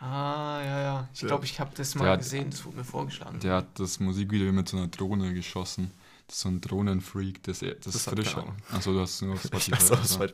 Ah, 0.00 0.60
ja, 0.64 0.80
ja. 0.80 1.08
Ich 1.14 1.20
glaube, 1.20 1.44
ich 1.44 1.58
habe 1.58 1.70
das 1.74 1.94
mal 1.94 2.04
Der 2.04 2.12
hat- 2.14 2.20
gesehen. 2.20 2.50
Das 2.50 2.64
wurde 2.64 2.76
mir 2.78 2.84
vorgeschlagen. 2.84 3.40
Der 3.40 3.54
hat 3.56 3.78
das 3.80 3.98
Musikvideo 4.00 4.52
mit 4.52 4.68
so 4.68 4.76
einer 4.76 4.88
Drohne 4.88 5.32
geschossen. 5.34 5.90
Das 6.26 6.36
ist 6.36 6.42
so 6.42 6.48
ein 6.48 6.60
Drohnenfreak, 6.60 7.42
das, 7.44 7.60
das, 7.60 7.74
Das 7.84 7.94
ist 7.94 8.06
hat 8.08 8.14
frisch. 8.14 8.36
Achso, 8.72 8.92
du 8.92 9.00
hast 9.00 9.22
nur 9.22 9.34
auf 9.34 9.44
Ich 9.44 9.48
Spotify. 9.48 9.72
weiß 9.72 9.90
auch, 9.92 9.98
also. 9.98 10.20
was 10.20 10.30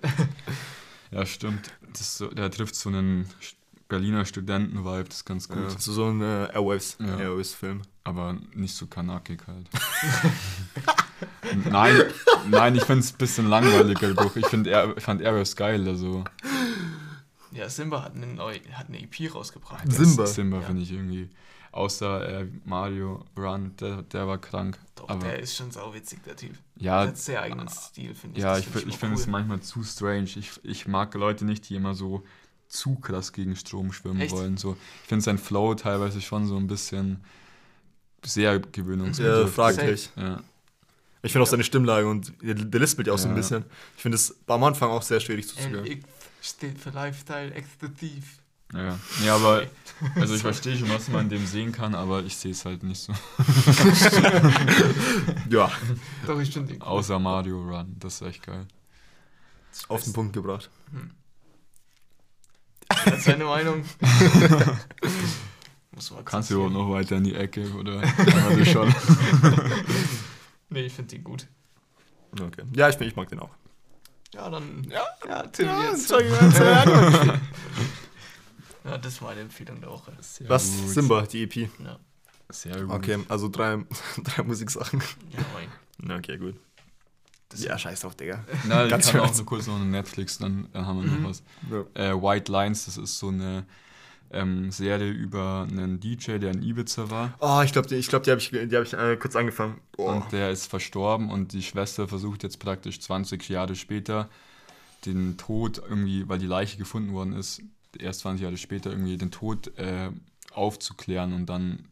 Ja, 1.11 1.27
stimmt. 1.27 1.71
Das 1.93 2.17
so, 2.17 2.29
der 2.29 2.51
trifft 2.51 2.75
so 2.75 2.89
einen 2.89 3.29
Berliner 3.89 4.25
Studenten-Vibe, 4.25 5.05
das 5.05 5.17
ist 5.19 5.25
ganz 5.27 5.49
gut. 5.49 5.59
ja, 5.59 5.79
so, 5.79 5.93
so 5.93 6.07
ein 6.07 6.23
äh, 6.23 6.47
Airwaves, 6.55 6.97
Ja. 6.99 7.19
Airwaves-Film. 7.19 7.83
Aber 8.05 8.37
nicht 8.55 8.75
so 8.75 8.87
kanakig 8.87 9.43
halt. 9.47 9.69
nein, 11.71 12.03
nein, 12.51 12.75
ich 12.75 12.83
finde 12.85 13.01
es 13.01 13.13
ein 13.13 13.19
bisschen 13.19 13.49
langweiliger 13.49 14.13
Buch. 14.15 14.35
Ich, 14.37 14.47
find, 14.47 14.67
er, 14.67 14.97
ich 14.97 15.03
fand 15.05 15.21
Eros 15.21 15.55
geil, 15.55 15.87
also 15.89 16.25
Ja, 17.53 17.69
Simba 17.69 18.03
hat 18.03 18.15
eine, 18.15 18.27
neue, 18.27 18.61
hat 18.73 18.89
eine 18.89 19.01
EP 19.01 19.33
rausgebracht. 19.35 19.91
Simba. 19.93 20.27
Simba 20.27 20.59
Ja. 20.61 20.63
finde 20.67 20.83
ich 20.83 20.91
irgendwie. 20.93 21.31
Außer 21.71 22.41
äh, 22.41 22.47
Mario 22.67 23.25
Run, 23.37 23.75
der, 23.81 24.03
der 24.03 24.27
war 24.29 24.37
krank. 24.39 24.79
Doch, 24.95 25.09
aber 25.09 25.25
der 25.25 25.39
ist 25.39 25.57
schon 25.57 25.71
sauwitzig, 25.71 26.23
der 26.23 26.37
Typ. 26.37 26.53
ja, 26.77 27.01
der 27.01 27.09
hat 27.09 27.19
sehr 27.19 27.41
eigenen 27.41 27.69
Stil, 27.69 28.15
finde 28.15 28.37
ich. 28.37 28.43
Ja, 28.43 28.57
Das 28.57 28.61
ich, 28.61 28.67
find 28.67 28.95
finde 28.95 29.15
es 29.15 29.25
cool. 29.27 29.31
manchmal 29.33 29.61
zu 29.61 29.83
strange. 29.83 30.25
Ich, 30.37 30.51
ich 30.65 30.87
mag 30.87 31.15
Leute 31.15 31.47
nicht, 31.47 31.69
die 31.71 31.77
immer 31.77 31.95
so 31.95 32.25
zu 32.69 32.97
krass 32.97 33.33
gegen 33.33 33.57
Strom 33.57 33.93
schwimmen 33.93 34.21
Echt? 34.21 34.33
wollen. 34.35 34.59
So. 34.59 34.77
Ich 35.03 35.09
finde 35.09 35.25
sein 35.25 35.39
Flow 35.39 35.75
teilweise 35.75 36.21
schon 36.21 36.47
so 36.47 36.57
ein 36.59 36.67
bisschen 36.67 37.25
sehr 38.25 38.53
Ja, 38.55 38.59
gewöhnungsbedürftig. 38.59 39.55
fraglich. 39.55 40.11
Ja, 40.17 40.41
Ich 41.23 41.33
finde 41.33 41.43
auch 41.45 41.49
seine 41.51 41.65
Stimmlage 41.65 42.07
und 42.09 42.33
der, 42.43 42.55
der 42.55 42.81
lispelt 42.81 43.07
ja 43.09 43.15
auch 43.15 43.19
so 43.19 43.29
ein 43.29 43.33
Ja. 43.33 43.37
bisschen. 43.37 43.65
Ich 43.97 44.03
finde 44.03 44.17
es 44.17 44.35
am 44.47 44.63
Anfang 44.65 44.91
auch 44.91 45.03
sehr 45.03 45.21
schwierig 45.21 45.49
zuzuhören. 45.49 45.85
LX 45.87 46.05
steht 46.41 46.79
für 46.79 46.91
Lifestyle 46.91 47.53
Thief. 47.99 48.39
ja. 48.75 48.99
ja, 49.25 49.35
aber 49.37 49.65
also 50.17 50.35
ich 50.35 50.41
verstehe 50.41 50.77
schon, 50.77 50.89
was 50.91 51.09
man 51.09 51.25
in 51.25 51.29
dem 51.31 51.47
sehen 51.47 51.71
kann, 51.73 51.95
aber 51.95 52.23
ich 52.25 52.37
sehe 52.37 52.51
es 52.53 52.65
halt 52.65 52.83
nicht 52.83 53.01
so. 53.01 53.13
Ja, 55.51 55.71
Doch, 56.27 56.41
ich 56.41 56.53
finde. 56.53 56.81
Außer 56.85 57.19
Mario 57.19 57.61
Run, 57.61 57.97
das 58.01 58.15
ist 58.21 58.23
echt 58.23 58.43
geil. 58.47 58.67
auf 59.89 60.03
den 60.05 60.13
Punkt 60.13 60.33
gebracht. 60.33 60.71
Hm. 60.91 61.11
Hat 62.91 63.21
seine 63.23 63.45
Meinung. 63.45 63.85
Muss 65.95 66.11
man 66.11 66.25
Kannst 66.25 66.51
du 66.51 66.55
überhaupt 66.55 66.73
noch 66.75 66.91
weiter 66.91 67.17
in 67.17 67.25
die 67.25 67.35
Ecke 67.35 67.71
oder 67.75 68.01
haben 68.17 68.57
wir 68.57 68.65
das 68.65 68.69
schon? 68.73 68.95
Nee, 70.71 70.87
ich 70.87 70.93
finde 70.93 71.15
den 71.17 71.25
gut. 71.25 71.47
Okay. 72.33 72.63
Ja, 72.75 72.89
ich, 72.89 72.97
find- 72.97 73.11
ich 73.11 73.17
mag 73.17 73.29
den 73.29 73.41
auch. 73.41 73.51
Ja, 74.33 74.49
dann. 74.49 74.85
Ja, 74.91 75.05
ja 75.29 75.43
Tim 75.49 75.69
jetzt. 75.91 76.09
sorry, 76.09 76.29
sorry. 76.31 77.39
Ja, 78.85 78.99
das 78.99 79.13
ist 79.15 79.21
meine 79.21 79.41
Empfehlung 79.43 79.81
der 79.81 79.91
Woche. 79.91 80.13
Sehr 80.21 80.49
Was? 80.49 80.71
gut. 80.71 80.89
Simba, 80.89 81.23
die 81.23 81.43
EP. 81.45 81.57
Ja, 81.57 81.99
Sehr 82.49 82.81
gut. 82.83 82.91
Okay, 82.95 83.19
also 83.29 83.49
drei, 83.49 83.85
drei 84.25 84.43
Musiksachen. 84.43 85.01
ja 85.31 85.39
moin. 85.53 86.19
Okay, 86.19 86.39
gut. 86.39 86.57
Das 87.51 87.63
Ja, 87.63 87.79
scheiß 87.79 88.01
drauf, 88.01 88.15
Digga. 88.17 88.45
Na, 88.67 88.85
ich 88.85 88.91
Ganz 88.91 89.11
kann 89.11 89.21
auch 89.21 89.27
kurz. 89.27 89.37
nur 89.37 89.47
kurz 89.47 89.67
noch 89.67 89.77
eine 89.77 89.85
Netflix, 89.85 90.39
dann, 90.39 90.69
dann 90.73 90.87
haben 90.87 91.03
wir 91.03 91.11
Mhm. 91.11 91.23
noch 91.23 91.31
was. 91.31 91.43
Ja. 91.71 92.13
Äh, 92.13 92.15
White 92.23 92.51
Lines, 92.51 92.87
das 92.87 92.97
ist 92.97 93.19
so 93.19 93.29
eine 93.29 93.67
ähm, 94.33 94.71
Serie 94.71 95.11
über 95.11 95.67
einen 95.71 96.01
DJ, 96.01 96.39
der 96.39 96.53
in 96.53 96.63
Ibiza 96.63 97.11
war. 97.11 97.35
Oh, 97.41 97.61
ich 97.65 97.73
glaube, 97.73 97.89
die, 97.89 97.97
ich 97.97 98.09
glaub, 98.09 98.23
die 98.23 98.31
habe 98.31 98.41
ich, 98.41 98.51
die 98.51 98.77
hab 98.77 98.85
ich 98.85 98.93
äh, 98.95 99.17
kurz 99.17 99.37
angefangen. 99.37 99.81
Oh. 99.99 100.11
Und 100.11 100.33
der 100.33 100.51
ist 100.51 100.67
verstorben 100.67 101.31
und 101.31 101.53
die 101.53 101.63
Schwester 101.63 102.09
versucht 102.09 102.43
jetzt 102.43 102.59
praktisch 102.59 103.01
20 103.01 103.49
Jahre 103.49 103.77
später 103.77 104.29
den 105.07 105.37
Tod 105.37 105.79
irgendwie, 105.79 106.29
weil 106.29 106.39
die 106.39 106.47
Leiche 106.47 106.79
gefunden 106.79 107.13
worden 107.13 107.33
ist, 107.33 107.63
erst 107.99 108.21
20 108.21 108.43
Jahre 108.43 108.57
später 108.57 108.91
irgendwie 108.91 109.17
den 109.17 109.31
Tod 109.31 109.77
äh, 109.79 110.11
aufzuklären 110.53 111.33
und 111.33 111.47
dann 111.47 111.87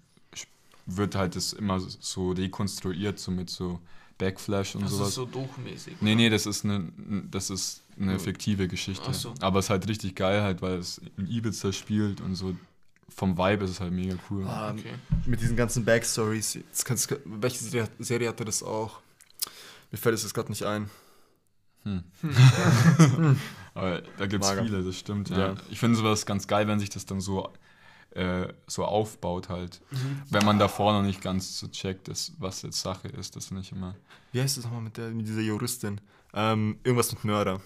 wird 0.86 1.14
halt 1.14 1.36
das 1.36 1.53
immer 1.53 1.80
so 1.80 2.32
rekonstruiert, 2.32 3.18
so 3.18 3.30
mit 3.30 3.51
so 3.51 3.80
Backflash 4.18 4.74
und 4.74 4.82
das 4.82 4.93
sowas. 4.93 5.09
ist 5.09 5.14
so 5.14 5.26
dochmäßig. 5.26 5.97
Nee, 6.01 6.14
nee, 6.14 6.30
das 6.30 6.47
ist 6.47 6.64
eine, 6.64 6.93
das 7.30 7.51
ist 7.51 7.82
eine 8.01 8.18
fiktive 8.18 8.66
Geschichte. 8.68 9.05
Ach 9.09 9.14
so. 9.14 9.34
Aber 9.40 9.59
es 9.59 9.66
ist 9.66 9.70
halt 9.70 9.88
richtig 9.88 10.14
geil, 10.14 10.42
halt, 10.42 10.62
weil 10.62 10.78
es 10.78 11.01
in 11.16 11.26
Ibiza 11.26 11.72
spielt 11.72 12.20
und 12.20 12.34
so 12.34 12.55
vom 13.09 13.36
Vibe 13.36 13.64
ist 13.64 13.70
es 13.72 13.80
halt 13.80 13.92
mega 13.92 14.16
cool. 14.30 14.46
Ah, 14.46 14.70
Okay. 14.70 14.94
Mit 15.26 15.40
diesen 15.40 15.57
ganzen 15.57 15.84
Backstories. 15.84 16.55
Jetzt 16.55 16.84
kannst, 16.84 17.14
welche 17.24 17.88
Serie, 17.98 18.28
hatte 18.28 18.44
das 18.44 18.62
auch? 18.62 19.01
Mir 19.90 19.98
fällt 19.98 20.14
es 20.14 20.22
jetzt 20.22 20.32
gerade 20.34 20.48
nicht 20.51 20.62
ein. 20.64 20.88
Hm. 21.82 22.05
Aber 23.74 24.03
da 24.18 24.26
gibt 24.26 24.44
es 24.44 24.51
viele, 24.53 24.82
das 24.84 24.96
stimmt. 24.96 25.30
Ja. 25.30 25.38
Ja. 25.38 25.55
Ich 25.70 25.78
finde 25.80 25.96
sowas 25.96 26.26
ganz 26.26 26.46
geil, 26.46 26.68
wenn 26.68 26.78
sich 26.78 26.90
das 26.90 27.07
dann 27.07 27.20
so, 27.20 27.53
äh, 28.11 28.48
so 28.66 28.84
aufbaut 28.84 29.48
halt. 29.48 29.80
Wenn 30.30 30.44
man 30.44 30.59
davor 30.59 30.92
noch 30.92 31.03
nicht 31.03 31.20
ganz 31.20 31.59
so 31.59 31.68
checkt, 31.68 32.09
ist, 32.09 32.34
was 32.38 32.62
jetzt 32.62 32.80
Sache 32.80 33.09
ist, 33.09 33.36
das 33.36 33.51
nicht 33.51 33.72
immer. 33.72 33.94
Wie 34.32 34.40
heißt 34.40 34.57
das 34.57 34.64
nochmal 34.64 34.82
mit, 34.82 34.96
der, 34.96 35.11
mit 35.11 35.26
dieser 35.26 35.40
Juristin? 35.40 36.01
Ähm, 36.32 36.78
irgendwas 36.84 37.12
mit 37.12 37.24
Mörder. 37.24 37.61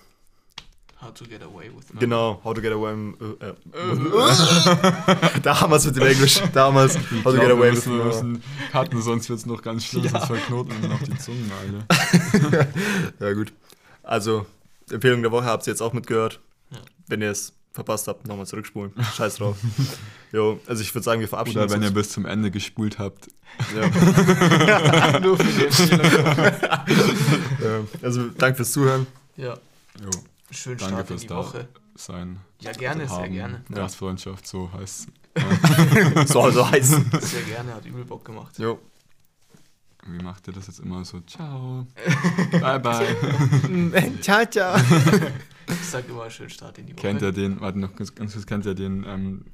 How 1.04 1.12
to 1.12 1.24
get 1.24 1.42
away 1.42 1.66
with 1.74 1.92
murder. 1.92 2.00
Genau, 2.00 2.40
How 2.42 2.54
to 2.54 2.60
Get 2.62 2.72
Away 2.72 2.94
with 2.96 3.40
äh, 3.42 3.48
äh. 5.36 5.40
Damals 5.42 5.84
mit 5.86 5.96
dem 5.96 6.06
Englisch. 6.06 6.40
Damals. 6.54 6.96
How 6.96 7.22
to 7.24 7.32
Get 7.40 7.50
Away 7.50 7.72
with 7.72 7.86
müssen, 7.86 7.92
wir 7.98 8.04
Murder. 8.04 8.22
müssen 8.24 8.42
cutten, 8.72 9.02
sonst 9.02 9.28
wird 9.28 9.38
es 9.40 9.46
noch 9.46 9.60
ganz 9.62 9.84
schlimm, 9.84 10.08
sonst 10.08 10.26
verknoten 10.26 10.72
wir 10.80 10.88
noch 10.88 11.02
die 11.02 11.18
Zungen, 11.18 11.50
Alter. 11.60 12.68
Ja, 13.20 13.32
gut. 13.34 13.52
Also, 14.02 14.46
Empfehlung 14.90 15.20
der 15.22 15.30
Woche 15.32 15.44
habt 15.44 15.66
ihr 15.66 15.72
jetzt 15.72 15.80
auch 15.82 15.92
mitgehört. 15.92 16.40
Ja. 16.70 16.78
Wenn 17.08 17.20
ihr 17.22 17.30
es 17.30 17.52
verpasst 17.72 18.08
habt, 18.08 18.26
nochmal 18.26 18.46
zurückspulen. 18.46 18.92
Scheiß 19.16 19.36
drauf. 19.36 19.56
jo, 20.32 20.58
also 20.66 20.80
ich 20.82 20.94
würde 20.94 21.04
sagen, 21.04 21.20
wir 21.20 21.28
verabschieden 21.28 21.58
Oder 21.62 21.70
wenn 21.70 21.82
ihr 21.82 21.88
uns. 21.88 21.94
bis 21.94 22.10
zum 22.10 22.24
Ende 22.24 22.50
gespult 22.50 22.98
habt. 22.98 23.28
ja. 23.76 25.20
Nur 25.20 25.36
für 25.36 25.44
die 25.44 25.64
Empfehlung. 25.66 26.00
ja. 27.62 27.80
Also, 28.02 28.28
danke 28.38 28.56
fürs 28.56 28.72
Zuhören. 28.72 29.06
ja, 29.36 29.54
Jo, 30.02 30.10
schönen 30.54 30.78
Danke 30.78 30.94
Start 30.94 31.10
in 31.10 31.16
die 31.18 31.26
da 31.26 31.36
Woche. 31.36 31.68
sein. 31.94 32.40
Ja, 32.60 32.72
gerne, 32.72 33.08
sehr 33.08 33.28
gerne. 33.28 33.64
Gastfreundschaft, 33.70 34.46
so 34.46 34.72
heißt 34.72 35.08
So, 36.26 36.50
so 36.50 36.70
heiß. 36.70 36.88
Sehr 37.20 37.42
gerne, 37.42 37.74
hat 37.74 37.84
übel 37.86 38.04
Bock 38.04 38.24
gemacht. 38.24 38.58
Jo. 38.58 38.78
Wie 40.06 40.22
macht 40.22 40.46
ihr 40.48 40.52
das 40.52 40.66
jetzt 40.66 40.80
immer 40.80 41.04
so? 41.04 41.20
Ciao. 41.20 41.86
bye, 42.52 42.78
bye. 42.78 44.12
ciao, 44.20 44.44
ciao. 44.44 44.76
Ich 45.66 45.88
sag 45.88 46.08
immer 46.08 46.28
schönen 46.30 46.50
Start 46.50 46.78
in 46.78 46.86
die 46.86 46.92
Woche. 46.92 47.00
Kennt 47.00 47.22
ihr 47.22 47.32
den, 47.32 47.60
warte 47.60 47.78
noch 47.78 47.96
ganz, 47.96 48.14
ganz 48.14 48.34
kurz, 48.34 48.46
kennt 48.46 48.66
ihr 48.66 48.74
den, 48.74 49.04
ähm, 49.06 49.44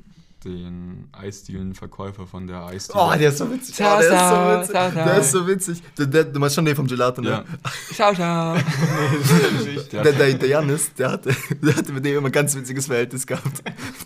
den 0.45 1.09
Eisdielenverkäufer 1.13 2.27
von 2.27 2.47
der 2.47 2.65
Eisdiele? 2.67 2.99
Oh, 3.01 3.13
der 3.17 3.29
ist 3.29 3.39
so 3.39 3.51
witzig. 3.51 3.75
Ciao, 3.75 3.97
oh, 3.97 4.01
der 4.01 4.09
ciao, 4.11 4.21
ist 4.21 4.31
so 4.31 4.59
witzig. 4.59 4.71
ciao, 4.71 4.91
ciao. 4.91 5.05
Der 5.05 5.19
ist 5.19 5.31
so 5.33 5.47
witzig. 5.47 5.83
Der, 5.99 6.07
der, 6.07 6.25
du 6.25 6.39
meinst 6.41 6.55
schon 6.57 6.65
den 6.65 6.77
vom 6.77 6.87
Gelato, 6.87 7.21
ne? 7.21 7.29
Ja, 7.31 7.45
Ciao, 7.93 8.15
ciao. 8.15 8.57
der, 9.93 10.03
Der, 10.03 10.13
der, 10.13 10.35
der 10.35 10.49
Janis, 10.49 10.93
der 10.99 11.13
hatte, 11.13 11.37
der 11.63 11.77
hatte 11.77 11.93
mit 11.93 12.05
dem 12.05 12.19
immer 12.19 12.29
ein 12.29 12.33
ganz 12.33 12.55
witziges 12.57 12.87
Verhältnis 12.87 13.27
gehabt. 13.27 13.63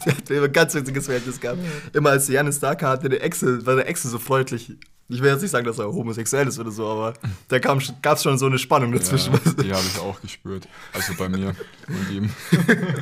Der 0.06 0.16
hatte 0.16 0.34
immer 0.34 0.46
ein 0.46 0.52
ganz 0.52 0.74
witziges 0.74 1.04
Verhältnis 1.06 1.40
gehabt. 1.40 1.58
Immer 1.92 2.10
als 2.10 2.26
der 2.26 2.36
Janis 2.36 2.58
da 2.60 2.74
kam, 2.74 2.90
hatte 2.90 3.08
der 3.08 3.22
Exe, 3.22 3.64
war 3.66 3.76
der 3.76 3.88
Exe 3.88 4.08
so 4.08 4.18
freundlich. 4.18 4.72
Ich 5.08 5.20
will 5.22 5.30
jetzt 5.30 5.42
nicht 5.42 5.50
sagen, 5.50 5.66
dass 5.66 5.78
er 5.78 5.92
homosexuell 5.92 6.48
ist 6.48 6.58
oder 6.58 6.70
so, 6.70 6.86
aber 6.88 7.12
da 7.48 7.58
gab 7.58 7.78
es 7.80 8.22
schon 8.22 8.38
so 8.38 8.46
eine 8.46 8.58
Spannung 8.58 8.90
dazwischen. 8.90 9.34
ja, 9.34 9.62
die 9.62 9.72
habe 9.72 9.84
ich 9.86 9.98
auch 10.00 10.18
gespürt. 10.22 10.66
Also 10.94 11.12
bei 11.18 11.28
mir 11.28 11.54
und 11.88 12.10
ihm. 12.10 12.30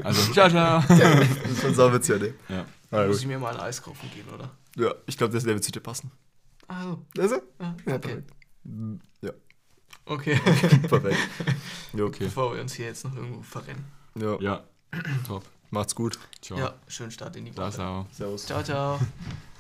Also, 0.03 0.33
Ciao, 0.33 0.49
ciao. 0.51 0.83
das 0.89 0.99
ist 1.53 1.63
schon 1.63 1.75
sau 1.75 1.93
witzig, 1.93 2.21
ne? 2.21 2.35
ja. 2.49 2.65
Ah, 2.93 3.07
Muss 3.07 3.21
ich 3.21 3.27
mir 3.27 3.39
mal 3.39 3.55
ein 3.55 3.61
Eis 3.61 3.83
kaufen 3.83 4.09
gehen, 4.15 4.29
oder? 4.29 4.51
Ja, 4.77 4.95
ich 5.07 5.17
glaube, 5.17 5.33
der 5.33 5.45
wird 5.45 5.65
zu 5.65 5.73
dir 5.73 5.81
passen. 5.81 6.11
Ah, 6.69 6.83
so. 6.85 7.05
Also? 7.21 7.37
Ja, 7.37 7.43
Ja, 7.87 7.95
okay. 7.97 7.99
perfekt. 7.99 8.31
Ja, 9.23 9.31
Okay. 10.05 10.35
perfekt. 10.89 11.19
Jo, 11.95 12.07
Okay. 12.07 12.25
Bevor 12.25 12.55
wir 12.55 12.61
uns 12.63 12.75
hier 12.75 12.87
jetzt 12.87 13.05
noch 13.05 13.15
irgendwo 13.15 13.43
verrennen. 13.43 13.85
ja. 14.15 14.39
Ja, 14.41 14.65
top. 15.27 15.45
Macht's 15.71 15.95
gut. 15.95 16.19
Ciao. 16.43 16.59
Ja, 16.59 16.75
schönen 16.87 17.11
Start 17.11 17.35
in 17.37 17.47
die 17.47 17.51
Das 17.53 17.79
Woche. 17.79 17.87
auch. 17.87 18.07
Servus. 18.13 18.47
Ciao, 18.47 18.63
ciao. 18.63 19.01